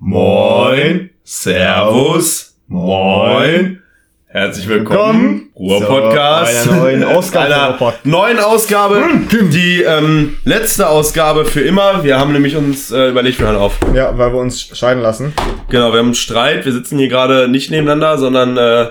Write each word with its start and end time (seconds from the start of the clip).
Moin, 0.00 1.10
Servus, 1.24 2.56
Moin. 2.68 3.82
Herzlich 4.28 4.68
willkommen, 4.68 5.50
Ruhr-Podcast. 5.56 6.68
Einer 6.68 6.76
neuen 6.76 7.02
Ausgabe 7.04 7.54
Einer 7.54 7.94
neuen 8.04 8.38
Ausgabe, 8.38 9.02
die 9.32 9.82
ähm, 9.82 10.36
letzte 10.44 10.88
Ausgabe 10.88 11.46
für 11.46 11.62
immer. 11.62 12.04
Wir 12.04 12.16
haben 12.16 12.32
nämlich 12.32 12.54
uns 12.54 12.92
äh, 12.92 13.08
überlegt, 13.08 13.40
wir 13.40 13.48
hören 13.48 13.56
auf. 13.56 13.80
Ja, 13.92 14.16
weil 14.16 14.32
wir 14.32 14.38
uns 14.38 14.60
scheiden 14.78 15.02
lassen. 15.02 15.32
Genau, 15.68 15.90
wir 15.90 15.98
haben 15.98 16.06
einen 16.06 16.14
Streit. 16.14 16.64
Wir 16.64 16.72
sitzen 16.72 16.96
hier 16.96 17.08
gerade 17.08 17.48
nicht 17.48 17.72
nebeneinander, 17.72 18.18
sondern 18.18 18.56
äh, 18.56 18.90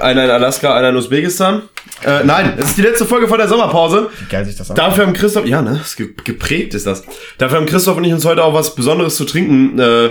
einer 0.00 0.24
in 0.24 0.30
Alaska, 0.30 0.74
einer 0.76 0.90
in 0.90 0.96
Usbekistan. 0.96 1.62
Äh, 2.04 2.24
nein, 2.24 2.54
es 2.58 2.66
ist 2.70 2.78
die 2.78 2.82
letzte 2.82 3.06
Folge 3.06 3.28
vor 3.28 3.38
der 3.38 3.48
Sommerpause. 3.48 4.10
Wie 4.18 4.24
geil 4.30 4.44
sich 4.44 4.56
das 4.56 4.70
an. 4.70 4.76
Dafür 4.76 5.06
haben 5.06 5.12
Christoph, 5.12 5.46
ja, 5.46 5.62
ne, 5.62 5.80
geprägt 6.24 6.74
ist 6.74 6.86
das. 6.86 7.04
Dafür 7.38 7.58
haben 7.58 7.66
Christoph 7.66 7.96
und 7.96 8.04
ich 8.04 8.12
uns 8.12 8.24
heute 8.24 8.42
auch 8.42 8.54
was 8.54 8.74
Besonderes 8.74 9.16
zu 9.16 9.24
trinken 9.24 9.78
äh, 9.78 10.10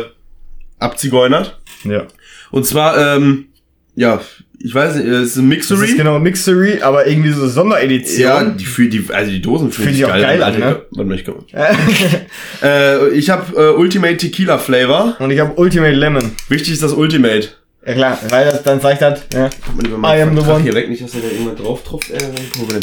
abzigeunert. 0.80 1.60
Ja. 1.84 2.06
Und 2.52 2.66
zwar, 2.66 2.98
ähm, 2.98 3.48
ja, 3.96 4.22
ich 4.64 4.76
weiß 4.76 4.96
nicht, 4.96 5.08
es 5.08 5.30
ist 5.30 5.36
ein 5.38 5.50
Das 5.50 5.58
Mixery. 5.58 5.86
ist 5.88 5.98
genau 5.98 6.20
Mixery, 6.20 6.82
aber 6.82 7.08
irgendwie 7.08 7.32
so 7.32 7.48
Sonderedition. 7.48 8.22
ja, 8.22 8.44
die, 8.44 8.66
für 8.66 8.88
die, 8.88 9.04
also 9.12 9.32
die 9.32 9.42
Dosen 9.42 9.72
fühlen 9.72 9.94
sich 9.94 10.02
geil, 10.06 10.22
geil 10.22 10.44
an. 10.44 10.56
an, 10.56 10.64
Alter, 10.64 10.70
ne? 10.70 10.82
Warte 10.92 11.10
mal, 11.10 11.16
ich 11.16 11.26
komm. 11.26 11.46
äh, 12.64 13.10
ich 13.10 13.30
habe 13.30 13.56
äh, 13.60 13.70
Ultimate 13.76 14.18
Tequila 14.18 14.58
Flavor. 14.58 15.16
Und 15.20 15.32
ich 15.32 15.40
habe 15.40 15.54
Ultimate 15.56 15.94
Lemon. 15.94 16.32
Wichtig 16.50 16.74
ist 16.74 16.84
das 16.84 16.94
Ultimate. 16.94 17.50
Ja 17.86 17.94
klar, 17.96 18.18
weil 18.30 18.46
das 18.46 18.62
dann 18.64 18.80
zeigt 18.80 19.02
das. 19.02 19.22
Ja. 19.34 19.48
I 19.48 20.22
am 20.22 20.38
the 20.40 20.48
one. 20.48 20.62
Hier 20.62 20.74
weg, 20.76 20.88
nicht, 20.90 21.02
dass 21.04 21.12
da 21.12 21.18
irgendjemand 21.18 21.60
drauf 21.60 21.84
tropft. 21.84 22.12
Äh, 22.12 22.20
Problem. 22.56 22.82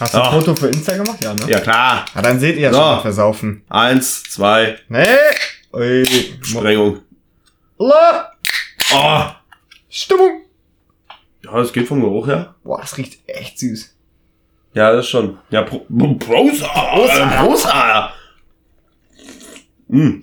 Hast 0.00 0.14
du 0.14 0.20
ein 0.22 0.32
Foto 0.32 0.56
für 0.56 0.66
Insta 0.68 0.96
gemacht? 0.96 1.22
Ja, 1.22 1.32
ne? 1.32 1.42
Ja, 1.48 1.60
klar. 1.60 2.04
Ah, 2.14 2.22
dann 2.22 2.40
seht 2.40 2.56
ihr 2.56 2.62
ja 2.62 2.72
So. 2.72 2.78
schon 2.80 3.02
versaufen. 3.02 3.62
Eins, 3.68 4.24
zwei, 4.24 4.78
Nee. 4.88 5.06
Ui. 5.72 6.04
Sprengung. 6.42 7.02
La. 7.78 8.32
Oh! 8.94 9.22
Stimmung. 9.88 10.42
Ja, 11.44 11.56
das 11.56 11.72
geht 11.72 11.86
vom 11.86 12.00
Geruch 12.00 12.26
her. 12.26 12.54
Boah, 12.64 12.80
das 12.80 12.96
riecht 12.96 13.18
echt 13.28 13.58
süß. 13.60 13.94
Ja, 14.74 14.92
das 14.92 15.08
schon. 15.08 15.38
Ja, 15.50 15.62
Pro 15.62 15.80
Prosa! 16.18 16.66
Prosa! 16.66 17.26
Prosa! 17.42 18.12
Mm. 19.88 20.20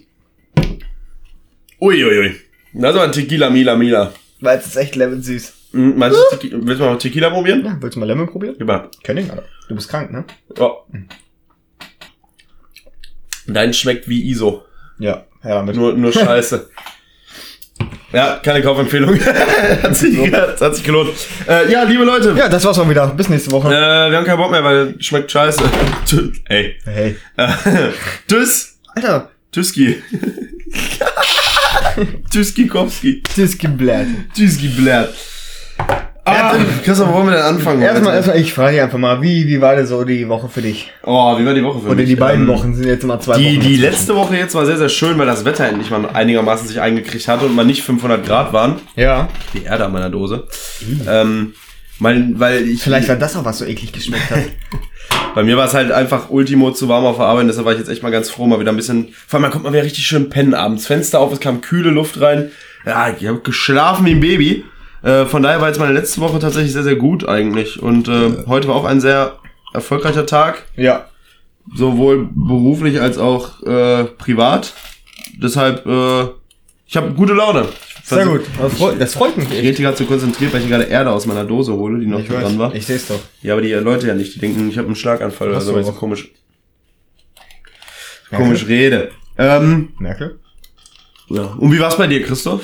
Uiuiui. 1.80 2.36
Das 2.74 2.96
war 2.96 3.04
ein 3.04 3.12
Tequila 3.12 3.50
Mila 3.50 3.76
Mila. 3.76 4.12
Weil 4.42 4.60
es 4.60 4.68
ist 4.68 4.76
echt 4.78 4.96
Lemon 4.96 5.22
süß. 5.22 5.54
Mm, 5.74 5.98
Meinst 5.98 6.18
du, 6.32 6.36
Tequi- 6.38 6.52
willst 6.62 6.80
du 6.82 6.86
mal 6.86 6.98
Tequila 6.98 7.30
probieren? 7.30 7.64
Ja, 7.66 7.78
willst 7.80 7.96
du 7.96 8.00
mal 8.00 8.06
Lemon 8.06 8.28
probieren? 8.28 8.56
Gib 8.58 8.68
mal. 8.68 8.90
Kenn 9.04 9.18
ich, 9.18 9.30
Alter. 9.30 9.44
Du 9.68 9.76
bist 9.76 9.90
krank, 9.90 10.12
ne? 10.12 10.24
Oh. 10.60 10.78
Dein 13.48 13.74
schmeckt 13.74 14.08
wie 14.08 14.30
ISO. 14.30 14.64
Ja. 15.00 15.26
Ja, 15.44 15.50
damit. 15.56 15.76
Nur, 15.76 15.94
nur 15.94 16.12
Scheiße. 16.14 16.70
Ja, 18.12 18.40
keine 18.44 18.62
Kaufempfehlung. 18.64 19.20
hat, 19.84 19.96
sich, 19.96 20.18
hat 20.34 20.76
sich 20.76 20.84
gelohnt. 20.84 21.12
Äh, 21.48 21.72
ja, 21.72 21.84
liebe 21.84 22.04
Leute. 22.04 22.34
Ja, 22.36 22.50
das 22.50 22.66
war's 22.66 22.76
mal 22.78 22.90
wieder. 22.90 23.06
Bis 23.10 23.30
nächste 23.30 23.52
Woche. 23.52 23.68
Äh, 23.68 24.10
wir 24.10 24.18
haben 24.18 24.26
keinen 24.26 24.38
Bock 24.40 24.50
mehr, 24.50 24.64
weil 24.64 24.96
es 25.00 25.06
schmeckt 25.06 25.32
scheiße. 25.32 25.62
Tü- 26.08 26.34
Ey. 26.46 26.76
Hey. 26.86 27.16
Äh, 27.38 27.48
Tschüss. 28.28 28.80
Alter. 28.96 29.30
Tschüsski. 29.52 30.02
Tschüsski-Kowski. 32.32 33.24
Das 33.28 33.38
ist 33.38 33.60
gebläht. 33.60 34.08
Tschüsski 34.36 34.68
Blatt. 34.70 35.10
Ah, 36.26 36.54
Christoph, 36.84 37.10
wo 37.10 37.14
wollen 37.16 37.28
wir 37.28 37.34
denn 37.34 37.42
anfangen? 37.42 37.82
Erstmal, 37.82 38.10
heute? 38.10 38.18
erstmal, 38.18 38.40
ich 38.40 38.54
frage 38.54 38.74
dich 38.74 38.82
einfach 38.84 39.00
mal, 39.00 39.20
wie, 39.22 39.48
wie 39.48 39.60
war 39.62 39.76
denn 39.76 39.88
so 39.88 40.04
die 40.04 40.30
Woche 40.30 40.48
für 40.48 40.62
dich? 40.62 40.92
Oh, 41.02 41.36
wie 41.40 41.46
war 41.46 41.56
die 41.56 41.64
Woche 41.64 41.80
für 41.80 41.88
Oder 41.88 41.96
mich? 41.96 42.06
die 42.10 42.16
beiden 42.16 42.44
Ähm, 42.44 42.48
Wochen 42.50 42.76
sind 42.76 42.86
jetzt 42.86 43.04
immer 43.04 43.20
zwei 43.20 43.38
Die, 43.40 43.56
Wochen. 43.58 43.60
die 43.62 43.78
letzte 43.78 44.16
Woche 44.16 44.36
jetzt 44.38 44.54
war 44.54 44.64
sehr, 44.68 44.78
sehr 44.78 44.90
schön, 44.90 45.18
weil 45.18 45.26
das 45.26 45.44
Wetter 45.44 45.66
endlich 45.68 45.90
mal 45.90 46.08
einigermaßen 46.08 46.68
sich 46.68 46.80
eingekriegt 46.82 47.28
hatte 47.28 47.46
und 47.46 47.56
mal 47.56 47.66
nicht 47.66 47.82
500 47.82 48.24
Grad 48.24 48.54
waren. 48.54 48.76
Ja. 48.96 49.28
Die 49.56 49.64
Erde 49.64 49.86
an 49.86 49.92
meiner 49.92 50.12
Dose. 50.12 50.48
Ähm, 51.08 51.54
mein, 51.98 52.40
weil 52.40 52.68
ich, 52.68 52.84
Vielleicht 52.84 53.10
war 53.10 53.16
das 53.16 53.36
auch, 53.36 53.46
was 53.46 53.58
so 53.58 53.66
eklig 53.66 53.92
geschmeckt 53.92 54.30
hat. 54.30 54.40
bei 55.40 55.46
mir 55.46 55.56
war 55.56 55.68
es 55.68 55.74
halt 55.74 55.90
einfach 55.90 56.30
Ultimo 56.32 56.72
zu 56.72 56.90
warm 56.90 57.06
auf 57.06 57.16
der 57.16 57.28
Arbeit, 57.28 57.48
deshalb 57.48 57.66
war 57.66 57.72
ich 57.72 57.80
jetzt 57.80 57.88
echt 57.88 58.04
mal 58.04 58.12
ganz 58.12 58.30
froh, 58.30 58.46
mal 58.46 58.60
wieder 58.60 58.74
ein 58.74 58.76
bisschen, 58.76 59.14
vor 59.26 59.38
allem, 59.38 59.44
da 59.44 59.50
kommt 59.50 59.64
man 59.64 59.72
wieder 59.72 59.86
richtig 59.86 60.06
schön 60.06 60.30
pennen 60.30 60.54
abends. 60.54 60.86
Fenster 60.86 61.22
auf, 61.22 61.32
es 61.32 61.40
kam 61.40 61.62
kühle 61.62 61.92
Luft 61.92 62.20
rein. 62.20 62.52
Ja, 62.86 63.08
ich 63.18 63.26
habe 63.26 63.40
geschlafen 63.40 64.06
wie 64.06 64.12
ein 64.12 64.20
Baby. 64.20 64.66
Äh, 65.02 65.28
von 65.28 65.42
daher 65.42 65.62
war 65.62 65.70
jetzt 65.70 65.80
meine 65.80 65.94
letzte 65.94 66.20
Woche 66.20 66.40
tatsächlich 66.40 66.74
sehr, 66.74 66.84
sehr 66.84 66.98
gut 66.98 67.26
eigentlich. 67.26 67.82
Und 67.82 68.10
äh, 68.10 68.44
heute 68.48 68.68
war 68.68 68.76
auch 68.76 68.84
ein 68.84 69.00
sehr 69.00 69.40
erfolgreicher 69.74 70.26
Tag, 70.26 70.64
ja. 70.76 71.06
sowohl 71.74 72.28
beruflich 72.34 73.00
als 73.00 73.18
auch 73.18 73.64
äh, 73.64 74.04
privat. 74.18 74.74
Deshalb, 75.42 75.86
äh, 75.86 76.28
ich 76.90 76.98
habe 76.98 77.12
gute 77.14 77.34
Laune. 77.34 77.68
Ich 78.04 78.10
Sehr 78.10 78.26
gut. 78.26 78.42
Das 78.60 78.74
freut, 78.74 79.00
das 79.00 79.14
freut 79.14 79.38
mich 79.38 79.48
Ich 79.50 79.56
echt. 79.58 79.64
rede 79.64 79.82
gerade 79.84 79.98
so 79.98 80.06
konzentriert, 80.06 80.52
weil 80.54 80.62
ich 80.62 80.68
gerade 80.68 80.86
Erde 80.86 81.12
aus 81.12 81.26
meiner 81.28 81.46
Dose 81.46 81.74
hole, 81.74 82.00
die 82.00 82.08
noch 82.08 82.20
Ich 82.20 82.28
dran 82.28 82.58
war. 82.58 82.72
weiß. 82.72 82.78
Ich 82.78 82.86
seh's 82.88 83.08
doch. 83.08 83.20
Ja, 83.44 83.54
aber 83.54 83.62
die 83.62 83.72
Leute 83.74 84.08
ja 84.08 84.16
nicht. 84.16 84.34
Die 84.36 84.40
denken, 84.40 84.70
ich 84.70 84.78
habe 84.78 84.88
einen 84.88 84.96
Schlaganfall 84.96 85.50
oder 85.50 85.62
so, 85.62 85.74
weil 85.74 85.82
ich 85.82 85.86
so 85.88 85.94
komisch, 85.94 86.30
Merkel? 88.32 88.48
komisch 88.48 88.68
rede. 88.68 89.12
Ähm, 89.38 89.90
Merkel? 90.00 90.40
ja. 91.30 91.44
Und 91.58 91.72
wie 91.72 91.80
war's 91.80 91.98
bei 91.98 92.08
dir, 92.08 92.24
Christoph? 92.24 92.64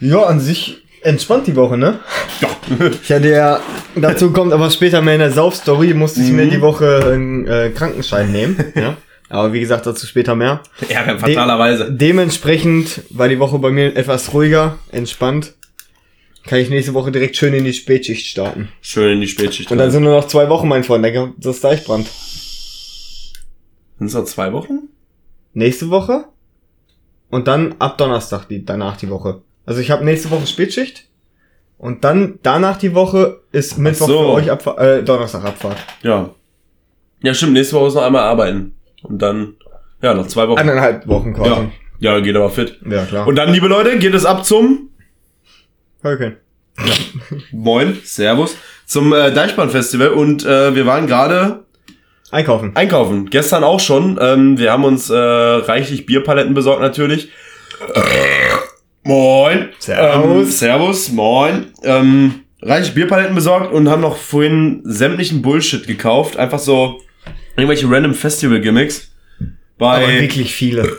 Ja, 0.00 0.22
an 0.24 0.40
sich 0.40 0.82
entspannt 1.02 1.46
die 1.46 1.56
Woche, 1.56 1.76
ne? 1.76 2.00
Ja. 2.40 2.48
Ich 3.02 3.12
hatte 3.12 3.28
ja, 3.30 3.60
dazu 3.94 4.32
kommt 4.32 4.52
aber 4.52 4.70
später 4.70 5.00
mehr 5.02 5.14
in 5.14 5.20
der 5.20 5.30
Sauf-Story, 5.30 5.94
musste 5.94 6.20
ich 6.22 6.30
Mhm. 6.30 6.36
mir 6.36 6.46
die 6.48 6.60
Woche 6.60 7.02
einen 7.12 7.46
äh, 7.46 7.70
Krankenschein 7.74 8.32
nehmen. 8.32 8.56
ja. 8.74 8.96
Aber 9.28 9.52
wie 9.52 9.60
gesagt, 9.60 9.86
dazu 9.86 10.06
später 10.06 10.34
mehr. 10.34 10.62
ja, 10.88 11.18
fatalerweise. 11.18 11.90
Dementsprechend 11.90 13.02
war 13.10 13.28
die 13.28 13.38
Woche 13.38 13.58
bei 13.58 13.70
mir 13.70 13.96
etwas 13.96 14.32
ruhiger, 14.32 14.78
entspannt. 14.92 15.54
Kann 16.44 16.60
ich 16.60 16.70
nächste 16.70 16.94
Woche 16.94 17.10
direkt 17.10 17.36
schön 17.36 17.54
in 17.54 17.64
die 17.64 17.72
Spätschicht 17.72 18.26
starten. 18.26 18.68
Schön 18.80 19.14
in 19.14 19.20
die 19.20 19.26
Spätschicht. 19.26 19.70
Und 19.72 19.78
dann 19.78 19.90
sind 19.90 20.04
nur 20.04 20.14
noch 20.14 20.28
zwei 20.28 20.48
Wochen, 20.48 20.68
mein 20.68 20.84
Freund. 20.84 21.04
Dann 21.04 21.12
kommt 21.12 21.44
das 21.44 21.60
Deichbrand. 21.60 22.06
Sind 23.98 24.06
es 24.06 24.14
noch 24.14 24.26
zwei 24.26 24.52
Wochen? 24.52 24.88
Nächste 25.54 25.90
Woche. 25.90 26.26
Und 27.30 27.48
dann 27.48 27.74
ab 27.80 27.98
Donnerstag 27.98 28.46
die, 28.48 28.64
danach 28.64 28.96
die 28.96 29.10
Woche. 29.10 29.42
Also 29.64 29.80
ich 29.80 29.90
habe 29.90 30.04
nächste 30.04 30.30
Woche 30.30 30.46
Spätschicht. 30.46 31.08
Und 31.78 32.04
dann 32.04 32.38
danach 32.44 32.78
die 32.78 32.94
Woche 32.94 33.40
ist 33.50 33.76
Mittwoch 33.76 34.06
so. 34.06 34.18
für 34.20 34.28
euch 34.28 34.50
Abfahrt, 34.50 34.78
äh, 34.78 35.02
Donnerstag 35.02 35.44
Abfahrt. 35.44 35.78
Ja. 36.02 36.30
Ja, 37.22 37.34
stimmt. 37.34 37.54
Nächste 37.54 37.74
Woche 37.74 37.88
ist 37.88 37.94
noch 37.94 38.02
einmal 38.02 38.22
arbeiten. 38.22 38.75
Und 39.08 39.20
dann, 39.22 39.54
ja, 40.02 40.14
noch 40.14 40.26
zwei 40.26 40.48
Wochen. 40.48 40.58
Eineinhalb 40.58 41.06
Wochen 41.06 41.34
Ja. 41.36 41.42
quasi. 41.42 41.68
Ja, 41.98 42.20
geht 42.20 42.36
aber 42.36 42.50
fit. 42.50 42.78
Ja, 42.88 43.04
klar. 43.04 43.26
Und 43.26 43.36
dann, 43.36 43.52
liebe 43.52 43.68
Leute, 43.68 43.98
geht 43.98 44.14
es 44.14 44.24
ab 44.26 44.44
zum 44.44 44.90
Hurricane. 46.02 46.36
Moin, 47.52 47.96
Servus, 48.04 48.56
zum 48.84 49.12
äh, 49.14 49.32
Deichbrand-Festival 49.32 50.08
und 50.08 50.44
äh, 50.44 50.74
wir 50.74 50.84
waren 50.84 51.06
gerade 51.06 51.64
Einkaufen. 52.30 52.76
einkaufen. 52.76 53.30
Gestern 53.30 53.64
auch 53.64 53.80
schon. 53.80 54.18
Ähm, 54.20 54.58
wir 54.58 54.72
haben 54.72 54.84
uns 54.84 55.08
äh, 55.08 55.16
reichlich 55.16 56.04
Bierpaletten 56.04 56.52
besorgt 56.52 56.82
natürlich. 56.82 57.30
Moin. 59.02 59.68
Servus. 59.78 60.24
Ähm, 60.46 60.50
servus, 60.50 61.12
moin. 61.12 61.66
Ähm, 61.82 62.40
reichlich 62.60 62.94
Bierpaletten 62.94 63.34
besorgt 63.34 63.72
und 63.72 63.88
haben 63.88 64.02
noch 64.02 64.16
vorhin 64.16 64.82
sämtlichen 64.84 65.40
Bullshit 65.42 65.86
gekauft. 65.86 66.36
Einfach 66.36 66.58
so 66.58 67.00
irgendwelche 67.56 67.90
random 67.90 68.14
Festival-Gimmicks. 68.14 69.12
Bei, 69.78 69.96
Aber 70.04 70.08
wirklich 70.20 70.54
viele. 70.54 70.90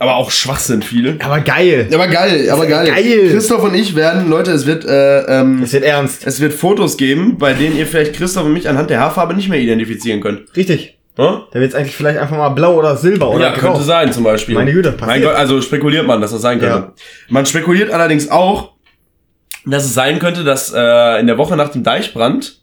aber 0.00 0.16
auch 0.16 0.32
Schwachsinn 0.32 0.82
viele. 0.82 1.16
Aber 1.20 1.40
geil. 1.40 1.88
Aber 1.94 2.08
geil, 2.08 2.50
aber 2.50 2.66
geil. 2.66 2.88
geil. 2.88 3.28
Christoph 3.30 3.62
und 3.62 3.74
ich 3.76 3.94
werden, 3.94 4.28
Leute, 4.28 4.50
es 4.50 4.66
wird, 4.66 4.84
äh, 4.84 5.20
ähm, 5.40 5.62
Es 5.62 5.72
wird 5.72 5.84
ernst. 5.84 6.26
es 6.26 6.40
wird 6.40 6.52
Fotos 6.52 6.96
geben, 6.96 7.38
bei 7.38 7.52
denen 7.52 7.76
ihr 7.76 7.86
vielleicht 7.86 8.14
Christoph 8.14 8.44
und 8.44 8.52
mich 8.52 8.68
anhand 8.68 8.90
der 8.90 8.98
Haarfarbe 8.98 9.34
nicht 9.34 9.48
mehr 9.48 9.60
identifizieren 9.60 10.20
könnt. 10.20 10.56
Richtig. 10.56 10.98
Hm? 11.16 11.42
Da 11.52 11.60
wird's 11.60 11.76
eigentlich 11.76 11.94
vielleicht 11.94 12.18
einfach 12.18 12.36
mal 12.36 12.48
blau 12.48 12.74
oder 12.76 12.96
silber 12.96 13.30
oder 13.30 13.44
ja, 13.46 13.54
grau. 13.54 13.70
könnte 13.70 13.84
sein 13.84 14.12
zum 14.12 14.24
Beispiel. 14.24 14.56
Meine 14.56 14.72
Güte, 14.72 14.90
Mein 14.90 14.98
passiert. 14.98 15.24
Gott, 15.26 15.36
also 15.36 15.62
spekuliert 15.62 16.04
man, 16.04 16.20
dass 16.20 16.32
das 16.32 16.42
sein 16.42 16.58
könnte. 16.58 16.74
Ja. 16.76 16.92
Man 17.28 17.46
spekuliert 17.46 17.92
allerdings 17.92 18.28
auch, 18.32 18.72
dass 19.64 19.84
es 19.84 19.94
sein 19.94 20.18
könnte, 20.18 20.42
dass 20.42 20.72
äh, 20.74 21.20
in 21.20 21.28
der 21.28 21.38
Woche 21.38 21.56
nach 21.56 21.68
dem 21.68 21.84
Deichbrand 21.84 22.60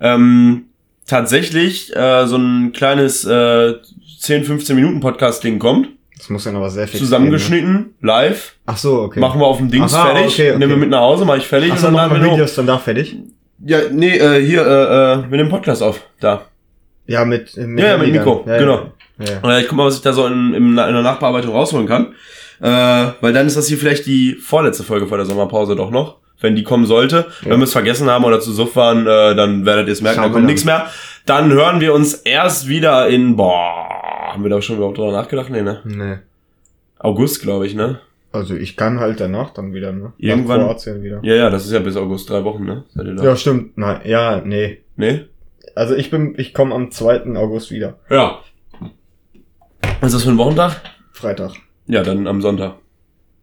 ähm, 0.00 0.64
tatsächlich 1.06 1.94
äh, 1.94 2.26
so 2.26 2.36
ein 2.36 2.72
kleines 2.72 3.24
äh, 3.24 3.74
10, 4.20 4.44
15 4.44 4.76
Minuten 4.76 5.00
Podcast-Ding 5.00 5.58
kommt. 5.58 5.88
Das 6.16 6.30
muss 6.30 6.44
ja 6.44 6.52
noch 6.52 6.62
was 6.62 6.74
sehr 6.74 6.88
fix 6.88 6.98
Zusammengeschnitten, 6.98 7.94
live. 8.00 8.52
geben. 8.52 8.62
Ach 8.66 8.76
so, 8.76 9.02
okay. 9.02 9.20
Machen 9.20 9.40
wir 9.40 9.46
auf 9.46 9.58
dem 9.58 9.70
Dings 9.70 9.92
Aha, 9.94 10.06
fertig. 10.06 10.32
okay, 10.32 10.50
okay. 10.50 10.58
Nehmen 10.58 10.70
wir 10.70 10.76
mit 10.78 10.90
nach 10.90 11.00
Hause, 11.00 11.24
mache 11.24 11.38
ich 11.38 11.46
fertig 11.46 11.70
Ach 11.72 11.78
so, 11.78 11.88
und 11.88 11.94
dann 11.94 12.08
machen 12.08 12.22
wir. 12.22 12.32
Videos 12.32 12.54
dann 12.54 12.66
da 12.66 12.78
fertig? 12.78 13.16
Ja, 13.64 13.78
nee, 13.90 14.16
äh, 14.16 14.44
hier, 14.44 14.66
äh, 14.66 15.20
äh, 15.20 15.30
wir 15.30 15.36
nehmen 15.38 15.50
Podcast 15.50 15.82
auf. 15.82 16.00
Da. 16.20 16.46
Ja, 17.06 17.24
mit, 17.24 17.56
mit 17.56 17.78
Ja, 17.78 17.92
ja, 17.92 17.98
mit 17.98 18.12
Mikro. 18.12 18.44
Ja, 18.46 18.58
genau. 18.58 18.92
Ja, 19.18 19.24
ja. 19.42 19.56
Äh, 19.56 19.60
ich 19.62 19.68
guck 19.68 19.76
mal, 19.76 19.86
was 19.86 19.96
ich 19.96 20.02
da 20.02 20.12
so 20.12 20.26
in, 20.26 20.54
in, 20.54 20.68
in 20.70 20.76
der 20.76 21.02
Nachbearbeitung 21.02 21.52
rausholen 21.52 21.86
kann. 21.86 22.14
Äh, 22.60 23.12
weil 23.20 23.32
dann 23.32 23.46
ist 23.46 23.56
das 23.56 23.68
hier 23.68 23.78
vielleicht 23.78 24.06
die 24.06 24.34
vorletzte 24.34 24.82
Folge 24.82 25.06
vor 25.06 25.18
der 25.18 25.26
Sommerpause 25.26 25.76
doch 25.76 25.90
noch. 25.90 26.16
Wenn 26.40 26.54
die 26.56 26.62
kommen 26.64 26.84
sollte. 26.86 27.26
Ja. 27.42 27.50
Wenn 27.50 27.60
wir 27.60 27.64
es 27.64 27.72
vergessen 27.72 28.10
haben 28.10 28.24
oder 28.24 28.40
zu 28.40 28.52
suff 28.52 28.76
waren, 28.76 29.06
äh, 29.06 29.34
dann 29.34 29.64
werdet 29.64 29.86
ihr 29.88 29.92
es 29.92 30.02
merken, 30.02 30.16
Schauen 30.16 30.22
dann 30.24 30.32
wir 30.32 30.34
kommt 30.36 30.46
nichts 30.46 30.64
mehr. 30.64 30.86
Dann 31.24 31.50
hören 31.52 31.80
wir 31.80 31.94
uns 31.94 32.14
erst 32.14 32.68
wieder 32.68 33.08
in, 33.08 33.36
boah, 33.36 34.32
haben 34.32 34.42
wir 34.42 34.50
da 34.50 34.60
schon 34.60 34.76
überhaupt 34.76 34.98
drüber 34.98 35.12
nachgedacht? 35.12 35.50
Nee, 35.50 35.62
ne? 35.62 35.80
Nee. 35.84 36.18
August, 36.98 37.40
glaube 37.42 37.66
ich, 37.66 37.74
ne? 37.74 38.00
Also 38.32 38.54
ich 38.54 38.76
kann 38.76 39.00
halt 39.00 39.18
danach 39.20 39.50
dann 39.54 39.72
wieder, 39.72 39.92
ne? 39.92 40.12
Irgendwann- 40.18 40.60
Nach 40.60 40.66
Kroatien 40.68 41.02
wieder. 41.02 41.20
Ja, 41.22 41.34
ja, 41.34 41.50
das 41.50 41.64
ist 41.64 41.72
ja 41.72 41.78
bis 41.78 41.96
August, 41.96 42.28
drei 42.28 42.44
Wochen, 42.44 42.64
ne? 42.64 42.84
Da? 42.94 43.02
Ja, 43.24 43.34
stimmt. 43.36 43.78
Nein, 43.78 44.00
ja, 44.04 44.42
nee. 44.44 44.82
Nee? 44.96 45.24
Also 45.74 45.94
ich 45.94 46.10
bin, 46.10 46.34
ich 46.38 46.52
komme 46.54 46.74
am 46.74 46.90
2. 46.90 47.34
August 47.36 47.70
wieder. 47.70 47.98
Ja. 48.10 48.40
Was 50.00 50.08
ist 50.08 50.14
das 50.16 50.22
für 50.24 50.30
ein 50.30 50.38
Wochentag? 50.38 50.80
Freitag. 51.12 51.52
Ja, 51.86 52.02
dann 52.02 52.26
am 52.26 52.42
Sonntag. 52.42 52.74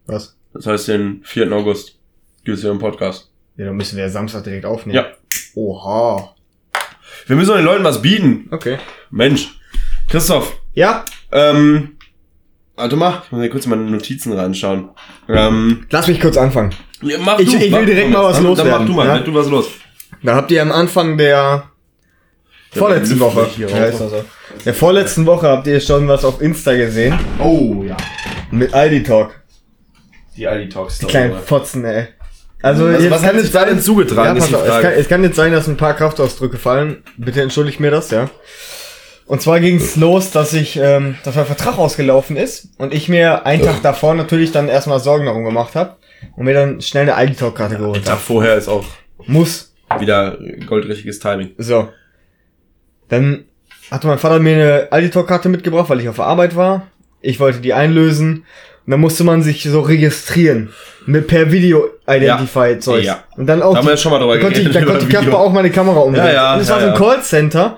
Was? 0.05 0.37
Das 0.53 0.67
heißt 0.67 0.87
den 0.89 1.21
4. 1.23 1.51
August. 1.51 1.97
Gibt's 2.43 2.61
hier 2.61 2.71
im 2.71 2.79
Podcast. 2.79 3.29
Ja, 3.57 3.65
dann 3.67 3.75
müssen 3.75 3.95
wir 3.97 4.03
ja 4.03 4.09
Samstag 4.09 4.43
direkt 4.43 4.65
aufnehmen. 4.65 4.95
Ja. 4.95 5.05
Oha. 5.55 6.35
Wir 7.27 7.35
müssen 7.35 7.55
den 7.55 7.63
Leuten 7.65 7.83
was 7.83 8.01
bieten. 8.01 8.47
Okay. 8.51 8.77
Mensch. 9.11 9.59
Christoph, 10.09 10.57
Ja, 10.73 11.05
ähm, 11.31 11.97
warte 12.75 12.95
mal, 12.95 13.21
ich 13.25 13.31
muss 13.31 13.39
mir 13.39 13.49
kurz 13.49 13.63
in 13.65 13.69
meine 13.69 13.83
Notizen 13.83 14.33
reinschauen. 14.33 14.89
Ähm, 15.29 15.85
lass 15.89 16.07
mich 16.07 16.19
kurz 16.19 16.35
anfangen. 16.37 16.71
ja, 17.01 17.17
mach 17.19 17.39
Ich- 17.39 17.53
ich 17.53 17.61
will 17.61 17.69
mach- 17.71 17.85
direkt 17.85 18.09
mal 18.09 18.23
was 18.23 18.37
dann, 18.41 18.55
Dann 18.55 18.69
mach 18.69 18.85
du 18.85 18.91
mal, 18.93 19.07
ja? 19.07 19.19
du 19.19 19.33
was 19.33 19.47
los. 19.49 19.67
Da 20.21 20.35
habt 20.35 20.51
ihr 20.51 20.61
am 20.61 20.71
Anfang 20.71 21.17
der 21.17 21.69
vorletzten 22.71 23.19
Woche, 23.19 23.45
hier 23.55 23.69
ja, 23.69 23.83
raus. 23.85 23.93
ist 23.93 23.99
das 24.01 24.11
so. 24.11 24.25
der 24.65 24.73
vorletzten 24.73 25.25
Woche 25.25 25.47
habt 25.47 25.67
ihr 25.67 25.79
schon 25.79 26.07
was 26.07 26.25
auf 26.25 26.41
Insta 26.41 26.73
gesehen 26.75 27.17
Oh, 27.39 27.83
ja. 27.87 27.95
mit 28.51 28.73
Aldi 28.73 29.03
Talk. 29.03 29.39
Die 30.35 30.47
Aldi 30.47 30.69
Talks. 30.69 30.99
Kleinen 30.99 31.39
Fotzen, 31.39 31.85
ey. 31.85 32.07
Also 32.63 32.87
Was- 32.87 33.01
jetzt 33.01 33.11
was 33.11 33.23
hat 33.23 33.39
sich 33.39 33.51
da 33.51 33.65
denn 33.65 33.79
zugetragen, 33.79 34.37
Ja, 34.37 34.43
ist 34.43 34.55
auf, 34.55 34.65
es, 34.65 34.81
kann, 34.81 34.93
es 34.93 35.07
kann 35.09 35.23
jetzt 35.23 35.35
sein, 35.35 35.51
dass 35.51 35.67
ein 35.67 35.77
paar 35.77 35.93
Kraftausdrücke 35.93 36.57
fallen. 36.57 37.03
Bitte 37.17 37.41
entschuldigt 37.41 37.79
mir 37.79 37.91
das, 37.91 38.09
ja. 38.09 38.29
Und 39.25 39.41
zwar 39.41 39.59
ging 39.59 39.77
es 39.77 39.95
los, 39.95 40.31
dass 40.31 40.53
ich, 40.53 40.77
ähm, 40.81 41.15
dass 41.23 41.35
mein 41.35 41.45
Vertrag 41.45 41.77
ausgelaufen 41.77 42.35
ist 42.35 42.69
und 42.77 42.93
ich 42.93 43.07
mir 43.09 43.45
einen 43.45 43.63
Tag 43.63 43.81
davor 43.81 44.15
natürlich 44.15 44.51
dann 44.51 44.67
erstmal 44.67 44.99
Sorgen 44.99 45.25
darum 45.25 45.43
gemacht 45.45 45.75
habe 45.75 45.95
und 46.35 46.45
mir 46.45 46.53
dann 46.53 46.81
schnell 46.81 47.03
eine 47.03 47.15
Aldi 47.15 47.35
Talk 47.35 47.55
Karte 47.55 47.77
geholt 47.77 48.03
Tag 48.03 48.13
habe. 48.13 48.21
vorher 48.21 48.55
ist 48.55 48.67
auch 48.67 48.83
Muss. 49.27 49.73
wieder 49.99 50.37
goldrichtiges 50.67 51.19
Timing. 51.19 51.51
So. 51.57 51.89
Dann 53.09 53.45
hatte 53.91 54.07
mein 54.07 54.17
Vater 54.19 54.39
mir 54.39 54.55
eine 54.55 54.87
Aldi 54.91 55.09
Talk 55.09 55.27
Karte 55.27 55.49
mitgebracht, 55.49 55.89
weil 55.89 55.99
ich 56.01 56.09
auf 56.09 56.15
der 56.15 56.25
Arbeit 56.25 56.55
war. 56.55 56.87
Ich 57.21 57.39
wollte 57.39 57.59
die 57.59 57.73
einlösen. 57.73 58.45
Und 58.85 58.91
dann 58.91 58.99
musste 58.99 59.23
man 59.23 59.41
sich 59.43 59.63
so 59.63 59.81
registrieren. 59.81 60.69
Mit 61.05 61.27
per 61.27 61.51
Video 61.51 61.85
Identify 62.07 62.79
Zeug. 62.79 63.03
Ja. 63.03 63.23
Und 63.37 63.45
dann 63.47 63.61
auch 63.61 63.73
Da 63.73 63.79
haben 63.79 63.85
wir 63.87 63.91
jetzt 63.91 64.01
schon 64.03 64.11
mal 64.11 64.19
drüber 64.19 64.35
da 64.35 64.41
konnte 64.41 64.59
ich, 64.61 64.65
geredet, 64.67 64.81
da 64.81 64.91
konnte 64.91 65.07
Video. 65.07 65.19
Kasper 65.21 65.39
auch 65.39 65.51
meine 65.53 65.69
Kamera 65.69 65.99
umdrehen. 65.99 66.25
Ja, 66.27 66.33
ja, 66.33 66.53
und 66.55 66.61
es 66.61 66.67
ja, 66.69 66.73
war 66.75 66.81
so 66.81 66.87
ein 66.87 66.93
ja. 66.93 66.97
Callcenter. 66.99 67.77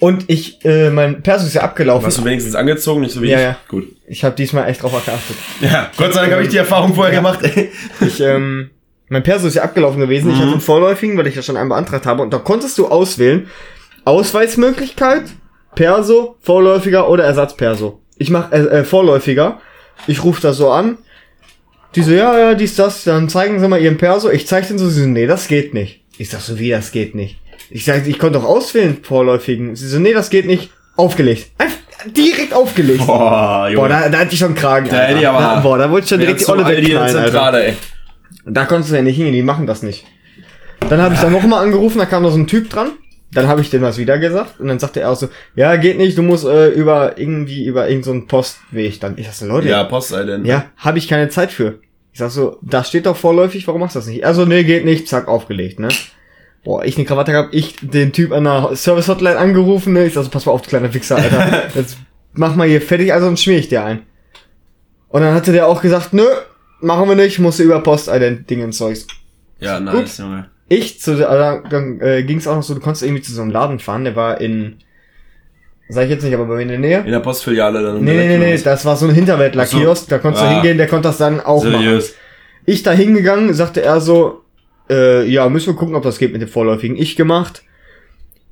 Und 0.00 0.24
ich, 0.28 0.64
äh, 0.64 0.90
mein 0.90 1.22
Perso 1.22 1.46
ist 1.46 1.54
ja 1.54 1.62
abgelaufen. 1.62 2.06
Hast 2.06 2.18
du 2.18 2.24
wenigstens 2.24 2.54
angezogen, 2.54 3.02
nicht 3.02 3.12
so 3.12 3.20
wie 3.22 3.28
Ja, 3.30 3.36
ich? 3.36 3.42
ja. 3.44 3.56
Gut. 3.68 3.84
Ich 4.08 4.24
habe 4.24 4.34
diesmal 4.34 4.68
echt 4.68 4.82
drauf 4.82 4.92
geachtet. 4.92 5.36
Ja, 5.60 5.90
Gott 5.96 6.14
sei 6.14 6.20
Dank 6.22 6.32
habe 6.32 6.42
ich 6.42 6.48
die 6.48 6.56
Erfahrung 6.56 6.94
vorher 6.94 7.14
gemacht. 7.14 7.40
Ich, 8.00 8.20
ähm, 8.20 8.70
mein 9.08 9.22
Perso 9.22 9.46
ist 9.48 9.54
ja 9.54 9.62
abgelaufen 9.62 10.00
gewesen. 10.00 10.30
Ich 10.30 10.36
Mhm. 10.36 10.40
hatte 10.40 10.52
einen 10.52 10.60
vorläufigen, 10.60 11.18
weil 11.18 11.26
ich 11.26 11.34
das 11.34 11.44
schon 11.44 11.56
einmal 11.56 11.76
beantragt 11.80 12.06
habe. 12.06 12.22
Und 12.22 12.32
da 12.32 12.38
konntest 12.38 12.78
du 12.78 12.86
auswählen, 12.88 13.48
Ausweismöglichkeit, 14.04 15.22
Perso, 15.74 16.36
vorläufiger 16.40 17.08
oder 17.08 17.24
Ersatzperso. 17.24 18.00
Ich 18.16 18.30
mache 18.30 18.54
äh, 18.54 18.78
äh, 18.80 18.84
vorläufiger. 18.84 19.60
Ich 20.06 20.22
rufe 20.24 20.40
das 20.40 20.56
so 20.56 20.70
an. 20.70 20.98
Die 21.96 22.02
so, 22.02 22.12
ja, 22.12 22.38
ja, 22.38 22.54
dies, 22.54 22.76
das. 22.76 23.04
Dann 23.04 23.28
zeigen 23.28 23.58
sie 23.60 23.68
mal 23.68 23.80
ihren 23.80 23.96
Perso. 23.98 24.30
Ich 24.30 24.46
zeige 24.46 24.66
den 24.68 24.78
so, 24.78 24.88
sie 24.88 25.02
so, 25.02 25.08
nee, 25.08 25.26
das 25.26 25.48
geht 25.48 25.74
nicht. 25.74 26.00
Ich 26.18 26.30
sag 26.30 26.40
so, 26.40 26.58
wie, 26.58 26.70
das 26.70 26.92
geht 26.92 27.14
nicht? 27.14 27.38
Ich 27.70 27.84
sag, 27.84 28.06
ich 28.06 28.18
konnte 28.18 28.38
doch 28.38 28.46
auswählen, 28.46 28.98
vorläufigen. 29.02 29.74
Sie 29.76 29.88
so, 29.88 29.98
nee, 29.98 30.12
das 30.12 30.30
geht 30.30 30.46
nicht. 30.46 30.70
Aufgelegt. 30.96 31.50
Einfach 31.58 31.76
direkt 32.06 32.52
aufgelegt. 32.52 33.06
Boah, 33.06 33.66
Junge. 33.68 33.76
Boah, 33.76 33.88
da, 33.88 34.08
da 34.08 34.18
hatte 34.18 34.32
ich 34.32 34.38
schon 34.38 34.48
einen 34.48 34.54
Kragen. 34.56 34.88
Da 34.88 34.96
hätte 35.02 35.20
ich 35.20 35.28
aber- 35.28 35.38
Da, 35.40 35.60
boah, 35.60 35.78
da 35.78 35.90
wollte 35.90 36.04
ich 36.04 36.08
schon 36.10 36.20
direkt 36.20 36.40
die 36.40 36.46
Olle 36.48 36.66
wegknallen, 36.66 37.16
Alter. 37.16 37.24
Zentrale, 37.30 37.64
ey. 37.68 37.74
Da 38.46 38.64
konntest 38.64 38.90
du 38.92 38.96
ja 38.96 39.02
nicht 39.02 39.16
hingehen, 39.16 39.34
die 39.34 39.42
machen 39.42 39.66
das 39.66 39.82
nicht. 39.82 40.04
Dann 40.88 41.00
habe 41.00 41.14
ich 41.14 41.20
dann 41.20 41.32
nochmal 41.32 41.62
angerufen, 41.64 41.98
da 41.98 42.06
kam 42.06 42.22
noch 42.22 42.30
so 42.32 42.38
ein 42.38 42.46
Typ 42.46 42.70
dran. 42.70 42.92
Dann 43.32 43.46
habe 43.46 43.60
ich 43.60 43.70
dem 43.70 43.82
das 43.82 43.96
wieder 43.98 44.18
gesagt 44.18 44.58
und 44.58 44.66
dann 44.68 44.80
sagte 44.80 45.00
er 45.00 45.10
auch 45.10 45.16
so, 45.16 45.28
ja, 45.54 45.76
geht 45.76 45.98
nicht, 45.98 46.18
du 46.18 46.22
musst 46.22 46.44
äh, 46.44 46.70
über 46.70 47.16
irgendwie 47.16 47.64
über 47.64 47.88
irgendeinen 47.88 48.22
so 48.22 48.26
Postweg 48.26 49.00
dann. 49.00 49.16
Ich 49.18 49.26
sag 49.26 49.34
so, 49.34 49.46
Leute, 49.46 49.68
Ja, 49.68 49.84
Postident. 49.84 50.46
ja 50.46 50.64
habe 50.76 50.98
ich 50.98 51.06
keine 51.06 51.28
Zeit 51.28 51.52
für. 51.52 51.78
Ich 52.12 52.18
sag 52.18 52.30
so, 52.30 52.58
da 52.60 52.82
steht 52.82 53.06
doch 53.06 53.16
vorläufig, 53.16 53.66
warum 53.68 53.80
machst 53.82 53.94
du 53.94 54.00
das 54.00 54.08
nicht? 54.08 54.24
Also, 54.24 54.44
nee, 54.46 54.64
geht 54.64 54.84
nicht, 54.84 55.06
zack, 55.06 55.28
aufgelegt, 55.28 55.78
ne? 55.78 55.88
Boah, 56.64 56.84
ich 56.84 56.96
eine 56.96 57.06
Krawatte 57.06 57.30
gehabt, 57.32 57.54
ich 57.54 57.76
den 57.80 58.12
Typ 58.12 58.32
an 58.32 58.44
der 58.44 58.74
Service 58.74 59.06
Hotline 59.08 59.38
angerufen, 59.38 59.92
ne? 59.92 60.06
Ich 60.06 60.14
sag 60.14 60.24
so, 60.24 60.30
pass 60.30 60.44
mal 60.44 60.52
auf, 60.52 60.62
du 60.62 60.68
kleiner 60.68 60.92
Wichser, 60.92 61.16
Alter. 61.16 61.68
Jetzt 61.74 61.98
mach 62.32 62.56
mal 62.56 62.66
hier 62.68 62.80
fertig, 62.80 63.12
also 63.12 63.26
sonst 63.26 63.44
schmier 63.44 63.58
ich 63.58 63.68
dir 63.68 63.84
ein. 63.84 64.02
Und 65.08 65.22
dann 65.22 65.34
hatte 65.34 65.52
der 65.52 65.68
auch 65.68 65.82
gesagt, 65.82 66.12
nö, 66.12 66.24
machen 66.80 67.08
wir 67.08 67.16
nicht, 67.16 67.38
musst 67.38 67.60
du 67.60 67.62
über 67.62 67.80
Postident-Dingen 67.80 68.72
Zeugs. 68.72 69.06
Ja, 69.60 69.78
nice, 69.78 70.18
Junge. 70.18 70.50
Ich 70.72 71.00
zu 71.00 71.16
dann 71.16 72.00
äh, 72.00 72.22
ging 72.22 72.38
es 72.38 72.46
auch 72.46 72.54
noch 72.54 72.62
so, 72.62 72.74
du 72.74 72.80
konntest 72.80 73.02
irgendwie 73.02 73.22
zu 73.22 73.32
so 73.32 73.42
einem 73.42 73.50
Laden 73.50 73.80
fahren, 73.80 74.04
der 74.04 74.14
war 74.14 74.40
in, 74.40 74.76
sag 75.88 76.04
ich 76.04 76.10
jetzt 76.10 76.22
nicht, 76.22 76.32
aber 76.32 76.46
bei 76.46 76.54
mir 76.54 76.62
in 76.62 76.68
der 76.68 76.78
Nähe. 76.78 76.98
In 77.00 77.10
der 77.10 77.18
Postfiliale 77.18 77.82
dann. 77.82 78.04
Nee, 78.04 78.14
nee, 78.14 78.28
nee, 78.28 78.38
nee, 78.38 78.56
das 78.56 78.84
war 78.84 78.96
so 78.96 79.06
ein 79.08 79.14
Hinterwäldler-Kiosk, 79.14 80.08
da 80.08 80.18
konntest 80.18 80.44
du 80.44 80.48
Ah. 80.48 80.52
hingehen, 80.54 80.78
der 80.78 80.86
konnte 80.86 81.08
das 81.08 81.18
dann 81.18 81.40
auch 81.40 81.64
machen. 81.64 81.72
Seriös. 81.82 82.14
Ich 82.66 82.84
da 82.84 82.92
hingegangen, 82.92 83.52
sagte 83.52 83.82
er 83.82 84.00
so, 84.00 84.42
äh, 84.88 85.24
ja, 85.26 85.48
müssen 85.48 85.66
wir 85.66 85.74
gucken, 85.74 85.96
ob 85.96 86.04
das 86.04 86.18
geht 86.18 86.32
mit 86.32 86.40
dem 86.40 86.48
Vorläufigen. 86.48 86.96
Ich 86.96 87.16
gemacht. 87.16 87.64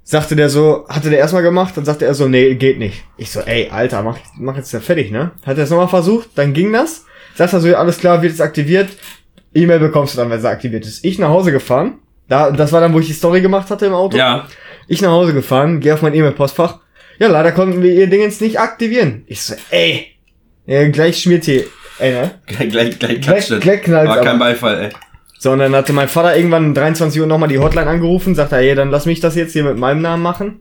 Sagte 0.02 0.34
der 0.34 0.48
so, 0.50 0.86
hatte 0.88 1.10
der 1.10 1.20
erstmal 1.20 1.42
gemacht, 1.42 1.76
dann 1.76 1.84
sagte 1.84 2.04
er 2.04 2.14
so, 2.14 2.26
nee, 2.26 2.54
geht 2.56 2.80
nicht. 2.80 3.04
Ich 3.16 3.30
so, 3.30 3.40
ey, 3.40 3.68
Alter, 3.70 4.02
mach, 4.02 4.18
mach 4.38 4.56
jetzt 4.56 4.72
ja 4.72 4.80
fertig, 4.80 5.12
ne? 5.12 5.30
Hat 5.46 5.56
er 5.58 5.64
es 5.64 5.70
nochmal 5.70 5.86
versucht, 5.86 6.30
dann 6.34 6.52
ging 6.52 6.72
das. 6.72 7.04
Sagt 7.36 7.52
er 7.52 7.60
so, 7.60 7.68
ja, 7.68 7.78
alles 7.78 7.98
klar, 7.98 8.22
wird 8.22 8.32
jetzt 8.32 8.40
aktiviert. 8.40 8.88
E-Mail 9.54 9.78
bekommst 9.78 10.14
du 10.14 10.18
dann, 10.18 10.30
wenn 10.30 10.38
es 10.40 10.44
aktiviert 10.44 10.84
ist. 10.86 11.04
Ich 11.04 11.18
nach 11.20 11.28
Hause 11.28 11.52
gefahren. 11.52 11.98
Da, 12.28 12.50
das 12.50 12.72
war 12.72 12.80
dann, 12.80 12.92
wo 12.92 13.00
ich 13.00 13.06
die 13.06 13.12
Story 13.12 13.40
gemacht 13.40 13.70
hatte 13.70 13.86
im 13.86 13.94
Auto. 13.94 14.16
Ja. 14.16 14.46
Ich 14.86 15.02
nach 15.02 15.10
Hause 15.10 15.34
gefahren, 15.34 15.80
gehe 15.80 15.94
auf 15.94 16.02
mein 16.02 16.14
E-Mail-Postfach. 16.14 16.78
Ja, 17.18 17.28
leider 17.28 17.52
konnten 17.52 17.82
wir 17.82 17.92
ihr 17.92 18.06
Dingens 18.06 18.40
nicht 18.40 18.60
aktivieren. 18.60 19.24
Ich 19.26 19.42
so, 19.42 19.54
ey. 19.70 20.06
Ja, 20.66 20.88
gleich 20.88 21.20
schmiert 21.20 21.44
hier, 21.44 21.64
ey, 21.98 22.12
ne? 22.12 22.30
Gleich, 22.46 22.68
gleich, 22.70 22.98
gleich 22.98 23.20
Gleich, 23.20 23.60
gleich 23.60 23.82
knallt's 23.82 24.10
War 24.10 24.20
kein. 24.22 24.38
Beifall, 24.38 24.82
ey. 24.84 24.90
So, 25.38 25.52
und 25.52 25.60
dann 25.60 25.74
hatte 25.74 25.92
mein 25.92 26.08
Vater 26.08 26.36
irgendwann 26.36 26.66
um 26.66 26.74
23 26.74 27.20
Uhr 27.20 27.26
nochmal 27.26 27.48
die 27.48 27.58
Hotline 27.58 27.86
angerufen, 27.86 28.34
sagt 28.34 28.52
er, 28.52 28.58
ey, 28.58 28.74
dann 28.74 28.90
lass 28.90 29.06
mich 29.06 29.20
das 29.20 29.34
jetzt 29.34 29.52
hier 29.52 29.64
mit 29.64 29.78
meinem 29.78 30.02
Namen 30.02 30.22
machen. 30.22 30.60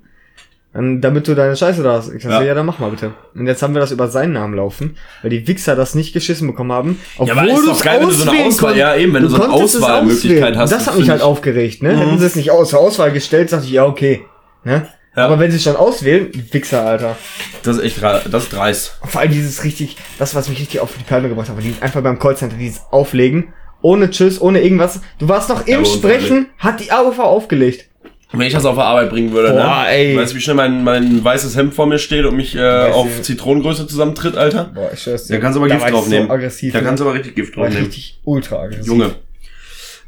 Dann, 0.74 1.02
damit 1.02 1.28
du 1.28 1.34
deine 1.34 1.56
Scheiße 1.56 1.82
da 1.82 1.94
hast. 1.94 2.14
Ich 2.14 2.22
sag, 2.24 2.32
Ja. 2.32 2.42
ja. 2.42 2.48
ja, 2.48 2.54
dann 2.54 2.66
mach 2.66 2.78
mal 2.78 2.92
bitte. 2.92 3.14
Und 3.34 3.48
jetzt 3.48 3.64
haben 3.64 3.74
wir 3.74 3.80
das 3.80 3.92
über 3.92 4.10
seinen 4.10 4.34
Namen 4.34 4.54
laufen, 4.54 4.96
weil 5.22 5.30
die 5.32 5.48
Wichser 5.48 5.76
das 5.76 5.96
nicht 5.96 6.14
geschissen 6.14 6.46
bekommen 6.48 6.72
haben. 6.72 7.00
Ja, 7.24 7.34
aber 7.34 7.48
ist 7.48 7.66
doch 7.68 7.82
geil, 7.84 8.00
wenn 8.02 8.10
du 8.10 8.14
so 8.14 8.30
eine 8.30 8.44
Auswahl- 8.46 8.70
konnt- 8.72 8.78
ja, 8.78 8.96
eben, 8.96 9.14
wenn 9.14 9.24
du 9.24 9.30
so 9.30 9.42
eine 9.42 9.52
Auswahlmöglichkeit 9.54 10.56
hast, 10.58 10.72
Das 10.72 10.86
hat 10.88 10.98
mich 10.98 11.10
halt 11.10 11.22
aufgeregt, 11.22 11.82
ne? 11.82 11.94
Mhm. 11.94 11.98
Hätten 12.00 12.20
sie 12.20 12.26
es 12.26 12.36
nicht 12.36 12.52
aus, 12.52 12.70
zur 12.70 12.80
Auswahl 12.80 13.12
gestellt, 13.12 13.52
dachte 13.52 13.66
ich, 13.66 13.72
ja, 13.72 13.86
okay. 13.86 14.24
Ne? 14.64 14.88
Ja. 15.16 15.26
Aber 15.26 15.40
wenn 15.40 15.50
sie 15.50 15.58
es 15.58 15.64
schon 15.64 15.76
auswählen, 15.76 16.30
Wichser, 16.52 16.86
Alter. 16.86 17.18
Das 17.64 17.78
ist 17.78 17.84
echt, 17.84 18.04
das 18.04 18.44
ist 18.44 18.54
dreist. 18.54 19.00
Vor 19.04 19.22
allem 19.22 19.32
dieses 19.32 19.64
richtig, 19.64 19.98
das, 20.20 20.36
was 20.36 20.48
mich 20.48 20.60
richtig 20.60 20.80
auf 20.80 20.92
die 21.00 21.04
Palme 21.04 21.28
gebracht 21.30 21.50
hat, 21.50 21.56
dieses 21.60 21.82
einfach 21.82 22.02
beim 22.04 22.20
Callcenter, 22.20 22.56
dieses 22.56 22.82
Auflegen, 22.92 23.52
ohne 23.82 24.12
Tschüss, 24.12 24.40
ohne 24.40 24.62
irgendwas. 24.62 25.02
Du 25.18 25.28
warst 25.28 25.50
noch 25.50 25.66
im 25.66 25.78
aber 25.78 25.86
Sprechen, 25.86 26.48
hat 26.60 26.82
die 26.82 26.92
Augen 26.92 27.20
aufgelegt. 27.20 27.87
Wenn 28.34 28.42
ich 28.42 28.54
das 28.54 28.66
auf 28.66 28.76
der 28.76 28.84
Arbeit 28.84 29.10
bringen 29.10 29.32
würde, 29.32 29.54
Boah, 29.54 29.84
ne? 29.84 29.90
ey. 29.90 30.18
Weißt 30.18 30.34
du, 30.34 30.38
wie 30.38 30.42
schnell 30.42 30.56
mein, 30.58 30.84
mein 30.84 31.24
weißes 31.24 31.56
Hemd 31.56 31.74
vor 31.74 31.86
mir 31.88 31.98
steht 31.98 32.26
und 32.26 32.36
mich 32.36 32.56
äh, 32.56 32.60
Weiß 32.60 32.94
auf. 32.94 33.22
Zitronengröße 33.22 33.88
zusammentritt, 33.88 34.36
Alter? 34.36 34.66
Boah, 34.76 34.92
ich 34.94 35.00
schwör's 35.02 35.28
Da 35.28 35.38
kannst 35.38 35.56
du 35.56 35.62
aber 35.62 35.70
Da 35.70 35.76
Gift 35.76 35.92
drauf 35.92 36.10
nehmen. 36.10 36.28
So 36.28 36.34
aggressiv. 36.34 36.74
Da 36.74 36.80
ne? 36.80 36.86
kannst 36.86 37.02
du 37.02 37.06
aber 37.06 37.14
richtig 37.16 37.36
Gift 37.36 37.56
drauf 37.56 37.70
nehmen. 37.70 37.86
richtig 37.86 38.20
ultra 38.26 38.64
aggressiv. 38.64 38.86
Junge. 38.88 39.12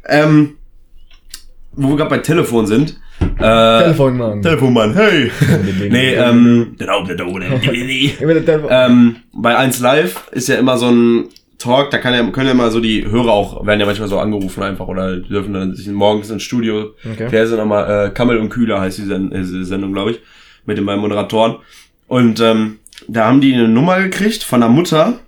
Ähm, 0.06 0.56
wo 1.72 1.88
wir 1.90 1.96
gerade 1.96 2.10
bei 2.10 2.18
Telefon 2.18 2.66
sind. 2.66 3.00
Äh, 3.38 3.82
Telefonmann. 3.82 4.42
Telefonmann, 4.42 4.94
hey. 4.94 5.30
nee, 5.90 6.14
ähm, 6.14 6.74
genau, 6.78 7.04
Immer 8.20 8.34
der 8.34 8.44
Telefon. 8.44 8.68
ähm, 8.70 9.16
bei 9.32 9.56
1 9.56 9.80
Live 9.80 10.28
ist 10.32 10.48
ja 10.48 10.56
immer 10.56 10.76
so 10.78 10.90
ein 10.90 11.28
Talk, 11.60 11.90
da 11.90 11.98
kann 11.98 12.14
ja, 12.14 12.22
können 12.30 12.46
ja 12.46 12.52
immer 12.52 12.70
so 12.70 12.80
die 12.80 13.06
Hörer 13.06 13.30
auch, 13.30 13.64
werden 13.66 13.78
ja 13.78 13.86
manchmal 13.86 14.08
so 14.08 14.18
angerufen 14.18 14.62
einfach 14.62 14.88
oder 14.88 15.18
dürfen 15.18 15.54
dann 15.54 15.74
sich 15.76 15.86
morgens 15.88 16.30
ins 16.30 16.42
Studio, 16.42 16.94
Okay. 17.12 17.28
der 17.30 17.44
ist 17.44 17.50
dann 17.50 17.58
nochmal, 17.60 18.06
äh, 18.08 18.10
Kammel 18.10 18.38
und 18.38 18.48
Kühler 18.48 18.80
heißt 18.80 18.98
die, 18.98 19.02
Sen 19.04 19.30
äh, 19.30 19.44
Sendung, 19.44 19.92
glaube 19.92 20.12
ich, 20.12 20.20
mit 20.66 20.78
den 20.78 20.86
beiden 20.86 21.00
Moderatoren. 21.00 21.56
Und 22.08 22.40
ähm, 22.40 22.78
da 23.08 23.26
haben 23.26 23.40
die 23.40 23.54
eine 23.54 23.68
Nummer 23.68 24.00
gekriegt 24.00 24.42
von 24.42 24.60
der 24.60 24.68
Mutter, 24.68 25.20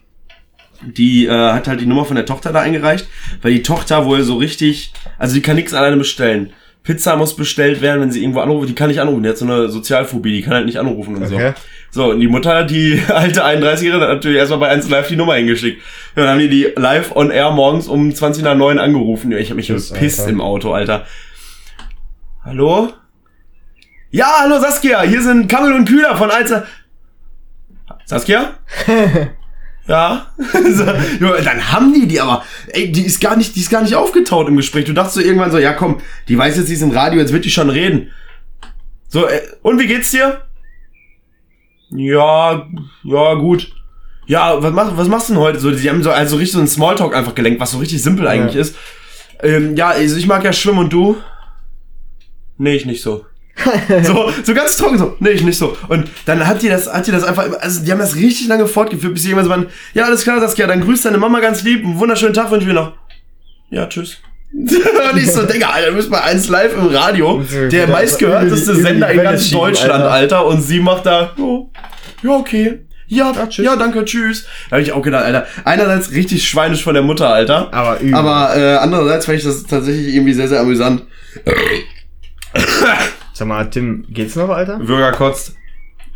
die 0.84 1.26
äh, 1.26 1.30
hat 1.52 1.68
halt 1.68 1.80
die 1.80 1.86
Nummer 1.86 2.04
von 2.04 2.16
der 2.16 2.26
Tochter 2.26 2.52
da 2.52 2.60
eingereicht, 2.60 3.06
weil 3.40 3.52
die 3.52 3.62
Tochter 3.62 4.04
wohl 4.04 4.22
so 4.22 4.36
richtig, 4.36 4.92
also 5.18 5.34
die 5.34 5.42
kann 5.42 5.56
nichts 5.56 5.74
alleine 5.74 5.96
bestellen. 5.96 6.52
Pizza 6.82 7.14
muss 7.16 7.36
bestellt 7.36 7.80
werden, 7.80 8.00
wenn 8.00 8.10
sie 8.10 8.20
irgendwo 8.22 8.40
anruft, 8.40 8.68
die 8.68 8.74
kann 8.74 8.88
nicht 8.88 9.00
anrufen, 9.00 9.22
die 9.22 9.28
hat 9.28 9.38
so 9.38 9.44
eine 9.44 9.68
Sozialphobie, 9.68 10.32
die 10.32 10.42
kann 10.42 10.54
halt 10.54 10.66
nicht 10.66 10.78
anrufen 10.78 11.14
und 11.16 11.22
Okay. 11.24 11.52
so. 11.90 12.04
So, 12.04 12.10
und 12.10 12.20
die 12.20 12.26
Mutter, 12.26 12.64
die 12.64 13.00
alte 13.08 13.44
31-Jährige, 13.44 14.00
hat 14.02 14.08
natürlich 14.08 14.38
erstmal 14.38 14.58
bei 14.60 14.68
1 14.70 14.88
Live 14.88 15.08
die 15.08 15.16
Nummer 15.16 15.34
hingeschickt. 15.34 15.80
Ja, 16.16 16.22
dann 16.22 16.32
haben 16.32 16.38
die 16.40 16.48
die 16.48 16.72
live 16.74 17.14
on 17.14 17.30
air 17.30 17.50
morgens 17.50 17.86
um 17.86 18.12
20 18.12 18.42
nach 18.42 18.56
9 18.56 18.78
angerufen. 18.78 19.30
Ich 19.32 19.50
habe 19.50 19.56
mich 19.56 19.68
gepisst 19.68 20.26
im 20.28 20.40
Auto, 20.40 20.72
Alter. 20.72 21.06
Hallo? 22.44 22.92
Ja, 24.10 24.26
hallo 24.40 24.58
Saskia, 24.58 25.02
hier 25.02 25.22
sind 25.22 25.48
Kammel 25.48 25.72
und 25.74 25.86
Kühler 25.88 26.16
von 26.16 26.30
1 26.30 26.52
Saskia? 28.06 28.54
Ja. 29.88 30.26
so, 30.38 30.84
dann 30.84 31.72
haben 31.72 31.92
die 31.92 32.06
die 32.06 32.20
aber. 32.20 32.44
Ey, 32.68 32.92
die 32.92 33.04
ist 33.04 33.20
gar 33.20 33.36
nicht, 33.36 33.56
die 33.56 33.60
ist 33.60 33.70
gar 33.70 33.82
nicht 33.82 33.94
aufgetaut 33.94 34.48
im 34.48 34.56
Gespräch. 34.56 34.84
Du 34.84 34.92
dachtest 34.92 35.16
so 35.16 35.20
irgendwann 35.20 35.50
so, 35.50 35.58
ja 35.58 35.72
komm, 35.72 36.00
die 36.28 36.38
weiß 36.38 36.56
jetzt, 36.56 36.68
sie 36.68 36.74
ist 36.74 36.82
im 36.82 36.90
Radio, 36.92 37.20
jetzt 37.20 37.32
wird 37.32 37.44
die 37.44 37.50
schon 37.50 37.70
reden. 37.70 38.10
So, 39.08 39.26
äh, 39.26 39.40
und 39.62 39.78
wie 39.80 39.86
geht's 39.86 40.10
dir? 40.12 40.42
Ja, 41.90 42.66
ja, 43.04 43.34
gut. 43.34 43.72
Ja, 44.26 44.62
was, 44.62 44.72
mach, 44.72 44.96
was 44.96 45.08
machst 45.08 45.28
du 45.28 45.34
denn 45.34 45.42
heute? 45.42 45.58
So, 45.58 45.70
die 45.70 45.90
haben 45.90 46.02
so 46.02 46.10
also 46.10 46.36
richtig 46.36 46.52
so 46.52 46.58
einen 46.58 46.68
Smalltalk 46.68 47.14
einfach 47.14 47.34
gelenkt, 47.34 47.60
was 47.60 47.72
so 47.72 47.78
richtig 47.78 48.02
simpel 48.02 48.26
eigentlich 48.28 48.54
Ja. 48.54 48.60
ist. 48.60 48.76
Ähm, 49.42 49.76
ja, 49.76 49.88
also 49.88 50.16
ich 50.16 50.26
mag 50.26 50.44
ja 50.44 50.52
schwimmen 50.52 50.78
und 50.78 50.92
du? 50.92 51.16
Nee, 52.56 52.76
ich 52.76 52.86
nicht 52.86 53.02
so. 53.02 53.26
so, 54.02 54.30
so 54.42 54.54
ganz 54.54 54.76
trocken 54.76 54.98
so. 54.98 55.16
Nee, 55.20 55.30
ich 55.30 55.42
nicht 55.42 55.58
so. 55.58 55.76
Und 55.88 56.08
dann 56.24 56.46
hat 56.46 56.62
die 56.62 56.68
das, 56.68 56.92
hat 56.92 57.06
die 57.06 57.10
das 57.12 57.22
einfach, 57.24 57.44
immer- 57.46 57.62
also 57.62 57.84
die 57.84 57.92
haben 57.92 57.98
das 57.98 58.16
richtig 58.16 58.48
lange 58.48 58.66
fortgeführt, 58.66 59.12
bis 59.14 59.22
sie 59.22 59.28
irgendwann 59.30 59.44
so 59.44 59.50
waren, 59.50 59.66
ja, 59.94 60.04
alles 60.04 60.22
klar, 60.22 60.40
Saskia, 60.40 60.66
dann 60.66 60.80
grüß 60.80 61.02
deine 61.02 61.18
Mama 61.18 61.40
ganz 61.40 61.62
lieb, 61.62 61.84
einen 61.84 61.98
wunderschönen 61.98 62.32
Tag 62.34 62.50
wünsche 62.50 62.62
ich 62.66 62.68
mir 62.68 62.80
noch. 62.80 62.92
Ja, 63.70 63.86
tschüss. 63.86 64.18
und 64.52 65.16
ich 65.16 65.32
so, 65.32 65.44
Digga, 65.44 65.68
Alter, 65.70 65.90
du 65.90 65.96
bist 65.96 66.10
bei 66.10 66.20
1 66.20 66.48
live 66.48 66.74
im 66.76 66.86
Radio, 66.88 67.42
der 67.70 67.86
meistgehörteste 67.88 68.74
Sender 68.74 69.10
in 69.10 69.22
ganz 69.22 69.50
Deutschland, 69.50 70.04
Alter. 70.04 70.46
Und 70.46 70.60
sie 70.62 70.80
macht 70.80 71.06
da, 71.06 71.32
oh, 71.38 71.68
ja, 72.22 72.30
okay. 72.32 72.80
Ja, 73.06 73.32
Ja, 73.32 73.46
tschüss. 73.46 73.64
ja, 73.64 73.76
danke, 73.76 74.04
tschüss. 74.06 74.46
Da 74.70 74.76
habe 74.76 74.82
ich 74.82 74.92
auch 74.92 75.02
gedacht, 75.02 75.24
Alter. 75.24 75.46
Einerseits 75.64 76.12
richtig 76.12 76.48
schweinisch 76.48 76.82
von 76.82 76.94
der 76.94 77.02
Mutter, 77.02 77.28
Alter. 77.28 77.68
Aber 77.72 78.00
übel. 78.00 78.14
Aber 78.14 78.56
äh, 78.56 78.76
andererseits 78.76 79.26
fand 79.26 79.38
ich 79.38 79.44
das 79.44 79.64
tatsächlich 79.64 80.14
irgendwie 80.14 80.32
sehr, 80.34 80.48
sehr 80.48 80.60
amüsant. 80.60 81.02
Sag 83.32 83.48
mal, 83.48 83.68
Tim, 83.70 84.06
geht's 84.08 84.36
noch, 84.36 84.48
Alter? 84.48 84.78
Bürger 84.78 85.12
kotzt. 85.12 85.56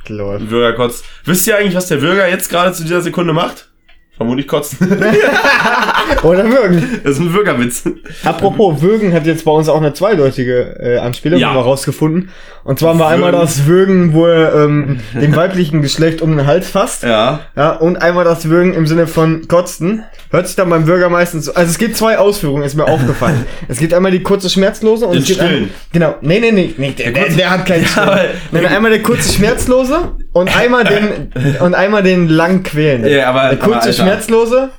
Läuft. 0.08 0.48
Bürger 0.48 0.74
kotzt. 0.76 1.04
Wisst 1.24 1.46
ihr 1.46 1.56
eigentlich, 1.56 1.74
was 1.74 1.88
der 1.88 1.96
Bürger 1.96 2.28
jetzt 2.28 2.48
gerade 2.48 2.72
zu 2.72 2.82
dieser 2.82 3.00
Sekunde 3.02 3.32
macht? 3.32 3.70
Vermutlich 4.16 4.48
kotzt. 4.48 4.76
Oder 6.22 6.44
Würgen. 6.50 7.00
das 7.04 7.12
ist 7.14 7.20
ein 7.20 7.32
Bürgerwitz. 7.32 7.84
Apropos, 8.24 8.80
Würgen 8.80 9.12
hat 9.12 9.26
jetzt 9.26 9.44
bei 9.44 9.50
uns 9.52 9.68
auch 9.68 9.76
eine 9.76 9.92
zweideutige 9.92 10.76
äh, 10.80 10.98
Anspielung 10.98 11.38
Ja. 11.38 11.48
haben 11.48 11.56
wir 11.56 11.62
rausgefunden. 11.62 12.30
Und 12.64 12.78
zwar 12.80 12.90
haben 12.90 12.98
wir 12.98 13.06
einmal 13.08 13.30
das 13.32 13.66
Würgen, 13.66 14.12
wo 14.12 14.26
er 14.26 14.54
ähm, 14.64 15.00
dem 15.14 15.36
weiblichen 15.36 15.82
Geschlecht 15.82 16.20
um 16.22 16.36
den 16.36 16.46
Hals 16.46 16.68
fasst. 16.68 17.02
Ja. 17.04 17.40
Ja, 17.54 17.72
und 17.72 17.98
einmal 18.02 18.24
das 18.24 18.48
Würgen 18.48 18.74
im 18.74 18.86
Sinne 18.86 19.06
von 19.06 19.46
Kotzen. 19.46 20.02
Hört 20.30 20.46
sich 20.48 20.56
dann 20.56 20.68
beim 20.70 20.84
Bürger 20.86 21.08
meistens 21.08 21.44
so. 21.44 21.54
Also 21.54 21.70
es 21.70 21.78
gibt 21.78 21.96
zwei 21.96 22.18
Ausführungen, 22.18 22.64
ist 22.64 22.74
mir 22.74 22.86
aufgefallen. 22.86 23.44
Es 23.68 23.78
gibt 23.78 23.92
einmal 23.94 24.10
die 24.12 24.22
kurze 24.22 24.48
Schmerzlose 24.50 25.06
und 25.06 25.12
Den 25.14 25.20
es 25.22 25.28
gibt 25.28 25.40
Stillen. 25.40 25.64
ein- 25.64 25.70
Genau. 25.92 26.14
Nee, 26.20 26.40
nee, 26.40 26.50
nee, 26.52 26.74
nee 26.76 26.90
der, 26.96 27.12
der, 27.12 27.28
der 27.28 27.50
hat 27.50 27.66
keinen 27.66 27.84
Stillen. 27.84 28.08
aber- 28.08 28.20
Nein, 28.50 28.66
einmal 28.66 28.90
der 28.90 29.02
kurze 29.02 29.32
Schmerzlose 29.32 30.12
und 30.32 30.56
einmal 30.56 30.84
den 30.84 31.32
und 31.60 31.74
einmal 31.74 32.02
den 32.02 32.28
lang 32.28 32.62
quälenden. 32.64 33.10
Ja, 33.12 33.28
aber- 33.28 33.50
der 33.50 33.62
aber, 33.62 33.72
kurze 33.72 33.88
Alter. 33.88 33.92
Schmerzlose, 34.06 34.70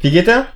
wie 0.00 0.10
geht 0.10 0.26
der? 0.26 0.46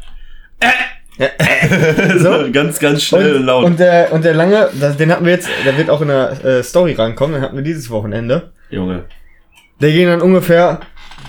so. 2.19 2.47
ganz, 2.53 2.79
ganz 2.79 3.03
schnell 3.03 3.37
und, 3.37 3.45
laut. 3.47 3.65
Und 3.65 3.81
der, 3.81 4.13
und 4.13 4.25
der 4.25 4.35
lange, 4.35 4.69
das, 4.79 4.97
den 4.97 5.11
hatten 5.11 5.25
wir 5.25 5.33
jetzt, 5.33 5.49
der 5.65 5.77
wird 5.77 5.91
auch 5.91 6.01
in 6.01 6.09
der 6.09 6.45
äh, 6.45 6.63
Story 6.63 6.93
rankommen, 6.93 7.35
den 7.35 7.43
hatten 7.43 7.57
wir 7.57 7.65
dieses 7.65 7.91
Wochenende. 7.91 8.53
Junge. 8.71 9.05
Der 9.81 9.91
ging 9.93 10.07
dann 10.07 10.21
ungefähr. 10.21 10.81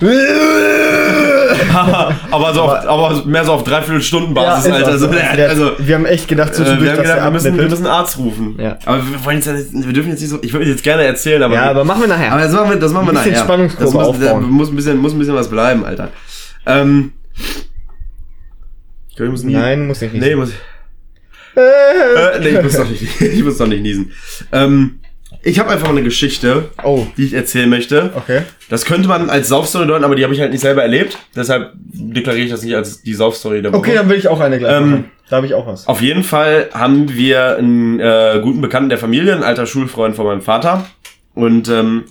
aber, 2.30 2.54
so 2.54 2.62
auf, 2.62 2.86
aber 2.86 3.22
mehr 3.26 3.44
so 3.44 3.52
auf 3.52 3.64
dreiviertel 3.64 4.00
Stunden 4.02 4.32
Basis, 4.34 4.66
ist 4.66 4.72
Alter. 4.72 4.98
So, 4.98 5.06
so. 5.06 5.12
der, 5.12 5.36
Der- 5.36 5.48
also, 5.50 5.72
wir 5.78 5.94
haben 5.94 6.06
echt 6.06 6.28
gedacht 6.28 6.50
äh, 6.50 6.54
zwischendurch, 6.54 6.82
wir 6.84 6.92
haben 6.92 7.02
gedacht, 7.02 7.22
wir 7.24 7.30
müssen, 7.30 7.56
wir 7.56 7.64
müssen 7.68 7.86
einen 7.86 7.94
Arzt 7.94 8.18
rufen. 8.18 8.56
Ja. 8.58 8.78
Aber 8.86 8.98
wir 8.98 9.24
wollen 9.24 9.36
jetzt, 9.36 9.46
ja 9.46 9.54
wir 9.54 9.92
dürfen 9.92 10.10
jetzt 10.10 10.20
nicht 10.20 10.30
so, 10.30 10.38
ich 10.42 10.52
würde 10.52 10.66
jetzt 10.66 10.82
gerne 10.82 11.04
erzählen, 11.04 11.42
aber, 11.42 11.54
Ja, 11.54 11.70
aber 11.70 11.84
machen 11.84 12.02
wir 12.02 12.08
nachher. 12.08 12.32
aber 12.32 12.42
das 12.42 12.52
machen 12.52 12.70
wir, 12.70 12.76
das 12.78 12.92
machen 12.92 13.06
wir 13.08 13.12
nachher. 13.14 13.36
Spannungskurve 13.36 13.84
das 13.84 13.92
muss, 13.94 14.18
da 14.20 14.26
aufbauen. 14.32 14.50
muss 14.50 14.70
ein 14.70 14.76
bisschen, 14.76 14.96
muss 14.98 15.12
ein 15.12 15.18
bisschen 15.18 15.34
was 15.34 15.48
bleiben, 15.48 15.84
Alter. 15.84 16.08
Ähm, 16.66 17.12
ich 19.08 19.16
glaub, 19.16 19.26
ich 19.26 19.32
muss 19.32 19.42
nie, 19.44 19.54
Nein, 19.54 19.86
muss 19.86 20.02
ich 20.02 20.12
nicht. 20.12 20.22
Nee, 20.22 20.34
muss, 20.36 20.50
Äh, 21.56 21.60
äh, 21.60 22.40
nee, 22.40 22.48
ich 22.50 22.62
muss 22.62 22.76
doch 22.76 22.88
nicht, 22.88 23.20
ich 23.20 23.42
muss 23.44 23.58
doch 23.58 23.66
nicht 23.66 23.82
niesen. 23.82 24.12
Ähm, 24.52 25.00
ich 25.42 25.58
habe 25.58 25.70
einfach 25.70 25.88
eine 25.88 26.02
Geschichte, 26.02 26.70
oh, 26.82 27.06
die 27.16 27.24
ich 27.24 27.32
erzählen 27.34 27.68
möchte. 27.68 28.10
okay. 28.14 28.42
Das 28.68 28.84
könnte 28.84 29.08
man 29.08 29.30
als 29.30 29.48
Saufstory 29.48 29.86
deuten, 29.86 30.04
aber 30.04 30.14
die 30.14 30.22
habe 30.24 30.34
ich 30.34 30.40
halt 30.40 30.52
nicht 30.52 30.60
selber 30.60 30.82
erlebt. 30.82 31.18
Deshalb 31.34 31.72
deklariere 31.76 32.44
ich 32.44 32.50
das 32.50 32.62
nicht 32.62 32.74
als 32.74 33.02
die 33.02 33.14
Saufstory 33.14 33.62
der 33.62 33.72
Woche. 33.72 33.80
Okay, 33.80 33.94
dann 33.94 34.08
will 34.08 34.18
ich 34.18 34.28
auch 34.28 34.40
eine 34.40 34.58
gleich 34.58 34.76
Ähm, 34.76 34.90
machen. 34.90 35.10
Da 35.30 35.36
habe 35.36 35.46
ich 35.46 35.54
auch 35.54 35.66
was. 35.66 35.86
Auf 35.86 36.02
jeden 36.02 36.24
Fall 36.24 36.68
haben 36.74 37.14
wir 37.14 37.56
einen 37.56 38.00
äh, 38.00 38.40
guten 38.42 38.60
Bekannten 38.60 38.88
der 38.90 38.98
Familie, 38.98 39.34
ein 39.34 39.42
alter 39.44 39.64
Schulfreund 39.66 40.14
von 40.16 40.26
meinem 40.26 40.42
Vater. 40.42 40.86
Und 41.34 41.68
ähm, 41.68 42.04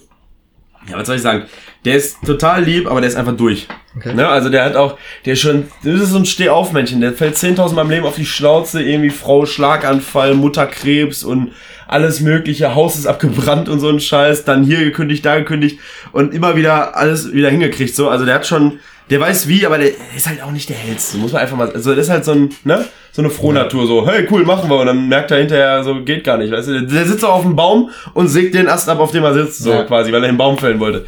ja, 0.90 0.98
was 0.98 1.06
soll 1.06 1.18
ich 1.18 1.22
sagen? 1.22 1.44
Der 1.86 1.96
ist 1.96 2.18
total 2.26 2.64
lieb, 2.64 2.88
aber 2.90 3.00
der 3.00 3.10
ist 3.10 3.16
einfach 3.16 3.38
durch. 3.38 3.68
Okay. 3.96 4.14
Ne? 4.14 4.28
Also 4.28 4.50
der 4.50 4.66
hat 4.66 4.76
auch, 4.76 4.98
der 5.26 5.34
ist 5.34 5.40
schon, 5.40 5.68
das 5.84 6.02
ist 6.02 6.10
so 6.10 6.18
ein 6.18 6.26
Stehaufmännchen, 6.26 7.00
der 7.00 7.14
fällt 7.14 7.36
10.000 7.36 7.74
Mal 7.74 7.84
im 7.84 7.90
Leben 7.90 8.06
auf 8.06 8.16
die 8.16 8.26
Schnauze, 8.26 8.82
irgendwie 8.84 9.10
Frau 9.10 9.46
Schlaganfall, 9.46 10.34
Mutter 10.36 10.68
Krebs 10.68 11.24
und 11.24 11.52
alles 11.88 12.20
mögliche, 12.20 12.76
Haus 12.76 12.98
ist 12.98 13.08
abgebrannt 13.08 13.68
und 13.70 13.80
so 13.80 13.90
ein 13.90 14.00
Scheiß, 14.00 14.44
dann 14.44 14.64
hier 14.64 14.80
gekündigt, 14.80 15.26
da 15.26 15.40
gekündigt 15.40 15.80
und 16.12 16.34
immer 16.34 16.56
wieder 16.56 16.96
alles 16.98 17.34
wieder 17.34 17.50
hingekriegt, 17.50 17.96
so. 17.96 18.10
Also 18.10 18.26
der 18.26 18.36
hat 18.36 18.46
schon, 18.46 18.80
der 19.10 19.20
weiß 19.22 19.48
wie, 19.48 19.66
aber 19.66 19.78
der 19.80 19.90
ist 20.16 20.28
halt 20.28 20.44
auch 20.44 20.52
nicht 20.52 20.70
der 20.70 20.76
hellste, 20.78 21.18
muss 21.18 21.32
man 21.32 21.42
einfach 21.42 21.58
mal, 21.58 21.72
also 21.72 21.96
das 21.96 22.06
ist 22.06 22.12
halt 22.12 22.26
so 22.26 22.34
ein, 22.34 22.50
ne, 22.64 22.86
so 23.12 23.24
eine 23.24 23.32
Frohnatur, 23.32 23.88
so, 23.88 24.08
hey, 24.08 24.28
cool, 24.30 24.44
machen 24.44 24.70
wir 24.70 24.78
und 24.78 24.86
dann 24.86 25.08
merkt 25.08 25.32
er 25.32 25.40
hinterher, 25.40 25.84
so, 25.84 26.04
geht 26.04 26.24
gar 26.26 26.38
nicht, 26.38 26.52
weißt 26.52 26.68
du, 26.68 26.82
der, 26.86 27.06
sitzt 27.06 27.22
so 27.22 27.28
auf 27.28 27.42
dem 27.42 27.56
Baum 27.56 27.90
und 28.14 28.28
sägt 28.28 28.54
den 28.54 28.68
Ast 28.68 28.88
ab, 28.88 29.00
auf 29.00 29.12
dem 29.12 29.24
er 29.24 29.34
sitzt, 29.34 29.64
so 29.64 29.72
Ja. 29.72 29.84
quasi, 29.84 30.12
weil 30.12 30.24
er 30.24 30.30
den 30.30 30.38
Baum 30.38 30.58
fällen 30.60 30.80
wollte. 30.80 31.06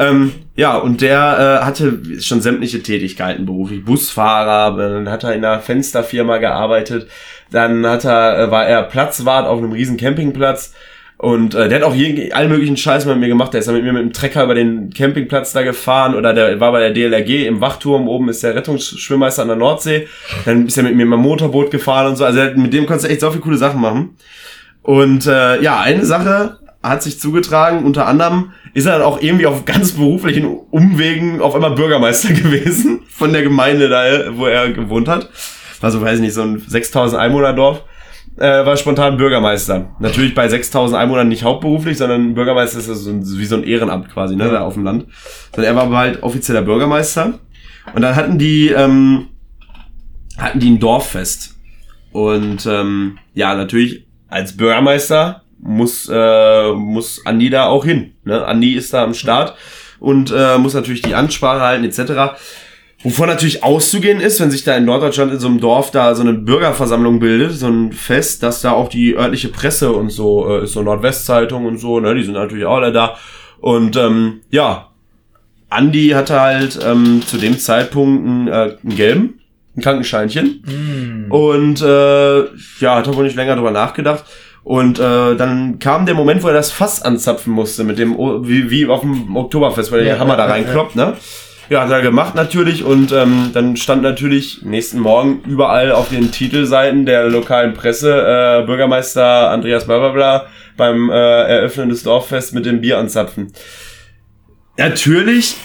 Ähm, 0.00 0.32
ja, 0.56 0.78
und 0.78 1.02
der 1.02 1.60
äh, 1.60 1.64
hatte 1.64 2.00
schon 2.20 2.40
sämtliche 2.40 2.82
Tätigkeiten 2.82 3.44
beruflich. 3.44 3.84
Busfahrer, 3.84 4.74
dann 4.76 5.10
hat 5.10 5.24
er 5.24 5.34
in 5.34 5.44
einer 5.44 5.60
Fensterfirma 5.60 6.38
gearbeitet, 6.38 7.06
dann 7.50 7.86
hat 7.86 8.06
er, 8.06 8.38
äh, 8.38 8.50
war 8.50 8.66
er 8.66 8.84
Platzwart 8.84 9.46
auf 9.46 9.58
einem 9.58 9.72
riesen 9.72 9.98
Campingplatz. 9.98 10.72
Und 11.18 11.54
äh, 11.54 11.68
der 11.68 11.80
hat 11.80 11.84
auch 11.84 11.94
jeden, 11.94 12.32
allen 12.32 12.48
möglichen 12.48 12.78
Scheiß 12.78 13.04
mit 13.04 13.18
mir 13.18 13.28
gemacht. 13.28 13.52
Der 13.52 13.58
ist 13.58 13.66
dann 13.66 13.74
mit 13.74 13.84
mir 13.84 13.92
mit 13.92 14.00
dem 14.00 14.14
Trecker 14.14 14.42
über 14.42 14.54
den 14.54 14.88
Campingplatz 14.88 15.52
da 15.52 15.60
gefahren 15.60 16.14
oder 16.14 16.32
der 16.32 16.60
war 16.60 16.72
bei 16.72 16.80
der 16.80 16.92
DLRG 16.92 17.46
im 17.46 17.60
Wachturm. 17.60 18.08
Oben 18.08 18.30
ist 18.30 18.42
der 18.42 18.54
Rettungsschwimmmeister 18.54 19.42
an 19.42 19.48
der 19.48 19.58
Nordsee. 19.58 20.08
Dann 20.46 20.66
ist 20.66 20.78
er 20.78 20.84
mit 20.84 20.94
mir 20.94 21.04
dem 21.04 21.20
Motorboot 21.20 21.70
gefahren 21.70 22.06
und 22.06 22.16
so. 22.16 22.24
Also 22.24 22.40
mit 22.54 22.72
dem 22.72 22.86
konntest 22.86 23.04
du 23.04 23.10
echt 23.10 23.20
so 23.20 23.30
viele 23.30 23.42
coole 23.42 23.58
Sachen 23.58 23.82
machen. 23.82 24.16
Und 24.82 25.26
äh, 25.26 25.60
ja, 25.60 25.80
eine 25.80 26.06
Sache 26.06 26.59
hat 26.82 27.02
sich 27.02 27.20
zugetragen, 27.20 27.84
unter 27.84 28.06
anderem 28.06 28.52
ist 28.72 28.86
er 28.86 28.92
dann 28.98 29.02
auch 29.02 29.20
irgendwie 29.20 29.46
auf 29.46 29.64
ganz 29.64 29.92
beruflichen 29.92 30.46
Umwegen 30.46 31.40
auf 31.40 31.54
einmal 31.54 31.72
Bürgermeister 31.72 32.32
gewesen 32.32 33.02
von 33.08 33.32
der 33.32 33.42
Gemeinde 33.42 33.88
da, 33.88 34.36
wo 34.36 34.46
er 34.46 34.70
gewohnt 34.72 35.08
hat. 35.08 35.28
Also 35.82 36.00
weiß 36.00 36.16
ich 36.16 36.20
nicht, 36.20 36.34
so 36.34 36.42
ein 36.42 36.58
6000 36.58 37.20
Einwohner 37.20 37.52
Dorf. 37.52 37.84
Äh, 38.36 38.64
war 38.64 38.76
spontan 38.76 39.18
Bürgermeister. 39.18 39.94
Natürlich 39.98 40.34
bei 40.34 40.48
6000 40.48 40.98
Einwohnern 40.98 41.28
nicht 41.28 41.42
hauptberuflich, 41.42 41.98
sondern 41.98 42.34
Bürgermeister 42.34 42.78
ist 42.78 42.86
so 42.86 43.10
ein, 43.10 43.22
wie 43.22 43.44
so 43.44 43.56
ein 43.56 43.64
Ehrenamt 43.64 44.08
quasi, 44.08 44.36
ne, 44.36 44.48
da 44.48 44.62
auf 44.62 44.74
dem 44.74 44.84
Land. 44.84 45.06
Sondern 45.54 45.76
er 45.76 45.90
war 45.90 45.98
halt 45.98 46.22
offizieller 46.22 46.62
Bürgermeister. 46.62 47.38
Und 47.92 48.02
dann 48.02 48.16
hatten 48.16 48.38
die, 48.38 48.68
ähm, 48.68 49.28
hatten 50.38 50.60
die 50.60 50.70
ein 50.70 50.78
Dorffest. 50.78 51.56
Und 52.12 52.66
ähm, 52.66 53.18
ja, 53.34 53.54
natürlich 53.54 54.06
als 54.28 54.56
Bürgermeister 54.56 55.42
muss, 55.62 56.08
äh, 56.12 56.72
muss 56.72 57.24
Andi 57.26 57.50
da 57.50 57.66
auch 57.66 57.84
hin. 57.84 58.12
Ne? 58.24 58.44
Andi 58.44 58.74
ist 58.74 58.92
da 58.92 59.04
am 59.04 59.14
Start 59.14 59.54
und 59.98 60.32
äh, 60.34 60.58
muss 60.58 60.74
natürlich 60.74 61.02
die 61.02 61.14
Ansprache 61.14 61.60
halten 61.60 61.84
etc. 61.84 62.38
Wovon 63.02 63.28
natürlich 63.28 63.62
auszugehen 63.64 64.20
ist, 64.20 64.40
wenn 64.40 64.50
sich 64.50 64.62
da 64.62 64.76
in 64.76 64.84
Norddeutschland 64.84 65.32
in 65.32 65.38
so 65.38 65.48
einem 65.48 65.60
Dorf 65.60 65.90
da 65.90 66.14
so 66.14 66.22
eine 66.22 66.34
Bürgerversammlung 66.34 67.18
bildet, 67.18 67.52
so 67.52 67.66
ein 67.66 67.92
Fest, 67.92 68.42
dass 68.42 68.60
da 68.60 68.72
auch 68.72 68.88
die 68.88 69.16
örtliche 69.16 69.48
Presse 69.48 69.92
und 69.92 70.10
so, 70.10 70.48
äh, 70.48 70.64
ist 70.64 70.72
so 70.72 70.82
Nordwestzeitung 70.82 71.64
und 71.64 71.78
so, 71.78 71.98
ne, 72.00 72.14
die 72.14 72.24
sind 72.24 72.34
natürlich 72.34 72.66
auch 72.66 72.76
alle 72.76 72.92
da. 72.92 73.16
Und 73.60 73.96
ähm, 73.96 74.40
ja, 74.50 74.88
Andi 75.70 76.08
hatte 76.08 76.40
halt 76.40 76.78
ähm, 76.84 77.22
zu 77.24 77.38
dem 77.38 77.58
Zeitpunkt 77.58 78.26
einen, 78.26 78.48
äh, 78.48 78.76
einen 78.82 78.96
gelben, 78.96 79.40
ein 79.76 79.82
Krankenscheinchen. 79.82 80.62
Und 81.30 81.80
äh, 81.80 82.38
ja, 82.80 82.96
hat 82.96 83.06
er 83.06 83.14
wohl 83.14 83.24
nicht 83.24 83.36
länger 83.36 83.56
drüber 83.56 83.70
nachgedacht. 83.70 84.24
Und 84.62 84.98
äh, 84.98 85.36
dann 85.36 85.78
kam 85.78 86.04
der 86.06 86.14
Moment, 86.14 86.42
wo 86.42 86.48
er 86.48 86.54
das 86.54 86.70
Fass 86.70 87.00
anzapfen 87.02 87.52
musste, 87.52 87.82
mit 87.84 87.98
dem, 87.98 88.18
O- 88.18 88.46
wie, 88.46 88.70
wie 88.70 88.86
auf 88.86 89.00
dem 89.00 89.34
Oktoberfest, 89.36 89.90
weil 89.90 90.04
der 90.04 90.14
Ja, 90.14 90.18
Hammer 90.18 90.36
da 90.36 90.44
reinkloppt, 90.46 90.96
ne? 90.96 91.14
Ja, 91.70 91.82
hat 91.82 91.90
er 91.92 92.02
gemacht 92.02 92.34
natürlich 92.34 92.82
und 92.84 93.12
ähm, 93.12 93.50
dann 93.54 93.76
stand 93.76 94.02
natürlich 94.02 94.62
nächsten 94.62 94.98
Morgen 94.98 95.40
überall 95.46 95.92
auf 95.92 96.08
den 96.08 96.32
Titelseiten 96.32 97.06
der 97.06 97.28
lokalen 97.28 97.74
Presse 97.74 98.10
äh, 98.12 98.66
Bürgermeister 98.66 99.50
Andreas 99.50 99.86
Blablabla 99.86 100.46
beim 100.76 101.10
äh, 101.10 101.14
Eröffnen 101.14 101.88
des 101.88 102.02
Dorffests 102.02 102.52
mit 102.52 102.66
dem 102.66 102.80
Bier 102.80 102.98
anzapfen. 102.98 103.52
Natürlich 104.76 105.56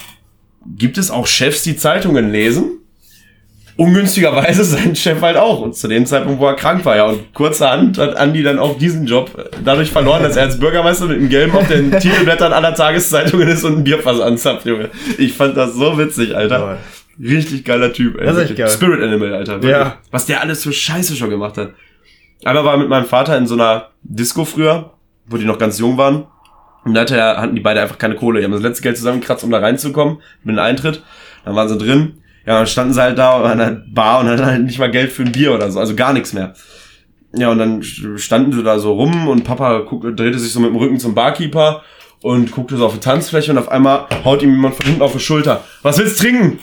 gibt 0.78 0.98
es 0.98 1.10
auch 1.10 1.26
Chefs, 1.28 1.64
die 1.64 1.76
Zeitungen 1.76 2.32
lesen. 2.32 2.82
Ungünstigerweise 3.78 4.64
sein 4.64 4.96
Chef 4.96 5.22
halt 5.22 5.38
auch. 5.38 5.62
Und 5.62 5.76
zu 5.76 5.88
dem 5.88 6.06
Zeitpunkt, 6.06 6.40
wo 6.40 6.48
er 6.48 6.56
krank 6.56 6.86
war, 6.86 6.96
ja. 6.96 7.06
Und 7.06 7.34
kurzerhand 7.34 7.98
hat 7.98 8.16
Andi 8.16 8.42
dann 8.44 8.60
auch 8.60 8.78
diesen 8.78 9.06
Job 9.06 9.30
dadurch 9.64 9.92
verloren, 9.92 10.24
dass 10.24 10.38
er 10.38 10.44
als 10.44 10.60
Bürgermeister 10.60 11.06
mit 11.06 11.18
dem 11.18 11.30
Gelben 11.30 11.56
auf 11.56 11.68
den 11.68 11.92
Titelblättern 11.92 12.54
aller 12.54 12.74
Tageszeitungen 12.74 13.48
ist 13.48 13.64
und 13.64 13.80
ein 13.80 13.84
Bierfass 13.84 14.20
anzapft, 14.20 14.66
Junge. 14.66 14.90
Ich 15.18 15.34
fand 15.34 15.58
das 15.58 15.74
so 15.74 15.98
witzig, 15.98 16.36
Alter. 16.36 16.78
Richtig 17.20 17.64
geiler 17.66 17.92
Typ, 17.94 18.18
ey. 18.20 18.26
Das 18.26 18.38
ist 18.38 18.50
echt 18.50 18.58
geil. 18.58 18.70
Spirit 18.70 19.02
Animal, 19.02 19.34
Alter. 19.34 19.54
Wirklich. 19.56 19.72
Ja. 19.72 19.98
Was 20.12 20.26
der 20.26 20.42
alles 20.42 20.64
für 20.64 20.74
Scheiße 20.74 21.16
schon 21.16 21.30
gemacht 21.30 21.58
hat. 21.58 21.74
Einmal 22.44 22.66
war 22.66 22.78
mit 22.78 22.90
meinem 22.90 23.06
Vater 23.06 23.38
in 23.38 23.48
so 23.48 23.56
einer 23.56 23.90
Disco 24.04 24.46
früher, 24.46 24.92
wo 25.28 25.38
die 25.38 25.46
noch 25.46 25.58
ganz 25.58 25.80
jung 25.80 25.98
waren. 25.98 26.28
Und 26.84 26.94
da 26.94 27.02
hatte 27.02 27.18
hatten 27.18 27.56
die 27.56 27.62
beide 27.62 27.82
einfach 27.82 27.98
keine 27.98 28.16
Kohle. 28.16 28.40
Die 28.40 28.46
haben 28.46 28.52
das 28.52 28.62
letzte 28.62 28.84
Geld 28.84 28.98
zusammengekratzt, 28.98 29.44
um 29.44 29.50
da 29.50 29.60
reinzukommen, 29.60 30.18
mit 30.44 30.56
dem 30.56 30.60
Eintritt. 30.60 31.04
Dann 31.44 31.56
waren 31.56 31.68
sie 31.68 31.78
drin. 31.78 32.22
Ja, 32.46 32.60
dann 32.60 32.68
standen 32.68 32.94
sie 32.94 33.02
halt 33.02 33.18
da 33.18 33.42
an 33.42 33.58
der 33.58 33.84
Bar 33.88 34.20
und 34.20 34.28
hatten 34.28 34.46
halt 34.46 34.64
nicht 34.64 34.80
mal 34.80 34.92
Geld 34.92 35.12
für 35.12 35.24
ein 35.24 35.32
Bier 35.32 35.54
oder 35.54 35.72
so, 35.72 35.80
also 35.80 35.96
gar 35.96 36.14
nichts 36.14 36.34
mehr. 36.34 36.54
Ja, 37.34 37.50
und 37.50 37.58
dann 37.58 37.84
standen 37.84 38.54
sie 38.54 38.64
da 38.64 38.80
so 38.80 38.94
rum 38.94 39.28
und 39.28 39.44
Papa 39.44 39.80
guckte, 39.80 40.14
drehte 40.14 40.40
sich 40.40 40.54
so 40.54 40.60
mit 40.60 40.70
dem 40.70 40.78
Rücken 40.78 41.00
zum 41.00 41.16
Barkeeper 41.16 41.82
und 42.22 42.52
guckte 42.52 42.78
so 42.78 42.86
auf 42.86 42.94
die 42.94 43.00
Tanzfläche 43.00 43.52
und 43.52 43.58
auf 43.58 43.70
einmal 43.70 44.08
haut 44.24 44.42
ihm 44.42 44.52
jemand 44.52 44.76
von 44.76 44.86
hinten 44.86 45.02
auf 45.02 45.14
die 45.14 45.20
Schulter. 45.20 45.64
Was 45.82 45.98
willst 45.98 46.20
du 46.20 46.24
trinken? 46.24 46.60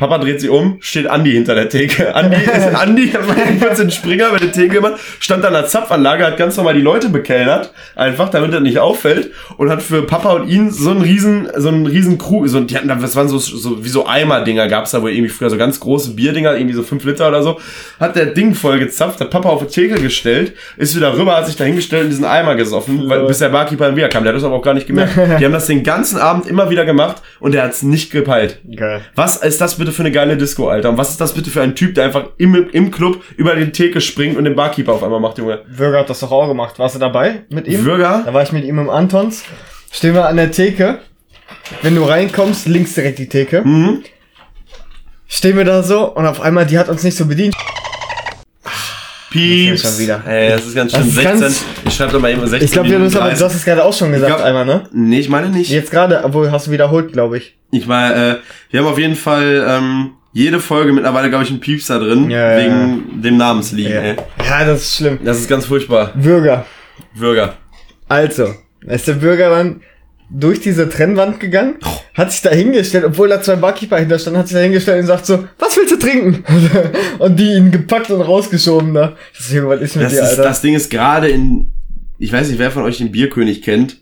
Papa 0.00 0.16
dreht 0.16 0.40
sich 0.40 0.48
um, 0.48 0.78
steht 0.80 1.06
Andi 1.06 1.32
hinter 1.32 1.54
der 1.54 1.68
Theke. 1.68 2.14
Andi 2.14 2.36
ist 2.42 2.74
Andi, 2.74 3.08
hat 3.60 3.78
den 3.78 3.90
Springer 3.90 4.30
bei 4.30 4.38
der 4.38 4.50
Theke 4.50 4.76
gemacht, 4.76 4.94
stand 5.20 5.44
an 5.44 5.52
der 5.52 5.66
Zapfanlage, 5.66 6.24
hat 6.24 6.38
ganz 6.38 6.56
normal 6.56 6.72
die 6.72 6.80
Leute 6.80 7.10
bekellnert, 7.10 7.70
einfach, 7.94 8.30
damit 8.30 8.54
er 8.54 8.60
nicht 8.60 8.78
auffällt, 8.78 9.30
und 9.58 9.68
hat 9.68 9.82
für 9.82 10.06
Papa 10.06 10.32
und 10.32 10.48
ihn 10.48 10.70
so 10.70 10.92
einen 10.92 11.02
riesen, 11.02 11.48
so 11.54 11.68
einen 11.68 11.86
riesen 11.86 12.16
Krug, 12.16 12.48
so, 12.48 12.60
die 12.60 12.74
hatten 12.74 12.88
da, 12.88 12.94
das 12.94 13.14
waren 13.14 13.28
so, 13.28 13.36
so 13.36 13.84
wie 13.84 13.90
so 13.90 14.06
Eimer-Dinger, 14.06 14.68
gab's 14.68 14.92
da 14.92 15.02
wohl 15.02 15.10
irgendwie 15.10 15.28
früher, 15.28 15.50
so 15.50 15.58
ganz 15.58 15.78
große 15.78 16.14
Bierdinger, 16.14 16.54
irgendwie 16.54 16.76
so 16.76 16.82
fünf 16.82 17.04
Liter 17.04 17.28
oder 17.28 17.42
so, 17.42 17.60
hat 17.98 18.16
der 18.16 18.26
Ding 18.26 18.54
voll 18.54 18.78
gezapft, 18.78 19.20
hat 19.20 19.28
Papa 19.28 19.50
auf 19.50 19.66
die 19.66 19.70
Theke 19.70 20.00
gestellt, 20.00 20.54
ist 20.78 20.96
wieder 20.96 21.14
rüber, 21.14 21.36
hat 21.36 21.46
sich 21.46 21.56
da 21.56 21.64
hingestellt 21.64 22.04
und 22.04 22.10
diesen 22.10 22.24
Eimer 22.24 22.54
gesoffen, 22.54 23.06
weil, 23.06 23.26
bis 23.26 23.40
der 23.40 23.50
Barkeeper 23.50 23.84
dann 23.84 23.96
wiederkam, 23.96 24.24
der 24.24 24.32
hat 24.32 24.38
das 24.38 24.44
aber 24.44 24.54
auch 24.54 24.62
gar 24.62 24.72
nicht 24.72 24.86
gemerkt. 24.86 25.12
Die 25.40 25.44
haben 25.44 25.52
das 25.52 25.66
den 25.66 25.82
ganzen 25.82 26.18
Abend 26.18 26.46
immer 26.46 26.70
wieder 26.70 26.86
gemacht 26.86 27.20
und 27.38 27.52
der 27.52 27.64
hat's 27.64 27.82
nicht 27.82 28.10
gepeilt. 28.10 28.60
Geil. 28.74 29.02
Was 29.14 29.36
ist 29.36 29.60
das 29.60 29.74
bitte 29.74 29.89
für 29.92 30.02
eine 30.02 30.12
geile 30.12 30.36
Disco, 30.36 30.68
Alter? 30.68 30.90
Und 30.90 30.98
was 30.98 31.10
ist 31.10 31.20
das 31.20 31.34
bitte 31.34 31.50
für 31.50 31.62
ein 31.62 31.74
Typ, 31.74 31.94
der 31.94 32.04
einfach 32.04 32.26
im, 32.38 32.68
im 32.70 32.90
Club 32.90 33.22
über 33.36 33.54
die 33.56 33.70
Theke 33.70 34.00
springt 34.00 34.36
und 34.36 34.44
den 34.44 34.54
Barkeeper 34.56 34.92
auf 34.92 35.02
einmal 35.02 35.20
macht, 35.20 35.38
Junge? 35.38 35.62
Würger 35.68 36.00
hat 36.00 36.10
das 36.10 36.20
doch 36.20 36.30
auch 36.30 36.48
gemacht. 36.48 36.78
Warst 36.78 36.94
du 36.94 36.98
dabei 36.98 37.42
mit 37.50 37.66
ihm? 37.68 37.84
Würger? 37.84 38.22
Da 38.24 38.34
war 38.34 38.42
ich 38.42 38.52
mit 38.52 38.64
ihm 38.64 38.78
im 38.78 38.90
Antons. 38.90 39.44
Stehen 39.92 40.14
wir 40.14 40.26
an 40.26 40.36
der 40.36 40.50
Theke. 40.52 40.98
Wenn 41.82 41.94
du 41.94 42.04
reinkommst, 42.04 42.66
links 42.68 42.94
direkt 42.94 43.18
die 43.18 43.28
Theke. 43.28 43.62
Mhm. 43.62 44.02
Stehen 45.28 45.56
wir 45.56 45.64
da 45.64 45.82
so 45.82 46.12
und 46.12 46.26
auf 46.26 46.40
einmal, 46.40 46.66
die 46.66 46.78
hat 46.78 46.88
uns 46.88 47.02
nicht 47.04 47.16
so 47.16 47.26
bedient. 47.26 47.54
Pieps. 49.30 49.82
Das 49.82 49.90
ist 49.92 49.96
schon 49.96 50.04
wieder. 50.04 50.22
Ey, 50.26 50.50
das 50.50 50.66
ist 50.66 50.74
ganz 50.74 50.90
schön. 50.92 51.00
Das 51.00 51.08
ist 51.08 51.14
16. 51.14 51.40
ganz- 51.40 51.64
ich 52.00 52.10
schreibe 52.10 52.12
doch 52.12 52.20
mal 52.20 52.30
eben 52.32 52.40
16. 52.46 52.64
Ich 52.64 52.72
glaube, 52.72 52.88
wir 52.90 52.96
aber, 53.20 53.30
du 53.34 53.44
hast 53.44 53.54
es 53.54 53.64
gerade 53.64 53.84
auch 53.84 53.92
schon 53.92 54.12
gesagt, 54.12 54.34
glaub- 54.36 54.44
einmal, 54.46 54.64
ne? 54.64 54.84
Nee, 54.92 55.20
ich 55.20 55.28
meine 55.28 55.48
nicht. 55.50 55.70
Jetzt 55.70 55.90
gerade, 55.90 56.22
obwohl 56.24 56.50
hast 56.50 56.66
du 56.66 56.70
wiederholt, 56.70 57.12
glaube 57.12 57.38
ich. 57.38 57.56
Ich 57.70 57.86
meine, 57.86 58.14
äh, 58.14 58.36
wir 58.70 58.80
haben 58.80 58.86
auf 58.86 58.98
jeden 58.98 59.16
Fall 59.16 59.64
ähm, 59.68 60.10
jede 60.32 60.60
Folge 60.60 60.92
mittlerweile, 60.92 61.28
glaube 61.28 61.44
ich, 61.44 61.50
einen 61.50 61.60
Pieps 61.60 61.86
da 61.86 61.98
drin, 61.98 62.30
Ja, 62.30 62.52
ja, 62.52 62.64
wegen 62.64 63.20
dem 63.22 63.36
Namensliegen, 63.36 63.92
Ja. 63.92 64.00
ey. 64.00 64.16
ja, 64.48 64.64
das 64.64 64.82
ist 64.82 64.96
schlimm. 64.96 65.18
Das 65.24 65.38
ist 65.38 65.48
ganz 65.48 65.66
furchtbar. 65.66 66.12
Bürger. 66.14 66.64
Würger. 67.14 67.54
Also, 68.08 68.54
da 68.84 68.92
ist 68.94 69.06
der 69.08 69.14
Bürger 69.14 69.50
dann 69.50 69.82
durch 70.32 70.60
diese 70.60 70.88
Trennwand 70.88 71.40
gegangen, 71.40 71.74
hat 72.14 72.30
sich 72.30 72.40
da 72.42 72.50
hingestellt, 72.50 73.04
obwohl 73.04 73.28
da 73.28 73.42
zwei 73.42 73.56
Barkeeper 73.56 73.98
hinter 73.98 74.16
standen, 74.18 74.38
hat 74.38 74.46
sich 74.48 74.56
da 74.56 74.62
hingestellt 74.62 75.00
und 75.00 75.06
sagt 75.06 75.26
so, 75.26 75.44
was 75.58 75.76
willst 75.76 75.92
du 75.92 75.96
trinken? 75.98 76.44
und 77.18 77.36
die 77.38 77.52
ihn 77.54 77.72
gepackt 77.72 78.10
und 78.10 78.20
rausgeschoben 78.20 78.94
da. 78.94 79.14
Das 79.36 79.46
ist 79.46 79.52
irgendwas 79.52 79.80
ist 79.80 79.96
mit 79.96 80.04
Das, 80.06 80.12
dir, 80.12 80.22
ist, 80.22 80.28
Alter. 80.30 80.42
das 80.44 80.60
Ding 80.60 80.74
ist 80.76 80.88
gerade 80.90 81.28
in, 81.28 81.72
ich 82.20 82.32
weiß 82.32 82.48
nicht, 82.48 82.58
wer 82.60 82.70
von 82.70 82.84
euch 82.84 82.98
den 82.98 83.10
Bierkönig 83.10 83.62
kennt. 83.62 83.96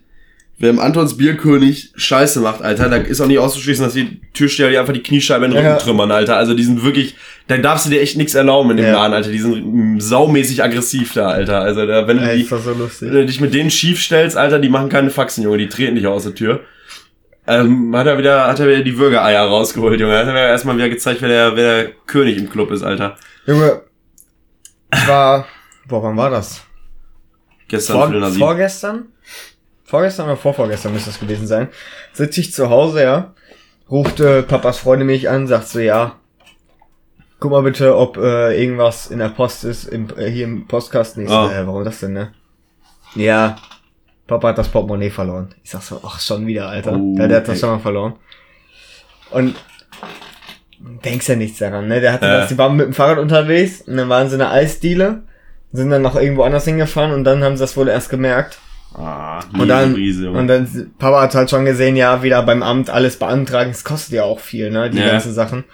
Wer 0.61 0.71
im 0.71 0.81
Antons 0.81 1.17
Bierkönig 1.17 1.93
Scheiße 1.95 2.41
macht, 2.41 2.63
Alter, 2.63 2.89
da 2.89 2.97
ist 2.97 3.21
auch 3.21 3.29
nicht 3.29 3.39
auszuschließen, 3.39 3.85
dass 3.85 3.95
die 3.95 4.21
Türsteher 4.35 4.71
die 4.71 4.79
einfach 4.79 4.93
die 4.93 5.05
Kniescheibe 5.05 5.45
in 5.45 5.53
den 5.53 5.59
Rücken 5.59 5.69
Ja. 5.71 5.77
trümmern, 5.77 6.11
Alter. 6.11 6.37
Also 6.37 6.53
die 6.55 6.65
sind 6.65 6.83
wirklich, 6.83 7.15
da 7.47 7.57
darfst 7.59 7.87
du 7.87 7.91
dir 7.91 8.01
echt 8.01 8.17
nichts 8.17 8.35
erlauben 8.35 8.73
in 8.73 8.79
dem 8.79 8.87
Ja. 8.87 8.93
Laden, 8.95 9.13
Alter. 9.15 9.31
Die 9.31 9.39
sind 9.39 10.01
saumäßig 10.01 10.61
aggressiv 10.65 11.13
da, 11.13 11.29
Alter. 11.29 11.61
Also 11.61 11.87
da, 11.87 12.09
wenn 12.09 12.17
du, 12.19 12.25
Ey, 12.29 12.39
die, 12.39 12.43
so 12.43 12.57
lustig. 12.73 13.09
wenn 13.09 13.19
du 13.19 13.27
dich 13.27 13.41
mit 13.41 13.55
denen 13.55 13.71
schief 13.71 14.03
stellst, 14.03 14.37
Alter, 14.37 14.59
die 14.59 14.69
machen 14.69 14.89
keine 14.89 15.11
Faxen, 15.11 15.45
Junge, 15.45 15.59
die 15.59 15.69
treten 15.69 15.95
dich 15.95 16.09
aus 16.09 16.25
der 16.25 16.35
Tür. 16.35 16.63
Ähm, 17.47 17.95
hat 17.97 18.09
er 18.09 18.19
wieder, 18.19 18.49
hat 18.49 18.59
er 18.59 18.67
wieder 18.67 18.83
die 18.83 18.93
Bürgereier 18.93 19.43
rausgeholt, 19.45 20.01
Junge. 20.01 20.19
Hat 20.19 20.27
er 20.27 20.33
mir 20.33 20.41
erstmal 20.41 20.77
wieder 20.77 20.89
gezeigt, 20.89 21.23
wer 21.23 21.29
der, 21.29 21.55
wer 21.57 21.83
der 21.85 21.93
König 22.09 22.37
im 22.37 22.51
Club 22.51 22.73
ist, 22.73 22.83
Alter. 22.83 23.17
Junge, 23.47 23.83
war, 25.07 25.47
boah, 25.87 26.03
wann 26.03 26.17
war 26.17 26.31
das? 26.31 26.65
Gestern 27.69 27.97
Vor, 27.97 28.05
Viertel 28.07 28.21
nach 28.21 28.29
sieben. 28.29 28.41
vorgestern? 28.41 29.07
Vorgestern 29.85 30.27
oder 30.27 30.37
vorvorgestern 30.37 30.93
müsste 30.93 31.11
das 31.11 31.21
gewesen 31.21 31.47
sein. 31.47 31.69
Sitze 32.13 32.41
ich 32.41 32.53
zu 32.53 32.69
Hause, 32.71 33.03
ja. 33.03 33.35
Ruft 33.91 34.21
äh, 34.21 34.43
Papas 34.43 34.79
Freundin 34.79 35.07
mich 35.07 35.29
an, 35.31 35.47
sagt 35.47 35.69
so, 35.69 35.79
ja. 35.79 36.17
Guck 37.41 37.53
mal 37.53 37.63
bitte, 37.63 37.97
ob 37.97 38.17
äh, 38.17 38.61
irgendwas 38.61 39.07
in 39.11 39.19
der 39.19 39.29
Post 39.29 39.65
ist, 39.65 39.85
im, 39.85 40.09
äh, 40.19 40.29
hier 40.31 40.45
im 40.45 40.67
Postkasten. 40.67 41.23
Ich 41.23 41.29
so, 41.31 41.35
Ah. 41.35 41.53
äh, 41.53 41.67
warum 41.67 41.85
das 41.85 42.01
denn, 42.01 42.13
ne? 42.13 42.33
Ja, 43.15 43.57
Papa 44.27 44.49
hat 44.49 44.59
das 44.59 44.69
Portemonnaie 44.69 45.09
verloren. 45.11 45.55
Ich 45.63 45.71
sag 45.71 45.81
so, 45.83 46.01
ach, 46.05 46.21
schon 46.21 46.47
wieder, 46.47 46.69
Alter. 46.69 46.93
Oh, 46.97 47.15
ja, 47.17 47.29
der 47.29 47.39
hat 47.39 47.45
das 47.45 47.51
okay. 47.51 47.59
schon 47.61 47.71
mal 47.71 47.79
verloren. 47.79 48.15
Und 49.31 49.55
denkst 51.05 51.29
ja 51.29 51.37
nichts 51.37 51.59
daran, 51.59 51.89
ne? 51.89 52.01
Der 52.01 52.13
hatte 52.13 52.27
Ja. 52.27 52.39
das, 52.41 52.49
die 52.49 52.59
waren 52.59 52.77
mit 52.77 52.87
dem 52.87 52.93
Fahrrad 52.93 53.19
unterwegs 53.19 53.83
und 53.83 53.97
dann 53.97 54.09
waren 54.09 54.29
sie 54.29 54.35
in 54.37 54.43
einer 54.43 54.51
Eisdiele, 54.53 55.23
sind 55.73 55.91
dann 55.91 56.03
noch 56.03 56.17
irgendwo 56.17 56.43
anders 56.43 56.65
hingefahren 56.65 57.13
und 57.13 57.25
dann 57.25 57.43
haben 57.45 57.57
sie 57.57 57.63
das 57.63 57.77
wohl 57.77 57.89
erst 57.89 58.11
gemerkt. 58.11 58.59
Ah, 58.95 59.41
Und 59.59 59.69
dann, 59.69 59.95
Junge. 59.97 60.39
und 60.39 60.49
dann, 60.49 60.91
Papa 60.99 61.21
hat 61.23 61.35
halt 61.35 61.51
schon 61.51 61.67
gesehen, 61.67 61.95
ja, 61.95 62.23
wieder 62.23 62.43
beim 62.43 62.63
Amt 62.63 62.89
alles 62.89 63.19
beantragen. 63.19 63.71
Es 63.71 63.85
kostet 63.85 64.15
ja 64.15 64.23
auch 64.25 64.41
viel, 64.41 64.71
ne, 64.71 64.89
die 64.89 64.99
Ja. 64.99 65.09
ganzen 65.11 65.35
Sachen. 65.35 65.65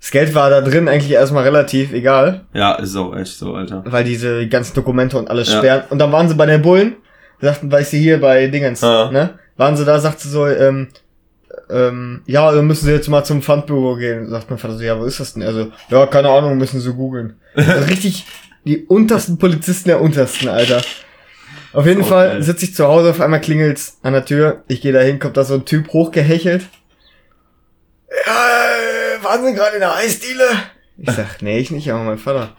Das 0.00 0.12
Geld 0.12 0.34
war 0.34 0.48
da 0.48 0.60
drin 0.60 0.88
eigentlich 0.88 1.10
erstmal 1.10 1.42
relativ 1.42 1.92
egal, 1.92 2.42
Ja, 2.54 2.74
ist 2.76 2.96
auch 2.96 3.14
echt 3.16 3.36
so, 3.36 3.54
Alter. 3.54 3.82
weil 3.84 4.04
diese 4.04 4.46
ganzen 4.48 4.74
Dokumente 4.74 5.18
und 5.18 5.28
alles 5.28 5.50
Ja. 5.52 5.58
sperren. 5.58 5.82
Und 5.90 5.98
dann 5.98 6.12
waren 6.12 6.28
sie 6.28 6.34
bei 6.36 6.46
den 6.46 6.62
Bullen, 6.62 6.94
sagten, 7.40 7.70
weißt 7.70 7.92
du, 7.92 7.96
hier 7.96 8.20
bei 8.20 8.46
Dingens, 8.46 8.82
Ah. 8.84 9.10
ne, 9.12 9.30
waren 9.56 9.76
sie 9.76 9.84
da, 9.84 9.98
sagte 9.98 10.28
so, 10.28 10.46
ähm, 10.46 10.88
ähm, 11.68 12.22
ja, 12.26 12.50
dann 12.52 12.66
müssen 12.66 12.86
sie 12.86 12.92
jetzt 12.92 13.08
mal 13.08 13.24
zum 13.24 13.42
Pfandbüro 13.42 13.96
gehen. 13.96 14.28
Sagt 14.30 14.48
mein 14.50 14.58
Vater 14.58 14.74
so, 14.78 14.82
ja, 14.84 14.98
wo 14.98 15.04
ist 15.04 15.20
das 15.20 15.34
denn? 15.34 15.42
Also, 15.42 15.70
ja, 15.88 16.06
keine 16.06 16.28
Ahnung, 16.30 16.56
müssen 16.58 16.80
sie 16.80 16.92
googeln. 16.92 17.34
Also 17.56 17.86
richtig 17.88 18.26
die 18.64 18.86
untersten 18.86 19.38
Polizisten 19.38 19.88
der 19.88 20.00
untersten, 20.00 20.48
Alter. 20.48 20.82
Auf 21.72 21.86
jeden 21.86 22.04
Fall 22.04 22.30
geil. 22.30 22.42
sitze 22.42 22.64
ich 22.64 22.74
zu 22.74 22.86
Hause, 22.86 23.10
auf 23.10 23.20
einmal 23.20 23.40
klingelt's 23.40 23.98
an 24.02 24.12
der 24.12 24.24
Tür. 24.24 24.64
Ich 24.68 24.80
gehe 24.80 24.92
da 24.92 25.00
hin, 25.00 25.18
kommt 25.18 25.36
da 25.36 25.44
so 25.44 25.54
ein 25.54 25.64
Typ 25.64 25.92
hochgehechelt. 25.92 26.64
Ja, 28.26 29.22
waren 29.22 29.44
Sie 29.44 29.54
gerade 29.54 29.74
in 29.74 29.80
der 29.80 29.94
Eisdiele? 29.94 30.44
Ich 30.98 31.10
sag, 31.10 31.42
nee, 31.42 31.58
ich 31.58 31.70
nicht, 31.70 31.90
aber 31.90 32.02
mein 32.02 32.18
Vater. 32.18 32.54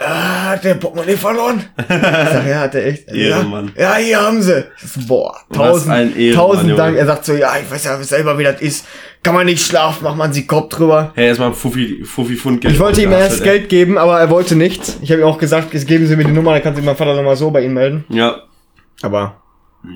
Ah, 0.00 0.50
hat 0.50 0.64
der 0.64 0.74
Portemonnaie 0.74 1.16
verloren? 1.16 1.64
Ich 1.78 1.86
sag, 1.88 2.46
ja, 2.46 2.60
hat 2.60 2.74
er 2.74 2.86
echt. 2.86 3.08
Ehrenmann. 3.08 3.72
Ja, 3.76 3.98
ja, 3.98 4.04
hier 4.04 4.20
haben 4.20 4.40
sie. 4.42 4.64
So, 4.78 5.00
boah, 5.08 5.36
tausend, 5.52 6.14
tausend. 6.34 6.78
Dank. 6.78 6.96
Er 6.96 7.06
sagt 7.06 7.24
so, 7.24 7.34
ja, 7.34 7.52
ich 7.60 7.70
weiß 7.70 7.84
ja 7.84 8.02
selber, 8.02 8.38
wie 8.38 8.44
das 8.44 8.60
ist. 8.60 8.86
Kann 9.24 9.34
man 9.34 9.46
nicht 9.46 9.64
schlafen, 9.66 10.04
macht 10.04 10.16
man 10.16 10.32
sich 10.32 10.46
Kopf 10.46 10.74
drüber. 10.76 11.10
Hey, 11.16 11.26
erstmal 11.26 11.52
Fuffi, 11.52 12.04
Fuffi 12.04 12.36
Pfund 12.36 12.60
Geld. 12.60 12.74
Ich 12.74 12.80
wollte 12.80 13.02
ihm 13.02 13.10
erst 13.10 13.42
Geld 13.42 13.68
geben, 13.68 13.98
aber 13.98 14.20
er 14.20 14.30
wollte 14.30 14.54
nichts. 14.54 14.98
Ich 15.02 15.10
habe 15.10 15.22
ihm 15.22 15.26
auch 15.26 15.38
gesagt, 15.38 15.74
jetzt 15.74 15.88
geben 15.88 16.06
Sie 16.06 16.14
mir 16.14 16.24
die 16.24 16.30
Nummer, 16.32 16.52
dann 16.52 16.62
kann 16.62 16.76
sich 16.76 16.84
mein 16.84 16.96
Vater 16.96 17.14
nochmal 17.14 17.34
so 17.36 17.50
bei 17.50 17.64
Ihnen 17.64 17.74
melden. 17.74 18.04
ey. 18.10 18.16
Ja. 18.18 18.42
Aber 19.02 19.42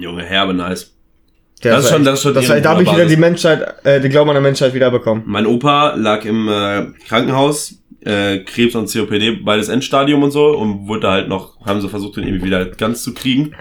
Junge, 0.01 0.25
herbe 0.25 0.55
nice. 0.55 0.93
der 1.63 1.77
Das 1.77 1.85
ist 1.85 1.91
schon- 1.91 2.05
das 2.05 2.15
ist 2.15 2.23
schon 2.23 2.35
das 2.35 2.47
da 2.47 2.71
habe 2.71 2.83
ich 2.83 2.93
wieder 2.93 3.07
die 3.07 3.17
Menschheit, 3.17 3.85
äh, 3.85 4.01
den 4.01 4.11
Glauben 4.11 4.31
an 4.31 4.35
der 4.35 4.43
Menschheit 4.43 4.75
wieder 4.75 4.91
bekommen. 4.91 5.23
Mein 5.27 5.47
Opa 5.47 5.95
lag 5.97 6.25
im 6.25 6.49
äh, 6.49 6.87
Krankenhaus, 7.09 7.82
äh, 8.05 8.39
Krebs 8.39 8.75
und 8.75 8.93
COPD, 8.93 9.43
beides 9.43 9.69
Endstadium 9.69 10.23
und 10.23 10.31
so, 10.31 10.57
und 10.57 10.89
wurde 10.89 11.01
da 11.01 11.13
halt 11.13 11.29
noch, 11.29 11.61
haben 11.65 11.81
sie 11.81 11.89
versucht, 11.89 12.17
den 12.17 12.25
irgendwie 12.25 12.47
wieder 12.47 12.67
ganz 12.67 13.03
zu 13.03 13.15
kriegen. 13.15 13.55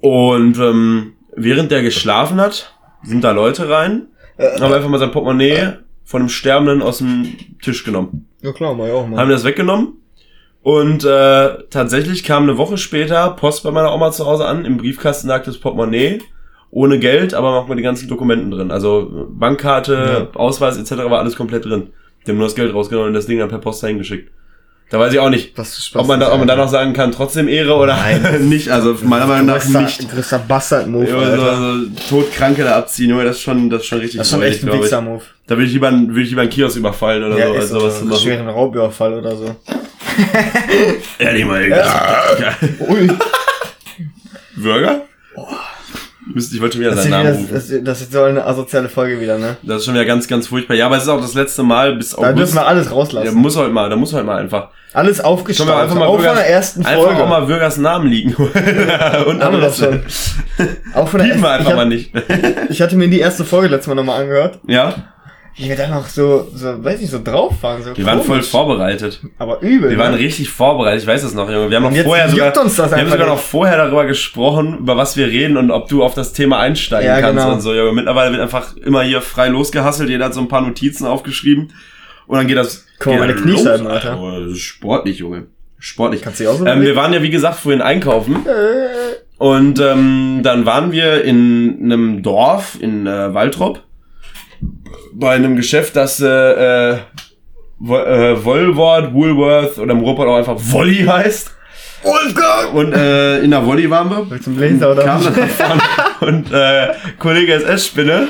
Und 0.00 0.58
ähm, 0.58 1.12
während 1.34 1.70
der 1.70 1.82
geschlafen 1.82 2.40
hat, 2.40 2.74
sind 3.02 3.24
da 3.24 3.32
Leute 3.32 3.68
rein, 3.68 4.08
haben 4.38 4.72
einfach 4.72 4.88
mal 4.88 4.98
sein 4.98 5.12
Portemonnaie 5.12 5.78
von 6.04 6.22
dem 6.22 6.28
Sterbenden 6.28 6.82
aus 6.82 6.98
dem 6.98 7.36
Tisch 7.62 7.84
genommen. 7.84 8.28
Ja 8.42 8.52
klar, 8.52 8.74
mach 8.74 8.86
ich 8.86 8.92
auch 8.92 9.06
mal. 9.06 9.18
haben 9.18 9.30
das 9.30 9.44
weggenommen. 9.44 9.94
Und 10.62 11.04
äh, 11.04 11.64
tatsächlich 11.70 12.22
kam 12.22 12.44
eine 12.44 12.56
Woche 12.56 12.78
später 12.78 13.30
Post 13.30 13.64
bei 13.64 13.72
meiner 13.72 13.92
Oma 13.92 14.12
zu 14.12 14.26
Hause 14.26 14.46
an. 14.46 14.64
Im 14.64 14.76
Briefkasten 14.76 15.28
lag 15.28 15.44
das 15.44 15.58
Portemonnaie. 15.58 16.20
Ohne 16.70 16.98
Geld, 16.98 17.34
aber 17.34 17.58
auch 17.58 17.68
mit 17.68 17.76
den 17.78 17.84
ganzen 17.84 18.08
Dokumenten 18.08 18.50
drin. 18.50 18.70
Also 18.70 19.26
Bankkarte, 19.28 20.30
Ausweis 20.34 20.78
etc. 20.78 21.04
war 21.10 21.18
alles 21.18 21.36
komplett 21.36 21.66
drin. 21.66 21.90
Die 22.26 22.30
haben 22.30 22.38
nur 22.38 22.46
das 22.46 22.54
Geld 22.54 22.72
rausgenommen 22.74 23.08
und 23.08 23.14
das 23.14 23.26
Ding 23.26 23.38
dann 23.38 23.48
per 23.48 23.58
Post 23.58 23.82
dahin 23.82 23.98
geschickt. 23.98 24.30
Da 24.90 24.98
weiß 25.00 25.14
ich 25.14 25.18
auch 25.20 25.30
nicht, 25.30 25.56
Was 25.56 25.86
Spaß 25.86 26.02
ob 26.02 26.06
man, 26.08 26.20
da, 26.20 26.32
ob 26.32 26.38
man 26.38 26.46
dann 26.46 26.58
noch 26.58 26.68
sagen 26.68 26.92
kann, 26.92 27.12
trotzdem 27.12 27.48
Ehre 27.48 27.74
oder 27.76 27.96
Nein. 27.96 28.48
nicht. 28.50 28.68
Also 28.68 28.94
meiner 29.02 29.26
Meinung 29.26 29.46
nach 29.46 29.64
nicht. 29.64 30.10
größter 30.10 30.38
Bastard-Move, 30.40 31.08
Ja, 31.08 31.36
so, 31.36 31.84
so 31.86 31.86
Todkranke 32.22 32.62
da 32.62 32.76
abziehen, 32.76 33.08
Junge, 33.08 33.24
das 33.24 33.36
ist 33.36 33.42
schon, 33.42 33.70
das 33.70 33.80
ist 33.82 33.86
schon 33.88 34.00
richtig 34.00 34.18
Das 34.18 34.26
ist 34.26 34.32
schon 34.34 34.42
echt 34.42 34.62
ein. 34.64 34.72
Wichser-Move. 34.72 35.22
Da 35.46 35.56
würde 35.56 35.66
ich 35.66 35.72
lieber, 35.72 35.88
einen- 35.88 36.08
würde 36.10 36.20
ich 36.22 36.28
lieber 36.28 36.42
einen 36.42 36.50
Kiosk 36.50 36.76
überfallen 36.76 37.24
oder 37.24 37.38
Ja, 37.38 37.46
so, 37.48 37.52
ist 37.54 37.60
als 37.60 37.70
so 37.70 37.80
sowas 37.80 37.94
zu 37.98 38.04
ein 38.04 38.08
machen. 38.08 38.20
schweren 38.22 38.48
Raubüberfall 38.48 39.14
oder 39.14 39.34
so. 39.34 39.56
Ehrlich 41.18 41.44
mal, 41.46 41.66
Ja. 41.68 42.54
Ui. 42.86 43.08
Burger? 44.56 45.02
Müsste, 46.34 46.54
ich 46.54 46.60
wollte 46.62 46.74
schon 46.74 46.80
wieder 46.82 46.90
Das, 46.94 47.02
seinen 47.02 47.10
Namen 47.10 47.32
rufen. 47.34 47.48
das, 47.52 47.72
das 47.82 48.00
ist 48.02 48.12
so 48.12 48.22
eine 48.22 48.44
asoziale 48.44 48.88
Folge 48.88 49.20
wieder, 49.20 49.38
ne? 49.38 49.56
Das 49.62 49.78
ist 49.78 49.84
schon 49.86 49.94
wieder 49.94 50.04
ganz, 50.04 50.26
ganz 50.28 50.46
furchtbar. 50.46 50.74
Ja, 50.74 50.86
aber 50.86 50.96
es 50.96 51.02
ist 51.04 51.08
auch 51.08 51.20
das 51.20 51.34
letzte 51.34 51.62
Mal 51.62 51.96
bis 51.96 52.10
Da 52.10 52.18
August. 52.18 52.38
dürfen 52.38 52.54
wir 52.56 52.66
alles 52.66 52.86
Da 52.88 52.92
rauslassen. 52.94 53.34
muss 53.36 53.56
heute 53.56 53.70
mal, 53.70 53.90
da 53.90 53.96
muss 53.96 54.12
heute 54.12 54.24
mal 54.24 54.38
einfach. 54.38 54.68
Alles 54.94 55.20
aufgestaut. 55.20 55.70
einfach 55.70 55.94
mal 55.96 56.06
auch 56.06 56.14
von 56.20 56.22
der 56.36 56.48
ersten 56.50 56.84
einfach 56.84 57.02
Folge. 57.04 57.22
auch 57.24 57.28
mal 57.28 57.46
Bürgers 57.46 57.78
Namen 57.78 58.08
liegen. 58.08 58.34
Und 58.34 58.48
Haben 58.48 59.26
wir 59.36 59.44
Adresse. 59.66 60.02
schon. 60.56 60.66
Auch 60.94 61.08
von 61.08 61.20
der 61.20 61.28
ersten, 61.30 61.44
einfach 61.46 61.70
ich, 61.70 61.76
mal 61.76 61.86
nicht. 61.86 62.12
ich 62.68 62.82
hatte 62.82 62.96
mir 62.96 63.08
die 63.08 63.20
erste 63.20 63.44
Folge 63.44 63.68
letztes 63.68 63.88
Mal 63.88 63.94
nochmal 63.94 64.22
angehört. 64.22 64.58
ja? 64.66 64.94
Wie 65.56 65.68
wir 65.68 65.76
da 65.76 65.86
noch 65.88 66.06
so, 66.06 66.48
so, 66.54 66.82
weiß 66.82 67.00
nicht, 67.00 67.10
so 67.10 67.22
drauf 67.22 67.54
waren. 67.62 67.82
So 67.82 67.96
Wir 67.96 68.06
waren 68.06 68.18
voll 68.20 68.36
komisch. 68.36 68.50
vorbereitet. 68.50 69.20
Aber 69.38 69.60
übel. 69.60 69.90
Wir 69.90 69.98
waren 69.98 70.12
ne? 70.12 70.18
richtig 70.18 70.48
vorbereitet, 70.48 71.02
ich 71.02 71.06
weiß 71.06 71.22
es 71.24 71.34
noch, 71.34 71.50
Junge. 71.50 71.68
Wir 71.68 71.76
haben 71.76 71.84
Und 71.84 71.96
noch 71.96 72.04
vorher 72.04 72.28
sogar, 72.28 72.50
das 72.52 72.78
wir 72.78 72.96
haben 72.96 73.10
sogar 73.10 73.26
noch 73.26 73.38
vorher 73.38 73.76
darüber 73.76 74.06
gesprochen, 74.06 74.78
über 74.78 74.96
was 74.96 75.16
wir 75.16 75.26
reden 75.26 75.56
und 75.58 75.70
ob 75.70 75.88
du 75.88 76.02
auf 76.02 76.14
das 76.14 76.32
Thema 76.32 76.58
einsteigen 76.58 77.06
Ja, 77.06 77.20
kannst 77.20 77.42
genau. 77.42 77.54
und 77.54 77.60
so, 77.60 77.74
Junge. 77.74 77.92
Mittlerweile 77.92 78.30
wird 78.30 78.40
einfach 78.40 78.76
immer 78.76 79.02
hier 79.02 79.20
frei 79.20 79.48
losgehasselt, 79.48 80.08
jeder 80.08 80.24
hat 80.26 80.34
so 80.34 80.40
ein 80.40 80.48
paar 80.48 80.62
Notizen 80.62 81.06
aufgeschrieben 81.06 81.72
und 82.26 82.38
dann 82.38 82.46
geht 82.46 82.56
das. 82.56 82.86
Mal, 83.04 83.10
geht 83.12 83.20
meine 83.20 83.34
Kniescheiben, 83.34 83.84
los, 83.84 83.92
Alter. 83.92 84.18
Das 84.40 84.52
ist 84.52 84.60
sportlich, 84.60 85.18
Junge. 85.18 85.48
Sportlich. 85.78 86.22
Kannst 86.22 86.38
du 86.40 86.44
dich 86.44 86.52
auch 86.52 86.58
so 86.58 86.64
ähm, 86.66 86.80
wir 86.82 86.96
waren 86.96 87.12
ja, 87.12 87.22
wie 87.22 87.30
gesagt, 87.30 87.56
vorhin 87.58 87.82
einkaufen 87.82 88.46
Äh, 88.46 89.16
und 89.38 89.80
ähm, 89.80 90.40
dann 90.44 90.64
waren 90.64 90.92
wir 90.92 91.24
in 91.24 91.80
einem 91.82 92.22
Dorf 92.22 92.78
in 92.80 93.06
äh, 93.08 93.34
Waltrop 93.34 93.82
bei 95.12 95.34
einem 95.34 95.56
Geschäft, 95.56 95.96
das 95.96 96.20
äh, 96.20 96.26
äh, 96.92 96.98
Wo- 97.78 97.98
äh, 97.98 98.44
Woolworth, 98.44 99.12
Woolworth 99.12 99.78
oder 99.78 99.92
im 99.92 100.00
Ruhrpott 100.00 100.26
auch 100.28 100.36
einfach 100.36 100.56
Wolli 100.58 101.04
heißt. 101.04 101.50
Wolfgang! 102.04 102.74
Und 102.74 102.92
äh, 102.92 103.40
in 103.40 103.50
der 103.50 103.64
Wolli 103.64 103.88
waren 103.90 104.08
wir. 104.10 104.30
Willst 104.30 104.46
du 104.46 104.50
einen 104.50 104.58
Blazer 104.58 104.92
oder? 104.92 105.04
Kam 105.04 105.80
und 106.20 106.52
äh, 106.52 106.88
Kollege 107.18 107.54
SS-Spinne, 107.54 108.28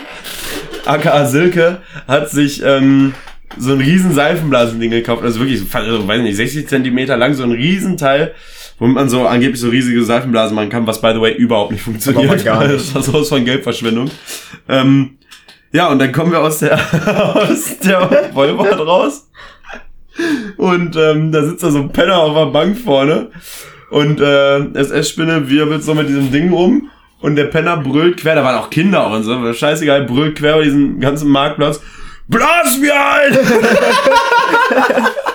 aka 0.84 1.24
Silke, 1.26 1.78
hat 2.06 2.30
sich 2.30 2.62
ähm, 2.64 3.14
so 3.58 3.72
ein 3.72 3.78
riesen 3.80 4.12
Seifenblasending 4.12 4.90
gekauft. 4.90 5.22
Also 5.22 5.40
wirklich, 5.40 5.62
also, 5.74 6.06
weiß 6.06 6.20
nicht, 6.22 6.36
60 6.36 6.68
Zentimeter 6.68 7.16
lang, 7.16 7.32
so 7.34 7.42
ein 7.44 7.52
Riesenteil, 7.52 8.34
womit 8.78 8.94
man 8.94 9.08
so 9.08 9.26
angeblich 9.26 9.60
so 9.60 9.68
riesige 9.68 10.02
Seifenblasen 10.04 10.54
machen 10.54 10.68
kann, 10.70 10.86
was 10.86 11.00
by 11.00 11.12
the 11.14 11.20
way 11.20 11.32
überhaupt 11.32 11.72
nicht 11.72 11.82
funktioniert. 11.82 12.30
Aber 12.30 12.42
gar 12.42 12.64
nicht. 12.68 12.74
Das 12.74 12.94
war 12.94 13.02
sowas 13.02 13.28
von 13.28 13.44
Geldverschwendung. 13.44 14.10
Ähm, 14.68 15.18
ja, 15.72 15.88
und 15.88 15.98
dann 15.98 16.12
kommen 16.12 16.32
wir 16.32 16.40
aus 16.40 16.58
der, 16.58 16.74
aus 17.34 17.78
der 17.78 18.30
Vollbart 18.32 18.78
raus. 18.80 19.28
Und 20.58 20.96
ähm, 20.96 21.32
da 21.32 21.42
sitzt 21.44 21.64
da 21.64 21.70
so 21.70 21.78
ein 21.78 21.92
Penner 21.92 22.18
auf 22.18 22.34
der 22.34 22.46
Bank 22.46 22.78
vorne. 22.78 23.30
Und 23.90 24.20
äh, 24.20 24.58
SS-Spinne 24.74 25.48
wirbelt 25.48 25.82
so 25.82 25.94
mit 25.94 26.08
diesem 26.08 26.30
Ding 26.30 26.52
rum. 26.52 26.90
Und 27.20 27.36
der 27.36 27.44
Penner 27.44 27.76
brüllt 27.76 28.18
quer, 28.18 28.34
da 28.34 28.44
waren 28.44 28.56
auch 28.56 28.68
Kinder 28.68 29.06
und 29.08 29.22
so, 29.22 29.52
scheißegal, 29.52 30.04
brüllt 30.04 30.36
quer 30.38 30.56
über 30.56 30.64
diesen 30.64 31.00
ganzen 31.00 31.28
Marktplatz. 31.28 31.80
Blas 32.26 32.78
mir 32.78 32.94
ein! 32.94 33.38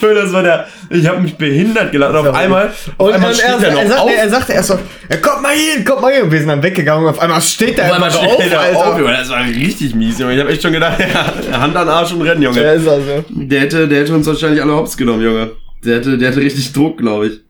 Das 0.00 0.32
war 0.32 0.42
der, 0.42 0.68
ich 0.90 1.06
habe 1.06 1.20
mich 1.20 1.36
behindert 1.36 1.92
gelacht. 1.92 2.14
Und 2.14 2.28
auf 2.28 2.34
einmal, 2.34 2.68
auf 2.98 3.06
Und, 3.08 3.12
einmal 3.12 3.34
steht 3.34 3.46
er, 3.46 3.62
er, 3.62 3.72
noch 3.72 3.86
sagte, 3.86 4.02
auf. 4.02 4.10
er 4.16 4.28
sagte 4.30 4.52
erst 4.52 4.68
so, 4.68 4.78
ja, 5.10 5.16
kommt 5.16 5.42
mal 5.42 5.54
hin, 5.54 5.84
kommt 5.84 6.02
mal 6.02 6.12
hin. 6.12 6.22
Und 6.24 6.30
wir 6.32 6.38
sind 6.38 6.48
dann 6.48 6.62
weggegangen 6.62 7.04
und 7.04 7.10
auf 7.10 7.20
einmal 7.20 7.40
steht 7.40 7.78
er 7.78 7.86
Auf 7.86 7.92
einmal 7.92 8.10
einfach 8.10 8.34
steht 8.34 8.52
der 8.52 8.60
Alter. 8.60 8.86
auf, 8.92 8.98
Junge. 8.98 9.12
Das 9.12 9.28
war 9.30 9.44
richtig 9.44 9.94
mies, 9.94 10.18
Junge. 10.18 10.34
Ich 10.34 10.40
habe 10.40 10.50
echt 10.50 10.62
schon 10.62 10.72
gedacht, 10.72 10.98
ja, 11.50 11.60
Hand 11.60 11.76
an 11.76 11.88
Arsch 11.88 12.12
und 12.12 12.22
rennen, 12.22 12.42
Junge. 12.42 12.60
Der 12.60 12.74
ist 12.74 12.88
also. 12.88 13.24
Der 13.28 13.60
hätte, 13.60 13.88
der 13.88 14.00
hätte 14.00 14.14
uns 14.14 14.26
wahrscheinlich 14.26 14.60
alle 14.62 14.74
hops 14.74 14.96
genommen, 14.96 15.22
Junge. 15.22 15.52
Der 15.84 15.96
hätte, 15.96 16.18
der 16.18 16.30
hätte 16.30 16.40
richtig 16.40 16.72
Druck, 16.72 16.98
glaube 16.98 17.26
ich. 17.28 17.40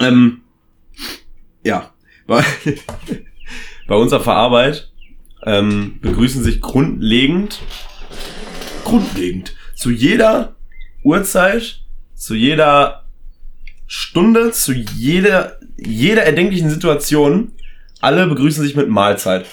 Ähm, 0.00 0.42
ja. 1.62 1.90
Bei, 2.26 2.42
bei 3.88 3.94
uns 3.94 4.12
auf 4.12 4.24
der 4.24 4.32
Arbeit 4.34 4.90
ähm, 5.44 5.98
begrüßen 6.02 6.42
sich 6.42 6.60
grundlegend, 6.60 7.60
grundlegend, 8.86 9.52
zu 9.74 9.90
jeder 9.90 10.54
Uhrzeit, 11.02 11.80
zu 12.14 12.34
jeder 12.34 13.04
Stunde, 13.86 14.52
zu 14.52 14.72
jeder, 14.72 15.58
jeder 15.76 16.22
erdenklichen 16.22 16.70
Situation, 16.70 17.52
alle 18.00 18.26
begrüßen 18.26 18.62
sich 18.64 18.74
mit 18.76 18.88
Mahlzeit. 18.88 19.44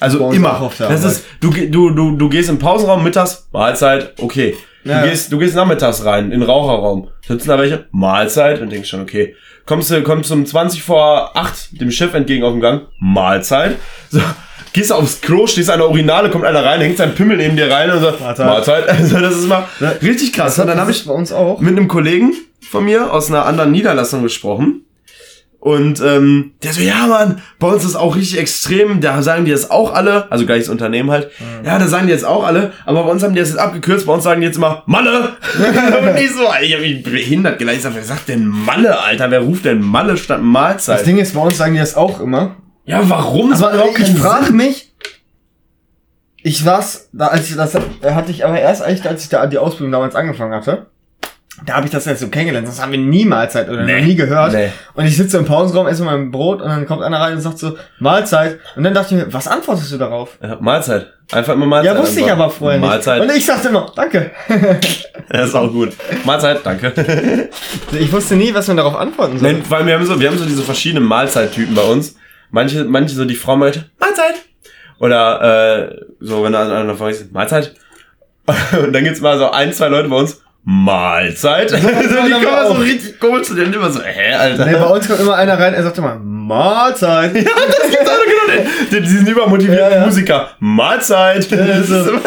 Also 0.00 0.30
immer. 0.32 0.70
Das 0.78 1.04
ist, 1.04 1.24
du, 1.40 1.50
du, 1.50 1.90
du, 1.90 2.16
du 2.16 2.28
gehst 2.28 2.50
im 2.50 2.58
Pausenraum 2.58 3.02
mittags, 3.04 3.48
Mahlzeit, 3.52 4.14
okay. 4.20 4.54
Du, 4.84 4.90
Ja. 4.90 5.06
gehst, 5.06 5.30
du 5.32 5.38
gehst 5.38 5.54
nachmittags 5.54 6.04
rein, 6.04 6.26
in 6.26 6.40
den 6.40 6.42
Raucherraum. 6.42 7.08
Sitzen 7.26 7.48
da 7.48 7.58
welche? 7.58 7.86
Mahlzeit 7.92 8.60
und 8.60 8.70
denkst 8.72 8.88
schon, 8.88 9.00
okay. 9.00 9.34
Kommst 9.64 9.90
du, 9.90 10.02
kommst 10.02 10.30
um 10.32 10.44
20 10.44 10.82
vor 10.82 11.36
8 11.36 11.80
dem 11.80 11.90
Chef 11.92 12.12
entgegen 12.14 12.42
auf 12.44 12.52
dem 12.52 12.60
Gang? 12.60 12.88
Mahlzeit. 12.98 13.76
So, 14.10 14.20
gehst 14.72 14.90
du 14.90 14.94
aufs 14.94 15.20
Klo, 15.20 15.46
stehst 15.46 15.70
an 15.70 15.78
der 15.78 15.88
Urinale, 15.88 16.30
kommt 16.30 16.44
einer 16.44 16.64
rein, 16.64 16.80
hängt 16.80 16.96
sein 16.96 17.14
Pimmel 17.14 17.36
neben 17.36 17.56
dir 17.56 17.70
rein 17.70 17.90
und 17.90 18.00
sagt, 18.00 18.20
Mahlzeit. 18.20 18.46
Mahlzeit. 18.46 18.88
Also 18.88 19.18
das 19.18 19.36
ist 19.36 19.48
mal 19.48 19.66
richtig 20.02 20.32
krass. 20.32 20.58
Und 20.58 20.66
dann 20.66 20.78
habe 20.78 20.90
ich 20.90 21.04
bei 21.04 21.12
uns 21.12 21.32
auch. 21.32 21.60
mit 21.60 21.76
einem 21.76 21.88
Kollegen 21.88 22.34
von 22.60 22.84
mir 22.84 23.12
aus 23.12 23.28
einer 23.28 23.46
anderen 23.46 23.72
Niederlassung 23.72 24.22
gesprochen. 24.22 24.84
Und 25.62 26.00
ähm, 26.00 26.54
der 26.64 26.72
so, 26.72 26.80
ja 26.80 27.06
Mann, 27.06 27.40
bei 27.60 27.68
uns 27.68 27.84
ist 27.84 27.94
auch 27.94 28.16
richtig 28.16 28.40
extrem, 28.40 29.00
da 29.00 29.22
sagen 29.22 29.44
die 29.44 29.52
das 29.52 29.70
auch 29.70 29.94
alle, 29.94 30.26
also 30.32 30.44
gleiches 30.44 30.68
Unternehmen 30.68 31.08
halt, 31.12 31.30
ja, 31.64 31.78
da 31.78 31.86
sagen 31.86 32.08
die 32.08 32.12
jetzt 32.12 32.24
auch 32.24 32.44
alle, 32.44 32.72
aber 32.84 33.04
bei 33.04 33.10
uns 33.12 33.22
haben 33.22 33.32
die 33.32 33.38
das 33.38 33.50
jetzt 33.50 33.60
abgekürzt, 33.60 34.06
bei 34.06 34.12
uns 34.12 34.24
sagen 34.24 34.40
die 34.40 34.48
jetzt 34.48 34.56
immer 34.56 34.82
Malle. 34.86 35.20
und 36.02 36.18
ich 36.18 36.32
so, 36.32 36.48
ich 36.60 36.74
hab 36.74 36.80
mich 36.80 37.04
behindert 37.04 37.60
gleich, 37.60 37.76
ich 37.76 37.82
sag, 37.82 37.94
wer 37.94 38.02
sagt 38.02 38.28
denn 38.28 38.44
Malle, 38.44 38.98
Alter, 38.98 39.30
wer 39.30 39.38
ruft 39.38 39.64
denn 39.64 39.80
Malle 39.80 40.16
statt 40.16 40.38
Das 40.38 40.44
Mahlzeit? 40.44 41.06
Ding 41.06 41.18
ist, 41.18 41.32
bei 41.32 41.40
uns 41.40 41.58
sagen 41.58 41.74
die 41.74 41.78
das 41.78 41.94
auch 41.94 42.18
immer. 42.20 42.56
Ja, 42.84 43.00
warum? 43.08 43.52
Aber 43.52 43.86
ich 43.96 44.10
frage 44.18 44.52
mich, 44.52 44.92
ich 46.42 46.64
war's, 46.66 47.08
da 47.12 47.28
als 47.28 47.48
ich 47.48 47.56
das 47.56 47.74
hatte 47.74 48.30
ich 48.32 48.44
aber 48.44 48.58
erst 48.58 48.82
eigentlich, 48.82 49.06
als 49.08 49.22
ich 49.22 49.28
da 49.28 49.46
die 49.46 49.58
Ausbildung 49.58 49.92
damals 49.92 50.14
angefangen 50.16 50.52
hatte. 50.54 50.86
Da 51.66 51.74
habe 51.74 51.84
ich 51.86 51.92
das 51.92 52.06
jetzt 52.06 52.18
so 52.20 52.28
kennengelernt. 52.28 52.66
Das 52.66 52.80
haben 52.82 52.90
wir 52.90 52.98
niemals 52.98 53.54
halt 53.54 53.68
oder 53.68 53.84
Nee. 53.84 54.00
noch 54.00 54.06
nie 54.06 54.16
gehört. 54.16 54.52
Nee. 54.52 54.70
Und 54.94 55.04
ich 55.04 55.16
sitze 55.16 55.36
im 55.36 55.44
Pausenraum, 55.44 55.86
esse 55.86 56.02
mein 56.02 56.32
Brot 56.32 56.60
und 56.60 56.68
dann 56.68 56.86
kommt 56.86 57.02
einer 57.02 57.20
rein 57.20 57.34
und 57.34 57.40
sagt 57.40 57.58
so, 57.58 57.76
Mahlzeit. 58.00 58.58
Und 58.74 58.82
dann 58.82 58.94
dachte 58.94 59.14
ich 59.14 59.24
mir, 59.26 59.32
was 59.32 59.46
antwortest 59.46 59.92
du 59.92 59.98
darauf? 59.98 60.38
Ja, 60.42 60.56
Mahlzeit. 60.60 61.06
Einfach 61.30 61.52
immer 61.52 61.66
Mahlzeit. 61.66 61.94
Ja, 61.94 62.00
wusste 62.00 62.20
ich 62.20 62.24
einfach. 62.24 62.38
aber 62.46 62.50
vorher 62.50 62.80
nicht. 62.80 62.88
Mahlzeit. 62.88 63.20
Und 63.22 63.30
ich 63.36 63.46
sagte 63.46 63.68
immer, 63.68 63.92
danke. 63.94 64.30
Das 65.28 65.48
ist 65.50 65.54
auch 65.54 65.70
gut. 65.70 65.92
Mahlzeit, 66.24 66.60
danke. 66.64 67.48
Ich 67.92 68.12
wusste 68.12 68.34
nie, 68.34 68.52
was 68.52 68.66
man 68.66 68.76
darauf 68.78 68.96
antworten 68.96 69.38
soll. 69.38 69.52
Nein, 69.52 69.62
weil 69.68 69.86
wir 69.86 69.94
haben 69.94 70.04
so, 70.04 70.18
wir 70.18 70.28
haben 70.28 70.38
so 70.38 70.44
diese 70.44 70.62
verschiedenen 70.62 71.04
Mahlzeittypen 71.06 71.74
bei 71.74 71.82
uns. 71.84 72.16
Manche, 72.52 72.84
manche 72.84 73.14
so 73.16 73.24
die 73.24 73.34
Frau 73.34 73.56
meinte, 73.56 73.86
Mahlzeit. 73.98 74.34
Oder 75.00 75.88
äh, 75.90 75.96
so, 76.20 76.44
wenn 76.44 76.52
da 76.52 76.62
einer 76.80 76.94
von 76.94 77.10
ist, 77.10 77.32
Mahlzeit. 77.32 77.74
Und 78.80 78.92
dann 78.92 79.02
gibt's 79.04 79.20
mal 79.20 79.36
so 79.38 79.50
ein, 79.50 79.72
zwei 79.72 79.88
Leute 79.88 80.08
bei 80.08 80.16
uns, 80.16 80.40
Mahlzeit. 80.64 81.72
Also, 81.72 81.88
die 81.88 82.30
kommen 82.30 82.46
auch. 82.46 82.76
so 82.76 82.82
richtig 82.82 83.18
komisch 83.18 83.48
zu 83.48 83.54
denen 83.54 83.72
immer 83.72 83.90
so, 83.90 84.00
hä, 84.02 84.34
Alter. 84.34 84.66
Nee, 84.66 84.72
bei 84.74 84.86
uns 84.86 85.08
kommt 85.08 85.20
immer 85.20 85.34
einer 85.34 85.58
rein, 85.58 85.74
er 85.74 85.82
sagt 85.82 85.98
immer, 85.98 86.14
Mahlzeit. 86.22 87.34
ja, 87.36 87.42
das 87.42 87.90
gibt's 87.90 88.08
auch 88.08 88.14
noch 88.14 88.56
genau. 88.56 88.70
Die, 88.92 89.00
die 89.00 89.08
sind 89.08 89.28
übermotivierten 89.28 89.90
Ja, 89.92 89.96
ja. 89.98 90.04
Musiker. 90.06 90.50
Mahlzeit. 90.60 91.44
So. 91.44 91.56
immer- 91.56 92.20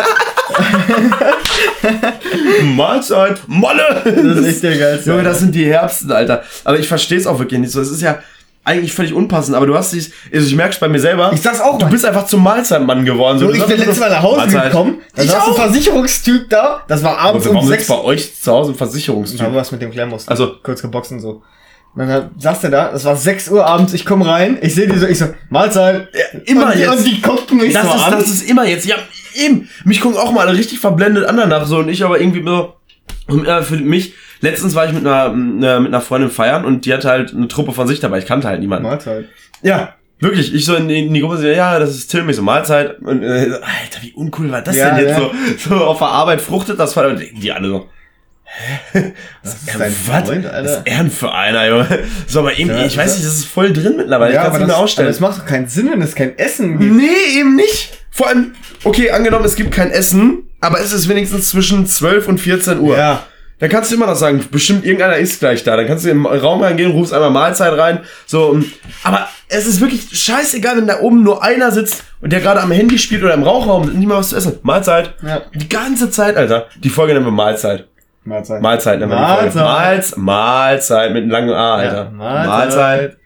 Mahlzeit. 2.64 3.40
Molle. 3.48 4.02
Das 4.04 4.14
ist 4.38 4.46
echt 4.48 4.64
der 4.64 4.78
geilste. 4.78 5.10
Junge, 5.12 5.24
das 5.24 5.40
sind 5.40 5.54
die 5.56 5.66
Herbsten, 5.66 6.12
Alter. 6.12 6.44
Aber 6.64 6.80
ich 6.80 6.88
verstehe 6.88 7.18
es 7.18 7.28
auch 7.28 7.40
wirklich 7.40 7.60
nicht 7.60 7.72
so. 7.72 7.82
Es 7.82 7.92
ist 7.92 8.02
ja 8.02 8.20
eigentlich 8.66 8.94
völlig 8.94 9.14
unpassend, 9.14 9.56
aber 9.56 9.68
du 9.68 9.76
hast 9.76 9.94
dich, 9.94 10.12
also 10.34 10.46
ich 10.48 10.56
merk's 10.56 10.80
bei 10.80 10.88
mir 10.90 11.00
selber. 11.00 11.32
Ich 11.34 11.42
sag's 11.42 11.62
auch 11.62 11.78
Du 11.78 11.86
mal. 11.86 11.92
bist 11.92 12.04
einfach 12.06 12.26
zum 12.26 12.44
Mahlzeitmann 12.44 13.06
geworden. 13.06 13.40
So, 13.40 13.52
ich 13.54 13.64
bin 13.64 13.78
letztes 13.78 14.00
Mal 14.00 14.10
nach 14.10 14.24
Hause 14.24 14.38
Mahlzeit. 14.42 14.64
gekommen, 14.72 14.98
da 15.16 15.22
Ich 15.24 15.30
saß 15.32 15.48
ein. 15.50 15.54
Versicherungstyp 15.54 16.50
da, 16.50 16.82
das 16.88 17.04
war 17.04 17.18
abends 17.18 17.46
Warum 17.46 17.60
um 17.60 17.68
sechs. 17.68 17.88
bei 17.88 18.02
euch 18.02 18.42
zu 18.42 18.52
Hause 18.52 18.72
ein 18.72 18.76
Versicherungstyp? 18.76 19.40
wir 19.42 19.54
was 19.54 19.72
mit 19.72 19.82
dem 19.82 19.92
klären 19.92 20.10
mussten. 20.10 20.30
Also- 20.30 20.56
kurz 20.64 20.82
geboxt 20.82 21.12
und 21.12 21.20
so. 21.22 21.42
Und 21.96 22.08
dann 22.10 22.32
saß 22.38 22.60
der 22.60 22.72
da, 22.72 22.92
das 22.92 23.06
war 23.06 23.16
6 23.16 23.50
Uhr 23.52 23.66
abends, 23.66 23.94
ich 23.94 24.06
komme 24.06 24.28
rein, 24.28 24.58
ich 24.62 24.76
sehe 24.76 24.86
die 24.86 24.98
so, 25.00 25.08
ich 25.08 25.18
so, 25.18 25.28
Mahlzeit. 25.50 26.10
immer 26.46 26.66
und 26.66 26.74
die, 26.76 26.80
jetzt. 26.80 26.90
Und 26.98 27.04
die 27.06 27.22
guckten 27.22 27.58
mich 27.58 27.72
Das 27.74 27.84
so 27.84 27.96
ist, 27.96 28.04
an. 28.04 28.12
das 28.12 28.28
ist 28.28 28.50
immer 28.50 28.66
jetzt. 28.68 28.86
Ja, 28.86 28.96
eben. 29.36 29.70
Mich 29.86 30.02
gucken 30.02 30.18
auch 30.18 30.32
mal 30.34 30.46
alle 30.46 30.58
richtig 30.58 30.80
verblendet 30.80 31.24
an 31.26 31.38
danach 31.38 31.66
so 31.66 31.78
und 31.78 31.88
ich 31.88 32.04
aber 32.04 32.20
irgendwie 32.20 32.44
so. 32.46 32.74
Und, 33.28 33.48
äh, 33.48 33.62
für 33.62 33.78
mich, 33.78 34.14
letztens 34.42 34.76
war 34.76 34.86
ich 34.86 34.94
mit 34.94 35.06
einer, 35.06 35.28
äh, 35.28 35.80
mit 35.80 35.88
einer 35.88 36.02
Freundin 36.02 36.30
feiern 36.30 36.66
und 36.66 36.86
die 36.86 36.94
hatte 36.94 37.10
halt 37.10 37.34
eine 37.34 37.48
Truppe 37.48 37.72
von 37.74 37.88
sich 37.88 38.00
dabei. 38.00 38.20
Ich 38.20 38.26
kannte 38.26 38.48
halt 38.48 38.60
niemanden. 38.60 38.88
Mahlzeit. 38.88 39.26
Ja, 39.62 39.96
wirklich. 40.20 40.54
Ich 40.54 40.66
so 40.66 40.76
in, 40.76 40.88
die- 40.88 41.06
in 41.08 41.14
die 41.14 41.22
Gruppe 41.22 41.38
so, 41.38 41.48
ja, 41.48 41.80
das 41.80 41.92
ist 41.96 42.08
Tim, 42.12 42.30
ich 42.30 42.36
so 42.36 42.42
Mahlzeit. 42.42 43.00
Und 43.02 43.24
äh, 43.24 43.50
so, 43.50 43.56
Alter, 43.56 44.02
wie 44.02 44.14
uncool 44.14 44.52
war 44.52 44.62
das 44.62 44.76
Ja, 44.76 44.92
denn 44.96 45.06
jetzt 45.08 45.18
ja. 45.20 45.30
so? 45.60 45.70
So 45.70 45.76
auf 45.84 45.98
der 46.00 46.08
Arbeit 46.08 46.42
fruchtet 46.42 46.80
das 46.80 46.94
voll. 46.94 47.06
Und 47.08 47.22
die 47.44 47.52
alle 47.52 47.68
so, 47.68 47.90
hä? 48.94 49.14
Das 49.44 49.54
ist 49.56 49.68
Ja, 49.68 49.78
dein 49.80 49.96
was? 50.08 50.28
Freund, 50.28 50.46
Das 50.46 50.72
ist 50.78 50.82
Ehrenvereiner, 50.86 51.68
Junge. 51.68 52.00
So, 52.28 52.40
aber 52.40 52.58
irgendwie, 52.58 52.80
Ja, 52.82 52.86
ich 52.86 52.98
weiß 52.98 53.16
nicht, 53.16 53.26
das 53.26 53.36
ist 53.36 53.46
voll 53.46 53.74
drin 53.74 53.96
mittlerweile. 53.98 54.34
ich 54.34 54.38
kann 54.42 54.54
es 54.62 54.68
das, 54.68 54.72
ausstellen. 54.78 55.08
das 55.10 55.20
macht 55.20 55.40
doch 55.42 55.46
keinen 55.46 55.68
Sinn, 55.68 55.90
wenn 55.92 56.02
es 56.02 56.16
kein 56.16 56.38
Essen 56.38 56.78
gibt. 56.80 56.94
Nee, 56.94 57.40
eben 57.40 57.56
nicht. 57.56 57.98
Vor 58.12 58.28
allem, 58.30 58.54
okay, 58.86 59.12
angenommen, 59.12 59.44
es 59.46 59.56
gibt 59.58 59.72
kein 59.74 59.92
Essen, 59.92 60.44
aber 60.62 60.80
es 60.80 60.94
ist 60.94 61.10
wenigstens 61.10 61.50
zwischen 61.50 61.86
12 61.86 62.28
und 62.30 62.40
14 62.40 62.80
Uhr. 62.80 62.98
Ja. 62.98 63.24
Dann 63.60 63.70
kannst 63.70 63.92
du 63.92 63.96
immer 63.96 64.08
noch 64.08 64.16
sagen, 64.16 64.44
bestimmt 64.52 64.84
irgendeiner 64.84 65.16
ist 65.16 65.40
gleich 65.40 65.64
da. 65.64 65.78
Dann 65.78 65.88
kannst 65.88 66.06
du 66.06 66.10
im 66.10 66.26
Raum 66.26 66.62
reingehen, 66.62 66.92
rufst 66.92 67.14
einmal 67.14 67.30
Mahlzeit 67.30 67.78
rein. 67.78 68.00
So, 68.26 68.60
aber 69.04 69.30
es 69.48 69.66
ist 69.66 69.80
wirklich 69.80 70.10
scheißegal, 70.12 70.78
wenn 70.78 70.88
da 70.88 71.00
oben 71.00 71.24
nur 71.24 71.42
einer 71.44 71.72
sitzt 71.72 72.04
und 72.22 72.34
der 72.34 72.42
gerade 72.42 72.62
am 72.62 72.72
Handy 72.72 73.00
spielt 73.00 73.24
oder 73.24 73.34
im 73.34 73.44
Rauchraum 73.44 73.84
und 73.84 73.98
nicht 73.98 74.08
mal 74.08 74.18
was 74.18 74.30
zu 74.30 74.36
essen. 74.36 74.60
Mahlzeit. 74.64 75.14
Ja. 75.26 75.42
Die 75.54 75.70
ganze 75.70 76.10
Zeit, 76.10 76.36
Alter. 76.36 76.68
Die 76.78 76.90
Folge 76.90 77.14
nennen 77.14 77.26
wir 77.26 77.32
Mahlzeit. 77.32 77.88
Mahlzeit. 78.26 78.62
Mahlzeit 78.62 79.00
nennen 79.00 79.12
wir 79.12 79.18
die 79.18 79.24
Folge. 79.24 79.42
Mahlzeit. 79.44 79.64
Mahlz 79.64 80.18
Mahlzeit 80.18 81.14
mit 81.14 81.24
einem 81.24 81.32
langen 81.32 81.54
A, 81.54 81.76
Alter. 81.76 81.96
Ja, 81.96 82.10
Mahlzeit. 82.12 83.18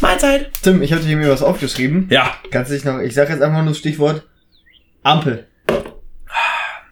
Mahlzeit. 0.00 0.50
Tim, 0.62 0.82
ich 0.82 0.92
hatte 0.92 1.04
hier 1.04 1.16
mir 1.16 1.30
was 1.30 1.42
aufgeschrieben. 1.42 2.06
Ja. 2.10 2.34
Kannst 2.50 2.70
du 2.70 2.74
dich 2.74 2.84
noch, 2.84 2.98
ich 2.98 3.14
sag 3.14 3.30
jetzt 3.30 3.42
einfach 3.42 3.58
nur 3.58 3.68
das 3.68 3.78
Stichwort 3.78 4.24
Ampel. 5.02 5.46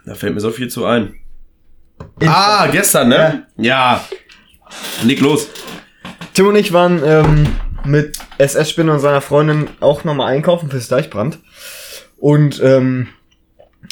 Da 0.06 0.14
fällt 0.14 0.34
mir 0.34 0.40
so 0.40 0.50
viel 0.50 0.68
zu 0.68 0.86
ein. 0.86 1.14
Ah, 2.26 2.66
gestern, 2.70 3.08
ne? 3.08 3.46
Ja. 3.56 4.04
Leg 5.04 5.20
los. 5.20 5.48
Tim 6.34 6.48
und 6.48 6.56
ich 6.56 6.72
waren 6.72 7.00
ähm, 7.04 7.46
mit 7.84 8.18
SS-Spinner 8.38 8.94
und 8.94 9.00
seiner 9.00 9.20
Freundin 9.20 9.68
auch 9.80 10.04
nochmal 10.04 10.32
einkaufen 10.32 10.70
fürs 10.70 10.88
Deichbrand. 10.88 11.38
Und 12.18 12.60
ähm, 12.62 13.08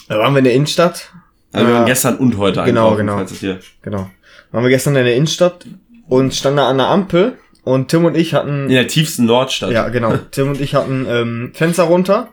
da 0.08 0.18
waren 0.18 0.34
wir 0.34 0.38
in 0.38 0.44
der 0.44 0.54
Innenstadt. 0.54 1.10
Also 1.52 1.66
wir 1.66 1.72
Ja. 1.72 1.78
waren 1.80 1.86
gestern 1.86 2.16
und 2.16 2.36
heute 2.36 2.62
Genau, 2.64 2.90
einkaufen, 2.96 3.06
genau. 3.06 3.26
hier. 3.40 3.60
Genau. 3.82 4.10
Waren 4.52 4.64
wir 4.64 4.70
gestern 4.70 4.96
in 4.96 5.04
der 5.04 5.16
Innenstadt 5.16 5.64
und 6.08 6.34
standen 6.34 6.58
da 6.58 6.68
an 6.68 6.78
der 6.78 6.88
Ampel 6.88 7.38
und 7.64 7.88
Tim 7.88 8.04
und 8.04 8.16
ich 8.16 8.34
hatten 8.34 8.64
In 8.64 8.70
der 8.74 8.86
tiefsten 8.88 9.24
Nordstadt. 9.26 9.70
Ja, 9.70 9.88
genau. 9.88 10.16
Tim 10.30 10.48
und 10.50 10.60
ich 10.60 10.74
hatten 10.74 11.06
ähm, 11.08 11.50
Fenster 11.54 11.84
runter 11.84 12.28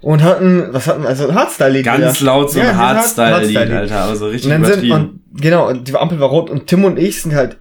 und 0.00 0.22
hatten, 0.22 0.68
was 0.72 0.86
hatten 0.86 1.06
also 1.06 1.34
Hardstyle-Lied. 1.34 1.84
Ganz 1.84 2.20
wieder. 2.20 2.26
laut 2.32 2.50
so 2.50 2.60
ein 2.60 2.66
Ja, 2.66 2.74
Hardstyle-Lied, 2.76 3.56
Hardstyle-Lied. 3.56 3.72
Alter. 3.76 3.96
Aber 4.00 4.16
so 4.16 4.26
richtig 4.28 4.52
Und 4.52 4.62
dann 4.62 4.72
sind, 4.72 4.90
und 4.90 5.20
genau, 5.40 5.68
und 5.68 5.88
die 5.88 5.94
Ampel 5.96 6.20
war 6.20 6.28
rot 6.28 6.50
und 6.50 6.66
Tim 6.66 6.84
und 6.84 6.98
ich 6.98 7.22
sind 7.22 7.34
halt 7.34 7.56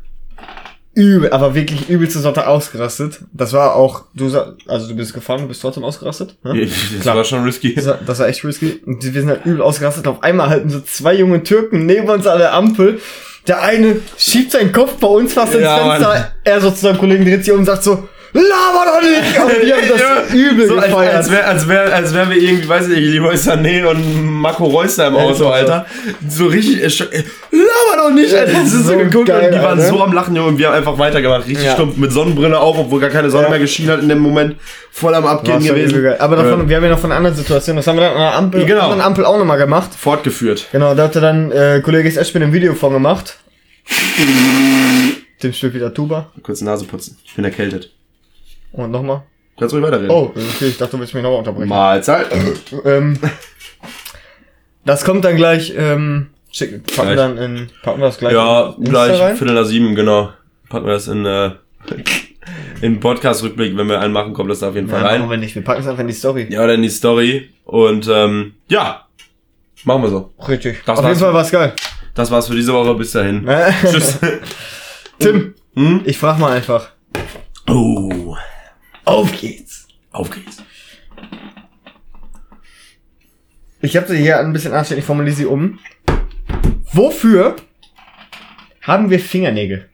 übel, 0.93 1.31
aber 1.31 1.53
wirklich 1.53 1.89
übel 1.89 2.09
zu 2.09 2.19
Sorte 2.19 2.47
ausgerastet. 2.47 3.19
Das 3.31 3.53
war 3.53 3.75
auch, 3.75 4.05
du 4.15 4.31
also 4.67 4.87
du 4.87 4.95
bist 4.95 5.13
gefahren, 5.13 5.41
du 5.41 5.47
bist 5.47 5.61
trotzdem 5.61 5.83
ausgerastet. 5.83 6.35
Ne? 6.43 6.65
das 6.65 7.01
Klar. 7.01 7.15
war 7.17 7.23
schon 7.23 7.43
risky. 7.43 7.75
Das 7.75 7.85
war, 7.85 7.99
das 8.03 8.17
war 8.19 8.27
echt 8.27 8.43
risky. 8.43 8.81
Und 8.83 9.03
wir 9.03 9.11
sind 9.21 9.29
halt 9.29 9.45
übel 9.45 9.61
ausgerastet. 9.61 10.07
Auf 10.07 10.23
einmal 10.23 10.49
halten 10.49 10.69
so 10.71 10.79
zwei 10.79 11.13
junge 11.13 11.43
Türken 11.43 11.85
neben 11.85 12.09
uns 12.09 12.25
an 12.25 12.39
der 12.39 12.53
Ampel. 12.53 12.99
Der 13.47 13.61
eine 13.61 13.97
schiebt 14.17 14.51
seinen 14.51 14.71
Kopf 14.71 14.95
bei 14.95 15.07
uns 15.07 15.33
fast 15.33 15.53
ins 15.53 15.63
Ja, 15.63 15.77
Fenster. 15.77 16.09
Mann. 16.09 16.25
Er 16.43 16.61
so 16.61 16.71
zu 16.71 16.77
seinem 16.81 16.97
Kollegen 16.97 17.23
dreht 17.25 17.45
sich 17.45 17.53
um 17.53 17.59
und 17.59 17.65
sagt 17.65 17.83
so, 17.83 18.09
laber 18.41 18.85
doch 18.85 19.01
nicht! 19.01 19.39
Und 19.39 19.65
die 19.67 19.73
haben 19.73 19.81
das 19.89 20.33
übel 20.33 20.67
so, 20.67 20.75
als, 20.77 20.85
gefeiert. 20.87 21.15
als 21.15 21.31
wären 21.31 21.45
als 21.45 21.67
wär, 21.67 21.93
als 21.93 22.13
wär 22.13 22.29
wir 22.29 22.37
irgendwie, 22.37 22.67
weiß 22.69 22.87
ich 22.89 22.97
nicht, 22.97 23.09
Leroy 23.13 23.35
Sané 23.35 23.85
und 23.85 24.25
Marco 24.41 24.65
Reus 24.65 24.97
im 24.97 25.15
Ja, 25.15 25.19
Auto, 25.21 25.33
so. 25.33 25.49
Alter. 25.49 25.85
So 26.27 26.47
richtig, 26.47 26.81
äh, 26.81 26.85
äh, 26.85 27.23
laber 27.51 28.03
doch 28.03 28.11
nicht, 28.13 28.33
Alter. 28.33 28.51
das 28.53 28.63
ist 28.73 28.85
so 28.85 28.91
so 28.93 28.97
geguckt 28.97 29.27
geil, 29.27 29.45
und 29.45 29.51
die 29.55 29.59
waren 29.63 29.79
Alter. 29.79 29.89
so 29.89 30.01
am 30.03 30.13
Lachen, 30.13 30.35
Junge, 30.35 30.49
und 30.49 30.57
wir 30.57 30.67
haben 30.67 30.75
einfach 30.75 30.97
weitergemacht. 30.97 31.47
Richtig 31.47 31.65
Ja. 31.65 31.73
stumpf, 31.73 31.97
mit 31.97 32.11
Sonnenbrille 32.11 32.59
auf, 32.59 32.77
obwohl 32.77 32.99
gar 32.99 33.09
keine 33.09 33.29
Sonne 33.29 33.45
Ja. 33.45 33.49
mehr 33.49 33.59
geschienen 33.59 33.91
hat 33.91 34.01
in 34.01 34.09
dem 34.09 34.19
Moment. 34.19 34.55
Voll 34.91 35.13
am 35.13 35.25
Abgehen 35.25 35.63
gewesen. 35.63 36.01
geil. 36.03 36.17
Aber 36.19 36.35
davon, 36.35 36.61
Ja. 36.61 36.69
wir 36.69 36.75
haben 36.77 36.83
ja 36.83 36.89
noch 36.89 36.99
von 36.99 37.11
einer 37.11 37.17
anderen 37.17 37.35
Situation. 37.37 37.75
Das 37.75 37.85
haben 37.87 37.97
wir 37.97 38.01
dann 38.07 38.13
an 38.13 38.19
der 38.21 38.35
Ampel, 38.35 38.65
Genau. 38.65 38.81
anderen 38.81 39.01
Ampel 39.01 39.25
auch 39.25 39.37
nochmal 39.37 39.57
gemacht. 39.57 39.89
Fortgeführt. 39.97 40.65
Genau, 40.71 40.95
da 40.95 41.03
hatte 41.03 41.21
dann 41.21 41.51
äh, 41.51 41.81
Kollege 41.83 42.07
S. 42.09 42.35
ein 42.35 42.53
Video 42.53 42.73
von 42.73 42.93
gemacht. 42.93 43.37
Tim 45.39 45.53
spielt 45.53 45.73
wieder 45.75 45.93
Tuba. 45.93 46.31
Kurz 46.41 46.61
Nase 46.61 46.85
putzen. 46.85 47.17
Ich 47.23 47.35
bin 47.35 47.45
erkältet. 47.45 47.91
Und 48.77 48.91
nochmal. 48.91 49.23
Kannst 49.59 49.73
ruhig 49.73 49.83
weiterreden. 49.83 50.11
Oh, 50.11 50.31
okay, 50.35 50.67
ich 50.67 50.77
dachte, 50.77 50.91
du 50.93 50.99
willst 50.99 51.13
mich 51.13 51.23
nochmal 51.23 51.39
unterbrechen. 51.39 51.67
Mahlzeit. 51.69 52.27
Ähm, 52.85 53.17
das 54.85 55.03
kommt 55.03 55.25
dann 55.25 55.35
gleich, 55.35 55.73
ähm, 55.75 56.27
schick, 56.51 56.83
packen, 56.95 57.13
Gleich. 57.13 57.15
dann 57.17 57.37
in, 57.37 57.69
packen 57.83 57.99
wir 57.99 58.05
das 58.05 58.17
gleich 58.19 58.33
Ja, 58.33 58.73
in 58.77 58.83
gleich 58.85 59.19
rein. 59.19 59.35
Viertel 59.35 59.55
nach 59.55 59.65
sieben, 59.65 59.95
genau. 59.95 60.29
Packen 60.69 60.85
wir 60.85 60.93
das 60.93 61.07
in, 61.09 61.25
äh, 61.25 61.51
in 62.81 62.99
Podcast-Rückblick, 62.99 63.75
wenn 63.75 63.87
wir 63.87 63.99
einen 63.99 64.13
machen, 64.13 64.33
kommt 64.33 64.49
das 64.51 64.59
da 64.59 64.69
auf 64.69 64.75
jeden 64.75 64.87
Fall 64.87 65.01
Nein, 65.01 65.09
rein. 65.09 65.19
machen 65.21 65.31
wir 65.31 65.37
nicht. 65.37 65.55
Wir 65.55 65.63
packen 65.63 65.81
es 65.81 65.87
einfach 65.87 66.01
in 66.01 66.07
die 66.07 66.13
Story. 66.13 66.47
Ja, 66.49 66.63
oder 66.63 66.75
in 66.75 66.81
die 66.83 66.89
Story. 66.89 67.49
Und 67.65 68.07
ähm, 68.09 68.53
ja, 68.69 69.07
machen 69.83 70.03
wir 70.03 70.09
so. 70.09 70.31
Richtig. 70.47 70.83
Das 70.85 70.99
Auf 70.99 71.05
jeden 71.05 71.19
war's. 71.19 71.19
Fall 71.19 71.33
war's 71.33 71.51
geil. 71.51 71.73
Das 72.13 72.31
war's 72.31 72.47
für 72.47 72.55
diese 72.55 72.71
Woche. 72.73 72.93
Bis 72.95 73.11
dahin. 73.11 73.45
Äh, 73.47 73.71
Tschüss. 73.81 74.19
Tim, 75.19 75.55
Hm? 75.75 76.01
ich 76.05 76.17
frag 76.17 76.39
mal 76.39 76.53
einfach. 76.53 76.89
Oh, 77.69 78.09
Auf 79.07 79.31
geht's. 79.39 79.87
auf 80.11 80.29
geht's. 80.29 80.61
Ich 83.81 83.95
habe 83.95 84.07
sie 84.07 84.17
hier 84.17 84.39
ein 84.39 84.51
bisschen 84.51 84.73
anständig, 84.73 85.03
ich 85.03 85.05
formuliere 85.05 85.35
sie 85.35 85.45
um. 85.45 85.79
Wofür 86.91 87.55
haben 88.81 89.09
wir 89.09 89.19
Fingernägel? 89.19 89.89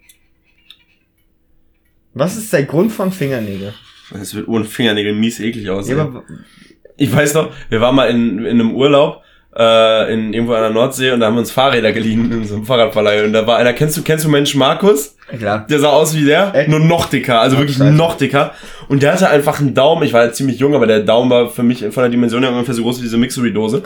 Was 2.15 2.37
ist 2.37 2.51
der 2.53 2.63
Grund 2.63 2.91
von 2.91 3.11
Fingernägel? 3.11 3.73
Es 4.19 4.33
wird 4.33 4.47
ohne 4.47 4.65
Fingernägel 4.65 5.13
mies 5.13 5.39
eklig 5.39 5.65
Ja, 5.65 5.73
aussehen. 5.73 5.99
aber, 5.99 6.23
ich 6.97 7.13
weiß 7.13 7.35
noch, 7.35 7.51
wir 7.69 7.81
waren 7.81 7.95
mal 7.95 8.09
in, 8.09 8.39
in 8.39 8.59
einem 8.59 8.73
Urlaub 8.75 9.21
äh, 9.55 10.13
in 10.13 10.33
irgendwo 10.33 10.53
an 10.53 10.61
der 10.61 10.69
Nordsee 10.71 11.11
und 11.11 11.19
da 11.19 11.27
haben 11.27 11.35
wir 11.35 11.41
uns 11.41 11.51
Fahrräder 11.51 11.91
geliehen 11.91 12.31
in 12.31 12.45
so 12.45 12.55
einem 12.55 12.65
Fahrradverleih 12.65 13.25
und 13.25 13.33
da 13.33 13.45
war 13.45 13.57
einer, 13.57 13.73
kennst 13.73 13.97
du, 13.97 14.01
kennst 14.01 14.25
du 14.25 14.29
Mensch 14.29 14.55
Markus? 14.55 15.15
klar. 15.37 15.65
Der 15.69 15.79
sah 15.79 15.89
aus 15.89 16.15
wie 16.15 16.25
der, 16.25 16.53
Echt? 16.53 16.69
nur 16.69 16.79
noch 16.79 17.07
dicker, 17.07 17.39
also 17.39 17.55
Ach, 17.55 17.61
wirklich 17.61 17.77
scheiße. 17.77 17.91
noch 17.91 18.17
dicker. 18.17 18.53
Und 18.87 19.01
der 19.01 19.13
hatte 19.13 19.29
einfach 19.29 19.59
einen 19.59 19.73
Daumen, 19.73 20.03
ich 20.03 20.13
war 20.13 20.25
ja 20.25 20.31
ziemlich 20.31 20.59
jung, 20.59 20.75
aber 20.75 20.85
der 20.85 20.99
Daumen 20.99 21.29
war 21.29 21.49
für 21.49 21.63
mich 21.63 21.79
von 21.79 22.03
der 22.03 22.09
Dimension 22.09 22.43
her 22.43 22.51
ungefähr 22.51 22.73
so 22.73 22.83
groß 22.83 22.99
wie 22.99 23.03
diese 23.03 23.17
Mixery-Dose. 23.17 23.81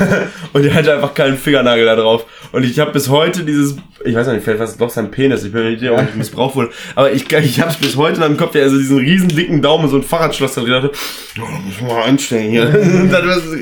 und 0.52 0.62
der 0.64 0.74
hatte 0.74 0.94
einfach 0.94 1.14
keinen 1.14 1.36
Fingernagel 1.36 1.84
da 1.84 1.96
drauf. 1.96 2.26
Und 2.52 2.64
ich 2.64 2.78
habe 2.78 2.92
bis 2.92 3.08
heute 3.08 3.44
dieses, 3.44 3.76
ich 4.04 4.14
weiß 4.14 4.26
nicht, 4.28 4.42
vielleicht 4.42 4.58
war 4.58 4.66
es 4.66 4.76
doch 4.76 4.90
sein 4.90 5.10
Penis, 5.10 5.44
ich 5.44 5.52
bin 5.52 5.62
mir 5.62 5.70
nicht 5.70 5.80
sicher, 5.80 5.94
ob 5.94 6.02
ich 6.02 6.14
missbraucht 6.14 6.56
wurde. 6.56 6.70
Aber 6.94 7.12
ich, 7.12 7.30
ich 7.32 7.60
habe 7.60 7.72
bis 7.80 7.96
heute 7.96 8.14
in 8.14 8.20
meinem 8.20 8.36
Kopf, 8.36 8.52
der 8.52 8.64
also 8.64 8.76
diesen 8.76 8.98
riesen 8.98 9.28
dicken 9.28 9.62
Daumen, 9.62 9.88
so 9.88 9.96
ein 9.96 10.02
Fahrradschloss 10.02 10.54
da 10.54 10.60
drin 10.62 10.74
hatte. 10.74 10.90
Oh, 11.38 11.46
muss 11.64 11.74
ich 11.76 11.82
mal 11.82 12.02
einstellen 12.02 12.50
hier. 12.50 12.64
Und 12.68 13.10
dann 13.10 13.26
war 13.26 13.36
es 13.36 13.44
so, 13.44 13.56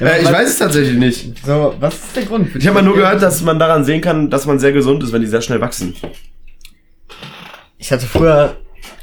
äh, 0.00 0.22
ich 0.22 0.32
weiß 0.32 0.48
es 0.48 0.58
tatsächlich 0.58 0.96
nicht. 0.98 1.44
So, 1.44 1.74
was 1.80 1.94
ist 1.94 2.16
der 2.16 2.24
Grund? 2.24 2.54
Ich 2.56 2.66
habe 2.66 2.74
mal 2.76 2.82
nur 2.82 2.96
gehört, 2.96 3.22
dass 3.22 3.40
man 3.42 3.58
daran 3.58 3.84
sehen 3.84 4.00
kann, 4.00 4.30
dass 4.30 4.46
man 4.46 4.58
sehr 4.58 4.72
gesund 4.72 5.02
ist, 5.02 5.12
wenn 5.12 5.20
die 5.20 5.26
sehr 5.28 5.42
schnell 5.42 5.60
wachsen. 5.60 5.94
Ich 7.78 7.90
hatte 7.92 8.06
früher, 8.06 8.56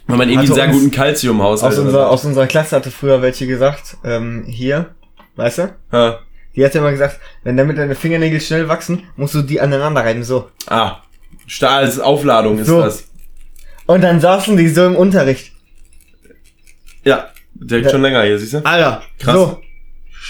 Weil 0.08 0.18
man 0.18 0.30
irgendwie 0.30 0.50
Also 0.50 0.62
einen 0.62 0.72
sehr 0.72 0.80
guten 0.80 0.92
Kalziumhaushalt 0.92 1.74
aus 1.74 1.80
unserer, 1.80 2.10
aus 2.10 2.26
unserer 2.26 2.48
Klasse 2.48 2.76
hatte 2.76 2.92
früher 2.92 3.22
welche 3.22 3.48
gesagt, 3.48 3.98
ähm, 4.04 4.46
hier, 4.48 4.96
weißt 5.36 5.58
du? 5.60 5.76
Ja. 5.92 6.20
Die 6.56 6.66
hat 6.66 6.74
ja 6.74 6.82
immer 6.82 6.92
gesagt, 6.92 7.20
wenn 7.44 7.58
damit 7.58 7.78
deine 7.78 7.96
Fingernägel 7.96 8.42
schnell 8.42 8.68
wachsen, 8.68 9.04
musst 9.16 9.36
du 9.36 9.42
die 9.42 9.60
aneinander 9.62 10.02
reiben, 10.02 10.24
so. 10.24 10.50
Ah, 10.68 11.04
Stahl 11.46 11.84
als 11.86 12.00
Aufladung 12.00 12.58
ist 12.60 12.68
So. 12.68 12.82
das. 12.82 13.06
Und 13.86 14.02
dann 14.02 14.20
saßen 14.20 14.58
die 14.58 14.68
so 14.70 14.86
im 14.86 14.96
Unterricht. 14.96 15.52
Ja, 17.04 17.30
direkt 17.54 17.86
Ja. 17.88 17.92
schon 17.92 18.02
länger 18.02 18.24
hier, 18.24 18.38
siehst 18.40 18.54
du? 18.54 18.66
Alter, 18.66 19.02
Krass. 19.20 19.36
so. 19.36 19.62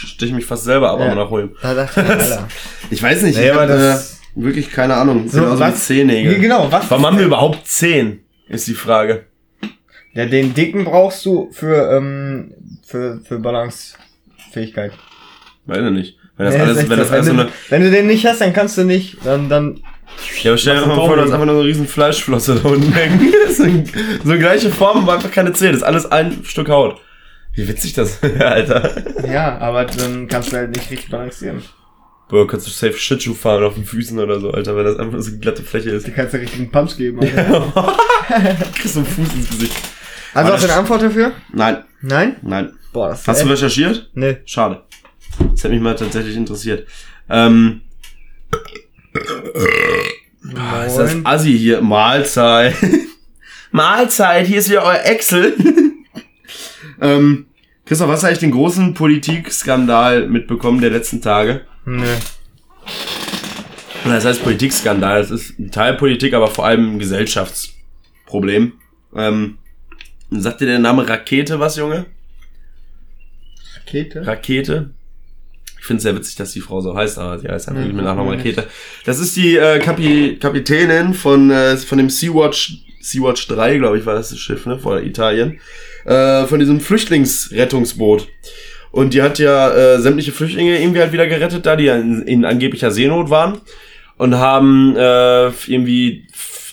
Stich 0.05 0.31
mich 0.31 0.45
fast 0.45 0.63
selber 0.65 0.91
ab, 0.91 0.99
Ja. 0.99 1.07
aber 1.07 1.15
nach 1.15 1.31
Ulm. 1.31 1.55
Da 1.61 1.73
dachte 1.73 2.01
ich, 2.01 2.09
Alter. 2.09 2.47
Ich 2.91 3.01
weiß 3.03 3.21
nicht, 3.23 3.37
Nee, 3.37 3.45
ich 3.45 3.51
aber 3.51 3.61
hab, 3.61 3.67
das- 3.69 4.19
äh, 4.35 4.43
wirklich 4.43 4.71
keine 4.71 4.93
Ahnung. 4.95 5.27
So, 5.27 5.39
Genauso 5.41 5.59
was- 5.59 5.85
Zehennägel. 5.85 6.39
Genau, 6.39 6.71
was? 6.71 6.89
Warum 6.89 7.05
haben 7.05 7.17
wir 7.17 7.25
überhaupt 7.25 7.65
zehn? 7.67 8.19
Ist 8.47 8.67
die 8.67 8.73
Frage. 8.75 9.25
Ja, 10.13 10.25
den 10.25 10.53
dicken 10.53 10.85
brauchst 10.85 11.25
du 11.25 11.49
für, 11.51 11.91
ähm, 11.97 12.53
für, 12.85 13.19
für 13.27 13.39
Balancefähigkeit. 13.39 14.91
Weiß 15.65 15.79
ich 15.85 15.91
nicht. 15.91 16.17
Wenn 16.37 16.45
das 16.45 16.55
Nee, 16.55 16.61
alles, 16.61 16.89
wenn 16.89 16.97
das 16.99 17.07
so. 17.09 17.13
alles 17.15 17.25
so 17.25 17.31
wenn, 17.33 17.39
eine. 17.41 17.49
du, 17.49 17.53
wenn 17.69 17.81
du 17.83 17.91
den 17.91 18.07
nicht 18.07 18.25
hast, 18.25 18.41
dann 18.41 18.53
kannst 18.53 18.77
du 18.77 18.83
nicht, 18.83 19.17
dann, 19.25 19.49
dann, 19.49 19.81
Ja, 20.43 20.51
aber 20.51 20.57
stell 20.57 20.75
dir 20.75 20.81
Machst 20.85 20.97
mal 20.97 21.05
vor, 21.07 21.15
du 21.15 21.21
hast 21.23 21.31
einfach 21.31 21.45
nur 21.45 21.55
so 21.55 21.61
eine 21.61 21.69
riesen 21.69 21.87
Fleischflosse 21.87 22.55
da 22.61 22.69
unten 22.69 22.93
hängen. 22.93 23.19
so, 23.49 23.63
so 23.63 24.29
eine 24.31 24.39
gleiche 24.39 24.69
Form, 24.69 25.03
aber 25.03 25.13
einfach 25.15 25.31
keine 25.31 25.51
Zähne. 25.53 25.71
Das 25.73 25.81
ist 25.81 25.87
alles 25.87 26.05
ein 26.11 26.43
Stück 26.45 26.69
Haut. 26.69 27.01
Wie 27.57 27.67
witzig 27.67 27.93
das 27.93 28.21
Alter. 28.39 29.27
ja, 29.27 29.57
aber 29.57 29.85
dann 29.85 30.27
kannst 30.27 30.51
du 30.51 30.57
halt 30.57 30.69
nicht 30.75 30.91
richtig 30.91 31.09
balancieren. 31.09 31.63
Boah, 32.29 32.45
kannst 32.45 32.67
du 32.67 32.71
safe 32.71 32.93
Shitschuh 32.93 33.33
fahren 33.33 33.63
auf 33.63 33.73
den 33.73 33.83
Füßen 33.83 34.19
oder 34.19 34.39
so, 34.39 34.51
Alter, 34.51 34.75
wenn 34.75 34.85
das 34.85 34.97
einfach 34.99 35.19
so 35.19 35.31
eine 35.31 35.39
glatte 35.39 35.63
Fläche 35.63 35.89
ist. 35.89 36.07
Du 36.07 36.11
kannst 36.11 36.35
ja 36.35 36.39
richtig 36.39 36.59
einen 36.59 36.71
Punch 36.71 36.95
geben. 36.97 37.19
Alter. 37.19 37.97
Kriegst 38.75 38.95
du 38.95 38.99
einen 38.99 39.07
Fuß 39.07 39.33
ins 39.33 39.49
Gesicht. 39.49 39.73
Also 40.35 40.53
hast 40.53 40.63
du 40.65 40.67
eine 40.69 40.77
Antwort 40.79 41.01
dafür? 41.01 41.31
Nein, 41.51 41.83
Nein? 42.01 42.35
nein. 42.43 42.73
Boah, 42.93 43.09
das 43.09 43.27
Hast 43.27 43.43
du 43.43 43.49
recherchiert? 43.49 44.11
Nee. 44.13 44.37
Schade. 44.45 44.83
Das 45.39 45.63
hätte 45.63 45.73
mich 45.73 45.81
mal 45.81 45.95
tatsächlich 45.95 46.35
interessiert. 46.35 46.87
Ähm, 47.27 47.81
ah, 50.55 50.83
ist 50.83 50.97
das. 50.97 51.15
Assi 51.23 51.57
hier? 51.57 51.81
Mahlzeit. 51.81 52.75
Mahlzeit, 53.71 54.45
hier 54.45 54.59
ist 54.59 54.69
wieder 54.69 54.83
euer 54.83 55.01
Excel. 55.05 55.55
Ähm, 57.01 57.45
Christoph, 57.85 58.09
hast 58.09 58.23
du 58.23 58.27
eigentlich 58.27 58.39
den 58.39 58.51
großen 58.51 58.93
Politikskandal 58.93 60.27
mitbekommen 60.27 60.81
der 60.81 60.89
letzten 60.89 61.21
Tage? 61.21 61.61
Nee. 61.85 62.03
Das 64.03 64.25
heißt 64.25 64.43
Politikskandal. 64.43 65.21
Das 65.21 65.31
ist 65.31 65.57
ein 65.59 65.71
Teil 65.71 65.95
Politik, 65.95 66.33
aber 66.33 66.47
vor 66.47 66.65
allem 66.65 66.95
ein 66.95 66.99
Gesellschaftsproblem. 66.99 68.73
Ähm, 69.15 69.57
sagt 70.31 70.61
dir 70.61 70.65
der 70.65 70.79
Name 70.79 71.07
Rakete 71.07 71.59
was, 71.59 71.77
Junge? 71.77 72.05
Rakete? 73.75 74.25
Rakete? 74.25 74.89
Ich 75.79 75.85
finde 75.85 75.97
es 75.97 76.03
sehr 76.03 76.15
witzig, 76.15 76.35
dass 76.35 76.51
die 76.51 76.59
Frau 76.59 76.81
so 76.81 76.95
heißt, 76.95 77.17
aber 77.17 77.37
die 77.37 77.47
heißt 77.47 77.73
wirklich 77.73 77.93
mit 77.93 78.03
Nachnamen 78.03 78.33
Rakete. 78.33 78.67
Das 79.05 79.19
ist 79.19 79.37
die 79.37 79.55
äh, 79.55 79.79
Kapi 79.79 80.37
Kapitänin 80.39 81.13
von, 81.13 81.49
äh, 81.49 81.77
von 81.77 81.97
dem 81.97 82.09
Sea-Watch, 82.09 82.83
Sea-Watch 82.99 83.47
3, 83.47 83.77
glaube 83.77 83.97
ich, 83.97 84.05
war 84.05 84.15
das 84.15 84.29
das 84.29 84.39
Schiff, 84.39 84.65
ne, 84.65 84.77
vor 84.77 85.01
Italien. 85.01 85.59
Äh, 86.07 86.45
von 86.45 86.59
diesem 86.59 86.79
Flüchtlingsrettungsboot. 86.79 88.27
Und 88.91 89.13
die 89.13 89.21
hat 89.21 89.39
ja 89.39 89.73
äh, 89.73 89.99
sämtliche 89.99 90.31
Flüchtlinge 90.31 90.79
irgendwie 90.81 91.01
halt 91.01 91.11
wieder 91.11 91.27
gerettet, 91.27 91.65
da 91.65 91.75
die 91.75 91.83
ja 91.83 91.97
in, 91.97 92.21
in 92.21 92.45
angeblicher 92.45 92.91
Seenot 92.91 93.29
waren. 93.29 93.59
Und 94.17 94.35
haben 94.35 94.95
äh, 94.95 95.47
irgendwie 95.67 96.25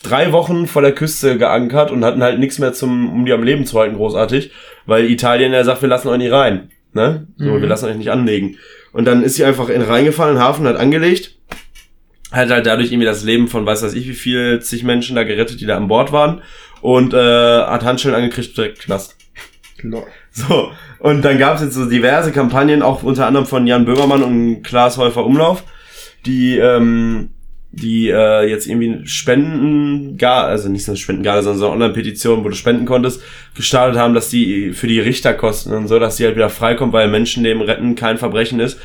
drei 0.04 0.32
Wochen 0.32 0.66
vor 0.66 0.82
der 0.82 0.92
Küste 0.92 1.36
geankert 1.36 1.90
und 1.90 2.04
hatten 2.04 2.22
halt 2.22 2.38
nichts 2.38 2.58
mehr 2.58 2.72
zum, 2.72 3.12
um 3.12 3.26
die 3.26 3.32
am 3.32 3.42
Leben 3.42 3.66
zu 3.66 3.78
halten, 3.78 3.96
großartig. 3.96 4.52
Weil 4.86 5.10
Italien 5.10 5.52
ja 5.52 5.64
sagt, 5.64 5.82
wir 5.82 5.88
lassen 5.88 6.08
euch 6.08 6.18
nicht 6.18 6.32
rein. 6.32 6.70
Ne? 6.92 7.26
So, 7.36 7.46
Mhm. 7.46 7.60
wir 7.60 7.68
lassen 7.68 7.86
euch 7.86 7.96
nicht 7.96 8.10
anlegen. 8.12 8.56
Und 8.92 9.04
dann 9.06 9.22
ist 9.24 9.34
sie 9.34 9.44
einfach 9.44 9.68
in 9.68 9.82
reingefallen, 9.82 10.36
in 10.36 10.38
den 10.40 10.44
Hafen, 10.46 10.66
hat 10.68 10.76
angelegt. 10.76 11.36
Hat 12.30 12.50
halt 12.50 12.66
dadurch 12.66 12.92
irgendwie 12.92 13.06
das 13.06 13.24
Leben 13.24 13.48
von 13.48 13.66
weiß 13.66 13.82
weiß 13.82 13.94
ich 13.94 14.06
wie 14.08 14.14
viel 14.14 14.60
zig 14.60 14.84
Menschen 14.84 15.16
da 15.16 15.24
gerettet, 15.24 15.60
die 15.60 15.66
da 15.66 15.76
an 15.76 15.88
Bord 15.88 16.12
waren. 16.12 16.42
Und 16.80 17.12
äh, 17.14 17.16
hat 17.18 17.82
Handschellen 17.82 18.14
angekriegt, 18.16 18.56
direkt 18.56 18.78
Knast. 18.80 19.16
So, 20.30 20.72
und 20.98 21.22
dann 21.24 21.38
gab 21.38 21.56
es 21.56 21.62
jetzt 21.62 21.74
so 21.74 21.88
diverse 21.88 22.32
Kampagnen, 22.32 22.82
auch 22.82 23.02
unter 23.02 23.26
anderem 23.26 23.46
von 23.46 23.66
Jan 23.66 23.84
Böhmermann 23.84 24.22
und 24.22 24.62
Klaas 24.62 24.96
Häufer 24.96 25.24
Umlauf, 25.24 25.64
die, 26.26 26.56
ähm, 26.56 27.30
die 27.70 28.08
äh, 28.08 28.48
jetzt 28.48 28.66
irgendwie 28.66 29.06
Spenden, 29.06 30.16
gar, 30.16 30.46
also 30.46 30.68
nicht 30.68 30.84
so 30.84 30.92
eine 30.92 30.96
Spendengale, 30.96 31.42
sondern 31.42 31.58
so 31.58 31.66
eine 31.66 31.74
Online-Petition, 31.74 32.44
wo 32.44 32.48
du 32.48 32.54
spenden 32.54 32.86
konntest, 32.86 33.22
gestartet 33.54 33.98
haben, 33.98 34.14
dass 34.14 34.28
die 34.28 34.72
für 34.72 34.86
die 34.86 35.00
Richterkosten 35.00 35.72
und 35.74 35.88
so, 35.88 35.98
dass 35.98 36.16
die 36.16 36.24
halt 36.24 36.36
wieder 36.36 36.50
freikommt, 36.50 36.92
weil 36.92 37.08
Menschenleben 37.08 37.62
retten 37.62 37.94
kein 37.94 38.18
Verbrechen 38.18 38.60
ist. 38.60 38.78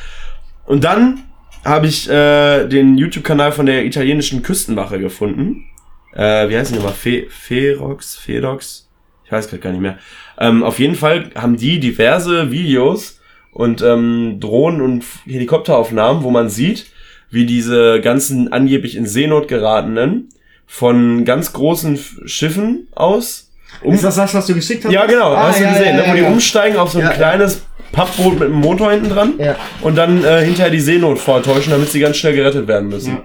Und 0.66 0.84
dann 0.84 1.24
habe 1.66 1.88
ich 1.88 2.10
äh, 2.10 2.68
den 2.68 2.98
YouTube-Kanal 2.98 3.52
von 3.52 3.66
der 3.66 3.86
italienischen 3.86 4.44
Küstenwache 4.44 5.00
gefunden. 5.00 5.66
Äh, 6.14 6.50
wie 6.50 6.58
heißt 6.58 6.72
die 6.72 6.76
nochmal? 6.76 6.94
Fe 6.94 7.28
Ferox? 7.30 8.16
Fedox? 8.16 8.90
Ich 9.26 9.32
weiß 9.32 9.48
gerade 9.48 9.62
gar 9.62 9.72
nicht 9.72 9.82
mehr. 9.82 10.00
Ähm, 10.40 10.64
auf 10.64 10.80
jeden 10.80 10.96
Fall 10.96 11.32
haben 11.36 11.58
die 11.58 11.80
diverse 11.80 12.52
Videos 12.52 13.20
und 13.52 13.82
ähm, 13.82 14.38
Drohnen- 14.40 14.82
und 14.82 15.04
Helikopteraufnahmen, 15.26 16.24
wo 16.24 16.30
man 16.32 16.50
sieht, 16.50 16.86
wie 17.32 17.46
diese 17.46 18.00
ganzen 18.02 18.52
angeblich 18.54 18.96
in 18.96 19.06
Seenot 19.06 19.48
geratenen 19.48 20.30
von 20.66 21.26
ganz 21.26 21.54
großen 21.54 22.00
Schiffen 22.26 22.88
aus 22.96 23.48
um 23.82 23.94
Ist 23.94 24.04
das 24.04 24.16
das, 24.16 24.34
was 24.34 24.48
du 24.48 24.56
geschickt 24.56 24.84
hast? 24.86 24.92
ja, 24.92 25.06
genau, 25.06 25.32
Ah, 25.34 25.48
hast 25.50 25.60
du 25.60 25.64
ja, 25.64 25.72
gesehen, 25.74 25.98
ja, 25.98 26.02
ne? 26.04 26.08
wo 26.10 26.14
die 26.14 26.18
ja, 26.20 26.24
ja. 26.26 26.32
umsteigen 26.32 26.78
auf 26.78 26.92
so 26.92 26.98
ein 27.00 27.04
Ja, 27.06 27.12
ja. 27.12 27.16
kleines 27.18 27.62
Pappboot 27.92 28.34
mit 28.40 28.44
einem 28.50 28.56
Motor 28.60 28.92
hinten 28.92 29.10
dran 29.10 29.34
Ja. 29.38 29.56
und 29.82 29.96
dann 29.96 30.24
äh, 30.24 30.44
hinterher 30.44 30.72
die 30.72 30.80
Seenot 30.80 31.20
vortäuschen, 31.20 31.72
damit 31.72 31.90
sie 31.90 32.00
ganz 32.00 32.18
schnell 32.18 32.36
gerettet 32.36 32.68
werden 32.68 32.90
müssen. 32.90 33.14
Ja. 33.14 33.24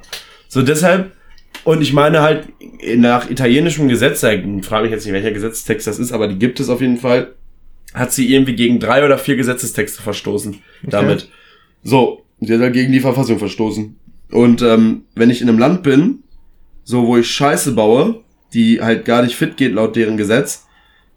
So 0.48 0.62
deshalb, 0.62 1.12
und 1.64 1.82
ich 1.82 1.92
meine 1.92 2.20
halt, 2.22 2.48
nach 2.96 3.30
italienischem 3.30 3.88
Gesetz, 3.88 4.22
ich 4.22 4.66
frage 4.66 4.84
mich 4.84 4.92
jetzt 4.92 5.04
nicht, 5.04 5.14
welcher 5.14 5.32
Gesetzestext 5.32 5.86
das 5.86 5.98
ist, 5.98 6.12
aber 6.12 6.28
die 6.28 6.38
gibt 6.38 6.60
es 6.60 6.68
auf 6.68 6.80
jeden 6.80 6.98
Fall, 6.98 7.34
hat 7.94 8.12
sie 8.12 8.32
irgendwie 8.32 8.54
gegen 8.54 8.80
drei 8.80 9.04
oder 9.04 9.18
vier 9.18 9.36
Gesetzestexte 9.36 10.02
verstoßen 10.02 10.60
damit. 10.82 11.30
So, 11.82 12.22
sie 12.40 12.54
hat 12.54 12.60
halt 12.60 12.74
gegen 12.74 12.92
die 12.92 13.00
Verfassung 13.00 13.38
verstoßen. 13.38 13.96
Und 14.30 14.62
ähm, 14.62 15.02
wenn 15.14 15.30
ich 15.30 15.40
in 15.40 15.48
einem 15.48 15.58
Land 15.58 15.82
bin, 15.82 16.24
so 16.82 17.06
wo 17.06 17.16
ich 17.16 17.30
Scheiße 17.30 17.72
baue, 17.72 18.22
die 18.52 18.80
halt 18.80 19.04
gar 19.04 19.22
nicht 19.22 19.36
fit 19.36 19.56
geht 19.56 19.72
laut 19.72 19.96
deren 19.96 20.16
Gesetz, 20.16 20.66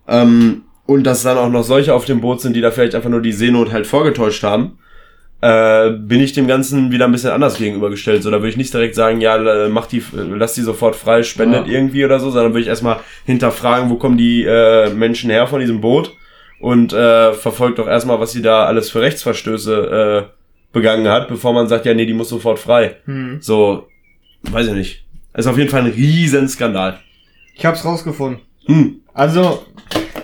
ähm, 0.08 0.64
und 0.86 1.04
dass 1.04 1.24
dann 1.24 1.38
auch 1.38 1.50
noch 1.50 1.64
solche 1.64 1.94
auf 1.94 2.06
dem 2.06 2.22
Boot 2.22 2.42
sind, 2.42 2.56
die 2.56 2.62
da 2.62 2.72
vielleicht 2.72 2.96
einfach 2.96 3.10
nur 3.10 3.22
die 3.22 3.34
Seenot 3.34 3.72
halt 3.72 3.86
vorgetäuscht 3.86 4.44
haben, 4.44 4.80
äh, 5.42 5.92
bin 5.92 6.20
ich 6.22 6.34
dem 6.34 6.48
Ganzen 6.48 6.92
wieder 6.92 7.06
ein 7.06 7.12
bisschen 7.12 7.30
anders 7.32 7.58
gegenübergestellt. 7.58 8.24
So, 8.24 8.32
da 8.32 8.38
würde 8.38 8.50
ich 8.50 8.58
nicht 8.58 8.74
direkt 8.74 8.96
sagen, 8.96 9.22
ja, 9.22 9.36
äh, 9.38 9.70
mach 9.70 9.86
die, 9.86 10.02
lass 10.14 10.54
die 10.54 10.62
sofort 10.62 10.96
frei, 10.96 11.24
spendet 11.24 11.68
Ja. 11.68 11.74
irgendwie 11.74 12.04
oder 12.06 12.20
so, 12.20 12.32
sondern 12.32 12.54
würde 12.54 12.62
ich 12.62 12.68
erstmal 12.68 13.00
hinterfragen, 13.26 13.90
wo 13.90 13.96
kommen 13.96 14.18
die 14.18 14.44
äh, 14.44 14.90
Menschen 14.90 15.30
her 15.30 15.46
von 15.48 15.60
diesem 15.60 15.80
Boot 15.82 16.14
und 16.60 16.92
äh, 16.94 17.34
verfolgt 17.34 17.78
doch 17.80 17.88
erstmal, 17.88 18.20
was 18.20 18.32
sie 18.32 18.42
da 18.42 18.66
alles 18.66 18.90
für 18.90 19.02
Rechtsverstöße 19.02 20.26
äh, 20.28 20.34
begangen 20.74 21.08
hat, 21.08 21.28
bevor 21.28 21.54
man 21.54 21.68
sagt, 21.68 21.86
ja, 21.86 21.94
nee, 21.94 22.06
die 22.08 22.14
muss 22.14 22.30
sofort 22.30 22.58
frei. 22.60 22.98
Hm. 23.06 23.38
So, 23.40 23.88
weiß 24.44 24.68
ich 24.68 24.74
nicht. 24.74 25.06
Ist 25.36 25.46
auf 25.48 25.58
jeden 25.58 25.70
Fall 25.70 25.82
ein 25.82 25.92
riesen 25.92 26.48
Skandal. 26.50 27.00
Ich 27.56 27.64
hab's 27.66 27.86
rausgefunden. 27.86 28.42
Hm, 28.66 29.02
Also, 29.14 29.64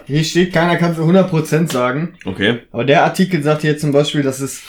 hier 0.06 0.24
steht, 0.24 0.54
keiner 0.54 0.78
kann 0.78 0.96
zu 0.96 1.02
100% 1.02 1.72
sagen. 1.72 2.16
okay. 2.26 2.60
Aber 2.72 2.84
der 2.84 3.04
Artikel 3.04 3.42
sagt 3.44 3.62
hier 3.62 3.78
zum 3.78 3.92
Beispiel, 3.92 4.24
dass 4.24 4.40
es, 4.40 4.62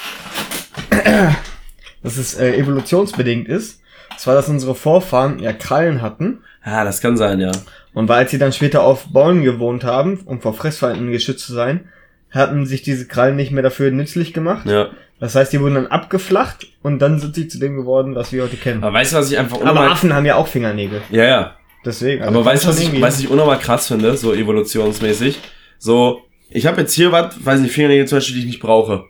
dass 2.02 2.16
es 2.16 2.34
äh, 2.34 2.56
evolutionsbedingt 2.56 3.48
ist. 3.48 3.80
Zwar, 4.16 4.34
dass 4.34 4.48
unsere 4.48 4.74
Vorfahren 4.74 5.38
ja 5.40 5.52
Krallen 5.52 6.00
hatten. 6.02 6.38
Ja, 6.64 6.84
das 6.84 7.00
kann 7.00 7.16
sein, 7.16 7.40
ja. 7.40 7.52
Und 7.92 8.08
weil 8.08 8.28
sie 8.28 8.38
dann 8.38 8.52
später 8.52 8.82
auf 8.82 9.06
Bäumen 9.12 9.44
gewohnt 9.44 9.84
haben, 9.84 10.20
um 10.24 10.40
vor 10.40 10.54
Fressfeinden 10.54 11.10
geschützt 11.10 11.46
zu 11.46 11.52
sein, 11.52 11.88
hatten 12.30 12.66
sich 12.66 12.82
diese 12.82 13.06
Krallen 13.06 13.36
nicht 13.36 13.52
mehr 13.52 13.62
dafür 13.62 13.90
nützlich 13.90 14.32
gemacht. 14.32 14.66
Ja. 14.66 14.88
Das 15.20 15.34
heißt, 15.34 15.52
die 15.52 15.60
wurden 15.60 15.76
dann 15.76 15.86
abgeflacht 15.86 16.66
und 16.82 16.98
dann 16.98 17.20
sind 17.20 17.34
sie 17.34 17.48
zu 17.48 17.58
dem 17.58 17.76
geworden, 17.76 18.14
was 18.14 18.32
wir 18.32 18.42
heute 18.42 18.56
kennen. 18.56 18.82
Aber 18.82 18.94
weißt 18.94 19.12
du, 19.12 19.16
was 19.16 19.30
ich 19.30 19.38
einfach 19.38 19.56
Aber 19.56 19.70
unnormal... 19.70 19.92
Affen 19.92 20.12
haben 20.12 20.26
ja 20.26 20.34
auch 20.34 20.48
Fingernägel. 20.48 21.02
Ja, 21.10 21.24
ja. 21.24 21.56
Deswegen. 21.84 22.22
also 22.22 22.34
Aber 22.40 22.44
weißt 22.46 22.64
du, 22.64 22.68
was 22.68 22.80
ich, 22.80 23.00
was 23.00 23.20
ich 23.20 23.28
unnormal 23.28 23.58
krass 23.58 23.88
finde, 23.88 24.16
so 24.16 24.32
evolutionsmäßig? 24.32 25.38
So, 25.78 26.22
ich 26.50 26.66
habe 26.66 26.80
jetzt 26.80 26.94
hier 26.94 27.12
was, 27.12 27.34
weiß 27.44 27.60
nicht, 27.60 27.72
Fingernägel 27.72 28.06
zum 28.06 28.18
Beispiel, 28.18 28.34
die 28.36 28.40
ich 28.42 28.46
nicht 28.46 28.60
brauche. 28.60 29.04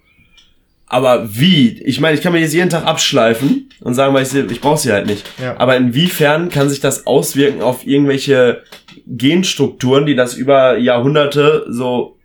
Aber 0.87 1.28
wie? 1.34 1.80
Ich 1.84 2.00
meine, 2.00 2.16
ich 2.16 2.22
kann 2.22 2.32
mir 2.32 2.40
jetzt 2.40 2.52
jeden 2.54 2.70
Tag 2.70 2.84
abschleifen 2.84 3.68
und 3.80 3.94
sagen, 3.94 4.14
weil 4.14 4.22
ich, 4.22 4.28
sie- 4.28 4.44
ich 4.50 4.60
brauche 4.60 4.78
sie 4.78 4.92
halt 4.92 5.06
nicht. 5.06 5.24
Ja. 5.42 5.56
Aber 5.58 5.76
inwiefern 5.76 6.50
kann 6.50 6.68
sich 6.68 6.80
das 6.80 7.06
auswirken 7.06 7.62
auf 7.62 7.87
irgendwelche 7.87 8.62
Genstrukturen, 9.06 10.06
die 10.06 10.14
das 10.14 10.34
über 10.34 10.76
Jahrhunderte 10.78 11.66
so... 11.68 12.16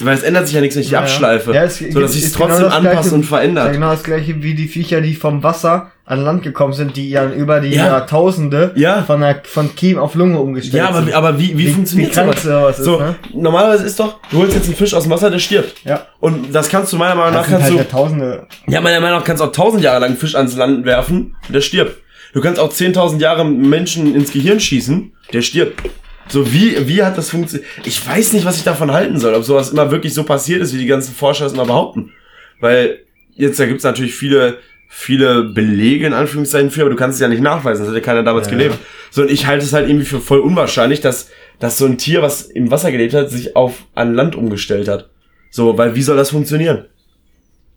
Weil 0.00 0.14
es 0.14 0.22
ändert 0.22 0.46
sich 0.46 0.54
ja 0.54 0.60
nichts, 0.60 0.76
wenn 0.76 0.82
ich 0.82 0.88
die 0.88 0.92
Ja, 0.94 1.00
ja. 1.00 1.04
abschleife. 1.06 1.52
Ja, 1.52 1.64
es 1.64 1.78
so 1.78 2.00
dass 2.00 2.12
sich 2.12 2.24
ist 2.24 2.34
trotzdem 2.36 2.68
genau 2.68 2.80
Gleiche- 2.80 3.14
und 3.14 3.22
Ja, 3.22 3.26
verändert. 3.28 3.72
genau 3.72 3.90
das 3.90 4.02
gleiche 4.04 4.42
wie 4.42 4.54
die 4.54 4.68
Viecher, 4.68 5.00
die 5.00 5.14
vom 5.14 5.42
Wasser 5.42 5.92
an 6.08 6.22
Land 6.22 6.42
gekommen 6.42 6.72
sind, 6.72 6.96
die 6.96 7.10
ja 7.10 7.30
über 7.30 7.60
die 7.60 7.68
Ja. 7.68 7.86
Jahrtausende 7.86 8.72
Ja. 8.76 9.02
von, 9.02 9.20
der, 9.20 9.42
von 9.44 9.74
Kiem 9.76 9.98
auf 9.98 10.14
Lunge 10.14 10.38
umgestellt 10.40 10.74
Ja, 10.82 10.88
aber, 10.88 10.98
sind. 10.98 11.08
wie- 11.08 11.14
aber 11.14 11.38
wie, 11.38 11.56
wie, 11.58 11.66
Wie- 11.66 11.72
funktioniert 11.72 12.12
krank 12.12 12.32
sowas? 12.38 12.42
sowas 12.44 12.78
ist, 12.78 12.84
so, 12.84 12.98
ne? 12.98 13.16
normalerweise 13.34 13.84
ist 13.84 14.00
doch, 14.00 14.18
du 14.30 14.38
holst 14.38 14.54
jetzt 14.54 14.66
einen 14.66 14.74
Fisch 14.76 14.94
aus 14.94 15.02
dem 15.04 15.12
Wasser, 15.12 15.30
der 15.30 15.38
stirbt. 15.38 15.74
Ja. 15.84 16.06
Und 16.20 16.54
das 16.54 16.68
kannst 16.68 16.92
du 16.92 16.96
meiner 16.96 17.14
Meinung 17.14 17.34
nach, 17.34 17.40
Das 17.42 17.48
kannst 17.50 17.64
halt 17.64 17.72
du, 17.74 17.76
Jahrtausende. 17.78 18.46
ja, 18.66 18.80
meiner 18.80 19.00
Meinung 19.00 19.18
nach 19.18 19.24
kannst 19.26 19.42
du 19.42 19.46
auch 19.46 19.52
tausend 19.52 19.82
Jahre 19.82 20.00
lang 20.00 20.10
einen 20.10 20.18
Fisch 20.18 20.34
ans 20.34 20.56
Land 20.56 20.84
werfen 20.86 21.36
und 21.46 21.54
der 21.54 21.60
stirbt. 21.60 22.00
Du 22.32 22.40
kannst 22.40 22.60
auch 22.60 22.70
10.000 22.72 23.20
Jahre 23.20 23.44
Menschen 23.44 24.14
ins 24.14 24.32
Gehirn 24.32 24.60
schießen, 24.60 25.12
der 25.32 25.42
stirbt. 25.42 25.82
So, 26.28 26.52
wie, 26.52 26.86
wie 26.88 27.02
hat 27.02 27.16
das 27.16 27.30
funktioniert? 27.30 27.66
Ich 27.84 28.06
weiß 28.06 28.34
nicht, 28.34 28.44
was 28.44 28.58
ich 28.58 28.64
davon 28.64 28.92
halten 28.92 29.18
soll, 29.18 29.32
ob 29.34 29.44
sowas 29.44 29.70
immer 29.70 29.90
wirklich 29.90 30.12
so 30.12 30.24
passiert 30.24 30.60
ist, 30.60 30.74
wie 30.74 30.78
die 30.78 30.86
ganzen 30.86 31.14
Forscher 31.14 31.46
es 31.46 31.54
immer 31.54 31.64
behaupten. 31.64 32.12
Weil, 32.60 32.98
jetzt, 33.34 33.58
da 33.58 33.64
gibt's 33.66 33.84
natürlich 33.84 34.14
viele, 34.14 34.58
viele 34.88 35.44
Belege 35.44 36.06
in 36.06 36.14
Anführungszeichen 36.14 36.70
für, 36.70 36.80
aber 36.80 36.90
du 36.90 36.96
kannst 36.96 37.16
es 37.16 37.20
ja 37.20 37.28
nicht 37.28 37.42
nachweisen, 37.42 37.80
das 37.82 37.88
hat 37.90 37.94
ja 37.94 38.00
keiner 38.02 38.22
damals 38.22 38.46
Ja, 38.46 38.52
gelebt. 38.52 38.74
ja. 38.74 38.80
So, 39.10 39.22
und 39.22 39.30
ich 39.30 39.46
halte 39.46 39.64
es 39.64 39.72
halt 39.72 39.88
irgendwie 39.88 40.06
für 40.06 40.20
voll 40.20 40.40
unwahrscheinlich, 40.40 41.00
dass, 41.00 41.30
dass 41.58 41.78
so 41.78 41.86
ein 41.86 41.98
Tier, 41.98 42.22
was 42.22 42.42
im 42.42 42.70
Wasser 42.70 42.90
gelebt 42.90 43.14
hat, 43.14 43.30
sich 43.30 43.54
auf 43.54 43.84
an 43.94 44.14
Land 44.14 44.34
umgestellt 44.34 44.88
hat. 44.88 45.10
So, 45.50 45.76
weil 45.78 45.94
wie 45.94 46.02
soll 46.02 46.16
das 46.16 46.30
funktionieren? 46.30 46.86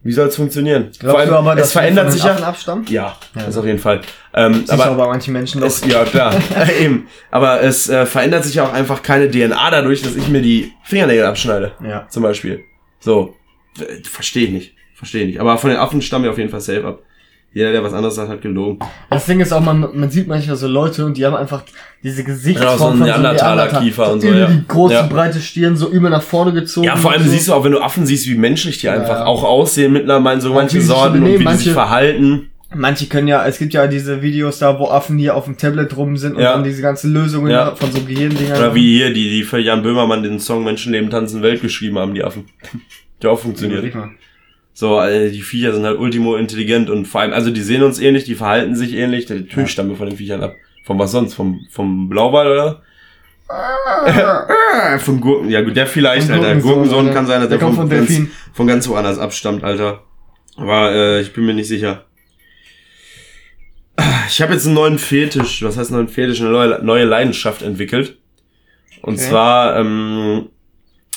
Wie 0.04 0.14
soll 0.14 0.28
es 0.30 0.36
funktionieren? 0.36 0.90
Glaubst 1.00 1.28
du 1.28 1.36
aber, 1.36 1.56
dass 1.56 1.68
es 1.68 1.74
verändert 1.74 2.12
sich 2.12 2.24
ja. 2.24 2.36
abstammen? 2.38 2.86
Ja, 2.90 3.18
Ja. 3.36 3.44
das 3.46 3.56
auf 3.56 3.66
jeden 3.66 3.78
Fall. 3.78 4.02
Ähm, 4.34 4.66
Sicher 4.66 4.74
aber, 4.74 4.96
bei 4.96 5.08
manchen 5.08 5.32
Menschen 5.32 5.62
es, 5.62 5.86
ja, 5.86 6.04
klar, 6.06 6.34
eben. 6.82 7.08
Aber 7.30 7.62
es 7.62 7.88
äh, 7.88 8.06
verändert 8.08 8.44
sich 8.44 8.56
ja 8.56 8.64
auch 8.66 8.74
einfach 8.74 9.04
keine 9.04 9.30
DNA 9.30 9.70
dadurch, 9.70 10.02
dass 10.02 10.16
ich 10.16 10.28
mir 10.28 10.42
die 10.42 10.72
Fingernägel 10.84 11.26
abschneide. 11.26 11.74
Ja. 11.84 12.08
Zum 12.10 12.24
Beispiel. 12.24 12.62
So. 13.00 13.36
Äh, 13.80 14.04
Verstehe 14.04 14.46
ich 14.46 14.52
nicht. 14.52 14.74
Verstehe 15.02 15.22
ich 15.22 15.28
nicht. 15.28 15.40
Aber 15.42 15.58
von 15.58 15.70
den 15.72 15.80
Affen 15.80 16.02
stammen 16.02 16.24
wir 16.26 16.32
auf 16.32 16.38
jeden 16.38 16.50
Fall 16.52 16.62
safe 16.62 16.86
ab. 16.86 17.00
Jeder, 17.54 17.74
der 17.74 17.84
was 17.84 17.92
anderes 17.92 18.16
sagt, 18.16 18.30
hat 18.30 18.42
gelogen. 18.42 18.80
Das 19.10 19.26
Ding 19.26 19.42
ist 19.42 19.52
auch, 19.52 19.60
man, 19.60 19.82
man 19.94 20.10
sieht 20.10 20.26
manchmal 20.28 20.56
so 20.56 20.68
Leute 20.70 21.06
und 21.06 21.18
die 21.18 21.26
haben 21.26 21.36
einfach 21.36 21.64
diese 22.02 22.24
Gesichtsform 22.24 22.72
Ja, 22.72 22.78
so 22.78 22.86
ein 22.86 22.98
von 22.98 23.08
Neandertaler-Kiefer 23.08 24.12
und 24.14 24.22
so, 24.22 24.28
ja. 24.30 24.46
Die 24.48 24.64
große, 24.68 24.94
Ja. 24.94 25.02
breite 25.08 25.42
Stirn 25.42 25.76
so 25.76 25.90
über 25.90 26.10
nach 26.10 26.22
vorne 26.22 26.54
gezogen. 26.54 26.86
Ja, 26.88 26.96
vor 26.96 27.12
allem 27.12 27.24
so. 27.24 27.30
siehst 27.30 27.50
du 27.50 27.54
auch, 27.54 27.64
wenn 27.66 27.74
du 27.74 27.82
Affen 27.82 28.06
siehst, 28.06 28.26
wie 28.28 28.36
menschlich 28.36 28.78
die 28.80 28.88
einfach 28.88 29.20
ja. 29.20 29.26
auch 29.26 29.44
aussehen 29.44 29.92
mittlerweile, 29.92 30.40
so 30.40 30.54
manche 30.54 30.80
Sorten 30.82 31.18
und 31.24 31.26
wie 31.26 31.32
die 31.32 31.38
sich 31.40 31.44
manche- 31.46 31.72
verhalten. 31.74 32.48
Manche 32.74 33.08
können 33.08 33.28
ja, 33.28 33.46
es 33.46 33.58
gibt 33.60 33.74
ja 33.74 33.86
diese 33.86 34.22
Videos 34.22 34.60
da, 34.60 34.80
wo 34.80 34.88
Affen 34.88 35.18
hier 35.18 35.36
auf 35.36 35.44
dem 35.44 35.58
Tablet 35.58 35.98
rum 35.98 36.16
sind 36.16 36.36
und 36.38 36.42
Ja. 36.42 36.54
dann 36.54 36.64
diese 36.64 36.82
ganzen 36.82 37.12
Lösungen 37.12 37.52
Ja. 37.52 37.76
von 37.76 37.92
so 37.92 38.00
Gehirndingern. 38.00 38.58
Oder 38.58 38.74
wie 38.76 38.96
hier, 38.96 39.12
die, 39.14 39.30
die 39.30 39.44
für 39.44 39.60
Jan 39.60 39.84
Böhmermann 39.84 40.24
den 40.24 40.40
Song 40.40 40.64
Menschenleben 40.64 41.10
tanzen 41.10 41.42
Welt 41.42 41.62
geschrieben 41.62 42.00
haben, 42.00 42.14
die 42.14 42.24
Affen. 42.24 42.46
Der 43.22 43.32
auch 43.32 43.40
funktioniert. 43.40 43.94
So, 44.74 44.98
also 44.98 45.32
die 45.32 45.42
Viecher 45.42 45.74
sind 45.74 45.84
halt 45.86 46.00
ultimo 46.00 46.36
intelligent 46.38 46.90
und 46.90 47.06
vor 47.06 47.22
allem, 47.22 47.34
also 47.34 47.52
die 47.52 47.62
sehen 47.62 47.84
uns 47.84 48.00
ähnlich, 48.00 48.24
die 48.24 48.36
verhalten 48.36 48.76
sich 48.76 48.94
ähnlich. 48.94 49.28
Natürlich 49.30 49.56
Ja. 49.56 49.68
stammen 49.68 49.90
wir 49.90 49.98
von 49.98 50.08
den 50.10 50.18
Viechern 50.18 50.42
ab. 50.44 50.56
Von 50.86 50.98
was 50.98 51.12
sonst? 51.12 51.34
Vom, 51.34 51.60
vom 51.70 52.10
Blauwal, 52.10 52.48
oder? 52.48 52.82
von 55.00 55.20
Gurken, 55.20 55.50
ja 55.50 55.62
gut, 55.62 55.76
der 55.76 55.86
vielleicht, 55.88 56.28
Von 56.30 56.36
Alter. 56.44 56.56
Gurkensohn, 56.62 57.00
Alter. 57.08 57.14
kann 57.14 57.28
sein, 57.28 57.42
dass 57.42 57.50
Der 57.50 57.58
der, 57.58 57.68
kommt 57.68 57.78
von, 57.78 57.90
von 57.90 57.98
ganz, 57.98 58.20
von 58.54 58.68
ganz 58.68 58.88
woanders 58.88 59.20
abstammt, 59.20 59.64
Alter. 59.64 60.04
Aber 60.56 60.92
äh, 60.94 61.22
ich 61.22 61.34
bin 61.34 61.46
mir 61.46 61.54
nicht 61.54 61.68
sicher. 61.68 62.06
Ich 64.30 64.42
habe 64.42 64.54
jetzt 64.54 64.66
einen 64.66 64.76
neuen 64.76 64.98
Fetisch, 64.98 65.64
was 65.64 65.78
heißt 65.78 65.92
neuen 65.92 66.08
Fetisch, 66.08 66.40
eine 66.42 66.50
neue, 66.50 66.80
neue 66.84 67.04
Leidenschaft 67.04 67.62
entwickelt. 67.62 68.18
Und 69.02 69.16
Okay. 69.16 69.30
zwar 69.30 69.76
ähm, 69.78 70.48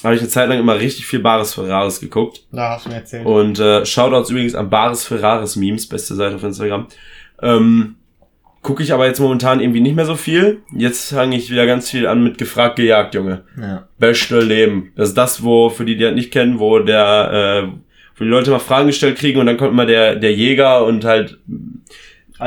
habe 0.05 0.15
ich 0.15 0.21
eine 0.21 0.31
Zeit 0.31 0.49
lang 0.49 0.59
immer 0.59 0.79
richtig 0.79 1.07
viel 1.07 1.21
Bares 1.21 1.55
Ferraris 1.55 2.01
geguckt. 2.01 2.43
Da 2.53 2.71
hast 2.71 2.87
du 2.87 2.91
mir 2.91 2.97
erzählt. 2.97 3.27
Und 3.27 3.59
äh, 3.59 3.85
Shoutouts 3.85 4.31
übrigens 4.31 4.55
an 4.55 4.71
Bares 4.71 5.05
Ferraris 5.05 5.57
Memes, 5.57 5.89
beste 5.89 6.15
Seite 6.15 6.37
auf 6.37 6.43
Instagram. 6.43 6.87
Ähm, 7.43 7.97
Gucke 8.65 8.83
ich 8.83 8.95
aber 8.95 9.07
jetzt 9.07 9.21
momentan 9.21 9.61
irgendwie 9.61 9.83
nicht 9.83 9.95
mehr 9.95 10.07
so 10.07 10.17
viel. 10.17 10.63
Jetzt 10.75 11.13
fange 11.13 11.37
ich 11.37 11.51
wieder 11.51 11.67
ganz 11.67 11.91
viel 11.91 12.07
an 12.07 12.25
mit 12.25 12.39
gefragt 12.39 12.77
gejagt, 12.77 13.15
Junge. 13.15 13.43
Ja. 13.61 13.87
Beste 13.99 14.41
Leben. 14.41 14.91
Das 14.97 15.11
ist 15.11 15.19
das, 15.19 15.43
wo, 15.43 15.69
für 15.69 15.85
die, 15.85 15.99
die 15.99 16.05
das 16.05 16.15
nicht 16.15 16.33
kennen, 16.33 16.59
wo 16.59 16.79
der, 16.79 17.67
äh, 17.67 17.69
wo 18.17 18.25
die 18.25 18.31
Leute 18.31 18.51
mal 18.51 18.61
Fragen 18.61 18.87
gestellt 18.87 19.19
kriegen 19.19 19.39
und 19.39 19.45
dann 19.45 19.59
kommt 19.59 19.75
mal 19.75 19.85
der, 19.85 20.17
der 20.17 20.33
Jäger 20.33 20.87
und 20.87 21.05
halt 21.05 21.37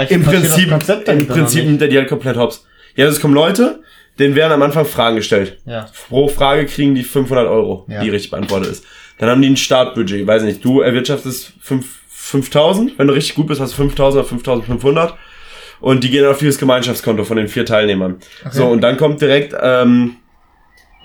ich 0.02 0.12
im 0.12 0.24
Prinzip, 0.24 0.72
im 1.06 1.28
Prinzip 1.28 1.66
nimmt 1.66 1.84
er 1.84 1.88
die 1.88 1.98
halt 1.98 2.10
komplett 2.10 2.36
hops. 2.36 2.66
Ja, 2.96 3.06
es 3.06 3.22
kommen 3.22 3.36
Leute, 3.36 3.84
denen 4.20 4.36
werden 4.36 4.52
am 4.54 4.62
Anfang 4.62 4.86
Fragen 4.86 5.16
gestellt. 5.18 5.58
Ja. 5.66 5.88
Pro 6.10 6.28
Frage 6.28 6.66
kriegen 6.66 6.96
die 6.96 7.04
500 7.04 7.48
Euro, 7.48 7.86
Ja. 7.88 8.02
die 8.02 8.10
richtig 8.10 8.32
beantwortet 8.32 8.72
ist. 8.72 8.86
Dann 9.20 9.30
haben 9.30 9.42
die 9.42 9.50
ein 9.50 9.58
Startbudget, 9.58 10.26
weiß 10.28 10.44
nicht, 10.44 10.64
du 10.64 10.82
erwirtschaftest 10.82 11.54
5 11.62 11.86
5000, 12.10 13.00
wenn 13.00 13.08
du 13.08 13.14
richtig 13.14 13.36
gut 13.36 13.48
bist, 13.48 13.62
hast 13.62 13.72
du 13.72 13.78
5000 13.78 14.20
oder 14.22 14.28
5500 14.28 15.14
und 15.80 16.04
die 16.04 16.10
gehen 16.10 16.24
dann 16.24 16.32
auf 16.32 16.40
dieses 16.40 16.58
Gemeinschaftskonto 16.58 17.24
von 17.24 17.38
den 17.38 17.48
vier 17.48 17.66
Teilnehmern. 17.66 18.18
So, 18.52 18.66
und 18.68 18.82
dann 18.82 18.98
kommt 18.98 19.22
direkt, 19.22 19.56
ähm, 19.62 20.18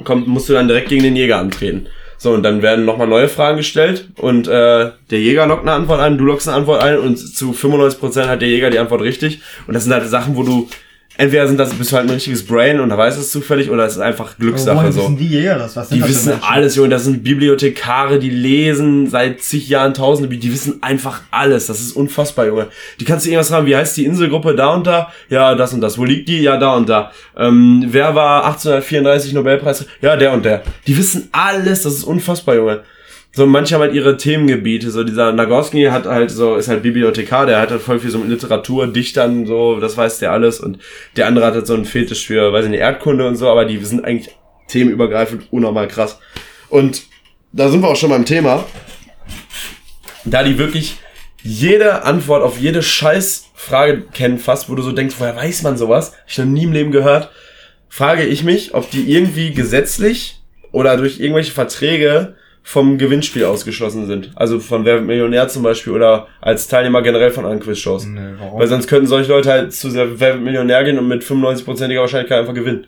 kommt, 0.04 0.26
musst 0.26 0.48
du 0.48 0.52
dann 0.54 0.66
direkt 0.66 0.88
gegen 0.88 1.04
den 1.04 1.14
Jäger 1.14 1.38
antreten. 1.38 1.86
So, 2.18 2.32
und 2.32 2.42
dann 2.42 2.60
werden 2.62 2.84
nochmal 2.84 3.06
neue 3.06 3.28
Fragen 3.28 3.56
gestellt 3.58 4.08
und 4.16 4.48
äh, 4.48 4.90
der 5.10 5.20
Jäger 5.20 5.46
lockt 5.46 5.62
eine 5.62 5.72
Antwort 5.72 6.00
ein, 6.00 6.18
du 6.18 6.24
lockst 6.24 6.48
eine 6.48 6.56
Antwort 6.56 6.82
ein 6.82 6.98
und 6.98 7.16
zu 7.16 7.52
95% 7.52 8.26
hat 8.26 8.40
der 8.42 8.48
Jäger 8.48 8.70
die 8.70 8.78
Antwort 8.80 9.02
richtig. 9.02 9.40
Und 9.68 9.74
das 9.74 9.84
sind 9.84 9.92
halt 9.92 10.08
Sachen, 10.08 10.34
wo 10.36 10.42
du, 10.42 10.68
entweder 11.16 11.46
sind 11.46 11.58
das, 11.58 11.72
bist 11.74 11.92
du 11.92 11.96
halt 11.96 12.06
ein 12.08 12.14
richtiges 12.14 12.46
Brain 12.46 12.80
und 12.80 12.88
da 12.88 12.98
weißt 12.98 13.16
du 13.16 13.20
es 13.20 13.30
zufällig 13.30 13.70
oder 13.70 13.84
es 13.84 13.94
ist 13.94 14.00
einfach 14.00 14.36
Glückssache 14.38 14.76
Woher 14.76 14.92
so. 14.92 15.00
wissen 15.02 15.16
die 15.16 15.28
Jäger 15.28 15.58
das? 15.58 15.76
Was 15.76 15.88
sind 15.88 15.96
Die 15.96 16.00
das 16.00 16.08
wissen 16.10 16.32
alles, 16.42 16.76
Junge. 16.76 16.88
Das 16.88 17.04
sind 17.04 17.22
Bibliothekare, 17.22 18.18
die 18.18 18.30
lesen 18.30 19.08
seit 19.08 19.40
zig 19.42 19.68
Jahren 19.68 19.94
Tausende. 19.94 20.36
Die 20.36 20.52
wissen 20.52 20.82
einfach 20.82 21.20
alles. 21.30 21.66
Das 21.66 21.80
ist 21.80 21.92
unfassbar, 21.92 22.46
Junge. 22.46 22.68
Die 23.00 23.04
kannst 23.04 23.26
du 23.26 23.30
irgendwas 23.30 23.48
fragen. 23.48 23.66
Wie 23.66 23.76
heißt 23.76 23.96
die 23.96 24.04
Inselgruppe 24.04 24.54
da 24.54 24.74
und 24.74 24.86
da? 24.86 25.12
Ja, 25.28 25.54
das 25.54 25.72
und 25.72 25.80
das. 25.80 25.98
Wo 25.98 26.04
liegt 26.04 26.28
die? 26.28 26.40
Ja, 26.42 26.56
da 26.56 26.74
und 26.74 26.88
da. 26.88 27.12
Ähm, 27.36 27.84
wer 27.88 28.14
war 28.14 28.44
1834 28.46 29.32
Nobelpreis? 29.32 29.86
Ja, 30.00 30.16
der 30.16 30.32
und 30.32 30.44
der. 30.44 30.62
Die 30.86 30.96
wissen 30.96 31.28
alles. 31.32 31.82
Das 31.82 31.94
ist 31.94 32.04
unfassbar, 32.04 32.54
Junge. 32.56 32.82
So, 33.34 33.46
manche 33.46 33.74
haben 33.74 33.82
halt 33.82 33.94
ihre 33.94 34.18
Themengebiete. 34.18 34.90
So, 34.90 35.04
dieser 35.04 35.32
Nagoski 35.32 35.84
hat 35.84 36.04
halt 36.04 36.30
so, 36.30 36.56
ist 36.56 36.68
halt 36.68 36.82
Bibliothekar, 36.82 37.46
der 37.46 37.60
hat 37.60 37.70
halt 37.70 37.80
voll 37.80 37.98
viel 37.98 38.10
so 38.10 38.18
mit 38.18 38.28
Literatur, 38.28 38.86
Dichtern, 38.86 39.46
so, 39.46 39.80
das 39.80 39.96
weiß 39.96 40.18
der 40.18 40.32
alles. 40.32 40.60
Und 40.60 40.78
der 41.16 41.26
andere 41.26 41.46
hat 41.46 41.54
halt 41.54 41.66
so 41.66 41.74
einen 41.74 41.86
Fetisch 41.86 42.26
für, 42.26 42.52
weiß 42.52 42.66
ich 42.66 42.70
nicht, 42.70 42.80
Erdkunde 42.80 43.26
und 43.26 43.36
so, 43.36 43.48
aber 43.48 43.64
die 43.64 43.82
sind 43.84 44.04
eigentlich 44.04 44.34
themenübergreifend 44.68 45.50
unnormal 45.50 45.88
krass. 45.88 46.18
Und 46.68 47.04
da 47.52 47.70
sind 47.70 47.80
wir 47.80 47.88
auch 47.88 47.96
schon 47.96 48.10
beim 48.10 48.26
Thema. 48.26 48.66
Da 50.24 50.42
die 50.42 50.58
wirklich 50.58 50.98
jede 51.42 52.02
Antwort 52.02 52.42
auf 52.42 52.58
jede 52.58 52.82
Scheißfrage 52.82 54.02
kennen 54.12 54.38
fast, 54.38 54.68
wo 54.68 54.74
du 54.74 54.82
so 54.82 54.92
denkst, 54.92 55.16
woher 55.18 55.36
weiß 55.36 55.62
man 55.62 55.78
sowas? 55.78 56.12
Hab 56.12 56.28
ich 56.28 56.38
noch 56.38 56.44
nie 56.44 56.64
im 56.64 56.72
Leben 56.72 56.92
gehört. 56.92 57.30
Frage 57.88 58.24
ich 58.24 58.44
mich, 58.44 58.74
ob 58.74 58.90
die 58.90 59.10
irgendwie 59.10 59.52
gesetzlich 59.52 60.42
oder 60.70 60.96
durch 60.96 61.18
irgendwelche 61.18 61.52
Verträge 61.52 62.36
vom 62.62 62.96
Gewinnspiel 62.96 63.44
ausgeschlossen 63.44 64.06
sind. 64.06 64.30
Also 64.34 64.60
von 64.60 64.84
Wer 64.84 64.94
wird 64.94 65.06
Millionär 65.06 65.48
zum 65.48 65.62
Beispiel 65.62 65.92
oder 65.92 66.28
als 66.40 66.68
Teilnehmer 66.68 67.02
generell 67.02 67.30
von 67.30 67.44
anderen 67.44 67.62
Quizshows. 67.62 68.06
Nö, 68.06 68.34
warum? 68.38 68.60
Weil 68.60 68.68
sonst 68.68 68.86
könnten 68.86 69.06
solche 69.06 69.30
Leute 69.30 69.50
halt 69.50 69.72
zu 69.72 69.90
der 69.90 70.20
Wer 70.20 70.34
wird 70.34 70.44
Millionär 70.44 70.84
gehen 70.84 70.98
und 70.98 71.08
mit 71.08 71.22
95%iger 71.22 72.00
Wahrscheinlichkeit 72.00 72.40
einfach 72.40 72.54
gewinnen. 72.54 72.86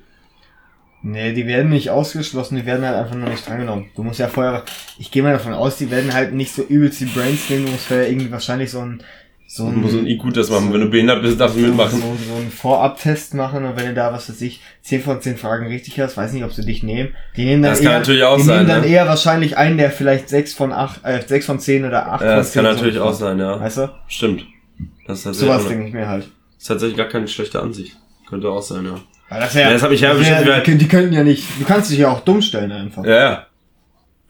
Nee, 1.07 1.35
die 1.35 1.47
werden 1.47 1.69
nicht 1.71 1.91
ausgeschlossen, 1.91 2.57
die 2.57 2.65
werden 2.65 2.87
halt 2.87 2.97
einfach 2.97 3.15
nur 3.15 3.29
nicht 3.29 3.47
drangenommen. 3.47 3.91
Du 3.95 4.03
musst 4.03 4.21
ja 4.21 4.29
vorher, 4.29 4.65
ich 4.99 5.11
gehe 5.11 5.23
mal 5.23 5.35
davon 5.35 5.53
aus, 5.53 5.77
die 5.77 5.91
werden 5.91 6.15
halt 6.15 6.33
nicht 6.33 6.55
so 6.55 6.63
übelst 6.63 6.99
die 7.01 7.05
Brains 7.05 7.51
nehmen, 7.51 7.67
du 7.67 7.73
musst 7.73 7.89
vorher 7.89 8.09
irgendwie 8.09 8.33
wahrscheinlich 8.33 8.71
so 8.71 8.81
ein, 8.81 9.03
so 9.47 9.67
ein, 9.67 9.89
so 9.89 9.99
ein 9.99 10.07
IQ 10.07 10.33
das 10.35 10.51
machen. 10.51 10.73
Wenn 10.73 10.81
du 10.81 10.89
behindert 10.91 11.23
bist, 11.23 11.39
darfst 11.39 11.57
du 11.57 11.61
mitmachen. 11.61 12.01
so, 12.01 12.17
so 12.29 12.35
einen 12.41 12.51
Vorabtest 12.51 13.35
machen 13.35 13.65
und 13.65 13.77
wenn 13.77 13.87
du 13.87 13.95
da, 13.95 14.13
was 14.13 14.29
weiß 14.29 14.41
ich, 14.41 14.61
10 14.83 15.03
von 15.03 15.21
10 15.21 15.37
Fragen 15.37 15.67
richtig 15.69 16.01
hast, 16.01 16.17
weiß 16.17 16.33
nicht, 16.33 16.45
ob 16.45 16.53
sie 16.53 16.65
dich 16.65 16.83
nehmen. 16.83 17.15
Die 17.37 17.45
nehmen 17.45 17.63
dann 17.63 17.73
Das 17.73 17.81
kann 17.83 17.93
eher, 17.93 17.99
natürlich 18.01 18.23
auch 18.25 18.37
die 18.37 18.43
sein, 18.43 18.57
nehmen 18.59 18.69
dann 18.69 18.81
ne? 18.81 18.87
eher 18.89 19.07
wahrscheinlich 19.07 19.57
einen, 19.57 19.77
der 19.79 19.91
vielleicht 19.91 20.29
6 20.29 20.55
von 20.55 20.73
8, 20.73 21.05
äh, 21.05 21.21
6 21.25 21.47
von 21.47 21.61
10 21.61 21.85
oder 21.85 22.07
8 22.13 22.23
Ja, 22.23 22.29
von 22.29 22.37
das 22.39 22.53
10 22.53 22.63
kann 22.65 22.75
natürlich 22.75 22.95
so 22.97 23.05
auch 23.05 23.13
sein, 23.13 23.39
ja. 23.39 23.61
Weißt 23.61 23.79
du? 23.79 23.91
Stimmt. 24.09 24.45
Das 25.07 25.19
ist 25.19 25.25
tatsächlich, 25.25 25.49
Sowas 25.53 25.65
auch, 25.65 25.69
denke 25.69 25.87
ich 25.89 25.93
mir 25.95 26.09
halt. 26.09 26.29
ist 26.59 26.67
tatsächlich 26.67 26.97
gar 26.97 27.09
keine 27.09 27.29
schlechte 27.29 27.61
Ansicht. 27.61 27.97
Könnte 28.29 28.49
auch 28.49 28.63
sein, 28.63 28.85
ja. 28.87 28.99
Weil 29.29 29.41
das, 29.41 29.55
Ja, 29.55 29.71
das 29.71 29.83
hab 29.83 29.91
ich 29.93 30.01
ja 30.01 30.09
das 30.11 30.19
bestimmt 30.19 30.39
wär, 30.41 30.47
wieder- 30.47 30.61
die, 30.63 30.79
die 30.79 30.89
könnten 30.89 31.13
ja 31.13 31.23
nicht, 31.23 31.47
du 31.61 31.65
kannst 31.65 31.91
dich 31.91 31.99
ja 31.99 32.09
auch 32.11 32.21
dumm 32.21 32.43
stellen 32.43 32.73
einfach. 32.73 33.05
Ja, 33.05 33.17
ja. 33.19 33.47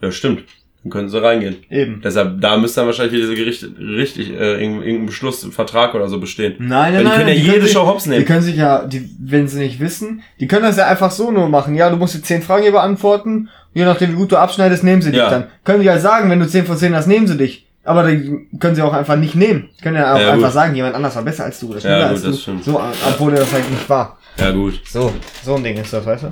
Ja, 0.01 0.11
stimmt. 0.11 0.43
Dann 0.85 0.91
können 0.91 1.09
sie 1.09 1.19
reingehen. 1.19 1.55
Eben. 1.71 1.99
Deshalb, 2.03 2.39
da 2.41 2.57
müsste 2.57 2.81
dann 2.81 2.85
wahrscheinlich 2.87 3.13
wieder 3.13 3.23
diese 3.23 3.35
Gerichte, 3.35 3.71
richtig, 3.79 4.29
äh, 4.29 4.61
irgendein, 4.63 5.07
Beschluss, 5.07 5.43
Vertrag 5.51 5.95
oder 5.95 6.07
so 6.07 6.19
bestehen. 6.19 6.53
Nein, 6.59 6.69
nein, 6.69 6.93
Weil 6.93 6.97
die 6.99 7.03
nein. 7.05 7.17
können 7.17 7.27
ja 7.29 7.33
die 7.33 7.41
jede 7.41 7.61
sich, 7.63 7.71
Show 7.71 7.87
hops 7.87 8.03
Die 8.03 8.11
nehmen. 8.11 8.25
können 8.25 8.41
sich 8.43 8.55
ja, 8.55 8.85
die, 8.85 9.09
wenn 9.19 9.47
sie 9.47 9.59
nicht 9.59 9.79
wissen, 9.79 10.21
die 10.39 10.47
können 10.47 10.61
das 10.61 10.77
ja 10.77 10.85
einfach 10.87 11.09
so 11.09 11.31
nur 11.31 11.49
machen. 11.49 11.73
Ja, 11.73 11.89
du 11.89 11.97
musst 11.97 12.13
jetzt 12.13 12.27
10 12.27 12.43
Fragen 12.43 12.61
hier 12.61 12.71
beantworten. 12.71 13.49
Je 13.73 13.83
nachdem, 13.83 14.11
wie 14.13 14.15
gut 14.15 14.31
du 14.31 14.37
abschneidest, 14.37 14.83
nehmen 14.83 15.01
sie 15.01 15.09
dich 15.11 15.19
Ja. 15.19 15.29
dann. 15.31 15.47
Können 15.63 15.79
die 15.79 15.87
ja 15.87 15.97
sagen, 15.97 16.29
wenn 16.29 16.39
du 16.39 16.47
10 16.47 16.65
von 16.65 16.77
10 16.77 16.95
hast, 16.95 17.07
nehmen 17.07 17.27
sie 17.27 17.35
dich. 17.35 17.64
Aber 17.85 18.09
die 18.09 18.47
können 18.59 18.75
sie 18.75 18.81
auch 18.81 18.93
einfach 18.93 19.15
nicht 19.15 19.35
nehmen. 19.35 19.69
Die 19.77 19.83
können 19.83 19.95
ja 19.97 20.13
auch 20.15 20.19
Ja, 20.19 20.31
einfach 20.31 20.47
gut. 20.47 20.53
sagen, 20.53 20.75
jemand 20.75 20.95
anders 20.95 21.15
war 21.15 21.21
besser 21.23 21.43
als 21.45 21.59
du 21.59 21.69
oder 21.69 21.79
schneller 21.79 21.99
Ja, 21.99 22.07
als 22.07 22.21
gut, 22.21 22.29
das 22.31 22.35
du. 22.37 22.41
stimmt. 22.41 22.63
So, 22.65 22.81
obwohl 23.07 23.31
das 23.33 23.51
halt 23.53 23.69
nicht 23.69 23.87
war. 23.89 24.17
Ja, 24.39 24.51
gut. 24.51 24.81
So, 24.89 25.13
so 25.45 25.55
ein 25.55 25.63
Ding 25.63 25.77
ist 25.77 25.93
das, 25.93 26.05
weißt 26.05 26.23
du? 26.23 26.29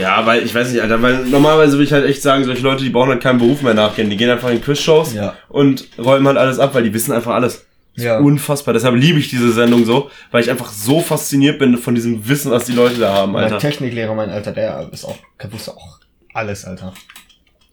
Ja, 0.00 0.24
weil, 0.24 0.42
ich 0.42 0.54
weiß 0.54 0.70
nicht, 0.70 0.80
Alter, 0.80 1.02
weil 1.02 1.16
normalerweise 1.26 1.72
würde 1.72 1.84
ich 1.84 1.92
halt 1.92 2.06
echt 2.06 2.22
sagen, 2.22 2.44
solche 2.44 2.62
Leute, 2.62 2.82
die 2.84 2.88
brauchen 2.90 3.10
halt 3.10 3.20
keinen 3.22 3.38
Beruf 3.40 3.60
mehr 3.62 3.74
nachgehen. 3.74 4.08
Die 4.08 4.16
gehen 4.16 4.30
einfach 4.30 4.48
in 4.50 4.62
Quizshows 4.62 5.12
Ja. 5.12 5.34
und 5.48 5.86
räumen 5.98 6.26
halt 6.28 6.38
alles 6.38 6.58
ab, 6.58 6.74
weil 6.74 6.84
die 6.84 6.94
wissen 6.94 7.12
einfach 7.12 7.34
alles. 7.34 7.66
Das 7.94 7.96
ist 7.96 8.04
Ja. 8.04 8.18
Unfassbar. 8.20 8.72
Deshalb 8.72 8.94
liebe 8.94 9.18
ich 9.18 9.28
diese 9.28 9.52
Sendung 9.52 9.84
so, 9.84 10.08
weil 10.30 10.42
ich 10.42 10.50
einfach 10.50 10.70
so 10.70 11.00
fasziniert 11.02 11.58
bin 11.58 11.76
von 11.76 11.94
diesem 11.94 12.26
Wissen, 12.26 12.50
was 12.50 12.64
die 12.64 12.72
Leute 12.72 13.00
da 13.00 13.12
haben, 13.12 13.32
Mein 13.32 13.44
Alter. 13.44 13.58
Techniklehrer, 13.58 14.14
mein 14.14 14.30
Alter, 14.30 14.52
der 14.52 14.88
ist 14.92 15.04
auch, 15.04 15.16
der 15.42 15.52
wusste 15.52 15.72
auch 15.72 15.98
alles, 16.32 16.64
Alter. 16.64 16.94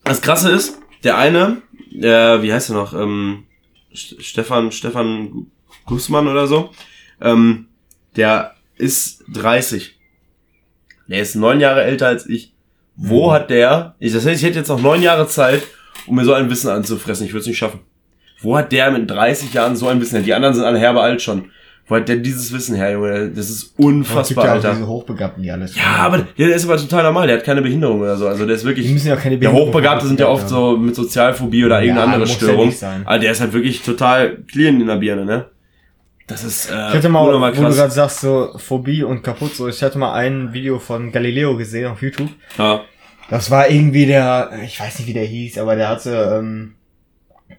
Das 0.04 0.22
Krasse 0.22 0.50
ist, 0.52 0.78
der 1.06 1.18
eine, 1.18 1.58
der, 1.92 2.42
wie 2.44 2.54
heißt 2.54 2.70
er 2.70 2.76
noch, 2.76 2.94
ähm, 2.94 3.44
St- 3.94 4.22
Stefan, 4.22 4.72
Stefan 4.72 5.32
Gu- 5.32 5.46
Gussmann 5.86 6.28
oder 6.28 6.48
so, 6.48 6.70
ähm, 7.22 7.68
der 8.16 8.54
ist 8.78 9.24
30. 9.34 9.96
Der 11.08 11.22
ist 11.22 11.36
neun 11.36 11.60
Jahre 11.60 11.84
älter 11.84 12.08
als 12.08 12.28
ich. 12.28 12.54
Wo 12.96 13.28
Mhm. 13.30 13.32
hat 13.34 13.50
der, 13.50 13.96
ich, 14.00 14.14
das 14.14 14.26
heißt, 14.26 14.42
ich 14.42 14.48
hätte 14.48 14.60
jetzt 14.60 14.68
noch 14.68 14.82
neun 14.82 15.02
Jahre 15.02 15.28
Zeit, 15.28 15.64
um 16.06 16.16
mir 16.16 16.26
so 16.26 16.34
ein 16.34 16.50
Wissen 16.50 16.70
anzufressen. 16.70 17.26
Ich 17.26 17.32
würde 17.34 17.42
es 17.42 17.48
nicht 17.48 17.58
schaffen. 17.58 17.80
Wo 18.42 18.56
hat 18.58 18.72
der 18.72 18.92
mit 18.92 19.10
30 19.10 19.54
Jahren 19.54 19.76
so 19.76 19.88
ein 19.88 20.00
Wissen? 20.02 20.24
Die 20.24 20.34
anderen 20.34 20.54
sind 20.54 20.64
alle 20.64 20.80
herbe 20.80 21.02
alt 21.02 21.22
schon. 21.22 21.52
Wo 21.90 21.96
hat 21.96 22.08
der 22.08 22.18
dieses 22.18 22.54
Wissen 22.54 22.76
her, 22.76 22.92
Junge? 22.92 23.30
Das 23.32 23.50
ist 23.50 23.74
unfassbar, 23.78 24.46
ja 24.46 24.52
auch 24.52 24.56
Alter. 24.58 24.74
diese 24.76 24.88
Hochbegabten, 24.88 25.42
die 25.44 25.50
alles. 25.52 25.76
Ja, 25.76 25.96
aber 26.06 26.20
der 26.38 26.56
ist 26.56 26.64
aber 26.66 26.78
total 26.78 27.04
normal. 27.04 27.26
Der 27.28 27.38
hat 27.38 27.44
keine 27.44 27.62
Behinderung 27.64 28.00
oder 28.02 28.16
so. 28.16 28.28
Also 28.28 28.46
der 28.46 28.56
ist 28.56 28.64
wirklich. 28.64 28.86
die 28.86 28.94
müssen 28.94 29.08
ja 29.08 29.16
keine 29.16 29.36
Ja, 29.36 29.40
Behinderung 29.40 29.70
Hochbegabte 29.70 30.06
sind 30.08 30.20
ja 30.20 30.28
oft 30.28 30.48
so 30.48 30.78
mit 30.78 30.96
Sozialphobie 30.96 31.66
oder 31.66 31.82
irgendeine 31.82 32.00
Ja, 32.00 32.14
andere 32.14 32.20
muss 32.22 32.30
ja 32.42 32.48
Störung. 32.48 32.68
nicht 32.68 32.78
sein. 32.80 33.02
Aber 33.06 33.18
der 33.20 33.32
ist 33.32 33.42
halt 33.42 33.54
wirklich 33.54 33.82
total 33.82 34.38
clean 34.50 34.80
in 34.80 34.86
der 34.88 34.98
Birne, 34.98 35.26
ne? 35.26 35.46
Das 36.28 36.44
ist 36.44 36.70
äh, 36.70 36.74
Ich 36.90 36.96
hatte 36.96 37.10
mal, 37.10 37.26
wo 37.26 37.32
du 37.32 37.40
krass. 37.40 37.76
gerade 37.76 37.92
sagst, 37.92 38.20
so 38.22 38.52
Phobie 38.58 39.02
und 39.02 39.24
kaputt, 39.24 39.56
so 39.56 39.68
ich 39.68 39.82
hatte 39.82 39.98
mal 39.98 40.14
ein 40.14 40.54
Video 40.54 40.78
von 40.78 41.12
Galileo 41.12 41.58
gesehen 41.58 41.88
auf 41.92 42.04
YouTube. 42.04 42.30
Ja. 42.60 42.82
Das 43.32 43.50
war 43.50 43.68
irgendwie 43.68 44.06
der, 44.06 44.52
ich 44.64 44.80
weiß 44.80 45.00
nicht 45.00 45.08
wie 45.08 45.14
der 45.14 45.26
hieß, 45.26 45.58
aber 45.58 45.76
der 45.76 45.90
hatte 45.90 46.38
ähm, 46.40 46.76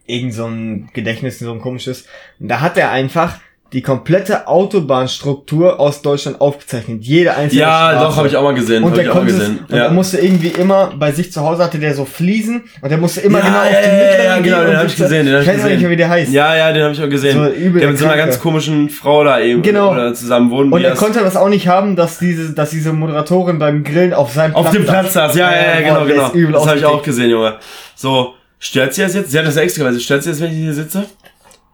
irgend 0.07 0.35
so 0.35 0.45
ein 0.47 0.89
Gedächtnis, 0.95 1.41
so 1.41 1.51
ein 1.53 1.61
komisches. 1.61 2.07
Und 2.39 2.47
da 2.49 2.61
hat 2.61 2.76
er 2.78 2.93
einfach 2.93 3.39
die 3.72 3.82
komplette 3.82 4.48
Autobahnstruktur 4.48 5.78
aus 5.78 6.02
Deutschland 6.02 6.40
aufgezeichnet. 6.40 7.02
Jede 7.04 7.36
einzelne 7.36 7.60
Ja, 7.62 7.90
Straße. 7.90 8.04
doch, 8.06 8.16
habe 8.16 8.28
ich 8.28 8.36
auch 8.36 8.42
mal 8.42 8.54
gesehen. 8.54 8.82
Und 8.82 8.96
der 8.96 9.04
ich 9.04 9.10
auch 9.10 9.14
konnte 9.14 9.30
es, 9.32 9.38
gesehen. 9.38 9.58
und 9.68 9.76
er 9.76 9.90
musste 9.90 10.18
irgendwie 10.18 10.48
immer, 10.48 10.92
bei 10.98 11.12
sich 11.12 11.32
zu 11.32 11.40
Hause 11.42 11.62
hatte 11.62 11.78
der 11.78 11.94
so 11.94 12.04
Fliesen 12.04 12.64
und 12.82 12.88
der 12.90 12.98
musste 12.98 13.20
immer 13.20 13.38
Ja, 13.38 13.44
genau 13.44 13.58
auf 13.60 13.64
ja, 13.66 13.80
die 13.80 13.86
ja, 13.86 13.92
mittleren 13.92 14.24
ja, 14.24 14.38
genau, 14.40 14.60
den 14.62 14.70
und 14.70 14.76
hab 14.76 14.86
ich 14.86 14.96
gesehen, 14.96 15.26
den 15.26 15.34
hab 15.36 15.42
ich 15.42 15.48
weiß 15.48 15.64
nicht 15.64 15.80
mehr, 15.82 15.90
wie 15.90 15.96
der 15.96 16.08
heißt. 16.08 16.32
Ja, 16.32 16.56
ja, 16.56 16.72
den 16.72 16.82
habe 16.82 16.94
ich 16.94 17.02
auch 17.02 17.08
gesehen. 17.08 17.36
So 17.36 17.46
übel 17.48 17.80
der 17.80 17.90
mit 17.90 17.98
so 17.98 18.06
einer 18.06 18.16
ganz 18.16 18.40
komischen 18.40 18.88
Frau 18.90 19.22
da 19.22 19.38
eben 19.40 19.62
Genau. 19.62 19.92
oder 19.92 20.14
zusammen 20.14 20.50
wohnen. 20.50 20.72
Und 20.72 20.80
die 20.80 20.84
er 20.86 20.90
das- 20.90 20.98
konnte 20.98 21.20
das 21.20 21.36
auch 21.36 21.48
nicht 21.48 21.68
haben, 21.68 21.94
dass 21.94 22.18
diese, 22.18 22.52
dass 22.52 22.70
diese 22.70 22.92
Moderatorin 22.92 23.58
beim 23.60 23.84
Grillen 23.84 24.14
auf 24.14 24.32
seinem 24.32 24.56
auf 24.56 24.70
dem 24.70 24.84
Platz 24.84 25.12
saß. 25.12 25.34
Ja, 25.36 25.50
ja, 25.52 25.80
ja, 25.80 25.88
genau, 26.04 26.32
genau. 26.32 26.58
Das 26.58 26.66
habe 26.66 26.78
ich 26.78 26.84
auch 26.84 27.02
gesehen, 27.02 27.30
Junge. 27.30 27.54
So, 27.94 28.34
stört 28.58 28.94
sie 28.94 29.02
das 29.02 29.14
jetzt? 29.14 29.30
Sie 29.30 29.38
hat 29.38 29.46
das 29.46 29.54
ja 29.54 29.62
extra, 29.62 29.84
weil 29.84 29.92
sie 29.92 30.00
stört 30.00 30.24
sie 30.24 30.30
jetzt, 30.30 30.40
wenn 30.40 30.50
ich 30.50 30.56
hier 30.58 30.74
sitze? 30.74 31.04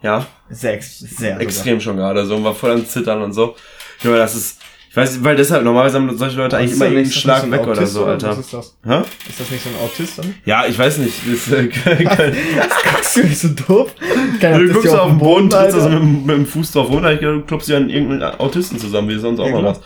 Ja. 0.03 0.27
Sehr, 0.51 0.75
ex- 0.75 0.99
sehr 1.01 1.31
sogar. 1.33 1.41
extrem 1.41 1.81
schon 1.81 1.97
gerade 1.97 2.25
so 2.27 2.37
und 2.37 2.45
war 2.45 2.55
voll 2.55 2.73
am 2.73 2.87
Zittern 2.87 3.23
und 3.23 3.33
so. 3.33 3.57
Junge, 4.03 4.19
das 4.19 4.35
ist, 4.37 4.61
Ich 4.91 4.97
weiß, 4.97 5.23
weil 5.25 5.37
deshalb, 5.37 5.65
normalerweise 5.65 5.97
haben 5.99 6.17
solche 6.17 6.37
Leute 6.37 6.57
eigentlich 6.59 6.73
immer 6.73 6.85
irgendeinen 6.87 7.11
Schlag 7.13 7.43
nicht 7.45 7.53
weg 7.53 7.67
oder 7.67 7.87
so, 7.87 8.05
Alter. 8.05 8.29
Was 8.31 8.39
ist 8.39 8.53
das? 8.53 8.77
Hä? 8.85 9.03
Ist 9.29 9.41
das 9.41 9.51
nicht 9.51 9.65
so 9.65 9.71
ein 9.71 9.77
Autist 9.85 10.19
dann? 10.19 10.35
Ja, 10.45 10.65
ich 10.67 10.79
weiß 10.79 10.99
nicht. 10.99 11.15
Das, 11.27 11.53
äh, 11.53 11.69
Guckst 12.95 13.17
du 13.17 13.21
nicht 13.23 13.39
so 13.39 13.49
doof? 13.49 13.95
Kein 14.41 14.67
du 14.67 14.73
guckst 14.73 14.95
auf 14.95 15.09
den 15.09 15.19
Boden, 15.19 15.51
trittst 15.51 15.73
so 15.73 15.81
Alter. 15.81 15.91
mit, 15.91 16.03
dem- 16.03 16.27
mit 16.27 16.37
dem 16.37 16.47
Fuß 16.47 16.73
drauf 16.73 16.89
runter, 16.91 17.13
ich 17.13 17.21
glaube, 17.21 17.39
du 17.39 17.45
klopfst 17.47 17.69
ja 17.69 17.77
an 17.79 17.91
irgendeinen 17.91 18.23
Autisten 18.39 18.79
zusammen, 18.79 19.09
wie 19.09 19.15
du 19.15 19.21
sonst 19.21 19.41
auch 19.41 19.45
mal 19.51 19.61
klar. 19.61 19.63
machst. 19.73 19.83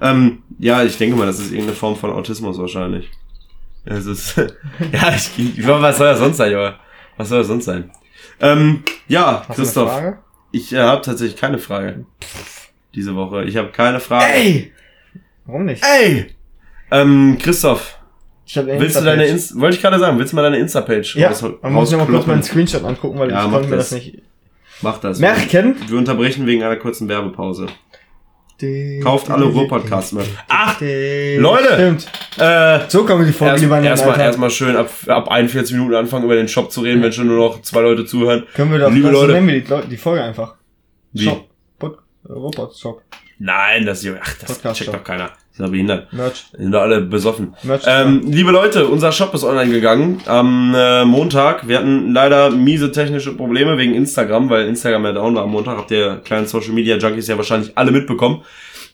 Ähm, 0.00 0.42
ja, 0.58 0.82
ich 0.84 0.96
denke 0.98 1.16
mal, 1.16 1.26
das 1.26 1.38
ist 1.38 1.50
irgendeine 1.50 1.76
Form 1.76 1.96
von 1.96 2.10
Autismus 2.12 2.58
wahrscheinlich. 2.58 3.10
Es 3.84 4.04
ist, 4.06 4.36
ja, 4.92 5.14
ich, 5.14 5.30
ich 5.58 5.66
was 5.66 5.96
soll 5.98 6.06
das 6.08 6.18
sonst 6.18 6.36
sein, 6.36 6.52
Junge? 6.52 6.74
Was 7.16 7.28
soll 7.30 7.38
das 7.38 7.46
sonst 7.48 7.64
sein? 7.64 7.90
Ähm, 8.40 8.82
ja, 9.08 9.44
Hast 9.48 9.56
Christoph, 9.56 9.92
ich 10.52 10.72
äh, 10.72 10.78
habe 10.78 11.02
tatsächlich 11.02 11.38
keine 11.40 11.58
Frage. 11.58 12.04
Diese 12.94 13.14
Woche. 13.14 13.44
Ich 13.44 13.56
habe 13.56 13.68
keine 13.70 14.00
Frage. 14.00 14.32
Ey! 14.32 14.72
Warum 15.44 15.64
nicht? 15.66 15.82
Ey! 15.84 16.26
Ähm, 16.90 17.36
Christoph, 17.40 17.98
Ich 18.46 18.56
hab 18.56 18.66
eine 18.68 18.78
willst 18.80 18.96
du 18.96 19.00
deine. 19.04 19.26
Insta, 19.26 19.60
wollte 19.60 19.76
ich 19.76 19.82
gerade 19.82 19.98
sagen, 19.98 20.18
willst 20.18 20.32
du 20.32 20.36
mal 20.36 20.42
deine 20.42 20.58
Insta-Page 20.58 21.16
Ja, 21.16 21.32
man 21.62 21.72
muss 21.72 21.90
ja 21.90 21.98
mal 21.98 22.06
kurz 22.06 22.26
meinen 22.26 22.42
Screenshot 22.42 22.84
angucken, 22.84 23.18
weil 23.18 23.30
Ja, 23.30 23.44
ich 23.44 23.50
konnte 23.50 23.68
mir 23.68 23.76
das. 23.76 23.90
das 23.90 23.98
nicht 23.98 24.22
Mach 24.82 24.98
das. 24.98 25.18
merken. 25.18 25.76
Wir 25.88 25.96
unterbrechen 25.98 26.46
wegen 26.46 26.62
einer 26.62 26.76
kurzen 26.76 27.08
Werbepause. 27.08 27.66
Kauft 29.02 29.30
alle 29.30 29.44
Ruhr-Podcasts 29.46 30.12
mehr. 30.12 30.24
Ach, 30.48 30.80
Leute! 30.80 31.74
Stimmt. 31.74 32.06
äh, 32.38 32.80
So 32.88 33.04
man 33.18 33.26
die 33.26 33.32
Folge 33.32 33.66
erst- 33.66 34.02
erstmal 34.02 34.18
erstmal 34.20 34.50
schön 34.50 34.76
ab, 34.76 34.90
ab 35.08 35.28
41 35.30 35.74
Minuten 35.74 35.94
anfangen 35.94 36.24
über 36.24 36.34
den 36.36 36.48
Shop 36.48 36.72
zu 36.72 36.80
reden, 36.80 37.02
wenn 37.02 37.12
schon 37.12 37.26
nur 37.26 37.36
noch 37.38 37.62
zwei 37.62 37.80
Leute 37.82 38.06
zuhören. 38.06 38.46
Können 38.54 38.72
wir 38.72 38.78
doch, 38.78 38.90
Liebe 38.90 39.08
das 39.08 39.12
Leute. 39.20 39.32
nennen 39.34 39.48
wir 39.48 39.60
die, 39.60 39.88
die 39.88 39.96
Folge 39.96 40.22
einfach. 40.22 40.54
Wie? 41.12 41.24
Shop. 41.24 41.48
Pod, 41.78 41.98
Robot 42.28 42.76
Shop. 42.76 43.02
Nein, 43.38 43.84
das 43.84 43.98
ist 43.98 44.04
ach, 44.22 44.34
das 44.40 44.54
Podcast 44.54 44.78
checkt 44.78 44.90
Shop. 44.90 44.96
doch 44.98 45.04
keiner. 45.04 45.30
Ist 45.56 45.62
doch 45.62 45.70
behindert. 45.70 46.12
Merch. 46.12 46.44
Sind 46.52 46.70
doch 46.70 46.82
alle 46.82 47.00
besoffen. 47.00 47.54
Merch. 47.62 47.82
Ähm, 47.86 48.20
liebe 48.26 48.50
Leute, 48.50 48.88
unser 48.88 49.10
Shop 49.10 49.32
ist 49.32 49.42
online 49.42 49.70
gegangen 49.70 50.20
am 50.26 50.74
äh, 50.76 51.06
Montag. 51.06 51.66
Wir 51.66 51.78
hatten 51.78 52.12
leider 52.12 52.50
miese 52.50 52.92
technische 52.92 53.34
Probleme 53.34 53.78
wegen 53.78 53.94
Instagram, 53.94 54.50
weil 54.50 54.68
Instagram 54.68 55.06
ja 55.06 55.12
down 55.12 55.34
war 55.34 55.44
am 55.44 55.52
Montag. 55.52 55.78
Habt 55.78 55.90
ihr 55.92 56.20
kleinen 56.22 56.46
Social 56.46 56.74
Media 56.74 56.98
Junkies 56.98 57.28
ja 57.28 57.38
wahrscheinlich 57.38 57.72
alle 57.74 57.90
mitbekommen. 57.90 58.42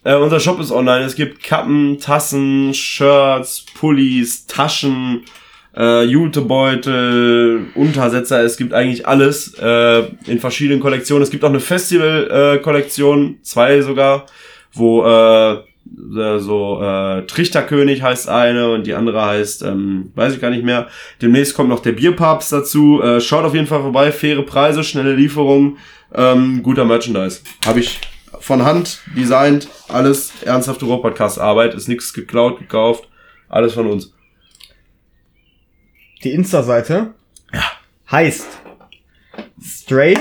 Äh, 0.05 0.15
unser 0.15 0.39
Shop 0.39 0.57
ist 0.61 0.71
online. 0.71 1.03
Es 1.03 1.15
gibt 1.15 1.43
Kappen, 1.43 1.99
Tassen, 1.99 2.73
Shirts, 2.73 3.65
Pullis, 3.77 4.47
Taschen, 4.47 5.25
äh, 5.75 6.05
Jutebeutel, 6.05 7.65
Untersetzer. 7.75 8.41
Es 8.41 8.55
gibt 8.55 8.73
eigentlich 8.73 9.05
alles 9.05 9.53
äh, 9.61 10.03
in 10.27 10.39
verschiedenen 10.39 10.79
Kollektionen. 10.79 11.23
Es 11.23 11.29
gibt 11.29 11.43
auch 11.43 11.49
eine 11.49 11.59
Festival-Kollektion, 11.59 13.39
zwei 13.41 13.81
sogar, 13.81 14.27
wo 14.71 15.03
äh, 15.03 15.55
äh, 15.55 15.72
so 15.85 16.81
äh, 16.81 17.25
Trichterkönig 17.25 18.01
heißt 18.01 18.29
eine 18.29 18.71
und 18.71 18.87
die 18.87 18.93
andere 18.93 19.25
heißt, 19.25 19.63
ähm, 19.63 20.11
weiß 20.15 20.33
ich 20.35 20.41
gar 20.41 20.49
nicht 20.49 20.63
mehr. 20.63 20.87
Demnächst 21.21 21.55
kommt 21.55 21.69
noch 21.69 21.81
der 21.81 21.91
Bierpapst 21.91 22.51
dazu. 22.51 23.01
Äh, 23.01 23.19
schaut 23.21 23.43
auf 23.45 23.53
jeden 23.53 23.67
Fall 23.67 23.81
vorbei. 23.81 24.11
Faire 24.11 24.43
Preise, 24.43 24.83
schnelle 24.83 25.13
Lieferung, 25.13 25.77
ähm, 26.13 26.63
guter 26.63 26.85
Merchandise. 26.85 27.41
Habe 27.65 27.79
ich 27.81 27.99
von 28.39 28.63
Hand 28.63 29.01
designt, 29.15 29.67
alles 29.87 30.31
ernsthafte 30.43 30.85
Rohr-Podcast-Arbeit, 30.85 31.73
ist 31.75 31.87
nichts 31.87 32.13
geklaut, 32.13 32.59
gekauft, 32.59 33.07
alles 33.47 33.73
von 33.73 33.87
uns. 33.87 34.13
Die 36.23 36.31
Insta-Seite 36.31 37.13
heißt 38.11 38.47
Straight 39.61 40.19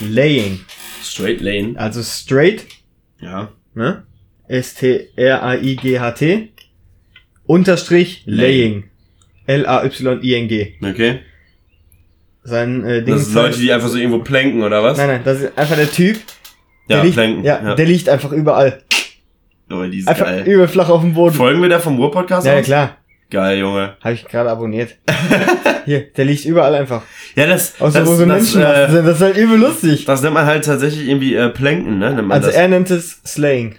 Laying. 0.00 0.60
Straight 1.02 1.40
Lane, 1.40 1.74
Also 1.78 2.02
straight, 2.02 2.66
ja. 3.20 3.52
ne? 3.74 4.04
S-T-R-A-I-G-H-T 4.48 6.48
Unterstrich 7.46 8.22
Laying. 8.26 8.84
L-A-Y-I-N-G. 9.46 10.74
Okay. 10.82 11.20
Sein 12.42 12.84
äh, 12.84 13.02
Ding 13.02 13.14
Das 13.14 13.26
sind 13.26 13.34
Leute, 13.34 13.58
die 13.58 13.72
einfach 13.72 13.88
so 13.88 13.98
irgendwo 13.98 14.18
planken, 14.20 14.62
oder 14.62 14.82
was? 14.82 14.96
Nein, 14.98 15.08
nein, 15.08 15.20
das 15.24 15.40
ist 15.40 15.58
einfach 15.58 15.76
der 15.76 15.90
Typ. 15.90 16.16
ja, 16.88 16.96
der 16.96 17.04
liegt, 17.04 17.14
planken. 17.16 17.44
Ja, 17.44 17.74
der 17.74 17.86
liegt 17.86 18.08
einfach 18.08 18.32
überall. 18.32 18.82
oh, 19.70 19.82
die 19.84 19.98
ist 19.98 20.08
Einfach 20.08 20.26
geil. 20.26 20.44
übel 20.46 20.68
flach 20.68 20.88
auf 20.88 21.00
dem 21.02 21.14
Boden. 21.14 21.34
Folgen 21.34 21.62
wir 21.62 21.68
da 21.68 21.78
vom 21.78 21.96
Ruhr-Podcast 21.96 22.46
Ja, 22.46 22.54
ja, 22.54 22.58
aus? 22.60 22.64
klar. 22.64 22.96
Geil, 23.30 23.58
Junge. 23.58 23.96
Habe 24.02 24.14
ich 24.14 24.24
gerade 24.26 24.50
abonniert. 24.50 24.96
Hier, 25.86 26.10
der 26.12 26.24
liegt 26.24 26.44
überall 26.46 26.74
einfach. 26.74 27.02
Ja, 27.34 27.46
das, 27.46 27.78
Außer 27.80 28.00
das, 28.00 28.08
wo 28.08 28.14
so 28.14 28.24
das, 28.24 28.28
Menschen 28.54 28.62
äh, 28.62 28.90
sind. 28.90 29.06
Das 29.06 29.16
ist 29.16 29.22
halt 29.22 29.36
übel 29.36 29.58
lustig. 29.58 30.04
das 30.06 30.22
nennt 30.22 30.32
man 30.34 30.46
halt 30.46 30.64
tatsächlich 30.64 31.06
irgendwie 31.08 31.34
äh, 31.34 31.50
Planken, 31.50 31.98
ne? 31.98 32.14
Nennt 32.14 32.28
man 32.28 32.32
Also 32.36 32.48
das. 32.48 32.56
er 32.56 32.68
nennt 32.68 32.90
es 32.90 33.20
Slaying. 33.26 33.76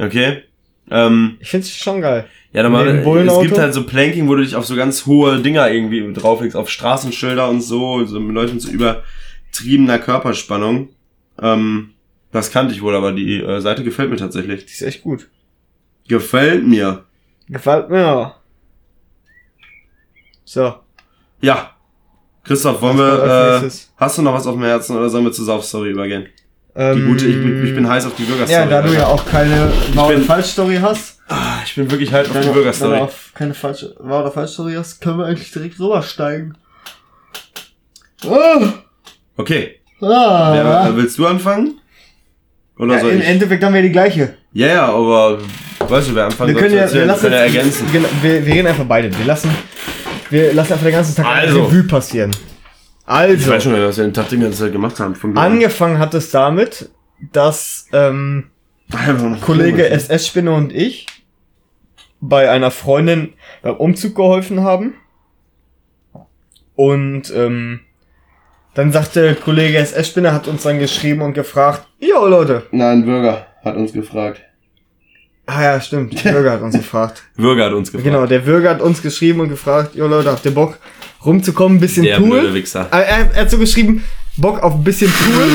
Okay. 0.00 0.42
Ähm, 0.90 1.36
Ich 1.40 1.48
find's 1.50 1.70
schon 1.70 2.00
geil. 2.00 2.26
ja, 2.52 2.62
normal, 2.62 2.88
es 2.88 3.40
gibt 3.42 3.58
halt 3.58 3.74
so 3.74 3.84
Planking, 3.84 4.26
wo 4.28 4.34
du 4.34 4.42
dich 4.42 4.56
auf 4.56 4.66
so 4.66 4.74
ganz 4.74 5.06
hohe 5.06 5.40
Dinger 5.40 5.70
irgendwie 5.70 6.12
drauflegst, 6.12 6.56
auf 6.56 6.68
Straßenschilder 6.70 7.48
und 7.48 7.60
so, 7.60 8.04
so 8.06 8.18
mit 8.18 8.34
Leuten 8.34 8.58
zu 8.58 8.70
übertriebener 8.70 9.98
Körperspannung. 9.98 10.88
Ähm, 11.40 11.90
das 12.32 12.50
kannte 12.50 12.74
ich 12.74 12.82
wohl, 12.82 12.94
aber 12.96 13.12
die 13.12 13.40
äh, 13.40 13.60
Seite 13.60 13.84
gefällt 13.84 14.10
mir 14.10 14.16
tatsächlich. 14.16 14.64
Die 14.66 14.72
ist 14.72 14.82
echt 14.82 15.02
gut. 15.02 15.28
Gefällt 16.08 16.66
mir. 16.66 17.04
Gefällt 17.48 17.90
mir. 17.90 18.34
So. 20.44 20.74
Ja. 21.40 21.76
Christoph, 22.42 22.80
wollen 22.82 22.98
wir, 22.98 23.62
äh, 23.64 23.70
hast 23.96 24.18
du 24.18 24.22
noch 24.22 24.32
was 24.34 24.46
auf 24.46 24.54
dem 24.54 24.64
Herzen 24.64 24.96
oder 24.96 25.08
sollen 25.10 25.24
wir 25.24 25.32
zur 25.32 25.44
Sauf-Story 25.44 25.90
übergehen? 25.90 26.26
Die 26.76 26.80
Ähm, 26.80 27.06
gute, 27.08 27.26
ich 27.26 27.34
bin, 27.36 27.66
ich 27.66 27.74
bin 27.74 27.88
heiß 27.88 28.06
auf 28.06 28.14
die 28.16 28.22
Bürgerstory. 28.22 28.60
Ja, 28.60 28.66
da 28.66 28.82
du 28.82 28.92
ja 28.94 29.06
auch 29.06 29.26
keine 29.26 29.72
Wahr- 29.94 30.08
oder 30.08 30.20
Falsch-Story 30.20 30.78
hast. 30.80 31.18
Ah, 31.28 31.58
ich 31.64 31.74
bin 31.74 31.90
wirklich 31.90 32.12
halt 32.12 32.28
auf 32.30 32.38
die 32.38 32.46
Wenn 32.46 32.52
Bürgerstory. 32.54 32.96
du 32.98 33.02
auf 33.04 33.30
keine 33.34 33.54
falsche 33.54 33.94
Wahr- 33.98 34.22
oder 34.22 34.30
Falsch-Story 34.32 34.74
hast, 34.76 35.00
können 35.00 35.18
wir 35.18 35.26
eigentlich 35.26 35.50
direkt 35.50 35.78
rübersteigen. 35.80 36.56
Oh, 38.26 38.66
Okay. 39.36 39.80
ah. 40.02 40.52
Wer, 40.52 40.90
äh, 40.90 40.96
willst 40.96 41.18
du 41.18 41.26
anfangen? 41.26 41.80
Oder 42.78 42.94
ja, 42.94 43.00
soll 43.00 43.10
Im 43.12 43.20
ich? 43.20 43.26
Endeffekt 43.26 43.64
haben 43.64 43.74
wir 43.74 43.82
die 43.82 43.92
gleiche. 43.92 44.34
Ja, 44.52 44.66
ja, 44.66 44.86
aber 44.88 45.38
weißt 45.88 46.10
du, 46.10 46.14
wer 46.14 46.26
anfangen 46.26 46.48
Wir 46.48 46.54
soll 46.54 46.62
können 46.62 46.74
ja, 46.76 46.92
wir 46.92 47.04
lassen 47.06 47.20
können 47.22 47.34
ja 47.34 47.40
ergänzen. 47.40 47.86
Wir, 47.92 48.02
wir 48.46 48.54
reden 48.54 48.66
einfach 48.68 48.84
beide. 48.84 49.16
Wir 49.16 49.24
lassen, 49.24 49.50
wir 50.30 50.52
lassen 50.52 50.72
einfach 50.72 50.84
den 50.86 50.92
ganzen 50.94 51.16
Tag 51.16 51.26
Also. 51.26 51.64
Revue 51.64 51.82
passieren. 51.84 52.30
Ich 53.10 53.16
Also, 53.16 53.50
weiß 53.50 53.64
schon, 53.64 53.72
was 53.72 53.96
wir 53.96 54.04
den 54.04 54.14
Tag 54.14 54.28
die 54.28 54.38
ganze 54.38 54.60
Zeit 54.60 54.72
gemacht 54.72 55.00
haben. 55.00 55.16
Angefangen 55.36 55.98
hat 55.98 56.14
es 56.14 56.30
damit, 56.30 56.90
dass 57.32 57.88
ähm, 57.92 58.50
Kollege 59.40 59.88
SS-Spinne 59.90 60.52
und 60.52 60.72
ich 60.72 61.06
bei 62.20 62.48
einer 62.48 62.70
Freundin 62.70 63.32
beim 63.62 63.74
Umzug 63.76 64.14
geholfen 64.14 64.62
haben. 64.62 64.94
Und 66.76 67.32
ähm, 67.34 67.80
dann 68.74 68.92
sagte 68.92 69.34
Kollege 69.34 69.78
SS-Spinne, 69.78 70.32
hat 70.32 70.46
uns 70.46 70.62
dann 70.62 70.78
geschrieben 70.78 71.22
und 71.22 71.32
gefragt, 71.34 71.88
Jo 71.98 72.28
Leute. 72.28 72.66
Nein, 72.70 73.04
Bürger 73.04 73.48
hat 73.64 73.74
uns 73.74 73.92
gefragt. 73.92 74.40
Ah 75.52 75.62
ja, 75.64 75.80
stimmt, 75.80 76.24
der 76.24 76.30
Bürger 76.32 76.52
hat 76.52 76.62
uns 76.62 76.76
gefragt. 76.76 77.22
Bürger 77.36 77.64
hat 77.66 77.72
uns 77.72 77.90
gefragt. 77.90 78.04
Genau, 78.04 78.24
der 78.26 78.38
Bürger 78.40 78.70
hat 78.70 78.80
uns 78.80 79.02
geschrieben 79.02 79.40
und 79.40 79.48
gefragt, 79.48 79.96
Jo 79.96 80.06
Leute, 80.06 80.30
habt 80.30 80.44
ihr 80.44 80.54
Bock 80.54 80.78
rumzukommen, 81.24 81.78
ein 81.78 81.80
bisschen 81.80 82.04
Der 82.04 82.18
Pool? 82.18 82.54
Wichser. 82.54 82.86
Ah, 82.92 83.00
Er, 83.00 83.30
er 83.34 83.40
hat 83.42 83.50
so 83.50 83.58
geschrieben, 83.58 84.04
Bock 84.36 84.62
auf 84.62 84.74
ein 84.74 84.84
bisschen 84.84 85.10
Pool. 85.10 85.48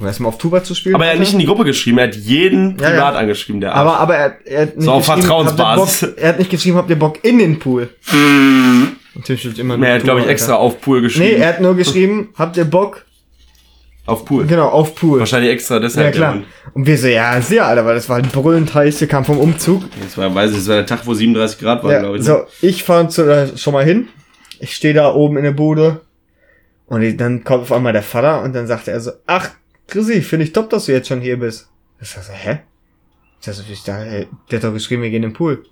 Um 0.00 0.06
erstmal 0.06 0.28
auf 0.30 0.38
Tuba 0.38 0.62
zu 0.64 0.74
spielen. 0.74 0.94
Aber 0.96 1.06
er 1.06 1.12
hat 1.12 1.20
nicht 1.20 1.32
in 1.32 1.38
die 1.38 1.46
Gruppe 1.46 1.64
geschrieben, 1.64 1.98
er 1.98 2.08
hat 2.08 2.16
jeden 2.16 2.76
privat 2.76 3.14
ja. 3.14 3.20
angeschrieben, 3.20 3.60
der. 3.60 3.74
Aber, 3.74 3.98
aber 4.00 4.16
er, 4.16 4.36
er 4.44 4.62
hat 4.62 4.76
nicht 4.76 4.84
So 4.84 4.92
auf 4.92 5.04
Vertrauensbasis. 5.04 6.00
Bock, 6.00 6.18
er 6.18 6.28
hat 6.30 6.38
nicht 6.38 6.50
geschrieben, 6.50 6.76
habt 6.76 6.90
ihr 6.90 6.98
Bock 6.98 7.18
in 7.24 7.38
den 7.38 7.58
Pool. 7.58 7.88
Natürlich 9.14 9.58
immer 9.58 9.76
nur 9.76 9.86
er 9.86 9.94
hat, 9.96 10.04
glaube 10.04 10.20
ich, 10.20 10.26
extra 10.28 10.54
auf 10.54 10.80
Pool 10.80 10.98
Nee, 10.98 11.02
geschrieben. 11.06 11.40
er 11.40 11.48
hat 11.48 11.60
nur 11.60 11.74
geschrieben, 11.76 12.28
habt 12.36 12.56
ihr 12.56 12.64
Bock? 12.64 13.04
Auf 14.08 14.24
Pool. 14.24 14.46
Genau, 14.46 14.68
auf 14.68 14.94
Pool. 14.94 15.20
Wahrscheinlich 15.20 15.50
extra 15.52 15.78
deshalb. 15.78 16.06
Ja, 16.06 16.10
klar. 16.12 16.42
Und 16.74 16.86
wir 16.86 16.96
so, 16.98 17.06
ja, 17.08 17.40
sehr, 17.40 17.66
Alter, 17.66 17.84
weil 17.84 17.94
das 17.94 18.08
war 18.08 18.16
halt 18.16 18.32
brüllend 18.32 18.74
heiß, 18.74 19.00
wir 19.00 19.08
kamen 19.08 19.24
vom 19.24 19.38
Umzug. 19.38 19.84
Das 20.02 20.16
war, 20.16 20.34
weiß 20.34 20.50
ich, 20.52 20.56
das 20.58 20.68
war 20.68 20.76
der 20.76 20.86
Tag, 20.86 21.06
wo 21.06 21.14
37 21.14 21.58
Grad 21.58 21.84
war, 21.84 21.92
Ja, 21.92 22.00
glaube 22.00 22.16
ich. 22.16 22.22
ne? 22.22 22.26
so, 22.26 22.66
ich 22.66 22.84
fahre 22.84 23.06
äh, 23.22 23.56
schon 23.56 23.72
mal 23.74 23.84
hin. 23.84 24.08
Ich 24.60 24.74
stehe 24.74 24.94
da 24.94 25.12
oben 25.14 25.36
in 25.36 25.44
der 25.44 25.52
Bude. 25.52 26.00
Und 26.86 27.20
dann 27.20 27.44
kommt 27.44 27.62
auf 27.64 27.72
einmal 27.72 27.92
der 27.92 28.02
Vater 28.02 28.42
und 28.42 28.54
dann 28.54 28.66
sagte 28.66 28.90
er 28.90 29.00
so, 29.00 29.10
ach, 29.26 29.50
Chrissy, 29.88 30.22
finde 30.22 30.44
ich 30.46 30.52
top, 30.52 30.70
dass 30.70 30.86
du 30.86 30.92
jetzt 30.92 31.08
schon 31.08 31.20
hier 31.20 31.38
bist. 31.38 31.68
Ich 32.00 32.08
sag 32.08 32.22
so, 32.24 32.32
hä? 32.32 32.60
Ich 33.40 33.46
sag 33.46 33.54
so, 33.54 33.62
ich 33.70 33.82
da, 33.84 34.04
äh, 34.04 34.26
der 34.50 34.58
hat 34.58 34.64
doch 34.64 34.72
geschrieben, 34.72 35.02
wir 35.02 35.10
gehen 35.10 35.22
in 35.22 35.30
den 35.30 35.34
Pool. 35.34 35.64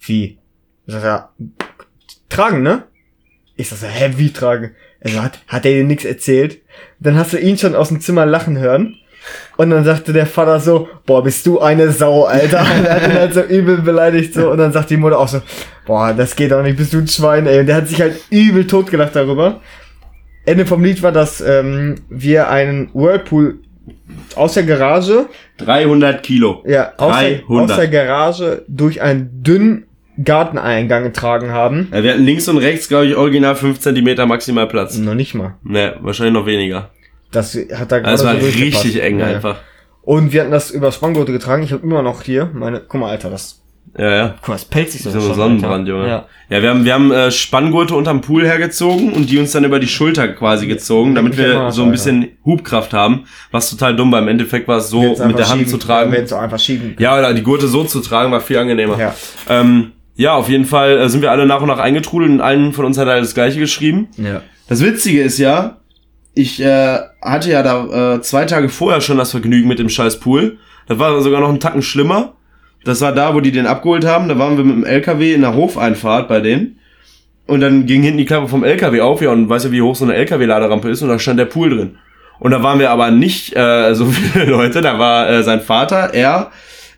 Wie? 0.00 0.38
Ich 0.86 0.92
sag, 0.92 1.02
ja, 1.04 1.30
tragen, 2.28 2.62
ne? 2.62 2.84
Ich 3.56 3.68
sag 3.70 3.78
so, 3.78 3.86
hä, 3.86 4.12
wie 4.16 4.30
tragen? 4.32 4.72
Er 5.00 5.10
so, 5.10 5.22
hat, 5.22 5.40
hat 5.48 5.66
er 5.66 5.72
dir 5.72 5.84
nichts 5.84 6.04
erzählt? 6.04 6.58
Dann 7.00 7.16
hast 7.16 7.32
du 7.32 7.38
ihn 7.38 7.58
schon 7.58 7.74
aus 7.74 7.88
dem 7.88 8.00
Zimmer 8.00 8.26
lachen 8.26 8.58
hören. 8.58 8.96
Und 9.56 9.70
dann 9.70 9.84
sagte 9.84 10.12
der 10.12 10.26
Vater 10.26 10.60
so, 10.60 10.88
boah, 11.04 11.22
bist 11.22 11.46
du 11.46 11.60
eine 11.60 11.90
Sau, 11.90 12.24
Alter. 12.24 12.58
er 12.84 12.94
hat 12.94 13.08
ihn 13.08 13.14
halt 13.14 13.34
so 13.34 13.42
übel 13.42 13.78
beleidigt 13.78 14.34
so. 14.34 14.50
Und 14.50 14.58
dann 14.58 14.72
sagt 14.72 14.90
die 14.90 14.96
Mutter 14.96 15.18
auch 15.18 15.28
so, 15.28 15.40
boah, 15.86 16.12
das 16.12 16.36
geht 16.36 16.52
doch 16.52 16.62
nicht, 16.62 16.76
bist 16.76 16.92
du 16.92 16.98
ein 16.98 17.08
Schwein, 17.08 17.46
ey. 17.46 17.60
Und 17.60 17.66
der 17.66 17.76
hat 17.76 17.88
sich 17.88 18.00
halt 18.00 18.20
übel 18.30 18.66
totgelacht 18.66 19.16
darüber. 19.16 19.60
Ende 20.44 20.64
vom 20.64 20.84
Lied 20.84 21.02
war, 21.02 21.12
dass 21.12 21.40
ähm, 21.40 21.96
wir 22.08 22.48
einen 22.48 22.90
Whirlpool 22.94 23.58
aus 24.36 24.54
der 24.54 24.62
Garage, 24.64 25.26
300 25.58 26.22
Kilo. 26.22 26.62
ja, 26.66 26.92
aus 26.96 27.18
der, 27.18 27.38
300. 27.38 27.70
aus 27.70 27.76
der 27.76 27.88
Garage 27.88 28.64
durch 28.68 29.02
einen 29.02 29.42
dünnen 29.42 29.85
Garteneingang 30.22 31.04
getragen 31.04 31.50
haben. 31.50 31.88
Ja, 31.92 32.02
wir 32.02 32.12
hatten 32.12 32.24
links 32.24 32.48
und 32.48 32.58
rechts, 32.58 32.88
glaube 32.88 33.06
ich, 33.06 33.16
original 33.16 33.54
5 33.54 33.78
cm 33.78 34.28
maximal 34.28 34.66
Platz. 34.66 34.96
Noch 34.96 35.14
nicht 35.14 35.34
mal. 35.34 35.54
Ne, 35.62 35.96
wahrscheinlich 36.00 36.34
noch 36.34 36.46
weniger. 36.46 36.90
Das 37.32 37.56
hat 37.74 37.92
da 37.92 38.00
Das 38.00 38.24
war 38.24 38.40
so 38.40 38.46
richtig 38.46 39.02
eng 39.02 39.18
Ja, 39.18 39.26
einfach. 39.26 39.56
Und 40.02 40.32
wir 40.32 40.42
hatten 40.42 40.52
das 40.52 40.70
über 40.70 40.92
Spanngurte 40.92 41.32
getragen. 41.32 41.64
Ich 41.64 41.72
habe 41.72 41.82
immer 41.82 42.02
noch 42.02 42.22
hier 42.22 42.48
meine. 42.54 42.80
Guck 42.80 43.00
mal, 43.00 43.10
Alter, 43.10 43.28
das. 43.28 43.62
Ja, 43.98 44.14
ja. 44.14 44.34
Guck 44.38 44.48
mal, 44.48 44.54
das 44.54 44.64
pelzt 44.64 44.92
sich 44.92 45.02
so. 45.02 45.10
Das 45.10 45.16
ist 45.16 45.22
so 45.22 45.28
schon, 45.30 45.36
Sonnenbrand, 45.36 45.88
Alter. 45.88 45.90
Junge. 45.90 46.08
Ja. 46.08 46.26
Ja, 46.48 46.62
wir 46.62 46.70
haben, 46.70 46.84
wir 46.84 46.94
haben 46.94 47.10
äh, 47.10 47.30
Spanngurte 47.32 47.96
unterm 47.96 48.20
Pool 48.20 48.46
hergezogen 48.46 49.12
und 49.12 49.28
die 49.28 49.38
uns 49.38 49.50
dann 49.50 49.64
über 49.64 49.80
die 49.80 49.88
Schulter 49.88 50.28
quasi 50.28 50.68
gezogen, 50.68 51.16
damit 51.16 51.36
wir 51.36 51.72
so 51.72 51.82
ein 51.82 51.88
Alter. 51.88 51.90
bisschen 51.90 52.28
Hubkraft 52.44 52.92
haben. 52.92 53.24
Was 53.50 53.68
total 53.68 53.96
dumm 53.96 54.12
war. 54.12 54.20
Im 54.20 54.28
Endeffekt 54.28 54.68
war 54.68 54.78
es 54.78 54.90
so, 54.90 55.02
mit 55.02 55.38
der 55.38 55.48
Hand 55.48 55.58
schieben, 55.58 55.66
zu 55.66 55.78
tragen. 55.78 56.12
Wir 56.12 56.20
jetzt 56.20 56.32
auch 56.32 56.40
einfach 56.40 56.60
schieben. 56.60 56.94
Ja, 57.00 57.18
oder 57.18 57.34
die 57.34 57.42
Gurte 57.42 57.66
so 57.66 57.82
zu 57.82 58.00
tragen, 58.00 58.30
war 58.30 58.40
viel 58.40 58.58
angenehmer. 58.58 58.96
Ja. 58.98 59.14
Ähm, 59.48 59.92
ja, 60.16 60.34
auf 60.34 60.48
jeden 60.48 60.64
Fall 60.64 60.98
äh, 60.98 61.08
sind 61.08 61.22
wir 61.22 61.30
alle 61.30 61.46
nach 61.46 61.60
und 61.60 61.68
nach 61.68 61.78
eingetrudelt 61.78 62.30
und 62.30 62.40
allen 62.40 62.72
von 62.72 62.84
uns 62.84 62.98
hat 62.98 63.06
er 63.06 63.20
das 63.20 63.34
gleiche 63.34 63.60
geschrieben. 63.60 64.08
Ja. 64.16 64.42
Das 64.68 64.82
Witzige 64.82 65.22
ist 65.22 65.38
ja, 65.38 65.78
ich 66.34 66.60
äh, 66.60 66.98
hatte 67.22 67.50
ja 67.50 67.62
da 67.62 68.14
äh, 68.14 68.20
zwei 68.22 68.46
Tage 68.46 68.68
vorher 68.68 69.00
schon 69.00 69.18
das 69.18 69.30
Vergnügen 69.30 69.68
mit 69.68 69.78
dem 69.78 69.88
scheiß 69.88 70.20
Pool. 70.20 70.58
Das 70.88 70.98
war 70.98 71.20
sogar 71.20 71.40
noch 71.40 71.48
einen 71.48 71.60
Tacken 71.60 71.82
schlimmer. 71.82 72.34
Das 72.84 73.00
war 73.00 73.12
da, 73.12 73.34
wo 73.34 73.40
die 73.40 73.52
den 73.52 73.66
abgeholt 73.66 74.04
haben. 74.04 74.28
Da 74.28 74.38
waren 74.38 74.56
wir 74.56 74.64
mit 74.64 74.76
dem 74.76 74.84
LKW 74.84 75.34
in 75.34 75.42
der 75.42 75.54
Hofeinfahrt 75.54 76.28
bei 76.28 76.40
denen. 76.40 76.78
Und 77.46 77.60
dann 77.60 77.86
ging 77.86 78.02
hinten 78.02 78.18
die 78.18 78.24
Klappe 78.24 78.48
vom 78.48 78.64
LKW 78.64 79.00
auf, 79.00 79.22
ja, 79.22 79.30
und 79.30 79.48
weißt 79.48 79.66
ja, 79.66 79.72
wie 79.72 79.82
hoch 79.82 79.94
so 79.94 80.04
eine 80.04 80.14
LKW-Laderampe 80.14 80.88
ist, 80.88 81.02
und 81.02 81.08
da 81.08 81.18
stand 81.18 81.38
der 81.38 81.44
Pool 81.44 81.70
drin. 81.70 81.98
Und 82.40 82.50
da 82.50 82.62
waren 82.62 82.80
wir 82.80 82.90
aber 82.90 83.10
nicht 83.10 83.56
äh, 83.56 83.94
so 83.94 84.06
viele 84.06 84.46
Leute. 84.46 84.80
Da 84.80 84.98
war 84.98 85.28
äh, 85.30 85.42
sein 85.42 85.60
Vater, 85.60 86.12
er, 86.12 86.50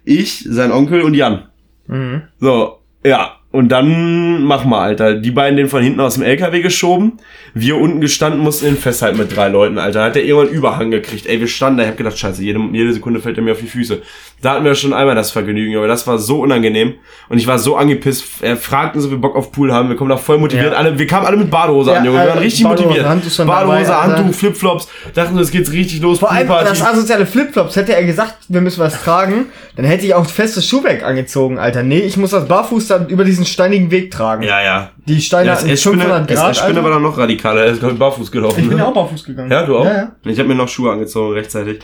ich, 0.05 0.47
sein 0.49 0.73
Onkel 0.73 1.03
und 1.03 1.15
Jan. 1.15 1.45
Mhm. 1.87 2.23
So, 2.41 2.78
ja. 3.05 3.35
Und 3.51 3.71
dann 3.71 4.43
mach 4.45 4.67
mal, 4.67 4.83
Alter. 4.83 5.15
Die 5.15 5.31
beiden 5.31 5.57
den 5.57 5.69
von 5.69 5.83
hinten 5.83 6.01
aus 6.01 6.15
dem 6.15 6.23
LKW 6.23 6.61
geschoben. 6.61 7.15
Wir 7.55 7.77
unten 7.79 8.03
gestanden, 8.03 8.43
mussten 8.43 8.67
ihn 8.67 8.77
festhalten 8.77 9.17
mit 9.17 9.35
drei 9.35 9.49
Leuten, 9.49 9.79
Alter. 9.79 10.05
Hat 10.05 10.17
der 10.17 10.25
irgendwann 10.25 10.55
Überhang 10.55 10.91
gekriegt. 10.91 11.27
Ey, 11.27 11.41
wir 11.41 11.49
standen 11.49 11.79
da. 11.79 11.85
Ich 11.85 11.91
hab 11.91 11.97
gedacht, 11.97 12.19
scheiße, 12.19 12.43
jede, 12.43 12.61
jede 12.73 12.93
Sekunde 12.93 13.21
fällt 13.21 13.39
er 13.39 13.43
mir 13.43 13.53
auf 13.53 13.61
die 13.61 13.67
Füße. 13.67 14.03
Da 14.41 14.53
hatten 14.55 14.65
wir 14.65 14.75
schon 14.77 14.93
einmal 14.93 15.15
das 15.17 15.31
Vergnügen, 15.33 15.77
aber 15.77 15.89
das 15.89 16.07
war 16.07 16.19
so 16.19 16.41
unangenehm. 16.43 16.95
Und 17.29 17.39
ich 17.39 17.47
war 17.47 17.59
so 17.59 17.77
angepisst. 17.77 18.25
Er 18.41 18.57
fragten, 18.57 19.01
so 19.01 19.11
wir 19.11 19.19
Bock 19.19 19.35
auf 19.35 19.51
Pool 19.51 19.73
haben. 19.73 19.89
Wir 19.89 19.97
kommen 19.97 20.11
da 20.11 20.17
voll 20.17 20.39
motiviert. 20.39 20.73
Ja. 20.73 20.79
Alle, 20.79 20.99
wir 20.99 21.07
kamen 21.07 21.27
alle 21.27 21.37
mit 21.37 21.51
Badehose 21.51 21.91
Ja, 21.91 21.99
an, 21.99 22.05
Junge. 22.05 22.19
Wir 22.19 22.29
waren 22.29 22.39
äh, 22.39 22.43
richtig 22.43 22.63
Badehose, 22.63 22.85
motiviert. 22.85 23.07
Handtuch 23.09 23.37
Badehose, 23.47 23.91
dabei. 23.91 24.15
Handtuch, 24.15 24.35
Flipflops. 24.35 24.89
Dachten, 25.15 25.35
wir, 25.35 25.43
es 25.43 25.51
geht 25.51 25.71
richtig 25.73 26.01
los. 26.01 26.21
Vor 26.21 26.31
allem 26.31 26.47
das 26.49 26.83
asoziale 26.83 27.27
Flipflops. 27.27 27.75
Hätte 27.77 27.95
er 27.95 28.05
gesagt, 28.05 28.37
wir 28.49 28.61
müssen 28.61 28.81
was 28.81 29.03
tragen, 29.03 29.47
dann 29.77 29.87
hätte 29.87 30.07
ich 30.07 30.15
auch 30.15 30.27
festes 30.27 30.67
Schuhwerk 30.67 31.03
angezogen, 31.03 31.59
Alter. 31.59 31.83
Nee, 31.83 32.01
ich 32.01 32.17
muss 32.17 32.31
das 32.31 32.47
barfuß 32.47 32.87
dann 32.87 33.09
über 33.09 33.25
diesen 33.25 33.45
steinigen 33.45 33.91
Weg 33.91 34.11
tragen. 34.11 34.43
ja, 34.45 34.63
ja. 34.63 34.91
Die 35.07 35.21
Steine 35.23 35.47
Ja, 35.49 35.57
hatten 35.57 35.69
das 35.69 35.83
500 35.83 36.29
Grad. 36.29 36.55
Spinne 36.57 36.69
Alter. 36.69 36.85
war 36.85 36.91
dann 36.91 37.03
noch 37.03 37.17
radikaler. 37.17 37.63
Er 37.65 37.73
ist, 37.73 37.81
glaub 37.81 37.93
ich, 37.93 37.99
barfuß 37.99 38.31
gelaufen. 38.31 38.61
ich 38.61 38.69
bin 38.69 38.77
ne? 38.77 38.87
auch 38.87 38.93
barfuß 38.93 39.25
gegangen. 39.25 39.51
Ja, 39.51 39.65
du 39.65 39.79
auch? 39.79 39.85
Ja, 39.87 39.93
ja. 39.97 40.13
Ich 40.25 40.39
habe 40.39 40.49
mir 40.49 40.55
noch 40.55 40.69
Schuhe 40.69 40.93
angezogen 40.93 41.33
rechtzeitig. 41.33 41.81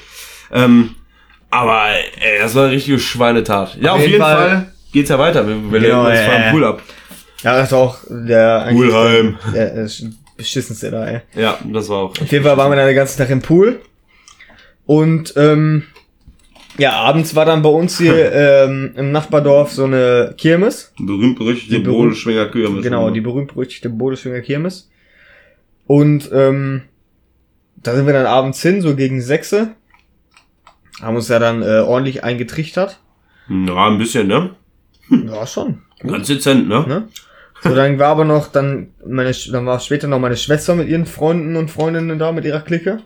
Ähm, 0.52 0.90
aber 1.60 1.88
ey, 2.20 2.38
das 2.40 2.54
war 2.54 2.64
eine 2.64 2.72
richtige 2.72 2.98
Schweinetat. 2.98 3.76
Ja, 3.80 3.92
Auf 3.92 4.00
jeden 4.00 4.12
jeden 4.12 4.22
Fall, 4.22 4.36
Fall 4.48 4.72
geht's 4.92 5.10
ja 5.10 5.18
weiter. 5.18 5.46
Wir, 5.46 5.72
wir 5.72 5.80
Genau, 5.80 6.06
uns 6.06 6.18
ja, 6.18 6.24
vor 6.24 6.34
ja. 6.40 6.50
Pool 6.50 6.64
ab. 6.64 6.82
Ja, 7.42 7.56
das 7.58 7.72
war 7.72 7.78
auch 7.78 7.98
der 8.08 8.68
Poolheim. 8.70 9.38
Der, 9.54 9.74
der 9.74 9.90
beschissenste 10.36 10.90
da, 10.90 11.06
ey. 11.06 11.20
Ja, 11.34 11.58
das 11.72 11.88
war 11.88 11.98
auch. 11.98 12.10
Auf 12.20 12.32
jeden 12.32 12.44
Fall 12.44 12.56
waren 12.56 12.70
wir 12.72 12.76
dann 12.76 12.86
den 12.86 12.96
ganzen 12.96 13.18
Tag 13.18 13.30
im 13.30 13.42
Pool. 13.42 13.80
Und 14.86 15.34
ähm, 15.36 15.84
ja, 16.78 16.92
abends 16.92 17.34
war 17.34 17.44
dann 17.44 17.62
bei 17.62 17.68
uns 17.68 17.98
hier 17.98 18.32
ähm, 18.32 18.92
im 18.96 19.12
Nachbardorf 19.12 19.72
so 19.72 19.84
eine 19.84 20.34
Kirmes. 20.36 20.92
Berühmt 20.98 21.38
berüchtigte 21.38 21.76
Die 21.76 21.80
berühmt- 21.82 21.98
Bodenschwinger 21.98 22.46
Kühe. 22.46 22.80
Genau, 22.82 23.10
die 23.10 23.20
berühmt-berüchtigte 23.20 23.90
Bodeschwinger 23.90 24.40
Kirmes. 24.40 24.90
Und 25.86 26.30
ähm, 26.32 26.82
da 27.76 27.94
sind 27.94 28.06
wir 28.06 28.14
dann 28.14 28.26
abends 28.26 28.62
hin, 28.62 28.80
so 28.80 28.96
gegen 28.96 29.20
sechse. 29.20 29.70
Haben 31.04 31.16
uns 31.16 31.28
ja 31.28 31.38
dann 31.38 31.62
äh, 31.62 31.80
ordentlich 31.80 32.24
eingetrichtert. 32.24 32.98
Ja, 33.48 33.86
ein 33.88 33.98
bisschen, 33.98 34.26
ne? 34.26 34.50
Ja, 35.10 35.46
schon. 35.46 35.82
Ganz 36.00 36.26
dezent, 36.28 36.68
ne? 36.68 36.84
Ne? 36.86 37.08
So, 37.62 37.74
dann 37.74 37.98
war 37.98 38.08
aber 38.08 38.24
noch 38.24 38.48
dann 38.48 38.88
meine, 39.06 39.32
dann 39.52 39.66
war 39.66 39.80
später 39.80 40.06
noch 40.06 40.18
meine 40.18 40.36
Schwester 40.36 40.74
mit 40.74 40.88
ihren 40.88 41.06
Freunden 41.06 41.56
und 41.56 41.70
Freundinnen 41.70 42.18
da 42.18 42.32
mit 42.32 42.44
ihrer 42.44 42.60
Clique. 42.60 43.00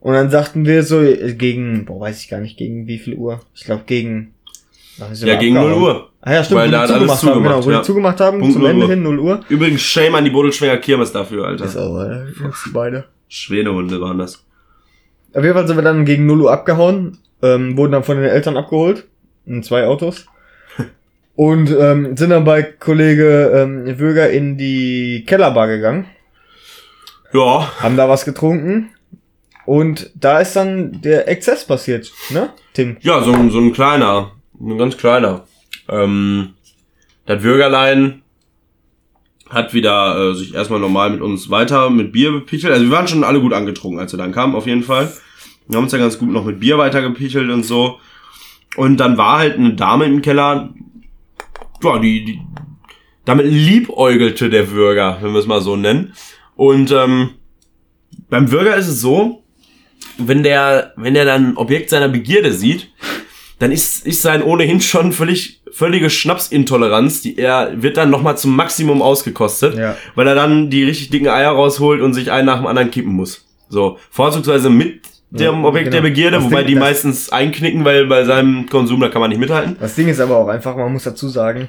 Und 0.00 0.14
dann 0.14 0.30
sagten 0.30 0.66
wir 0.66 0.82
so 0.82 1.00
äh, 1.00 1.34
gegen, 1.34 1.84
boah, 1.84 2.00
weiß 2.00 2.22
ich 2.22 2.28
gar 2.28 2.40
nicht, 2.40 2.56
gegen 2.58 2.86
wie 2.86 2.98
viel 2.98 3.14
Uhr? 3.14 3.40
Ich 3.54 3.64
glaube 3.64 3.84
gegen, 3.86 4.34
Ja, 4.98 5.36
gegen 5.36 5.54
0 5.54 5.64
abgehauen? 5.64 5.82
Uhr. 5.82 6.08
Ah 6.20 6.32
ja, 6.34 6.44
stimmt, 6.44 6.60
Weil 6.60 6.68
wo 6.68 6.72
da 6.72 6.86
die 6.86 6.92
alles 6.92 7.20
zugemacht 7.20 7.22
haben, 7.22 7.42
genau, 7.42 7.60
zugemacht, 7.60 7.66
wo 7.66 7.70
ja. 7.70 7.78
die 7.78 7.84
zugemacht 7.84 8.20
haben, 8.20 8.38
Punkt 8.40 8.52
zum 8.54 8.62
0 8.62 8.70
Ende 8.70 8.84
Uhr. 8.84 8.90
hin, 8.90 9.02
0 9.02 9.18
Uhr. 9.18 9.40
Übrigens, 9.48 9.80
shame 9.82 10.14
an 10.16 10.24
die 10.24 10.30
Bodenschwinger 10.30 10.76
Kirmes 10.78 11.12
dafür, 11.12 11.46
Alter. 11.46 11.64
Ist 11.64 11.76
auch, 11.76 12.04
die 12.04 12.70
beide. 12.72 13.04
Schweinehunde 13.28 14.00
waren 14.00 14.18
das. 14.18 14.44
Auf 15.34 15.42
jeden 15.42 15.54
Fall 15.54 15.66
sind 15.66 15.76
wir 15.76 15.82
dann 15.82 16.04
gegen 16.04 16.26
0 16.26 16.42
Uhr 16.42 16.52
abgehauen, 16.52 17.18
ähm, 17.42 17.76
wurden 17.76 17.92
dann 17.92 18.04
von 18.04 18.16
den 18.16 18.28
Eltern 18.30 18.56
abgeholt, 18.56 19.06
in 19.46 19.62
zwei 19.62 19.86
Autos. 19.86 20.26
Und 21.36 21.70
ähm, 21.70 22.16
sind 22.16 22.30
dann 22.30 22.44
bei 22.44 22.62
Kollege 22.62 23.50
ähm, 23.54 23.98
Würger 23.98 24.30
in 24.30 24.58
die 24.58 25.24
Kellerbar 25.26 25.66
gegangen, 25.68 26.06
Ja, 27.32 27.70
haben 27.80 27.96
da 27.96 28.08
was 28.08 28.24
getrunken. 28.24 28.90
Und 29.64 30.10
da 30.14 30.40
ist 30.40 30.56
dann 30.56 31.00
der 31.02 31.28
Exzess 31.28 31.64
passiert, 31.64 32.10
ne, 32.30 32.50
Tim? 32.74 32.96
ja, 33.00 33.22
so, 33.22 33.32
ein- 33.32 33.50
so 33.50 33.58
ein 33.60 33.72
kleiner. 33.72 34.32
Ein 34.60 34.76
ganz 34.78 34.96
kleiner. 34.96 35.44
Ähm, 35.88 36.54
das 37.26 37.40
Bürgerlein 37.42 38.21
hat 39.52 39.74
wieder 39.74 40.30
äh, 40.30 40.34
sich 40.34 40.54
erstmal 40.54 40.80
normal 40.80 41.10
mit 41.10 41.20
uns 41.20 41.50
weiter 41.50 41.90
mit 41.90 42.10
Bier 42.10 42.32
bepichelt. 42.32 42.72
Also 42.72 42.86
wir 42.86 42.92
waren 42.92 43.06
schon 43.06 43.22
alle 43.22 43.40
gut 43.40 43.52
angetrunken, 43.52 44.00
als 44.00 44.12
wir 44.12 44.18
dann 44.18 44.32
kamen, 44.32 44.54
auf 44.54 44.66
jeden 44.66 44.82
Fall. 44.82 45.12
Wir 45.68 45.76
haben 45.76 45.84
uns 45.84 45.92
ja 45.92 45.98
ganz 45.98 46.18
gut 46.18 46.30
noch 46.30 46.44
mit 46.44 46.58
Bier 46.58 46.78
weiter 46.78 47.02
gepichelt 47.02 47.50
und 47.50 47.62
so. 47.62 47.98
Und 48.76 48.96
dann 48.96 49.18
war 49.18 49.38
halt 49.38 49.58
eine 49.58 49.74
Dame 49.74 50.06
im 50.06 50.22
Keller, 50.22 50.70
ja, 51.82 51.98
die, 51.98 52.24
die 52.24 52.40
damit 53.24 53.46
liebäugelte 53.46 54.48
der 54.48 54.64
Bürger, 54.64 55.18
wenn 55.20 55.32
wir 55.32 55.38
es 55.38 55.46
mal 55.46 55.60
so 55.60 55.76
nennen. 55.76 56.14
Und 56.56 56.90
ähm, 56.90 57.30
beim 58.30 58.46
Bürger 58.46 58.76
ist 58.76 58.88
es 58.88 59.00
so, 59.00 59.44
wenn 60.18 60.42
der, 60.42 60.94
wenn 60.96 61.14
der 61.14 61.24
dann 61.24 61.56
Objekt 61.56 61.90
seiner 61.90 62.08
Begierde 62.08 62.52
sieht, 62.52 62.90
dann 63.58 63.70
ist, 63.70 64.06
ist 64.06 64.22
sein 64.22 64.42
ohnehin 64.42 64.80
schon 64.80 65.12
völlig, 65.12 65.61
völlige 65.72 66.10
Schnapsintoleranz, 66.10 67.22
die 67.22 67.38
er 67.38 67.82
wird 67.82 67.96
dann 67.96 68.10
nochmal 68.10 68.36
zum 68.38 68.54
Maximum 68.56 69.02
ausgekostet, 69.02 69.76
Ja. 69.76 69.96
weil 70.14 70.26
er 70.28 70.34
dann 70.34 70.70
die 70.70 70.84
richtig 70.84 71.10
dicken 71.10 71.28
Eier 71.28 71.50
rausholt 71.52 72.00
und 72.00 72.14
sich 72.14 72.30
einen 72.30 72.46
nach 72.46 72.58
dem 72.58 72.66
anderen 72.66 72.90
kippen 72.90 73.12
muss. 73.12 73.46
So, 73.68 73.98
vorzugsweise 74.10 74.68
mit 74.70 75.00
dem 75.30 75.40
Ja, 75.62 75.64
Objekt 75.64 75.86
genau. 75.86 75.96
der 76.02 76.08
Begierde, 76.10 76.36
Das 76.36 76.44
wobei 76.44 76.58
Ding- 76.62 76.66
die 76.68 76.74
meistens 76.74 77.30
einknicken, 77.32 77.84
weil 77.86 78.06
bei 78.06 78.24
seinem 78.24 78.68
Konsum, 78.68 79.00
da 79.00 79.08
kann 79.08 79.20
man 79.22 79.30
nicht 79.30 79.38
mithalten. 79.38 79.76
Das 79.80 79.94
Ding 79.94 80.08
ist 80.08 80.20
aber 80.20 80.36
auch 80.36 80.48
einfach, 80.48 80.76
man 80.76 80.92
muss 80.92 81.04
dazu 81.04 81.28
sagen, 81.28 81.68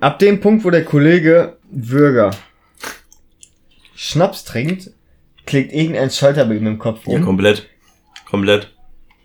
ab 0.00 0.18
dem 0.18 0.40
Punkt, 0.40 0.64
wo 0.64 0.70
der 0.70 0.84
Kollege 0.84 1.56
Würger 1.70 2.30
Schnaps 3.94 4.44
trinkt, 4.44 4.90
klickt 5.46 5.72
irgendein 5.72 6.10
Schalter 6.10 6.44
bei 6.46 6.54
ihm 6.56 6.66
im 6.66 6.78
Kopf 6.78 7.06
Ja, 7.06 7.14
rum 7.14 7.24
komplett. 7.24 7.68
Komplett. 8.28 8.72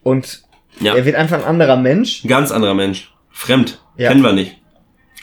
und 0.03 0.43
Ja. 0.79 0.95
er 0.95 1.05
wird 1.05 1.15
einfach 1.15 1.37
ein 1.37 1.43
anderer 1.43 1.75
Mensch 1.77 2.23
Ein 2.23 2.27
ganz 2.27 2.51
anderer 2.51 2.73
Mensch. 2.73 3.11
Fremd. 3.31 3.79
Ja. 3.97 4.09
Kennen 4.09 4.21
wir 4.23 4.33
nicht. 4.33 4.57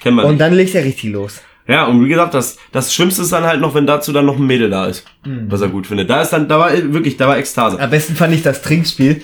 Kennen 0.02 0.16
wir 0.16 0.24
und 0.24 0.32
nicht. 0.32 0.40
dann 0.40 0.52
legt 0.54 0.74
er 0.74 0.84
richtig 0.84 1.10
los. 1.12 1.40
Ja, 1.66 1.86
und 1.86 2.04
wie 2.04 2.08
gesagt, 2.08 2.34
das, 2.34 2.58
das 2.72 2.92
Schlimmste 2.92 3.22
ist 3.22 3.32
dann 3.32 3.44
halt 3.44 3.60
noch, 3.60 3.74
wenn 3.74 3.86
dazu 3.86 4.12
dann 4.12 4.26
noch 4.26 4.36
ein 4.36 4.46
Mädel 4.46 4.68
da 4.68 4.86
ist, 4.86 5.04
Mhm. 5.24 5.46
was 5.50 5.60
er 5.62 5.68
gut 5.68 5.86
findet. 5.86 6.10
Da 6.10 6.20
ist 6.20 6.30
dann, 6.30 6.46
da 6.48 6.58
war 6.58 6.72
wirklich, 6.92 7.16
da 7.16 7.26
war 7.28 7.38
Ekstase. 7.38 7.80
Am 7.80 7.88
besten 7.90 8.14
fand 8.16 8.34
ich 8.34 8.42
das 8.42 8.60
Trinkspiel. 8.62 9.22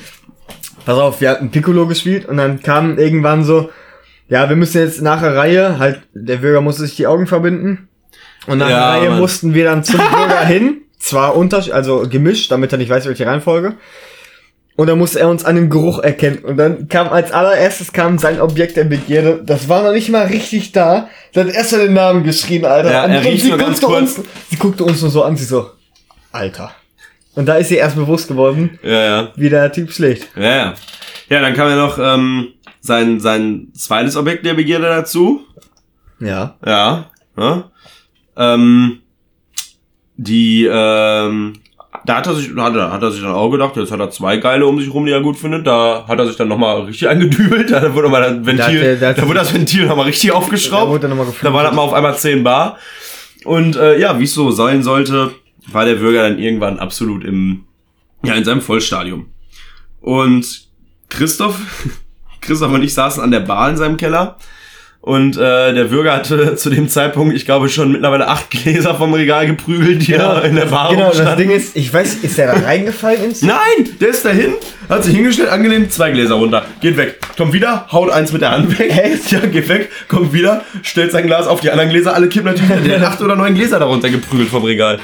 Pass 0.87 0.99
auf, 0.99 1.20
wir 1.20 1.28
hatten 1.31 1.51
Piccolo 1.51 1.87
gespielt 1.87 2.24
und 2.26 2.39
dann 2.39 2.62
kam 2.62 2.97
irgendwann 2.99 3.45
so, 3.45 3.70
ja, 4.28 4.49
wir 4.49 4.57
müssen 4.57 4.78
jetzt 4.78 5.03
nach 5.03 5.20
der 5.20 5.37
Reihe, 5.37 5.78
halt, 5.78 6.01
der 6.14 6.37
Bürger 6.39 6.62
musste 6.62 6.83
sich 6.87 6.97
die 6.97 7.07
Augen 7.07 7.26
verbinden. 7.26 7.89
Und 8.47 8.59
nach 8.59 8.70
Ja, 8.70 8.93
der 8.93 9.01
Reihe 9.03 9.11
Mann. 9.11 9.18
mussten 9.20 9.53
wir 9.53 9.64
dann 9.64 9.85
zum 9.85 9.99
Bürger 9.99 10.45
hin. 10.47 10.78
Zwar 10.99 11.37
unter, 11.37 11.62
also 11.74 12.07
gemischt, 12.09 12.51
damit 12.51 12.72
er 12.72 12.78
nicht 12.78 12.89
weiß, 12.91 13.07
welche 13.07 13.26
Reihenfolge. 13.26 13.74
Und 14.81 14.87
dann 14.87 14.97
musste 14.97 15.20
er 15.20 15.28
uns 15.28 15.45
an 15.45 15.57
dem 15.57 15.68
Geruch 15.68 15.99
erkennen. 15.99 16.39
Und 16.39 16.57
dann 16.57 16.89
kam 16.89 17.09
als 17.11 17.33
allererstes 17.33 17.93
kam 17.93 18.16
sein 18.16 18.41
Objekt 18.41 18.78
der 18.78 18.85
Begierde. 18.85 19.43
Das 19.45 19.68
war 19.68 19.83
noch 19.83 19.93
nicht 19.93 20.09
mal 20.09 20.24
richtig 20.24 20.72
da. 20.72 21.11
Dann 21.35 21.49
hat 21.49 21.55
erst 21.55 21.72
mal 21.72 21.85
den 21.85 21.93
Namen 21.93 22.24
geschrien, 22.24 22.64
Alter. 22.64 22.91
Ja, 22.91 23.05
er 23.05 23.22
riecht 23.22 23.43
sie 23.43 23.51
nur 23.51 23.59
ganz 23.59 23.78
guckte 23.78 23.99
kurz. 23.99 24.16
Uns, 24.16 24.28
sie 24.49 24.57
guckte 24.57 24.85
uns 24.85 25.03
nur 25.03 25.11
so 25.11 25.22
an, 25.22 25.37
sie 25.37 25.45
so, 25.45 25.68
Alter. 26.33 26.74
Und 27.35 27.45
da 27.45 27.57
ist 27.57 27.70
ihr 27.70 27.76
erst 27.76 27.97
bewusst 27.97 28.28
geworden, 28.28 28.78
Ja, 28.83 29.05
ja. 29.05 29.33
wie 29.37 29.51
der 29.51 29.70
Typ 29.70 29.93
schlägt. 29.93 30.31
Ja, 30.35 30.43
ja. 30.57 30.74
Ja, 31.28 31.41
dann 31.43 31.53
kam 31.53 31.68
ja 31.68 31.76
noch 31.76 31.99
ähm, 31.99 32.49
sein, 32.81 33.20
sein 33.20 33.68
zweites 33.74 34.16
Objekt 34.16 34.47
der 34.47 34.55
Begierde 34.55 34.87
dazu. 34.87 35.43
Ja. 36.20 36.57
Ja. 36.64 37.11
ja. 37.37 37.70
Ähm, 38.35 39.01
die 40.16 40.66
ähm, 40.72 41.53
da 42.07 42.16
hat 42.16 42.26
er 42.26 42.34
sich, 42.34 42.51
hat 42.57 42.74
er, 42.74 42.92
hat 42.92 43.03
er 43.03 43.11
sich 43.11 43.22
dann 43.22 43.32
auch 43.32 43.51
gedacht, 43.51 43.76
jetzt 43.76 43.92
hat 43.92 44.01
er 44.01 44.11
zwei 44.11 44.36
Geile 44.38 44.66
um 44.66 44.78
sich 44.80 44.92
rum, 44.92 45.07
die 45.07 45.12
er 45.12 45.20
gut 45.20 45.36
findet. 45.36 45.66
Da 45.66 46.05
hat 46.07 46.18
er 46.18 46.26
sich 46.26 46.36
dann 46.36 46.48
nochmal 46.48 46.80
richtig 46.82 47.09
angedübelt. 47.09 47.70
Da 47.70 47.94
wurde 47.94 48.09
mal 48.09 48.20
das 48.22 48.46
Ventil, 48.46 48.98
Da 48.98 49.12
da 49.12 49.20
da 49.20 49.26
wurde 49.26 49.38
das 49.40 49.53
Ventil 49.55 49.86
nochmal 49.86 50.07
richtig 50.07 50.30
Da 50.30 50.36
aufgeschraubt. 50.36 51.03
dann 51.03 51.11
nochmal 51.11 51.26
Da 51.42 51.53
war 51.53 51.62
das 51.62 51.74
mal 51.74 51.82
auf 51.82 51.92
einmal 51.92 52.16
10 52.16 52.42
Bar. 52.42 52.78
Und 53.44 53.76
äh, 53.76 53.98
ja, 53.98 54.18
wie 54.18 54.24
es 54.24 54.34
so 54.34 54.51
sein 54.51 54.82
sollte, 54.82 55.32
war 55.66 55.84
der 55.84 55.94
Bürger 55.94 56.22
dann 56.28 56.38
irgendwann 56.38 56.78
absolut 56.78 57.24
im, 57.24 57.64
ja, 58.22 58.34
in 58.34 58.44
seinem 58.44 58.61
Vollstadium. 58.61 59.26
Und 60.01 60.68
Christoph, 61.09 61.59
Christoph 62.40 62.72
und 62.72 62.82
ich 62.82 62.94
saßen 62.94 63.22
an 63.22 63.30
der 63.30 63.40
Bar 63.40 63.70
in 63.70 63.76
seinem 63.76 63.96
Keller. 63.96 64.36
Und 65.03 65.38
äh, 65.38 65.72
der 65.72 65.84
Bürger 65.84 66.12
hatte 66.12 66.57
zu 66.57 66.68
dem 66.68 66.88
Zeitpunkt, 66.90 67.34
ich 67.34 67.46
glaube, 67.46 67.70
schon 67.70 67.90
mittlerweile 67.90 68.28
acht 68.28 68.51
Gläser 68.51 68.94
vom 68.94 69.14
Regal 69.14 69.46
geprügelt, 69.46 70.07
die 70.07 70.12
da 70.12 70.40
in 70.42 70.57
der 70.57 70.66
Bar 70.66 70.90
Genau, 70.90 71.09
das 71.09 71.16
rumstanden. 71.20 71.48
Ding 71.48 71.57
ist, 71.57 71.74
ich 71.74 71.92
weiß, 71.92 72.16
ist 72.16 72.36
der 72.36 72.53
da 72.55 72.61
reingefallen 72.66 73.24
ins? 73.24 73.40
Nein, 73.40 73.57
der 73.98 74.09
ist 74.11 74.26
dahin, 74.26 74.53
hat 74.90 75.03
sich 75.05 75.14
hingestellt, 75.14 75.48
angelehnt, 75.48 75.90
zwei 75.90 76.11
Gläser 76.11 76.34
runter, 76.34 76.66
geht 76.82 76.98
weg, 76.98 77.18
kommt 77.38 77.55
wieder, 77.55 77.86
haut 77.90 78.11
eins 78.11 78.30
mit 78.32 78.42
der 78.42 78.51
Hand 78.51 78.78
weg, 78.78 78.90
Echt? 78.94 79.32
ja, 79.32 79.38
geht 79.40 79.68
weg, 79.70 79.88
kommt 80.09 80.34
wieder, 80.34 80.64
stellt 80.82 81.12
sein 81.12 81.26
Glas 81.26 81.46
auf 81.46 81.61
die 81.61 81.70
anderen 81.70 81.88
Gläser, 81.88 82.14
alle 82.14 82.28
kippen 82.28 82.53
natürlich, 82.53 82.84
der 82.86 83.01
hat 83.01 83.07
acht 83.14 83.22
oder 83.22 83.36
neun 83.36 83.55
Gläser 83.55 83.78
darunter 83.78 84.11
geprügelt 84.11 84.51
vom 84.51 84.64
Regal. 84.64 84.98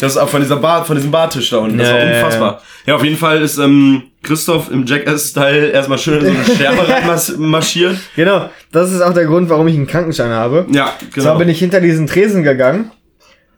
Das 0.00 0.12
ist 0.12 0.18
auch 0.18 0.28
von 0.30 0.40
dieser 0.40 0.56
Bar, 0.56 0.84
von 0.86 0.96
diesem 0.96 1.10
Bartisch 1.10 1.50
da 1.50 1.58
unten, 1.58 1.76
das 1.76 1.88
Ja, 1.88 1.94
war 1.94 2.02
unfassbar. 2.06 2.62
Ja, 2.86 2.94
auf 2.96 3.04
jeden 3.04 3.16
Fall 3.18 3.42
ist 3.42 3.58
ähm, 3.58 4.04
Christoph 4.26 4.70
im 4.70 4.84
Jackass-Style 4.84 5.68
erstmal 5.68 5.98
schön 5.98 6.24
in 6.24 6.34
so 6.34 6.40
eine 6.40 6.44
Scherbe 6.58 6.88
reinmarschiert. 6.88 7.96
Genau, 8.16 8.50
das 8.72 8.92
ist 8.92 9.00
auch 9.00 9.14
der 9.14 9.24
Grund, 9.24 9.48
warum 9.48 9.66
ich 9.68 9.74
einen 9.76 9.86
Krankenschein 9.86 10.30
habe. 10.30 10.66
Ja, 10.70 10.92
Zwar 10.98 11.10
genau. 11.12 11.38
bin 11.38 11.48
ich 11.48 11.58
hinter 11.58 11.80
diesen 11.80 12.06
Tresen 12.06 12.42
gegangen 12.42 12.90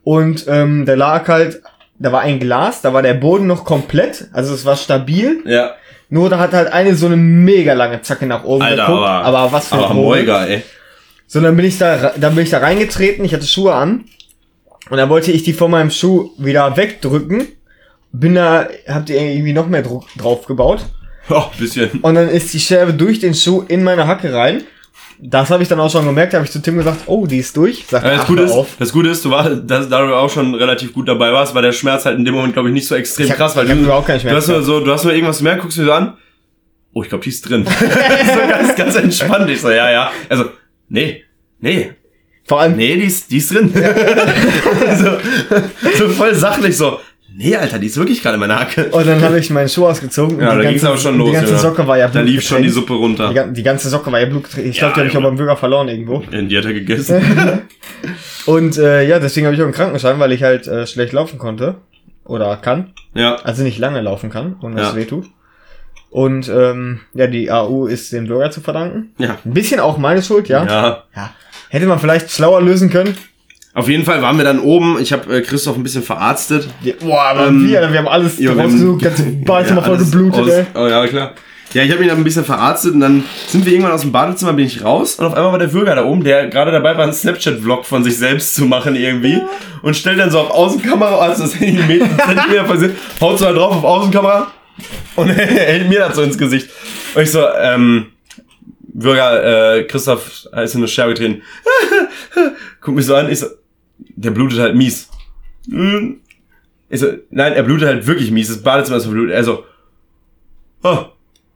und 0.04 0.44
ähm, 0.48 0.86
da 0.86 0.94
lag 0.94 1.26
halt, 1.28 1.62
da 1.98 2.12
war 2.12 2.20
ein 2.20 2.38
Glas, 2.38 2.82
da 2.82 2.92
war 2.92 3.02
der 3.02 3.14
Boden 3.14 3.46
noch 3.46 3.64
komplett, 3.64 4.28
also 4.32 4.54
es 4.54 4.64
war 4.64 4.76
stabil. 4.76 5.42
Ja, 5.44 5.72
Nur 6.10 6.30
da 6.30 6.38
hat 6.38 6.52
halt 6.52 6.72
eine 6.72 6.94
so 6.94 7.06
eine 7.06 7.16
mega 7.16 7.72
lange 7.72 8.02
Zacke 8.02 8.26
nach 8.26 8.44
oben 8.44 8.62
Alter, 8.62 8.86
geguckt, 8.86 9.06
aber, 9.06 9.38
aber 9.38 9.52
was 9.52 9.68
für 9.68 9.74
aber 9.74 9.90
ein. 9.90 9.96
Moiga, 9.96 10.46
ey. 10.46 10.62
So, 11.26 11.40
dann 11.40 11.56
bin 11.56 11.66
ich 11.66 11.76
da, 11.76 12.12
dann 12.16 12.34
bin 12.34 12.44
ich 12.44 12.50
da 12.50 12.58
reingetreten, 12.58 13.24
ich 13.24 13.34
hatte 13.34 13.46
Schuhe 13.46 13.74
an. 13.74 14.04
Und 14.90 14.96
dann 14.96 15.10
wollte 15.10 15.30
ich 15.32 15.42
die 15.42 15.52
von 15.52 15.70
meinem 15.70 15.90
Schuh 15.90 16.30
wieder 16.38 16.76
wegdrücken. 16.78 17.48
Bin 18.12 18.34
da, 18.34 18.68
hab 18.88 19.06
die 19.06 19.14
irgendwie 19.14 19.52
noch 19.52 19.68
mehr 19.68 19.82
Druck 19.82 20.04
drauf 20.16 20.46
gebaut. 20.46 20.84
Oh, 21.30 21.44
bisschen. 21.58 21.90
Und 22.00 22.14
dann 22.14 22.30
ist 22.30 22.54
die 22.54 22.58
Scherbe 22.58 22.94
durch 22.94 23.18
den 23.18 23.34
Schuh 23.34 23.62
in 23.68 23.84
meine 23.84 24.06
Hacke 24.06 24.32
rein. 24.32 24.62
Das 25.20 25.50
habe 25.50 25.62
ich 25.62 25.68
dann 25.68 25.78
auch 25.78 25.90
schon 25.92 26.06
gemerkt, 26.06 26.32
habe 26.32 26.46
ich 26.46 26.50
zu 26.50 26.62
Tim 26.62 26.78
gesagt, 26.78 27.02
oh, 27.04 27.26
die 27.26 27.36
ist 27.36 27.54
durch. 27.54 27.84
Sagt 27.86 28.06
Ja, 28.06 28.16
das, 28.16 28.26
Gute 28.26 28.42
ist, 28.44 28.52
auf. 28.52 28.68
das 28.78 28.90
Gute 28.94 29.10
ist, 29.10 29.22
du 29.26 29.30
warst, 29.30 29.50
dass, 29.66 29.90
da 29.90 30.06
du 30.06 30.14
auch 30.14 30.30
schon 30.30 30.54
relativ 30.54 30.94
gut 30.94 31.06
dabei 31.06 31.30
warst, 31.30 31.54
war 31.54 31.60
der 31.60 31.72
Schmerz 31.72 32.06
halt 32.06 32.16
in 32.18 32.24
dem 32.24 32.32
Moment, 32.32 32.54
glaube 32.54 32.68
ich, 32.70 32.72
nicht 32.72 32.86
so 32.86 32.94
extrem 32.94 33.26
Ich 33.26 33.32
hab- 33.32 33.36
krass, 33.36 33.56
weil 33.56 33.66
du, 33.66 33.74
du 33.74 33.92
hast 33.92 34.48
nur 34.48 34.62
so, 34.62 34.80
du 34.80 34.90
hast 34.90 35.04
nur 35.04 35.12
irgendwas 35.12 35.36
gemerkt, 35.36 35.60
guckst 35.60 35.76
du 35.76 35.82
dir 35.82 35.88
so 35.88 35.92
an, 35.92 36.16
oh, 36.94 37.02
ich 37.02 37.10
glaube, 37.10 37.24
die 37.24 37.28
ist 37.30 37.42
drin. 37.46 37.66
so 37.78 38.48
ganz, 38.48 38.74
ganz 38.74 38.94
entspannt. 38.94 39.50
Ich 39.50 39.60
so, 39.60 39.68
ja, 39.68 39.90
ja. 39.90 40.10
Also, 40.30 40.46
nee, 40.88 41.24
nee, 41.60 41.90
Vor 42.44 42.60
allem, 42.62 42.76
nee, 42.76 42.96
die 42.96 43.04
ist, 43.04 43.30
die 43.30 43.36
ist 43.36 43.52
drin. 43.52 43.70
so, 44.98 45.10
so 45.98 46.08
voll 46.08 46.34
sachlich 46.34 46.74
so, 46.74 47.00
nee, 47.38 47.56
Alter, 47.56 47.78
die 47.78 47.86
ist 47.86 47.96
wirklich 47.96 48.20
gerade 48.20 48.34
in 48.34 48.40
meiner 48.40 48.58
Hacke. 48.60 48.86
und 48.90 49.06
dann 49.06 49.22
habe 49.22 49.38
ich 49.38 49.48
meinen 49.50 49.68
Schuh 49.68 49.86
ausgezogen. 49.86 50.40
Ja, 50.40 50.50
und 50.50 50.56
da 50.58 50.62
die 50.62 50.68
ging's 50.68 50.82
ganze, 50.82 50.88
aber 50.88 50.98
schon 50.98 51.12
und 51.14 51.18
los. 51.20 51.28
Die 51.30 51.34
ganze 51.36 51.52
ja. 51.52 51.58
Socke 51.58 51.86
war 51.86 51.96
ja 51.98 52.08
Da 52.08 52.20
lief 52.20 52.42
schon 52.42 52.62
die. 52.62 52.68
Suppe 52.68 52.94
runter. 52.94 53.32
Die, 53.32 53.52
die 53.54 53.62
ganze 53.62 53.88
Socke 53.88 54.10
war 54.12 54.20
ja 54.20 54.26
blutgetränkt. 54.26 54.68
Ich 54.70 54.78
glaube, 54.78 54.94
die 54.94 55.00
habe 55.00 55.08
ich 55.08 55.16
auch 55.16 55.22
beim 55.22 55.36
Bürger 55.36 55.56
verloren 55.56 55.88
irgendwo. 55.88 56.18
Die 56.18 56.58
hat 56.58 56.64
er 56.64 56.72
gegessen. 56.74 57.22
Und 58.46 58.78
äh, 58.78 59.06
ja, 59.06 59.18
deswegen 59.18 59.46
habe 59.46 59.54
ich 59.54 59.60
auch 59.60 59.66
einen 59.66 59.74
Krankenschein, 59.74 60.18
weil 60.18 60.32
ich 60.32 60.42
halt 60.42 60.66
äh, 60.66 60.86
schlecht 60.86 61.12
laufen 61.12 61.38
konnte. 61.38 61.76
Oder 62.24 62.56
kann. 62.56 62.92
ja. 63.14 63.36
Also 63.36 63.62
nicht 63.62 63.78
lange 63.78 64.00
laufen 64.02 64.30
kann, 64.30 64.56
Ja. 64.62 64.90
es 64.90 64.96
weh 64.96 65.04
tut. 65.06 65.26
Und 66.10 66.48
ähm, 66.48 67.00
ja, 67.14 67.26
die 67.26 67.50
AU 67.50 67.86
ist 67.86 68.12
dem 68.12 68.26
Bürger 68.26 68.50
zu 68.50 68.60
verdanken. 68.60 69.12
Ja. 69.18 69.36
Ein 69.44 69.52
bisschen 69.52 69.80
auch 69.80 69.98
meine 69.98 70.22
Schuld, 70.22 70.48
ja. 70.48 70.64
Ja. 70.64 71.04
ja. 71.14 71.30
Hätte 71.68 71.86
man 71.86 71.98
vielleicht 71.98 72.30
schlauer 72.30 72.62
lösen 72.62 72.88
können. 72.90 73.14
Auf 73.74 73.88
jeden 73.88 74.04
Fall 74.04 74.22
waren 74.22 74.36
wir 74.38 74.44
dann 74.44 74.58
oben. 74.60 74.98
Ich 75.00 75.12
habe 75.12 75.36
äh, 75.36 75.40
Christoph 75.42 75.76
ein 75.76 75.82
bisschen 75.82 76.02
verarztet. 76.02 76.68
Ja, 76.82 76.94
boah, 77.00 77.22
aber 77.22 77.46
Ähm, 77.48 77.68
wir, 77.68 77.92
wir 77.92 77.98
haben 77.98 78.08
alles 78.08 78.38
Ja, 78.38 78.52
rausgesucht, 78.52 79.02
ganze 79.02 79.22
Badezimmer 79.44 79.82
voll 79.82 79.96
alles 79.96 80.10
geblutet, 80.10 80.40
aus- 80.42 80.50
ey. 80.50 80.64
Oh 80.74 80.86
ja, 80.88 81.06
klar. 81.06 81.32
Ja, 81.74 81.82
ich 81.82 81.92
habe 81.92 82.00
ihn 82.02 82.08
dann 82.08 82.16
ein 82.16 82.24
bisschen 82.24 82.46
verarztet 82.46 82.94
und 82.94 83.00
dann 83.00 83.24
sind 83.46 83.66
wir 83.66 83.72
irgendwann 83.72 83.92
aus 83.92 84.00
dem 84.00 84.10
Badezimmer, 84.10 84.54
bin 84.54 84.64
ich 84.64 84.82
raus 84.82 85.16
und 85.16 85.26
auf 85.26 85.34
einmal 85.34 85.52
war 85.52 85.58
der 85.58 85.66
Bürger 85.66 85.94
da 85.94 86.02
oben, 86.06 86.24
der 86.24 86.46
gerade 86.48 86.72
dabei 86.72 86.96
war, 86.96 87.04
einen 87.04 87.12
Snapchat-Vlog 87.12 87.84
von 87.84 88.02
sich 88.02 88.16
selbst 88.16 88.54
zu 88.54 88.64
machen 88.64 88.96
irgendwie 88.96 89.38
und 89.82 89.94
stellt 89.94 90.18
dann 90.18 90.30
so 90.30 90.38
auf 90.38 90.50
Außenkamera, 90.50 91.18
also 91.18 91.42
das 91.42 91.60
Handy 91.60 91.98
Zentimeter 92.00 92.76
sich, 92.78 92.90
haut 93.20 93.38
so 93.38 93.44
da 93.44 93.52
drauf 93.52 93.76
auf 93.76 93.84
Außenkamera 93.84 94.50
und 95.16 95.28
hält 95.36 95.90
mir 95.90 95.98
das 96.00 96.16
so 96.16 96.22
ins 96.22 96.38
Gesicht. 96.38 96.70
Und 97.14 97.22
ich 97.22 97.30
so, 97.30 97.44
ähm, 97.62 98.06
Bürger, 98.98 99.76
äh, 99.76 99.84
Christoph 99.84 100.46
ist 100.52 100.74
in 100.74 100.80
eine 100.80 100.88
Scherbe 100.88 101.14
getreten. 101.14 101.42
Guck 102.80 102.94
mich 102.94 103.06
so 103.06 103.14
an, 103.14 103.30
ich 103.30 103.38
so, 103.38 103.46
der 103.98 104.30
blutet 104.30 104.58
halt 104.58 104.74
mies. 104.74 105.08
Hm. 105.70 106.20
Ich 106.88 107.00
so, 107.00 107.08
nein, 107.30 107.52
er 107.52 107.62
blutet 107.62 107.88
halt 107.88 108.06
wirklich 108.06 108.30
mies. 108.30 108.48
Das 108.48 108.62
Badezimmer 108.62 108.96
ist 108.96 109.04
verblutet. 109.04 109.34
Er 109.34 109.44
so, 109.44 109.64
oh. 110.82 111.06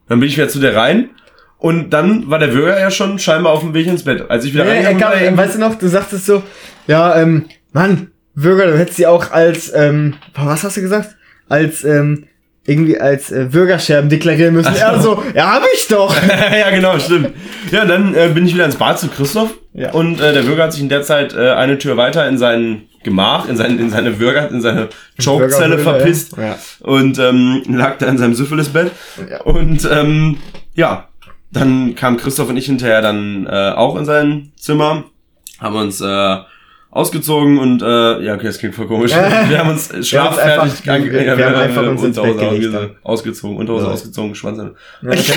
Dann 0.08 0.20
bin 0.20 0.28
ich 0.28 0.36
wieder 0.36 0.48
zu 0.48 0.60
der 0.60 0.76
rein. 0.76 1.10
Und 1.58 1.90
dann 1.90 2.28
war 2.28 2.38
der 2.38 2.48
Bürger 2.48 2.78
ja 2.78 2.90
schon 2.90 3.18
scheinbar 3.18 3.52
auf 3.52 3.60
dem 3.60 3.72
Weg 3.72 3.86
ins 3.86 4.02
Bett. 4.02 4.28
Als 4.28 4.44
ich 4.44 4.52
wieder 4.52 4.64
Ja, 4.64 4.72
er 4.72 4.86
reingegangen 4.88 5.28
kam, 5.28 5.36
war, 5.36 5.44
weißt 5.44 5.54
du 5.56 5.60
noch, 5.60 5.74
du 5.76 5.88
sagtest 5.88 6.26
so, 6.26 6.42
ja, 6.86 7.20
ähm, 7.20 7.46
Mann, 7.72 8.10
Bürger, 8.34 8.66
du 8.66 8.78
hättest 8.78 8.96
sie 8.96 9.06
auch 9.06 9.30
als, 9.30 9.72
ähm, 9.74 10.16
was 10.34 10.64
hast 10.64 10.76
du 10.76 10.80
gesagt? 10.80 11.16
Als, 11.48 11.84
ähm, 11.84 12.26
irgendwie 12.64 13.00
als 13.00 13.32
äh, 13.32 13.48
Bürgerscherben 13.50 14.08
deklarieren 14.08 14.54
müssen. 14.54 14.74
Er 14.74 15.00
so, 15.00 15.22
ja, 15.34 15.54
hab 15.54 15.64
ich 15.74 15.88
doch. 15.88 16.14
ja, 16.28 16.70
genau, 16.70 16.98
stimmt. 16.98 17.30
Ja, 17.70 17.84
dann 17.84 18.14
äh, 18.14 18.30
bin 18.32 18.46
ich 18.46 18.54
wieder 18.54 18.64
ins 18.64 18.76
Bad 18.76 18.98
zu 18.98 19.08
Christoph. 19.08 19.54
Ja. 19.74 19.90
Und 19.92 20.20
äh, 20.20 20.32
der 20.32 20.42
Bürger 20.42 20.64
hat 20.64 20.72
sich 20.72 20.82
in 20.82 20.88
der 20.88 21.02
Zeit 21.02 21.34
äh, 21.34 21.50
eine 21.50 21.78
Tür 21.78 21.96
weiter 21.96 22.28
in 22.28 22.38
sein 22.38 22.82
Gemach, 23.02 23.48
in, 23.48 23.56
sein, 23.56 23.78
in 23.78 23.90
seine 23.90 24.12
Bürger, 24.12 24.48
in 24.48 24.60
seine 24.60 24.88
Chokezelle 25.22 25.78
verpisst. 25.78 26.36
ja. 26.36 26.44
Ja. 26.44 26.58
Und 26.80 27.18
ähm, 27.18 27.62
lag 27.68 27.98
da 27.98 28.06
in 28.06 28.18
seinem 28.18 28.34
Syphilisbett. 28.34 28.92
Ja. 29.28 29.40
Und 29.42 29.88
ähm, 29.90 30.38
ja, 30.74 31.08
dann 31.50 31.96
kam 31.96 32.16
Christoph 32.16 32.48
und 32.48 32.56
ich 32.56 32.66
hinterher 32.66 33.02
dann 33.02 33.46
äh, 33.46 33.72
auch 33.72 33.96
in 33.96 34.04
sein 34.04 34.52
Zimmer, 34.56 35.04
haben 35.58 35.76
uns 35.76 36.00
äh, 36.00 36.36
ausgezogen 36.92 37.58
und 37.58 37.80
äh, 37.82 38.20
ja, 38.22 38.34
okay, 38.34 38.46
das 38.46 38.58
klingt 38.58 38.74
voll 38.74 38.86
komisch. 38.86 39.10
Wir 39.48 39.58
haben 39.58 39.70
uns 39.70 39.90
schlaffertig 40.06 40.88
einfach- 40.88 41.04
wir- 41.10 41.36
wir 41.38 41.46
haben 41.46 41.54
einfach 41.54 41.86
uns 41.88 42.02
ins 42.04 42.16
Bett 42.16 42.30
Unterhose 42.34 42.60
gelegt 42.70 42.96
ausgezogen, 43.02 43.56
Unterhose 43.56 43.86
Ja. 43.86 43.90
ausgezogen, 43.92 44.34
Schwanz. 44.34 44.58
Ja, 44.58 45.10
okay. 45.10 45.32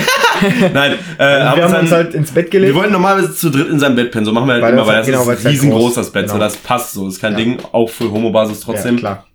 Nein, 0.74 0.92
äh, 1.18 1.24
haben 1.40 1.56
Wir 1.56 1.64
haben 1.64 1.74
uns 1.80 1.90
halt 1.92 2.14
ins 2.14 2.30
Bett 2.30 2.44
wir 2.44 2.50
gelegt. 2.60 2.74
wollten 2.74 2.92
normalerweise 2.92 3.34
zu 3.34 3.48
dritt 3.50 3.70
in 3.70 3.78
seinem 3.80 3.96
Bett 3.96 4.10
pennen, 4.12 4.26
so 4.26 4.32
machen 4.32 4.46
wir 4.48 4.52
halt 4.52 4.62
Weil 4.64 4.72
immer, 4.74 4.82
das 4.82 4.88
weil 4.88 4.94
halt- 4.96 5.02
das 5.08 5.10
genau, 5.10 5.22
ist 5.22 5.28
halt 5.44 5.52
riesengroß, 5.54 5.92
groß- 5.92 5.96
das 5.96 6.12
Bett, 6.12 6.28
so 6.28 6.34
genau. 6.34 6.44
das 6.44 6.56
passt 6.58 6.92
so, 6.92 7.08
ist 7.08 7.20
kein 7.20 7.32
Ja. 7.32 7.38
Ding, 7.38 7.58
auch 7.72 7.88
für 7.88 8.10
Homo-Basis 8.10 8.60
trotzdem. 8.60 8.96
Ja, 8.98 9.00
klar. 9.00 9.26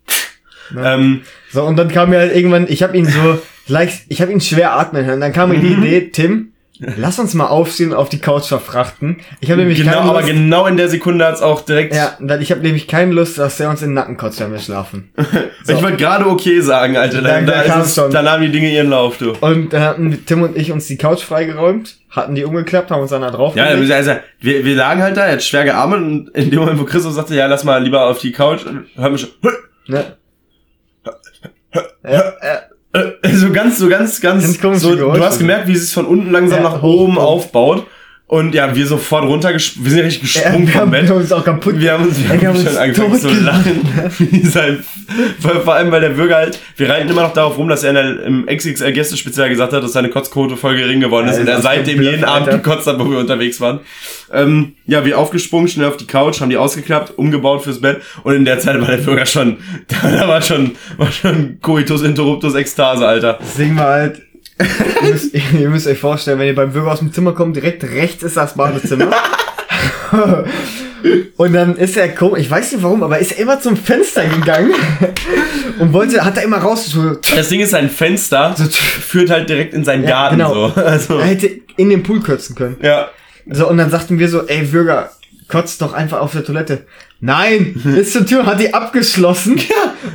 Ähm, 0.93 1.22
So, 1.51 1.63
und 1.63 1.76
dann 1.76 1.89
kam 1.89 2.11
mir 2.11 2.19
halt 2.19 2.36
irgendwann, 2.36 2.65
ich 2.69 2.82
habe 2.84 2.95
ihn 2.95 3.05
so 3.05 3.39
leicht, 3.67 4.03
ich 4.09 4.22
habe 4.22 4.32
ihn 4.32 4.39
schwer 4.39 4.74
atmen 4.78 5.03
hören. 5.05 5.19
Dann 5.19 5.34
kam 5.34 5.49
mir 5.49 5.57
Mhm. 5.57 5.61
die 5.61 5.74
Idee, 5.74 6.09
Tim, 6.11 6.50
lass 6.97 7.19
uns 7.19 7.34
mal 7.36 7.47
aufstehen 7.47 7.91
und 7.91 7.95
auf 7.97 8.09
die 8.09 8.19
Couch 8.19 8.45
verfrachten. 8.45 9.17
Ich 9.39 9.49
habe 9.51 9.61
nämlich 9.61 9.77
genau, 9.79 9.91
keine 9.99 10.09
aber 10.09 10.21
Lust, 10.21 10.34
genau 10.34 10.65
in 10.65 10.77
der 10.77 10.89
Sekunde 10.89 11.25
hat's 11.25 11.41
auch 11.41 11.61
direkt, 11.61 11.93
ja, 11.93 12.17
weil 12.19 12.41
ich 12.41 12.51
habe 12.51 12.61
nämlich 12.61 12.88
keine 12.88 13.13
Lust, 13.13 13.38
dass 13.38 13.57
der 13.57 13.69
uns 13.69 13.82
in 13.82 13.89
den 13.89 13.93
Nacken 13.93 14.17
kotzt, 14.17 14.39
wenn 14.39 14.51
wir 14.51 14.59
schlafen. 14.59 15.11
So. 15.63 15.73
ich 15.73 15.82
wollte 15.84 15.97
gerade 15.97 16.25
okay 16.27 16.59
sagen, 16.61 16.97
Alter, 16.97 17.21
da, 17.21 17.41
Da- 17.41 17.63
da, 17.63 17.82
es, 17.82 17.93
schon. 17.95 18.11
da 18.11 18.21
nahmen 18.21 18.43
die 18.43 18.51
Dinge 18.51 18.71
ihren 18.71 18.89
Lauf, 18.89 19.17
du. 19.17 19.34
Und 19.41 19.71
dann 19.73 19.82
hatten 19.84 20.25
Tim 20.25 20.41
und 20.41 20.57
ich 20.57 20.71
uns 20.71 20.88
die 20.88 20.97
Couch 20.97 21.21
freigeräumt, 21.21 21.97
hatten 22.09 22.34
die 22.36 22.43
umgeklappt, 22.43 22.89
haben 22.91 23.01
uns 23.01 23.11
dann 23.11 23.21
da 23.21 23.32
drauf 23.32 23.55
Ja, 23.55 23.71
gelegt. 23.73 23.91
also, 23.91 24.15
wir, 24.39 24.65
wir 24.65 24.75
lagen 24.75 25.01
halt 25.03 25.15
da, 25.17 25.25
er 25.25 25.34
hat 25.34 25.43
schwer 25.43 25.63
gearmet 25.65 25.99
und 26.01 26.29
in 26.29 26.49
dem 26.49 26.59
Moment, 26.59 26.79
wo 26.79 26.86
Christoph 26.86 27.13
sagte, 27.13 27.36
ja, 27.36 27.45
lass 27.45 27.63
mal 27.63 27.82
lieber 27.84 28.07
auf 28.07 28.19
die 28.19 28.32
Couch, 28.32 28.61
hört 28.95 29.11
mich 29.11 29.21
schon, 29.21 29.29
ne? 29.88 30.17
ja, 32.03 32.34
ja. 32.43 32.61
Äh, 32.93 33.11
so 33.33 33.51
ganz, 33.51 33.77
so 33.79 33.89
ganz, 33.89 34.19
ganz, 34.21 34.59
so, 34.81 34.95
du 34.95 35.23
hast 35.23 35.39
gemerkt, 35.39 35.67
wie 35.67 35.73
es 35.73 35.85
sich 35.85 35.93
von 35.93 36.05
unten 36.05 36.31
langsam 36.31 36.63
Ja, 36.63 36.69
nach 36.69 36.83
oben 36.83 37.15
hoch. 37.17 37.21
aufbaut. 37.23 37.87
Und 38.32 38.55
ja, 38.55 38.73
wir 38.73 38.88
sofort 38.88 39.25
runtergesprungen, 39.25 39.84
wir 39.84 39.91
sind 39.91 40.05
richtig 40.05 40.36
Ja, 40.36 40.43
gesprungen 40.43 40.65
wir 40.67 40.71
vom 40.71 40.82
haben 40.84 40.91
Bett. 40.91 41.11
uns 41.11 41.34
auch 41.34 41.43
kaputt. 41.43 41.77
Wir 41.77 41.91
haben 41.91 42.05
uns, 42.07 42.17
wir 42.17 42.29
wir 42.29 42.47
haben 42.47 42.47
haben 42.47 42.55
schon 42.55 42.67
uns 42.67 42.77
angefangen 42.77 43.19
zu 43.19 43.27
lachen. 43.27 44.43
Sein, 44.45 44.84
vor, 45.65 45.73
allem, 45.73 45.91
weil 45.91 45.99
der 45.99 46.11
Bürger 46.11 46.38
halt, 46.38 46.57
wir 46.77 46.88
reiten 46.89 47.09
immer 47.09 47.23
noch 47.23 47.34
darauf 47.34 47.57
rum, 47.57 47.67
dass 47.67 47.84
er 47.84 47.89
in 47.89 47.95
der, 47.95 48.23
im 48.23 48.45
XXL 48.45 48.93
Gästespezial 48.93 49.49
gesagt 49.49 49.73
hat, 49.73 49.84
dass 49.84 49.91
seine 49.91 50.07
Kotzquote 50.07 50.55
voll 50.55 50.77
gering 50.77 51.01
geworden 51.01 51.27
ist 51.27 51.36
Ja, 51.36 51.41
und 51.41 51.47
er 51.49 51.61
seitdem 51.61 51.95
komplett, 51.95 52.13
jeden 52.13 52.23
Abend 52.23 52.47
Alter. 52.47 52.59
gekotzt 52.59 52.88
hat, 52.88 52.99
wo 52.99 53.11
wir 53.11 53.17
unterwegs 53.19 53.59
waren. 53.59 53.82
Ähm, 54.32 54.75
ja, 54.86 55.03
wir 55.03 55.19
aufgesprungen, 55.19 55.67
schnell 55.67 55.89
auf 55.89 55.97
die 55.97 56.07
Couch, 56.07 56.39
haben 56.39 56.49
die 56.49 56.55
ausgeklappt, 56.55 57.17
umgebaut 57.17 57.63
fürs 57.63 57.82
Bett 57.82 57.99
und 58.23 58.34
in 58.34 58.45
der 58.45 58.59
Zeit 58.59 58.79
war 58.79 58.88
der 58.88 59.03
Bürger 59.03 59.25
schon, 59.25 59.57
da, 59.89 60.25
war 60.29 60.41
schon, 60.41 60.77
war 60.95 61.11
schon 61.11 61.57
Coitus 61.61 62.01
Interruptus 62.01 62.55
Ekstase, 62.55 63.05
Alter. 63.05 63.39
Deswegen 63.41 63.75
war 63.75 63.88
halt, 63.91 64.21
ihr 65.03 65.12
müsst, 65.12 65.34
ihr 65.34 65.70
müsst 65.70 65.88
euch 65.88 65.99
vorstellen, 65.99 66.39
wenn 66.39 66.47
ihr 66.47 66.55
beim 66.55 66.72
Bürger 66.74 66.91
aus 66.91 66.99
dem 66.99 67.12
Zimmer 67.14 67.34
kommt, 67.34 67.55
direkt 67.55 67.84
rechts 67.84 68.24
ist 68.24 68.38
das 68.38 68.53
Badezimmer. 68.55 69.12
Und 71.38 71.53
dann 71.53 71.76
ist 71.78 71.97
er 71.97 72.09
komisch, 72.09 72.41
ich 72.41 72.51
weiß 72.51 72.74
nicht 72.74 72.84
warum, 72.84 73.01
aber 73.01 73.18
ist 73.18 73.32
er 73.32 73.39
immer 73.39 73.59
zum 73.59 73.76
Fenster 73.76 74.24
gegangen 74.28 74.72
und 75.80 75.93
wollte, 75.93 76.24
hat 76.24 76.38
er 76.38 76.43
immer 76.43 76.57
raus. 76.59 76.86
So, 76.86 77.16
Das 77.36 77.49
Ding 77.49 77.59
ist, 77.59 77.72
sein 77.72 77.89
Fenster 77.89 78.55
führt 78.55 79.32
halt 79.32 79.49
direkt 79.49 79.74
in 79.74 79.84
seinen 79.84 80.05
Garten. 80.05 80.38
genau. 80.38 80.70
So. 80.70 80.82
Also, 80.82 81.18
er 81.18 81.26
hätte 81.26 81.49
in 81.78 81.89
den 81.89 82.03
Pool 82.03 82.22
kürzen 82.22 82.55
können. 82.55 82.78
ja. 82.82 83.09
So, 83.49 83.68
und 83.68 83.78
dann 83.78 83.89
sagten 83.89 84.20
wir 84.20 84.30
so, 84.30 84.45
ey, 84.45 84.62
Bürger, 84.68 85.09
kotzt 85.47 85.82
doch 85.82 85.93
einfach 85.93 86.20
auf 86.20 86.32
der 86.34 86.45
Toilette. 86.45 86.86
Nein, 87.24 87.80
ist 87.97 88.13
zur 88.13 88.26
Tür, 88.26 88.45
hat 88.47 88.59
die 88.59 88.74
abgeschlossen. 88.74 89.59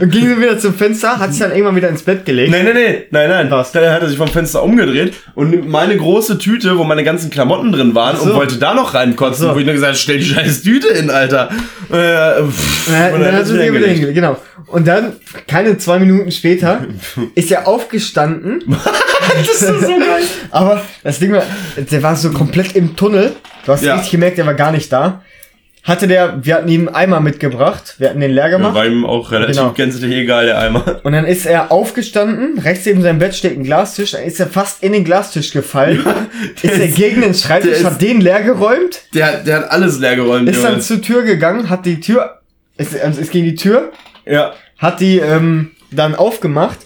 Und 0.01 0.11
ging 0.11 0.29
dann 0.29 0.41
wieder 0.41 0.59
zum 0.59 0.75
Fenster, 0.75 1.19
hat 1.21 1.31
sich 1.33 1.41
dann 1.41 1.53
irgendwann 1.53 1.77
wieder 1.77 1.89
ins 1.89 2.03
Bett 2.03 2.25
gelegt. 2.27 2.51
Nein, 2.51 2.65
nein, 2.65 2.75
nein, 2.75 2.95
nein, 3.11 3.29
nein. 3.31 3.51
Was? 3.51 3.71
Dann 3.73 3.89
hat 3.91 4.03
er 4.03 4.09
sich 4.09 4.19
vom 4.19 4.29
Fenster 4.29 4.63
umgedreht 4.63 5.15
und 5.37 5.69
meine 5.69 5.97
große 5.97 6.39
Tüte, 6.39 6.77
wo 6.77 6.85
meine 6.85 7.05
ganzen 7.05 7.31
Klamotten 7.31 7.71
drin 7.71 7.95
waren, 7.95 8.17
so. 8.17 8.25
und 8.25 8.35
wollte 8.35 8.57
da 8.59 8.75
noch 8.75 8.95
reinkotzen, 8.95 9.47
so. 9.47 9.55
wo 9.55 9.59
ich 9.59 9.65
nur 9.65 9.75
gesagt 9.75 9.93
habe, 9.93 9.99
stell 9.99 10.19
die 10.19 10.25
scheiß 10.25 10.63
Tüte 10.63 10.89
in, 10.89 11.09
Alter. 11.11 11.49
Äh, 11.91 12.43
pff, 12.43 12.89
Ja, 12.91 13.15
und 13.15 13.21
dann 13.21 13.37
hat 13.37 13.47
sie 13.47 13.55
wieder 13.55 13.63
sich 13.63 13.73
wieder 13.73 13.87
hingelegt. 13.87 13.91
hingelegt, 13.99 14.15
genau. 14.17 14.37
Und 14.67 14.89
dann, 14.89 15.13
keine 15.47 15.79
zwei 15.79 16.01
Minuten 16.01 16.33
später, 16.33 16.81
ist 17.37 17.51
er 17.53 17.69
aufgestanden. 17.69 18.65
Das 19.39 19.61
ist 19.61 19.81
so 19.81 19.87
geil. 19.99 20.23
Aber 20.53 20.81
das 21.03 21.19
Ding 21.19 21.33
war, 21.33 21.43
der 21.77 22.03
war 22.03 22.15
so 22.15 22.31
komplett 22.31 22.77
im 22.77 22.95
Tunnel. 22.95 23.33
Du 23.65 23.73
hast 23.73 23.83
Ja. 23.83 23.95
richtig 23.95 24.13
gemerkt, 24.13 24.39
der 24.39 24.47
war 24.47 24.55
gar 24.55 24.71
nicht 24.71 24.91
da. 24.93 25.23
Hatte 25.87 26.09
der, 26.09 26.45
wir 26.45 26.57
hatten 26.57 26.68
ihm 26.68 26.89
einen 26.89 26.97
Eimer 26.97 27.20
mitgebracht, 27.20 27.95
wir 27.99 28.09
hatten 28.11 28.18
den 28.20 28.32
leer 28.32 28.49
Ja, 28.51 28.57
gemacht. 28.57 28.74
war 28.74 28.87
ihm 28.87 29.07
auch 29.07 29.30
relativ 29.30 29.57
Genau. 29.57 29.70
gänzlich 29.72 30.12
egal, 30.12 30.47
der 30.47 30.59
Eimer. 30.59 31.01
Und 31.05 31.12
dann 31.12 31.24
ist 31.24 31.47
er 31.47 31.70
aufgestanden, 31.70 32.59
rechts 32.59 32.87
neben 32.87 33.03
seinem 33.03 33.20
Bett 33.20 33.37
steht 33.37 33.57
ein 33.57 33.62
Glastisch, 33.62 34.11
dann 34.11 34.24
ist 34.24 34.41
er 34.41 34.49
fast 34.49 34.82
in 34.82 34.93
den 34.93 35.05
Glastisch 35.05 35.53
gefallen, 35.53 36.05
ist 36.62 36.64
er 36.78 36.87
ist- 36.87 36.97
gegen 36.97 37.20
den 37.20 37.34
Schreibtisch, 37.34 37.84
hat 37.84 38.03
den 38.03 38.20
leer 38.20 38.43
geräumt, 38.43 39.03
Der, 39.14 39.45
der 39.45 39.59
hat 39.59 39.70
alles 39.70 40.01
leer 40.01 40.16
geräumt, 40.16 40.49
ist 40.49 40.64
dann 40.64 40.80
zur 40.80 41.01
Tür 41.01 41.22
gegangen, 41.22 41.70
hat 41.70 41.87
die 41.87 42.01
Tür, 42.01 42.41
ist, 42.76 42.99
also 43.01 43.20
ist 43.20 43.30
gegen 43.30 43.45
die 43.47 43.55
Tür, 43.55 43.93
Ja. 44.24 44.55
hat 44.78 45.01
die 45.01 45.18
ähm, 45.20 45.70
dann 45.93 46.16
aufgemacht 46.16 46.78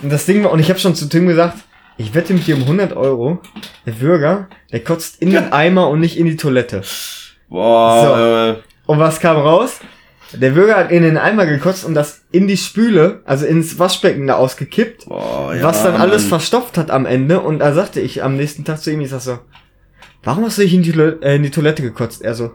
und 0.00 0.12
das 0.12 0.26
Ding 0.26 0.44
war, 0.44 0.52
und 0.52 0.60
ich 0.60 0.68
habe 0.70 0.78
schon 0.78 0.94
zu 0.94 1.08
Tim 1.08 1.26
gesagt, 1.26 1.58
ich 1.98 2.14
wette 2.14 2.32
mit 2.32 2.46
dir 2.46 2.54
um 2.54 2.62
100 2.62 2.94
Euro, 2.96 3.40
der 3.84 3.92
Bürger, 3.92 4.48
der 4.70 4.78
kotzt 4.78 5.20
in 5.20 5.30
den 5.30 5.52
Eimer 5.52 5.88
und 5.88 5.98
nicht 5.98 6.16
in 6.16 6.26
die 6.26 6.36
Toilette. 6.36 6.82
Boah, 7.48 8.56
Und 8.86 8.98
was 8.98 9.20
kam 9.20 9.36
raus? 9.36 9.80
Der 10.32 10.50
Bürger 10.50 10.76
hat 10.76 10.90
in 10.90 11.02
den 11.04 11.16
Eimer 11.16 11.46
gekotzt 11.46 11.84
und 11.84 11.94
das 11.94 12.22
in 12.32 12.48
die 12.48 12.56
Spüle, 12.56 13.20
also 13.24 13.46
ins 13.46 13.78
Waschbecken 13.78 14.26
da 14.26 14.34
ausgekippt, 14.34 15.04
äh, 15.04 15.08
boah, 15.08 15.54
ja, 15.54 15.62
was 15.62 15.84
dann 15.84 15.94
alles 15.94 16.22
Mann. 16.22 16.28
verstopft 16.30 16.76
hat 16.76 16.90
am 16.90 17.06
Ende. 17.06 17.40
Und 17.40 17.60
da 17.60 17.72
sagte 17.72 18.00
ich 18.00 18.22
am 18.24 18.36
nächsten 18.36 18.64
Tag 18.64 18.80
zu 18.82 18.90
ihm, 18.90 19.00
ich 19.00 19.10
sag 19.10 19.20
so, 19.20 19.38
warum 20.24 20.44
hast 20.44 20.58
du 20.58 20.62
dich 20.62 20.74
in 20.74 20.82
die, 20.82 20.90
Toilette- 20.92 21.22
äh, 21.24 21.36
in 21.36 21.44
die 21.44 21.50
Toilette 21.50 21.82
gekotzt? 21.82 22.22
Er 22.22 22.34
so, 22.34 22.50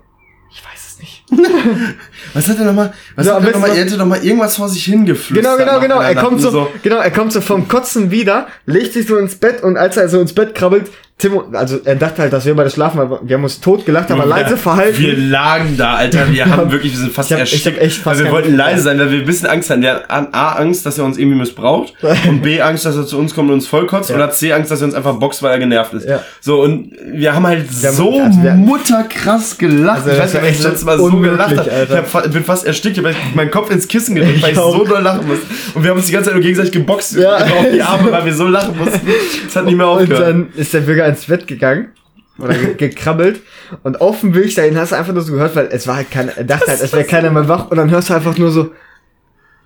ich 0.52 0.62
weiß 0.66 0.88
es 0.90 1.00
nicht. 1.00 1.24
Was 2.34 2.50
hat 2.50 2.58
er 2.60 2.66
nochmal? 2.66 2.94
Was 3.16 3.28
So, 3.28 3.34
hat 3.36 3.44
er 3.46 3.52
nochmal? 3.52 3.70
so- 3.70 3.76
Er 3.78 3.84
hätte 3.86 3.98
nochmal 3.98 4.26
irgendwas 4.26 4.58
vor 4.58 4.68
sich 4.68 4.84
hingeflüstert. 4.84 5.58
Genau, 5.58 5.58
genau, 5.58 5.80
genau. 5.80 6.02
Er 6.02 6.16
kommt 6.16 6.44
und 6.44 6.52
so, 6.52 6.70
genau, 6.84 6.98
er 6.98 7.12
kommt 7.12 7.32
so 7.32 7.40
vom 7.40 7.70
Kotzen 7.70 8.12
wieder, 8.12 8.48
legt 8.66 8.92
sich 8.92 9.08
so 9.08 9.16
ins 9.18 9.36
Bett 9.36 9.64
und 9.64 9.78
als 9.78 9.96
er 9.96 10.10
so 10.10 10.20
ins 10.20 10.34
Bett 10.34 10.54
krabbelt, 10.54 10.90
Tim, 11.20 11.34
also 11.54 11.80
er 11.84 11.96
dachte 11.98 12.22
halt, 12.22 12.32
dass 12.32 12.46
wir 12.46 12.56
beide 12.56 12.70
schlafen, 12.70 12.98
weil 12.98 13.20
wir 13.24 13.36
haben 13.36 13.44
uns 13.44 13.60
tot 13.60 13.86
gelacht, 13.86 14.10
aber 14.10 14.26
leise 14.26 14.56
verhalten. 14.56 14.98
Wir 15.00 15.18
lagen 15.18 15.76
da, 15.78 15.96
Alter. 15.96 16.32
Wir 16.32 16.46
haben 16.46 16.72
wirklich, 16.72 16.94
wir 16.94 17.00
sind 17.00 17.12
fast 17.12 17.30
Ich 17.30 17.36
hab- 17.38 17.44
ich 17.46 17.52
erstickt. 17.54 17.76
hab 17.78 17.84
echt 17.84 17.98
fast 17.98 18.08
also 18.08 18.24
wir 18.24 18.32
wollten 18.32 18.56
leise 18.56 18.84
sein, 18.84 18.98
weil 19.00 19.12
wir 19.12 19.20
ein 19.20 19.26
bisschen 19.26 19.48
Angst 19.50 19.70
hatten. 19.70 19.82
Der 19.82 19.96
hat 20.08 20.34
A, 20.34 20.54
Angst, 20.54 20.86
dass 20.86 20.98
er 20.98 21.04
uns 21.04 21.18
irgendwie 21.18 21.38
missbraucht. 21.38 21.94
und 22.28 22.42
B, 22.42 22.62
Angst, 22.62 22.86
dass 22.86 22.96
er 22.96 23.06
zu 23.06 23.20
uns 23.20 23.36
kommt 23.36 23.50
und 23.50 23.56
uns 23.56 23.68
vollkotzt. 23.68 24.10
Ja. 24.12 24.16
Oder 24.16 24.32
C, 24.32 24.54
Angst, 24.54 24.72
dass 24.72 24.80
er 24.80 24.86
uns 24.86 24.96
einfach 24.96 25.16
boxt, 25.16 25.44
weil 25.44 25.52
er 25.52 25.60
genervt 25.60 25.94
ist. 25.94 26.08
Ja. 26.08 26.24
So, 26.40 26.62
und 26.64 26.92
wir 27.12 27.36
haben 27.36 27.46
halt 27.46 27.68
haben- 27.68 27.96
so 27.96 28.18
also 28.22 28.42
wir- 28.42 28.54
mutterkrass 28.54 29.58
gelacht. 29.58 29.98
Also 30.08 30.12
ich 30.12 30.18
das 30.18 30.26
weiß 30.28 30.34
nicht, 30.36 30.42
ob 30.42 30.44
ich 30.44 30.50
echt 30.56 30.64
das 30.64 30.72
letzte 30.72 30.86
Mal 30.86 30.98
so 31.00 31.18
gelacht 31.18 31.58
habe. 31.58 31.70
Ich 31.90 32.14
hab, 32.14 32.32
bin 32.32 32.44
fast 32.46 32.66
erstickt. 32.66 32.98
Ich 32.98 33.04
habe 33.04 33.14
meinen 33.36 33.52
Kopf 33.52 33.70
ins 33.72 33.88
Kissen 33.90 34.16
gedrückt, 34.16 34.38
Ich 34.38 34.44
weil 34.44 34.52
ich 34.52 34.58
so 34.58 34.86
doll 34.86 35.02
lachen 35.02 35.28
musste. 35.28 35.46
Und 35.74 35.84
wir 35.84 35.92
haben 35.92 35.98
uns 35.98 36.06
die 36.08 36.14
ganze 36.14 36.28
Zeit 36.30 36.36
nur 36.36 36.44
gegenseitig 36.44 36.72
geboxt 36.72 37.16
Ja. 37.18 37.36
auf 37.44 37.50
die 37.74 37.82
Arme, 37.82 38.10
weil 38.12 38.26
wir 38.26 38.34
so 38.34 38.48
lachen 38.48 38.78
mussten. 38.78 39.02
Es 39.48 39.56
hat 39.56 39.66
nicht 39.66 39.76
mehr 39.76 39.88
Und 39.90 40.00
aufgehört. 40.04 40.22
dann 40.30 40.48
ist 40.56 40.74
der 40.74 40.80
Bürger 40.80 41.09
ins 41.10 41.26
Bett 41.26 41.46
gegangen. 41.48 41.90
Oder 42.38 42.54
ge 42.54 42.74
gekrabbelt. 42.78 43.42
Und 43.84 44.00
auf 44.02 44.22
dem 44.22 44.34
Weg 44.34 44.56
dahin 44.56 44.78
hast 44.78 44.92
du 44.94 44.96
einfach 44.98 45.14
nur 45.14 45.22
so 45.24 45.34
gehört, 45.34 45.56
weil 45.56 45.68
es 45.72 45.86
war 45.88 45.98
halt 45.98 46.10
keiner, 46.12 46.32
er 46.38 46.44
dachte 46.46 46.68
halt, 46.68 46.82
es 46.82 46.94
wäre 46.94 47.04
keiner 47.04 47.30
mehr 47.32 47.48
wach. 47.50 47.70
Und 47.70 47.78
dann 47.78 47.90
hörst 47.92 48.10
du 48.10 48.14
einfach 48.14 48.38
nur 48.38 48.50
so, 48.52 48.72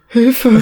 Hilfe. 0.08 0.50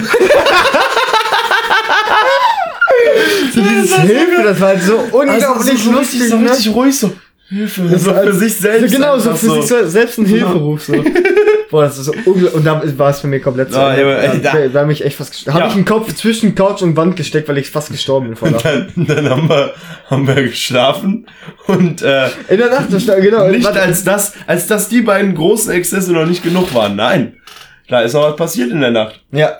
so 3.54 3.60
dieses 3.60 3.94
Hilfe, 3.96 4.42
das 4.42 4.60
war 4.60 4.68
halt 4.68 4.82
so 4.82 4.96
unglaublich 4.98 5.44
Also 5.70 5.76
so, 5.76 5.92
lustig. 5.92 6.20
richtig, 6.20 6.28
so 6.30 6.36
ne? 6.38 6.50
richtig 6.50 6.74
ruhig 6.74 6.98
so. 6.98 7.12
Hilfe. 7.48 7.82
Das 7.90 8.02
So 8.04 8.14
war- 8.14 8.22
für 8.24 8.32
sich 8.34 8.56
selbst. 8.56 8.94
Genau, 8.94 9.18
so 9.18 9.34
für 9.34 9.50
sich 9.50 9.64
se- 9.66 9.88
selbst 9.88 10.18
ein 10.18 10.24
Hilferuf. 10.26 10.82
So. 10.84 10.92
Boah, 11.72 11.84
das 11.84 11.96
ist 11.98 12.04
so 12.04 12.12
unglaublich. 12.12 12.52
Und 12.52 12.64
da 12.66 12.82
war 12.98 13.08
es 13.10 13.20
für 13.20 13.26
mich 13.28 13.42
komplett 13.42 13.72
so. 13.72 13.80
Ah, 13.80 13.96
ja, 13.98 14.36
da, 14.36 14.68
da- 14.68 14.88
ich 14.90 15.02
echt 15.04 15.16
fast 15.16 15.46
Ja. 15.46 15.66
ich 15.68 15.72
den 15.72 15.86
Kopf 15.86 16.12
zwischen 16.12 16.54
Couch 16.54 16.82
und 16.82 16.96
Wand 16.96 17.16
gesteckt, 17.16 17.48
weil 17.48 17.56
ich 17.56 17.70
fast 17.70 17.90
gestorben 17.90 18.26
bin 18.28 18.36
vor. 18.36 18.50
Dann, 18.50 18.92
dann 18.94 19.30
haben, 19.30 19.48
wir, 19.48 19.72
haben 20.10 20.26
wir 20.28 20.34
geschlafen 20.34 21.26
und 21.68 22.02
äh, 22.02 22.26
In 22.48 22.58
der 22.58 22.68
Nacht, 22.68 22.88
genau. 22.90 23.48
nicht 23.48 23.64
warte, 23.64 23.80
als 23.80 24.04
das, 24.04 24.34
als 24.46 24.66
dass 24.66 24.90
die 24.90 25.00
beiden 25.00 25.34
großen 25.34 25.72
Exzesse 25.72 26.12
noch 26.12 26.26
nicht 26.26 26.42
genug 26.44 26.74
waren. 26.74 26.94
Nein. 26.94 27.38
Da 27.88 28.02
ist 28.02 28.12
noch 28.12 28.22
was 28.28 28.36
passiert 28.36 28.70
in 28.70 28.82
der 28.82 28.90
Nacht. 28.90 29.22
Ja. 29.32 29.58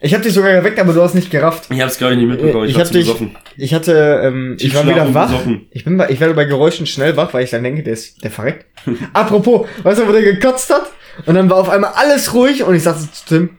Ich 0.00 0.12
hab 0.12 0.22
dich 0.22 0.34
sogar 0.34 0.52
geweckt, 0.52 0.78
aber 0.78 0.92
du 0.92 1.00
hast 1.00 1.14
nicht 1.14 1.30
gerafft. 1.30 1.70
Ich 1.70 1.80
hab's 1.80 1.96
glaube 1.96 2.14
ich 2.14 2.18
nicht 2.20 2.28
mitbekommen. 2.28 2.64
Ich, 2.64 2.72
ich 2.72 2.76
war 2.76 2.84
dich, 2.84 2.92
besoffen. 3.06 3.36
ich 3.56 3.72
hatte, 3.72 4.20
ähm, 4.24 4.56
ich 4.60 4.74
war 4.74 4.84
wieder 4.86 5.14
wach. 5.14 5.28
besoffen. 5.30 5.66
Ich 5.70 5.84
bin 5.84 5.96
bei, 5.96 6.10
ich 6.10 6.18
werde 6.20 6.34
bei 6.34 6.44
Geräuschen 6.44 6.86
schnell 6.86 7.16
wach, 7.16 7.32
weil 7.32 7.44
ich 7.44 7.50
dann 7.50 7.62
denke, 7.62 7.82
der 7.82 7.94
ist, 7.94 8.22
der 8.22 8.30
verreckt. 8.30 8.66
Apropos, 9.14 9.66
weißt 9.84 10.00
du, 10.00 10.08
wo 10.08 10.12
der 10.12 10.22
gekotzt 10.22 10.68
hat? 10.74 10.90
Und 11.24 11.34
dann 11.34 11.48
war 11.48 11.56
auf 11.58 11.68
einmal 11.68 11.92
alles 11.94 12.34
ruhig 12.34 12.62
und 12.62 12.74
ich 12.74 12.82
sagte 12.82 13.10
zu 13.10 13.24
Tim, 13.26 13.50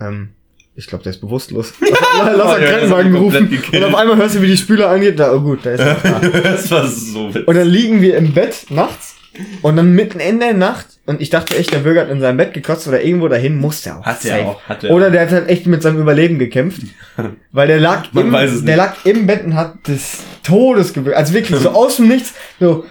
ähm, 0.00 0.30
ich 0.74 0.86
glaube, 0.86 1.04
der 1.04 1.12
ist 1.12 1.20
bewusstlos. 1.22 1.72
Lass, 1.80 1.90
lass 2.36 2.46
Oh, 2.46 2.50
einen 2.50 2.62
ja, 2.64 2.70
Krankenwagen 2.70 3.12
hat 3.14 3.20
rufen. 3.20 3.62
Und 3.72 3.84
auf 3.84 3.94
einmal 3.94 4.16
hörst 4.18 4.34
du, 4.34 4.42
wie 4.42 4.46
die 4.48 4.56
Spüle 4.58 4.86
angeht. 4.86 5.18
Da, 5.18 5.32
oh 5.32 5.40
gut, 5.40 5.60
da 5.64 5.70
ist 5.70 5.80
er. 5.80 5.94
da. 5.94 6.18
das 6.42 6.70
war 6.70 6.86
so 6.86 7.28
witzig. 7.30 7.48
Und 7.48 7.54
dann 7.56 7.66
liegen 7.66 8.02
wir 8.02 8.16
im 8.18 8.34
Bett 8.34 8.66
nachts 8.68 9.14
und 9.62 9.76
dann 9.76 9.92
mitten 9.92 10.20
in 10.20 10.38
der 10.40 10.54
Nacht 10.54 10.86
und 11.06 11.20
ich 11.20 11.30
dachte 11.30 11.56
echt, 11.56 11.72
der 11.72 11.78
Bürger 11.78 12.02
hat 12.02 12.10
in 12.10 12.20
seinem 12.20 12.36
Bett 12.36 12.52
gekotzt 12.54 12.88
oder 12.88 13.02
irgendwo 13.02 13.28
dahin 13.28 13.56
musste 13.56 13.90
er 13.90 13.98
auch. 13.98 14.04
Hat 14.06 14.24
er 14.24 14.46
auch, 14.46 14.62
hat 14.62 14.84
er 14.84 14.90
Oder 14.90 15.10
der 15.10 15.22
hat 15.22 15.30
halt 15.30 15.48
echt 15.48 15.66
mit 15.66 15.82
seinem 15.82 16.00
Überleben 16.00 16.38
gekämpft. 16.38 16.82
Weil 17.52 17.68
der 17.68 17.80
lag, 17.80 18.04
im, 18.14 18.32
der 18.32 18.46
nicht. 18.50 18.76
lag 18.76 18.94
im 19.04 19.26
Bett 19.26 19.44
und 19.44 19.54
hat 19.54 19.86
des 19.88 20.18
Todes 20.42 20.92
gewürgt. 20.92 21.16
Also 21.16 21.32
wirklich 21.34 21.58
so 21.60 21.70
aus 21.70 21.96
dem 21.96 22.08
Nichts. 22.08 22.34
So. 22.60 22.84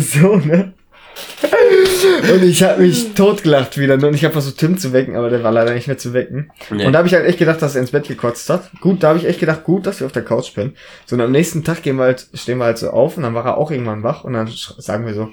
so, 0.00 0.36
ne? 0.36 0.72
Und 2.34 2.42
ich 2.42 2.62
habe 2.62 2.82
mich 2.82 3.14
totgelacht 3.14 3.78
wieder. 3.78 3.94
Und 3.94 4.14
ich 4.14 4.24
habe 4.24 4.32
versucht, 4.32 4.58
Tim 4.58 4.78
zu 4.78 4.92
wecken, 4.92 5.16
aber 5.16 5.30
der 5.30 5.42
war 5.42 5.52
leider 5.52 5.74
nicht 5.74 5.86
mehr 5.86 5.98
zu 5.98 6.12
wecken. 6.12 6.50
Nee. 6.70 6.86
Und 6.86 6.92
da 6.92 6.98
habe 6.98 7.08
ich 7.08 7.14
halt 7.14 7.26
echt 7.26 7.38
gedacht, 7.38 7.62
dass 7.62 7.74
er 7.74 7.80
ins 7.80 7.90
Bett 7.90 8.08
gekotzt 8.08 8.48
hat. 8.50 8.70
Gut, 8.80 9.02
da 9.02 9.08
habe 9.08 9.18
ich 9.18 9.26
echt 9.26 9.40
gedacht, 9.40 9.64
gut, 9.64 9.86
dass 9.86 10.00
wir 10.00 10.06
auf 10.06 10.12
der 10.12 10.24
Couch 10.24 10.54
pennen. 10.54 10.74
So, 11.06 11.16
und 11.16 11.22
am 11.22 11.32
nächsten 11.32 11.64
Tag 11.64 11.82
gehen 11.82 11.96
wir 11.96 12.04
halt, 12.04 12.26
stehen 12.34 12.58
wir 12.58 12.64
halt 12.64 12.78
so 12.78 12.90
auf 12.90 13.16
und 13.16 13.22
dann 13.22 13.34
war 13.34 13.44
er 13.44 13.56
auch 13.56 13.70
irgendwann 13.70 14.02
wach 14.02 14.24
und 14.24 14.32
dann 14.34 14.48
sagen 14.78 15.06
wir 15.06 15.14
so, 15.14 15.30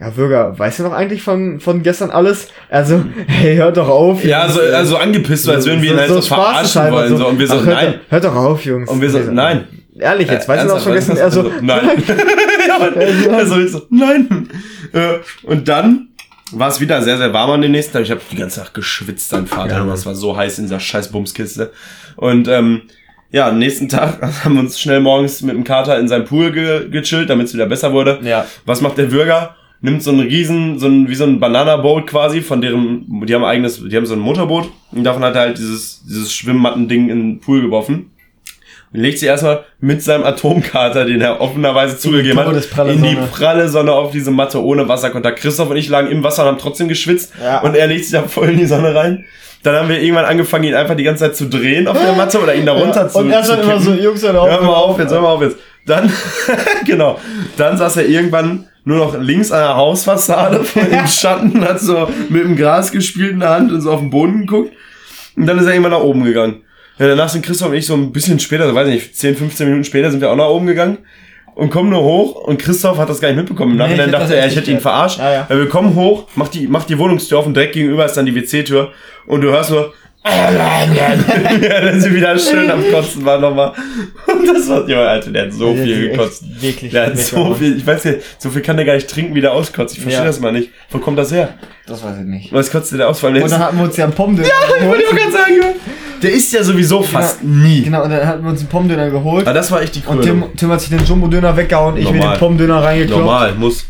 ja, 0.00 0.08
Bürger, 0.08 0.58
weißt 0.58 0.78
du 0.78 0.84
noch 0.84 0.92
eigentlich 0.92 1.22
von, 1.22 1.60
von 1.60 1.82
gestern 1.82 2.10
alles? 2.10 2.48
Also, 2.70 3.04
hey, 3.26 3.56
hört 3.56 3.76
doch 3.76 3.88
auf. 3.88 4.24
Ja, 4.24 4.48
so, 4.48 4.60
also 4.60 4.96
angepisst, 4.96 5.44
so, 5.44 5.52
als 5.52 5.66
würden 5.66 5.82
wir 5.82 5.92
ihn 5.92 5.98
halt 5.98 6.08
so, 6.08 6.22
verarschen 6.22 6.54
spaßeshalber 6.54 6.96
wollen. 6.96 7.16
So. 7.18 7.28
Und 7.28 7.38
wir 7.38 7.46
so, 7.46 7.54
Ach, 7.54 7.66
hört, 7.66 7.76
nein. 7.76 7.92
Doch, 7.92 8.12
hört 8.12 8.24
doch 8.24 8.34
auf, 8.34 8.64
Jungs. 8.64 8.88
Und 8.88 9.02
wir 9.02 9.10
so, 9.10 9.18
nein. 9.18 9.68
Ehrlich 9.98 10.30
jetzt, 10.30 10.48
weißt 10.48 10.64
du 10.64 10.68
noch 10.68 10.82
schon 10.82 10.94
gestern? 10.94 11.18
Er 11.18 11.30
so, 11.30 11.52
nein. 11.60 11.82
ja, 12.66 13.32
also 13.32 13.58
ich 13.58 13.70
so, 13.72 13.82
nein. 13.90 14.48
Äh, 14.92 15.18
Und 15.42 15.68
dann 15.68 16.08
war 16.52 16.68
es 16.68 16.80
wieder 16.80 17.02
sehr, 17.02 17.18
sehr 17.18 17.32
warm 17.32 17.50
an 17.50 17.62
den 17.62 17.72
nächsten 17.72 17.92
Tag. 17.92 18.02
Ich 18.02 18.10
habe 18.10 18.20
die 18.30 18.36
ganze 18.36 18.60
Nacht 18.60 18.74
geschwitzt, 18.74 19.32
dein 19.32 19.46
Vater. 19.46 19.78
Ja, 19.86 19.92
es 19.92 20.06
war 20.06 20.14
so 20.14 20.36
heiß 20.36 20.58
in 20.58 20.64
dieser 20.64 20.80
scheiß 20.80 21.12
Bumskiste. 21.12 21.72
Und 22.16 22.48
ähm, 22.48 22.82
ja, 23.30 23.48
am 23.48 23.58
nächsten 23.58 23.88
Tag 23.88 24.20
haben 24.44 24.54
wir 24.54 24.60
uns 24.60 24.80
schnell 24.80 25.00
morgens 25.00 25.42
mit 25.42 25.54
dem 25.54 25.64
Kater 25.64 25.98
in 25.98 26.08
seinen 26.08 26.24
Pool 26.24 26.52
ge 26.52 26.88
gechillt, 26.90 27.30
damit 27.30 27.46
es 27.46 27.54
wieder 27.54 27.66
besser 27.66 27.92
wurde. 27.92 28.18
Ja. 28.22 28.46
Was 28.66 28.80
macht 28.80 28.98
der 28.98 29.06
Bürger? 29.06 29.54
Nimmt 29.82 30.02
so 30.02 30.10
einen 30.10 30.20
riesen, 30.20 30.78
so 30.78 30.88
ein, 30.88 31.08
wie 31.08 31.14
so 31.14 31.24
ein 31.24 31.40
Banana-Boat 31.40 32.06
quasi, 32.06 32.42
von 32.42 32.60
deren, 32.60 33.24
die 33.26 33.34
haben 33.34 33.44
ein 33.44 33.50
eigenes, 33.50 33.82
die 33.82 33.96
haben 33.96 34.04
so 34.04 34.12
ein 34.12 34.20
Motorboot 34.20 34.68
und 34.92 35.04
davon 35.04 35.22
hat 35.24 35.36
er 35.36 35.40
halt 35.40 35.58
dieses, 35.58 36.02
dieses 36.04 36.30
Schwimmmatten-Ding 36.34 37.08
in 37.08 37.18
den 37.18 37.40
Pool 37.40 37.62
geworfen. 37.62 38.10
Und 38.92 39.00
legt 39.00 39.18
sie 39.20 39.26
erstmal 39.26 39.64
mit 39.78 40.02
seinem 40.02 40.24
Atomkater, 40.24 41.04
den 41.04 41.20
er 41.20 41.40
offenerweise 41.40 41.96
zugegeben 41.96 42.38
hat, 42.40 42.48
in 42.88 43.02
die 43.02 43.14
Sonne. 43.14 43.28
pralle 43.30 43.68
Sonne 43.68 43.92
auf 43.92 44.10
diese 44.10 44.32
Matte 44.32 44.62
ohne 44.62 44.88
Wasserkontakt. 44.88 45.38
Christoph 45.38 45.70
und 45.70 45.76
ich 45.76 45.88
lagen 45.88 46.08
im 46.10 46.24
Wasser 46.24 46.42
und 46.42 46.48
haben 46.48 46.58
trotzdem 46.58 46.88
geschwitzt 46.88 47.32
Ja. 47.42 47.60
und 47.60 47.76
er 47.76 47.86
legt 47.86 48.04
sich 48.04 48.12
da 48.12 48.22
voll 48.24 48.48
in 48.50 48.58
die 48.58 48.66
Sonne 48.66 48.92
rein. 48.94 49.24
Dann 49.62 49.76
haben 49.76 49.88
wir 49.90 50.00
irgendwann 50.02 50.24
angefangen, 50.24 50.64
ihn 50.64 50.74
einfach 50.74 50.96
die 50.96 51.04
ganze 51.04 51.24
Zeit 51.24 51.36
zu 51.36 51.48
drehen 51.48 51.86
auf 51.86 51.98
der 52.00 52.14
Matte 52.14 52.40
oder 52.40 52.54
ihn 52.54 52.66
da 52.66 52.72
runter 52.72 53.08
zu 53.08 53.18
Und 53.18 53.30
er 53.30 53.42
dann 53.42 53.60
immer 53.60 53.72
kippen. 53.74 53.82
so, 53.84 53.92
Jungs, 53.92 54.22
hört 54.22 54.36
auf. 54.36 54.48
Hör 54.50 54.62
mal 54.62 54.72
auf 54.74 54.98
jetzt, 54.98 55.12
hör 55.12 55.20
mal 55.20 55.28
auf 55.28 55.42
jetzt. 55.42 55.56
Dann, 55.86 56.10
genau, 56.86 57.18
dann 57.56 57.76
saß 57.76 57.98
er 57.98 58.06
irgendwann 58.08 58.66
nur 58.84 58.96
noch 58.98 59.18
links 59.20 59.52
an 59.52 59.60
der 59.60 59.76
Hausfassade 59.76 60.64
im 60.90 61.06
Schatten, 61.06 61.62
hat 61.64 61.78
so 61.78 62.08
mit 62.28 62.42
dem 62.42 62.56
Gras 62.56 62.90
gespielt 62.90 63.32
in 63.32 63.40
der 63.40 63.50
Hand 63.50 63.70
und 63.70 63.82
so 63.82 63.92
auf 63.92 64.00
den 64.00 64.10
Boden 64.10 64.46
geguckt. 64.46 64.72
Und 65.36 65.46
dann 65.46 65.58
ist 65.58 65.66
er 65.66 65.72
irgendwann 65.72 65.92
nach 65.92 66.00
oben 66.00 66.24
gegangen. 66.24 66.62
Ja, 67.00 67.08
danach 67.08 67.28
sind 67.30 67.44
Christoph 67.44 67.70
und 67.70 67.74
ich 67.74 67.86
so 67.86 67.94
ein 67.94 68.12
bisschen 68.12 68.38
später, 68.38 68.68
so 68.68 68.74
weiß 68.74 68.86
ich 68.88 68.94
nicht, 68.94 69.16
10, 69.16 69.34
15 69.36 69.66
Minuten 69.66 69.84
später 69.84 70.10
sind 70.10 70.20
wir 70.20 70.30
auch 70.30 70.36
nach 70.36 70.48
oben 70.48 70.66
gegangen. 70.66 70.98
und 71.56 71.70
kommen 71.70 71.90
nur 71.90 72.02
hoch 72.02 72.36
und 72.36 72.58
Christoph 72.62 72.96
hat 72.98 73.08
das 73.08 73.20
gar 73.20 73.28
nicht 73.28 73.38
mitbekommen. 73.38 73.72
Im 73.72 73.76
Nee, 73.78 73.82
Nachhinein 73.84 74.12
hab 74.12 74.20
dachte 74.20 74.36
er, 74.36 74.46
ich 74.46 74.54
hätte 74.56 74.70
ihn 74.70 74.80
verarscht. 74.80 75.18
Ja, 75.18 75.32
ja. 75.32 75.46
Weil 75.48 75.58
wir 75.58 75.68
kommen 75.68 75.94
hoch, 75.94 76.26
macht 76.36 76.54
die, 76.54 76.68
macht 76.68 76.88
die 76.88 76.98
Wohnungstür 76.98 77.38
auf 77.38 77.46
und 77.46 77.54
direkt 77.54 77.72
gegenüber 77.74 78.04
ist 78.06 78.14
dann 78.16 78.26
die 78.26 78.34
WC-Tür 78.34 78.92
und 79.26 79.40
du 79.40 79.50
hörst 79.50 79.70
nur 79.70 79.92
ja, 81.62 81.80
dann 81.80 81.98
sind 81.98 82.14
wieder 82.14 82.38
schön 82.38 82.70
am 82.70 82.84
Kotzen 82.90 83.24
war 83.24 83.38
nochmal. 83.38 83.72
Und 84.26 84.46
das 84.46 84.68
war, 84.68 84.86
ja, 84.86 85.02
Alter, 85.06 85.30
der 85.30 85.44
hat 85.44 85.52
so 85.54 85.72
Der 85.72 85.82
viel 85.82 86.10
gekotzt. 86.10 86.44
Wirklich. 86.60 86.92
Der 86.92 87.06
hat 87.06 87.16
so 87.18 87.54
viel, 87.54 87.78
ich 87.78 87.86
weiß 87.86 88.04
nicht, 88.04 88.18
so 88.38 88.50
viel 88.50 88.60
kann 88.60 88.76
der 88.76 88.84
gar 88.84 88.94
nicht 88.96 89.08
trinken, 89.08 89.34
wie 89.34 89.40
der 89.40 89.52
auskotzt. 89.52 89.94
Ich 89.96 90.02
verstehe 90.02 90.20
Ja. 90.22 90.26
das 90.26 90.38
mal 90.38 90.52
nicht. 90.52 90.70
Wo 90.90 90.98
kommt 90.98 91.18
das 91.18 91.32
her? 91.32 91.54
Das 91.86 92.04
weiß 92.04 92.18
ich 92.18 92.24
nicht. 92.26 92.52
Was 92.52 92.70
kotzt 92.70 92.92
der 92.92 93.08
aus? 93.08 93.20
Der 93.22 93.30
Und 93.30 93.50
dann 93.50 93.58
hatten 93.60 93.78
wir 93.78 93.84
uns 93.84 93.96
ja 93.96 94.04
einen 94.04 94.12
Pommdöner 94.12 94.46
ich 94.80 94.86
wollte 94.86 95.04
auch 95.08 95.16
gerade 95.16 95.32
sagen. 95.32 95.54
Der 96.22 96.32
isst 96.32 96.52
ja 96.52 96.62
sowieso 96.62 97.02
fast 97.02 97.42
nie. 97.42 97.82
Genau, 97.82 98.04
und 98.04 98.10
dann 98.10 98.26
hatten 98.26 98.42
wir 98.42 98.50
uns 98.50 98.60
einen 98.60 98.68
Pommdöner 98.68 99.10
geholt. 99.10 99.46
Aber 99.46 99.54
das 99.54 99.70
war 99.70 99.82
echt 99.82 99.94
die 99.96 100.02
Und 100.06 100.20
Krönung. 100.20 100.42
Tim, 100.48 100.56
Tim 100.56 100.70
hat 100.70 100.80
sich 100.80 100.90
den 100.90 101.04
Jumbo-Döner 101.04 101.56
weggehauen, 101.56 101.96
ich 101.96 102.04
mir 102.10 102.18
Normal. 102.18 102.36
den 102.36 102.38
Pommdöner 102.38 102.82
reingeklopft. 102.82 103.24
Normal, 103.24 103.54
muss. 103.54 103.86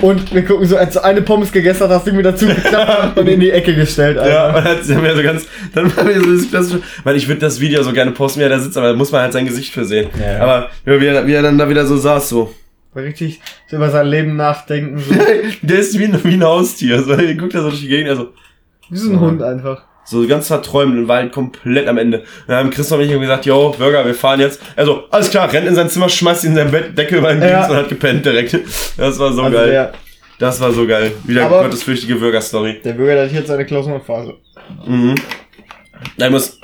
Und 0.00 0.32
wir 0.32 0.44
gucken 0.44 0.64
so, 0.66 0.76
als 0.76 0.94
du 0.94 1.02
eine 1.02 1.22
Pommes 1.22 1.50
gegessen 1.50 1.82
hast, 1.82 1.90
hast 1.90 2.06
du 2.06 2.12
mir 2.12 2.22
dazu 2.22 2.46
geklappt 2.46 3.16
und 3.18 3.26
in 3.26 3.40
die 3.40 3.50
Ecke 3.50 3.74
gestellt, 3.74 4.16
Alter. 4.16 4.32
Ja, 4.32 4.56
und 4.56 4.64
dann 4.64 4.96
haben 4.96 5.04
wir 5.04 5.16
so 5.16 5.22
ganz, 5.22 5.46
dann 5.74 5.96
haben 5.96 6.08
wir 6.08 6.20
so 6.20 6.36
das 6.36 6.48
klassische, 6.48 6.82
weil 7.02 7.16
ich 7.16 7.26
würde 7.26 7.40
das 7.40 7.58
Video 7.58 7.82
so 7.82 7.92
gerne 7.92 8.12
posten, 8.12 8.38
wie 8.38 8.44
er 8.44 8.48
da 8.48 8.60
sitzt, 8.60 8.76
aber 8.76 8.88
da 8.88 8.94
muss 8.94 9.10
man 9.10 9.22
halt 9.22 9.32
sein 9.32 9.46
Gesicht 9.46 9.72
für 9.74 9.84
sehen. 9.84 10.08
Ja, 10.20 10.32
ja. 10.34 10.40
Aber 10.40 10.68
wie 10.84 11.04
er, 11.04 11.26
wie 11.26 11.32
er 11.32 11.42
dann 11.42 11.58
da 11.58 11.68
wieder 11.68 11.84
so 11.84 11.96
saß, 11.96 12.28
so. 12.28 12.54
War 12.94 13.02
Richtig 13.02 13.40
so 13.68 13.76
über 13.76 13.90
sein 13.90 14.06
Leben 14.06 14.36
nachdenken, 14.36 14.98
so. 14.98 15.14
Der 15.62 15.78
ist 15.80 15.98
wie 15.98 16.04
ein, 16.04 16.18
wie 16.22 16.34
ein 16.34 16.44
Haustier. 16.44 17.02
So, 17.02 17.12
er 17.12 17.34
guckt 17.34 17.54
da 17.54 17.62
so 17.62 17.70
durch 17.70 17.80
die 17.80 17.88
Gegend, 17.88 18.10
also 18.10 18.28
Wie 18.90 18.96
so 18.96 19.10
ein 19.10 19.18
Hund 19.18 19.42
einfach. 19.42 19.82
So 20.08 20.26
ganz 20.26 20.46
verträumt 20.48 20.96
und 20.96 21.08
war 21.08 21.16
halt 21.18 21.32
komplett 21.32 21.86
am 21.88 21.98
Ende. 21.98 22.18
Und 22.20 22.26
dann 22.48 22.56
haben 22.58 22.70
Christoph 22.70 22.98
und 22.98 23.04
ich 23.04 23.20
gesagt, 23.20 23.46
yo, 23.46 23.74
Burger, 23.78 24.04
wir 24.06 24.14
fahren 24.14 24.40
jetzt. 24.40 24.60
Also, 24.76 25.04
alles 25.10 25.30
klar, 25.30 25.52
rennt 25.52 25.66
in 25.68 25.74
sein 25.74 25.88
Zimmer, 25.90 26.08
schmeißt 26.08 26.44
ihn 26.44 26.50
in 26.50 26.56
sein 26.56 26.70
Bett, 26.70 26.96
Decke 26.96 27.16
über 27.18 27.32
den 27.32 27.42
Ja. 27.42 27.58
Dienst 27.58 27.70
und 27.70 27.76
hat 27.76 27.88
gepennt 27.88 28.24
direkt. 28.24 28.54
Das 28.96 29.18
war 29.18 29.32
so 29.32 29.42
Also 29.42 29.56
geil. 29.56 29.70
der, 29.70 29.92
Das 30.38 30.60
war 30.60 30.72
so 30.72 30.86
geil. 30.86 31.12
Wieder 31.24 31.48
gottesfürchtige 31.48 32.14
Burger-Story. 32.16 32.80
der 32.84 32.92
Bürger 32.94 33.14
der 33.16 33.24
hat 33.26 33.32
jetzt 33.32 33.48
seine 33.48 33.64
Klausurenphase. 33.66 34.34
Mhm. 34.86 35.14
Ich 36.16 36.30
muss. 36.30 36.57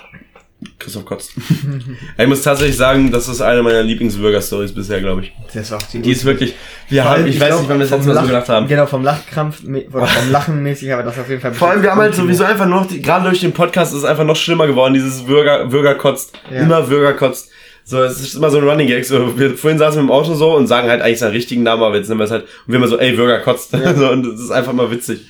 Christoph 0.78 1.04
kotzt. 1.04 1.32
ich 2.18 2.26
muss 2.26 2.42
tatsächlich 2.42 2.76
sagen, 2.76 3.10
das 3.10 3.28
ist 3.28 3.40
eine 3.40 3.62
meiner 3.62 3.82
Lieblings-Burger-Stories 3.82 4.72
bisher, 4.72 5.00
glaube 5.00 5.22
ich. 5.22 5.32
Das 5.52 5.70
war 5.70 5.78
auch 5.78 5.82
die 5.82 6.00
Die 6.00 6.12
ist 6.12 6.24
wirklich. 6.24 6.54
Wir 6.88 7.04
haben, 7.04 7.26
ich, 7.26 7.40
weiß 7.40 7.60
nicht, 7.60 7.68
wann 7.68 7.78
wir 7.78 7.86
das 7.86 7.90
letzte 7.90 8.08
Mal 8.08 8.20
so 8.20 8.26
gedacht 8.26 8.48
haben. 8.48 8.68
Genau, 8.68 8.86
vom 8.86 9.02
Lachkrampf 9.02 9.62
oder 9.64 10.06
vom 10.06 10.32
Lachen 10.32 10.62
mäßig, 10.62 10.92
aber 10.92 11.02
das 11.02 11.18
auf 11.18 11.28
jeden 11.28 11.40
Fall. 11.40 11.54
Vor 11.54 11.70
allem, 11.70 11.82
wir 11.82 11.90
haben 11.90 12.00
halt 12.00 12.14
sowieso 12.14 12.44
einfach 12.44 12.66
noch, 12.66 12.88
gerade 12.88 13.28
durch 13.28 13.40
den 13.40 13.52
Podcast 13.52 13.92
ist 13.92 14.00
es 14.00 14.04
einfach 14.04 14.24
noch 14.24 14.36
schlimmer 14.36 14.66
geworden, 14.66 14.94
dieses 14.94 15.22
Bürger, 15.22 15.66
Bürger 15.66 15.94
kotzt. 15.94 16.32
Ja. 16.50 16.60
Immer 16.60 16.82
Bürger 16.82 17.14
kotzt. 17.14 17.50
So, 17.86 18.02
es 18.02 18.18
ist 18.20 18.34
immer 18.34 18.50
so 18.50 18.58
ein 18.58 18.64
Running 18.64 18.86
Gag. 18.86 19.04
So, 19.04 19.38
wir, 19.38 19.56
vorhin 19.56 19.78
saßen 19.78 19.98
wir 19.98 20.04
im 20.04 20.10
Auto 20.10 20.34
so 20.34 20.54
und 20.56 20.66
sagen 20.66 20.88
halt 20.88 21.02
eigentlich 21.02 21.18
seinen 21.18 21.32
richtigen 21.32 21.62
Namen, 21.62 21.82
aber 21.82 21.96
jetzt 21.96 22.08
nehmen 22.08 22.20
wir 22.20 22.24
es 22.24 22.30
halt, 22.30 22.44
und 22.44 22.72
wir 22.72 22.76
immer 22.76 22.88
so, 22.88 22.98
ey, 22.98 23.12
Bürger 23.12 23.40
kotzt. 23.40 23.72
so, 23.96 24.10
und 24.10 24.32
das 24.32 24.40
ist 24.40 24.50
einfach 24.50 24.72
mal 24.72 24.90
witzig. 24.90 25.26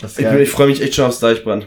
Das 0.00 0.12
ist 0.12 0.20
Ich, 0.20 0.26
ich 0.26 0.50
freue 0.50 0.68
mich 0.68 0.80
echt 0.80 0.94
schon 0.94 1.06
aufs 1.06 1.18
Deichbrand. 1.18 1.66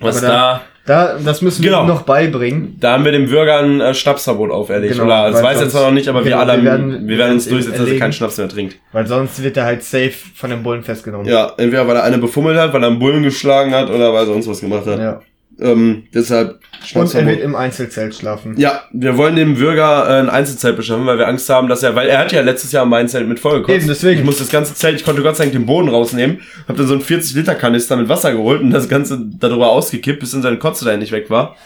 Was 0.00 0.18
Aber 0.22 0.26
da, 0.32 0.60
Da, 0.86 1.18
das 1.22 1.42
müssen 1.42 1.60
Genau. 1.62 1.78
wir 1.80 1.82
ihm 1.84 1.88
noch 1.88 2.02
beibringen. 2.02 2.76
da 2.80 2.92
haben 2.92 3.04
wir 3.04 3.12
dem 3.12 3.26
Bürger 3.28 3.58
ein 3.58 3.80
äh, 3.80 3.92
Schnapsverbot 3.92 4.50
auferlegt. 4.50 4.94
Genau, 4.94 5.04
Oder, 5.04 5.30
das 5.32 5.42
weiß 5.42 5.60
er 5.60 5.68
zwar 5.68 5.82
noch 5.82 5.90
nicht, 5.92 6.08
aber 6.08 6.24
wir 6.24 6.30
genau, 6.30 6.38
alle, 6.42 6.52
wir 6.54 6.62
wir 6.62 6.70
werden- 6.70 7.08
wir 7.08 7.18
werden 7.18 7.32
uns 7.34 7.46
durchsetzen, 7.48 7.78
dass 7.80 7.88
er 7.92 7.98
keinen 7.98 8.12
Schnaps 8.14 8.38
mehr 8.38 8.48
trinkt. 8.48 8.76
Weil 8.92 9.06
sonst 9.06 9.42
wird 9.42 9.56
er 9.58 9.64
halt 9.66 9.82
safe 9.84 10.12
von 10.34 10.48
den 10.50 10.62
Bullen 10.62 10.82
festgenommen. 10.82 11.26
Ja, 11.26 11.52
entweder 11.58 11.86
weil 11.86 11.96
er 11.96 12.04
eine 12.04 12.16
befummelt 12.18 12.58
hat, 12.58 12.72
weil 12.72 12.82
er 12.82 12.88
einen 12.88 12.98
Bullen 12.98 13.22
geschlagen 13.22 13.74
hat 13.74 13.90
oder 13.90 14.12
weil 14.14 14.20
er 14.22 14.26
sonst 14.26 14.48
was 14.48 14.60
gemacht 14.60 14.86
hat. 14.86 14.98
ja. 14.98 15.20
Ähm, 15.60 16.04
deshalb 16.14 16.60
Und 16.94 17.14
er 17.14 17.26
wird 17.26 17.40
im 17.40 17.56
Einzelzelt 17.56 18.14
schlafen. 18.14 18.56
Ja, 18.56 18.84
wir 18.92 19.16
wollen 19.16 19.34
dem 19.34 19.56
Bürger 19.56 20.08
äh, 20.08 20.20
ein 20.20 20.30
Einzelzelt 20.30 20.76
beschaffen, 20.76 21.04
weil 21.06 21.18
wir 21.18 21.26
Angst 21.26 21.48
haben, 21.50 21.68
dass 21.68 21.82
er, 21.82 21.96
weil 21.96 22.08
er 22.08 22.18
hat 22.18 22.30
ja 22.30 22.42
letztes 22.42 22.70
Jahr 22.70 22.84
mein 22.86 23.08
Zelt 23.08 23.26
mit 23.26 23.40
vollgekotzt. 23.40 23.76
Eben, 23.76 23.88
deswegen. 23.88 24.20
Ich 24.20 24.24
musste 24.24 24.44
das 24.44 24.52
ganze 24.52 24.74
Zelt, 24.74 24.96
ich 24.96 25.04
konnte 25.04 25.22
Gott 25.22 25.36
sei 25.36 25.44
Dank 25.44 25.54
den 25.54 25.66
Boden 25.66 25.88
rausnehmen, 25.88 26.42
hab 26.68 26.76
dann 26.76 26.86
so 26.86 26.92
einen 26.92 27.02
40 27.02 27.34
Liter 27.34 27.56
Kanister 27.56 27.96
mit 27.96 28.08
Wasser 28.08 28.32
geholt 28.32 28.60
und 28.60 28.70
das 28.70 28.88
Ganze 28.88 29.20
darüber 29.40 29.70
ausgekippt, 29.70 30.20
bis 30.20 30.30
dann 30.30 30.42
seine 30.42 30.58
Kotze 30.58 30.84
da 30.84 30.92
endlich 30.92 31.10
weg 31.10 31.28
war. 31.28 31.56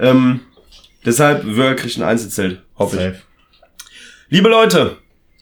Ähm, 0.00 0.40
deshalb, 1.06 1.44
Bürger 1.44 1.74
kriegt 1.74 1.96
ein 1.96 2.02
Einzelzelt, 2.02 2.62
hoffe 2.76 2.96
ich. 2.96 3.02
Safe. 3.02 3.18
Liebe 4.30 4.48
Leute, 4.48 4.96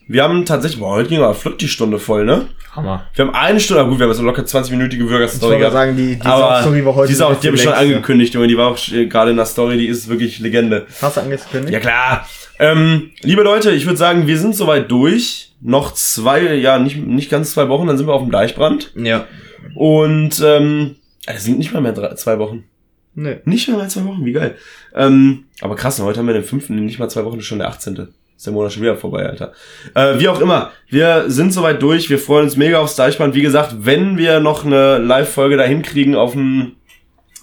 wir 0.08 0.22
haben 0.22 0.44
tatsächlich, 0.44 0.80
boah, 0.80 0.92
heute 0.92 1.08
ging 1.08 1.18
aber 1.18 1.34
flott 1.34 1.60
die 1.60 1.68
Stunde 1.68 1.98
voll, 1.98 2.24
ne? 2.24 2.46
Hammer. 2.74 3.06
Wir 3.14 3.26
haben 3.26 3.34
eine 3.34 3.58
Stunde, 3.58 3.80
aber 3.80 3.90
gut, 3.90 3.98
wir 3.98 4.04
haben 4.04 4.10
jetzt 4.10 4.20
eine 4.20 4.28
locker 4.28 4.42
20-minütige 4.42 5.02
Ich 5.02 5.08
Bürger-Story 5.08 5.58
gehabt. 5.58 5.72
sagen, 5.72 5.96
die, 5.96 6.16
die 6.16 6.26
aber 6.26 6.60
Story 6.60 6.84
war 6.84 6.94
heute 6.94 7.08
die, 7.08 7.14
ist 7.14 7.22
auch, 7.22 7.38
die 7.40 7.46
habe 7.46 7.56
ich 7.56 7.62
schon 7.62 7.72
angekündigt, 7.72 8.34
Junge, 8.34 8.46
die 8.46 8.56
war 8.56 8.68
auch 8.68 8.92
äh, 8.92 9.06
gerade 9.06 9.30
in 9.30 9.36
der 9.36 9.46
Story, 9.46 9.78
die 9.78 9.86
ist 9.86 10.08
wirklich 10.08 10.38
Legende. 10.38 10.86
Hast 11.00 11.16
du 11.16 11.22
angekündigt? 11.22 11.72
Ja 11.72 11.80
klar. 11.80 12.26
Ähm, 12.58 13.10
liebe 13.22 13.42
Leute, 13.42 13.72
ich 13.72 13.86
würde 13.86 13.98
sagen, 13.98 14.26
wir 14.26 14.38
sind 14.38 14.54
soweit 14.54 14.90
durch. 14.90 15.54
Noch 15.60 15.94
zwei, 15.94 16.54
ja, 16.54 16.78
nicht, 16.78 16.98
nicht 16.98 17.30
ganz 17.30 17.52
zwei 17.52 17.68
Wochen, 17.68 17.86
dann 17.86 17.96
sind 17.96 18.06
wir 18.06 18.12
auf 18.12 18.22
dem 18.22 18.30
Deichbrand. 18.30 18.92
Ja. 18.94 19.26
Und 19.74 20.40
ähm, 20.44 20.96
es 21.26 21.44
sind 21.44 21.58
nicht 21.58 21.72
mal 21.72 21.80
mehr 21.80 21.92
drei, 21.92 22.14
zwei 22.14 22.38
Wochen. 22.38 22.64
Nee. 23.14 23.38
Nicht 23.44 23.68
mal 23.68 23.78
mehr 23.78 23.88
zwei 23.88 24.04
Wochen, 24.04 24.24
wie 24.24 24.32
geil. 24.32 24.56
Ähm, 24.94 25.44
aber 25.62 25.74
krass, 25.74 26.00
heute 26.00 26.18
haben 26.18 26.26
wir 26.26 26.34
den 26.34 26.44
fünften, 26.44 26.84
nicht 26.84 26.98
mal 26.98 27.08
zwei 27.08 27.24
Wochen, 27.24 27.38
ist 27.38 27.46
schon 27.46 27.58
der 27.58 27.68
18. 27.68 28.08
Ist 28.36 28.46
der 28.46 28.52
Monat 28.52 28.72
schon 28.72 28.82
wieder 28.82 28.96
vorbei, 28.96 29.26
Alter. 29.26 29.52
Äh, 29.94 30.18
wie 30.18 30.28
auch 30.28 30.40
immer, 30.40 30.70
wir 30.88 31.24
sind 31.28 31.52
soweit 31.52 31.80
durch. 31.80 32.10
Wir 32.10 32.18
freuen 32.18 32.44
uns 32.44 32.56
mega 32.56 32.78
aufs 32.78 32.94
Deichbrand. 32.94 33.34
Wie 33.34 33.42
gesagt, 33.42 33.74
wenn 33.80 34.18
wir 34.18 34.40
noch 34.40 34.64
eine 34.64 34.98
Live-Folge 34.98 35.56
dahin 35.56 35.82
kriegen 35.82 36.14
auf 36.14 36.32
dem 36.32 36.72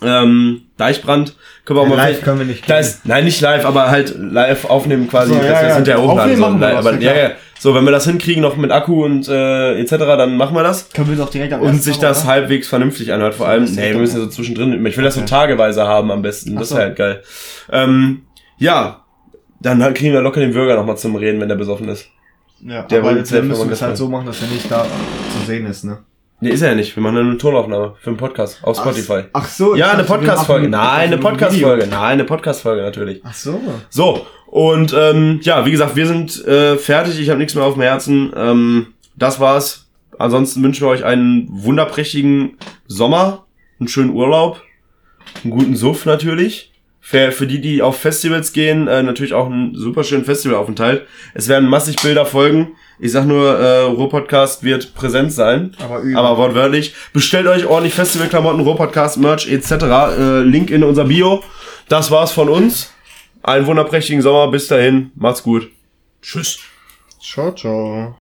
ähm, 0.04 0.62
Deichbrand, 0.78 1.36
können 1.66 1.80
wir 1.80 1.84
auch 1.84 1.90
Ja, 1.90 1.96
mal 1.96 2.10
live 2.10 2.22
können 2.22 2.40
wir 2.40 2.46
nicht 2.46 2.70
da 2.70 2.78
ist, 2.78 3.06
nein, 3.06 3.24
nicht 3.24 3.40
live, 3.42 3.66
aber 3.66 3.90
halt 3.90 4.16
live 4.18 4.66
aufnehmen 4.66 5.08
quasi. 5.08 5.34
So, 5.34 5.40
ja, 5.40 5.50
das 5.50 5.62
ja. 5.62 5.76
sind 5.76 5.88
ja 5.88 5.98
hochladen. 5.98 6.20
Aufnehmen 6.20 6.36
So, 6.36 6.42
machen 6.42 6.62
wir 6.62 6.70
das, 6.70 6.86
aber, 6.86 7.00
ja, 7.00 7.16
ja, 7.16 7.32
so, 7.60 7.74
wenn 7.74 7.86
wir 7.86 7.92
das 7.92 8.06
hinkriegen, 8.06 8.42
noch 8.42 8.58
mit 8.58 8.72
Akku 8.72 9.06
und 9.06 9.30
äh, 9.30 9.80
etc., 9.80 9.92
dann 9.92 10.36
machen 10.36 10.56
wir 10.56 10.64
das. 10.64 10.90
Können 10.90 11.10
wir 11.10 11.16
doch 11.16 11.30
direkt 11.30 11.54
am 11.54 11.62
Und 11.62 11.82
sich 11.82 11.98
das 11.98 12.24
oder? 12.24 12.34
halbwegs 12.34 12.68
vernünftig 12.68 13.14
anhört. 13.14 13.36
Vor 13.36 13.48
allem, 13.48 13.64
nee, 13.64 13.92
wir 13.92 14.00
müssen 14.00 14.18
ja 14.18 14.24
so 14.24 14.30
zwischendrin. 14.30 14.86
Ich 14.86 14.98
will 14.98 15.04
das 15.06 15.16
so 15.16 15.22
tageweise 15.22 15.88
haben 15.88 16.12
am 16.12 16.22
besten. 16.22 16.58
Das 16.58 16.70
so. 16.70 16.76
wäre 16.76 16.88
halt 16.88 16.98
geil. 16.98 17.24
Ähm, 17.72 18.24
ja, 18.58 19.03
dann 19.64 19.82
halt 19.82 19.96
kriegen 19.96 20.14
wir 20.14 20.22
locker 20.22 20.40
den 20.40 20.54
Bürger 20.54 20.76
nochmal 20.76 20.98
zum 20.98 21.16
Reden, 21.16 21.42
wenn 21.42 21.50
der 21.50 21.56
besoffen 21.56 21.90
ist. 21.90 22.10
Ja, 22.62 22.84
Der 22.84 23.00
aber 23.00 23.18
jetzt 23.18 23.30
selbst 23.30 23.48
müssen 23.48 23.68
wir 23.68 23.74
es 23.74 23.82
halt 23.82 23.98
so 23.98 24.08
machen, 24.08 24.28
dass 24.28 24.42
er 24.42 24.48
nicht 24.48 24.70
da 24.70 24.86
zu 24.86 25.46
sehen 25.46 25.66
ist, 25.66 25.84
ne? 25.84 26.00
Nee, 26.40 26.50
ist 26.50 26.62
er 26.62 26.70
ja 26.70 26.76
nicht. 26.76 26.94
Wir 26.96 27.02
machen 27.02 27.18
eine 27.18 27.38
Tonaufnahme 27.38 27.96
für 28.02 28.10
einen 28.10 28.18
Podcast 28.18 28.62
auf 28.64 28.78
Spotify. 28.78 29.24
Ach 29.32 29.48
so. 29.48 29.76
ich 29.76 29.80
ja, 29.80 29.92
eine 29.92 30.04
Podcast-Folge. 30.04 30.68
Nein, 30.68 31.08
eine 31.08 31.18
Podcast-Folge. 31.18 31.88
Nein, 31.88 32.02
eine 32.02 32.26
Podcast-Folge 32.26 32.82
natürlich. 32.82 33.22
Ach 33.24 33.34
so. 33.34 33.62
So, 33.90 34.28
und 34.48 34.94
ähm, 34.94 35.40
ja, 35.42 35.66
wie 35.66 35.72
gesagt, 35.72 35.96
wir 35.96 36.06
sind 36.06 36.46
äh, 36.46 36.76
fertig. 36.76 37.18
Ich 37.20 37.30
habe 37.30 37.40
nichts 37.40 37.56
mehr 37.56 37.64
auf 37.64 37.76
dem 37.76 37.82
Herzen. 37.84 38.34
Ähm, 38.36 38.88
das 39.16 39.40
war's. 39.40 39.88
Ansonsten 40.20 40.62
wünschen 40.64 40.86
wir 40.86 40.90
euch 40.90 41.06
einen 41.06 41.48
wunderprächtigen 41.50 42.58
Sommer, 42.88 43.46
einen 43.80 43.88
schönen 43.88 44.10
Urlaub, 44.10 44.62
einen 45.44 45.52
guten 45.52 45.78
Suff 45.78 46.06
natürlich. 46.06 46.73
Für, 47.06 47.34
für 47.34 47.48
die, 47.48 47.60
die 47.60 47.82
auf 47.82 47.98
Festivals 48.00 48.54
gehen, 48.54 48.88
äh, 48.88 49.04
natürlich 49.04 49.34
auch 49.34 49.48
einen 49.48 49.76
super 49.76 50.06
schönen 50.06 50.24
Festivalaufenthalt. 50.24 51.06
Es 51.34 51.50
werden 51.50 51.68
massig 51.68 51.98
Bilder 52.02 52.26
folgen. 52.26 52.78
Ich 52.98 53.12
sag 53.12 53.26
nur, 53.26 53.60
äh, 53.60 53.82
Ruhrpodcast 53.82 54.64
wird 54.64 54.96
präsent 54.96 55.34
sein. 55.34 55.76
Aber 55.80 56.00
übel. 56.00 56.16
Aber 56.16 56.38
wortwörtlich. 56.38 56.96
Bestellt 57.12 57.48
euch 57.48 57.66
ordentlich 57.66 57.94
Festivalklamotten, 57.94 58.62
Ruhrpodcast, 58.62 59.18
Merch 59.18 59.48
etc. 59.52 59.72
Äh, 60.18 60.40
Link 60.44 60.72
in 60.72 60.84
unser 60.84 61.04
Bio. 61.04 61.44
Das 61.90 62.10
war's 62.10 62.32
von 62.32 62.48
uns. 62.48 62.94
Einen 63.44 63.68
wunderprächtigen 63.68 64.22
Sommer. 64.22 64.50
Bis 64.50 64.68
dahin. 64.68 65.12
Macht's 65.16 65.44
gut. 65.44 65.70
Tschüss. 66.22 66.60
Ciao, 67.22 67.52
ciao. 67.54 68.12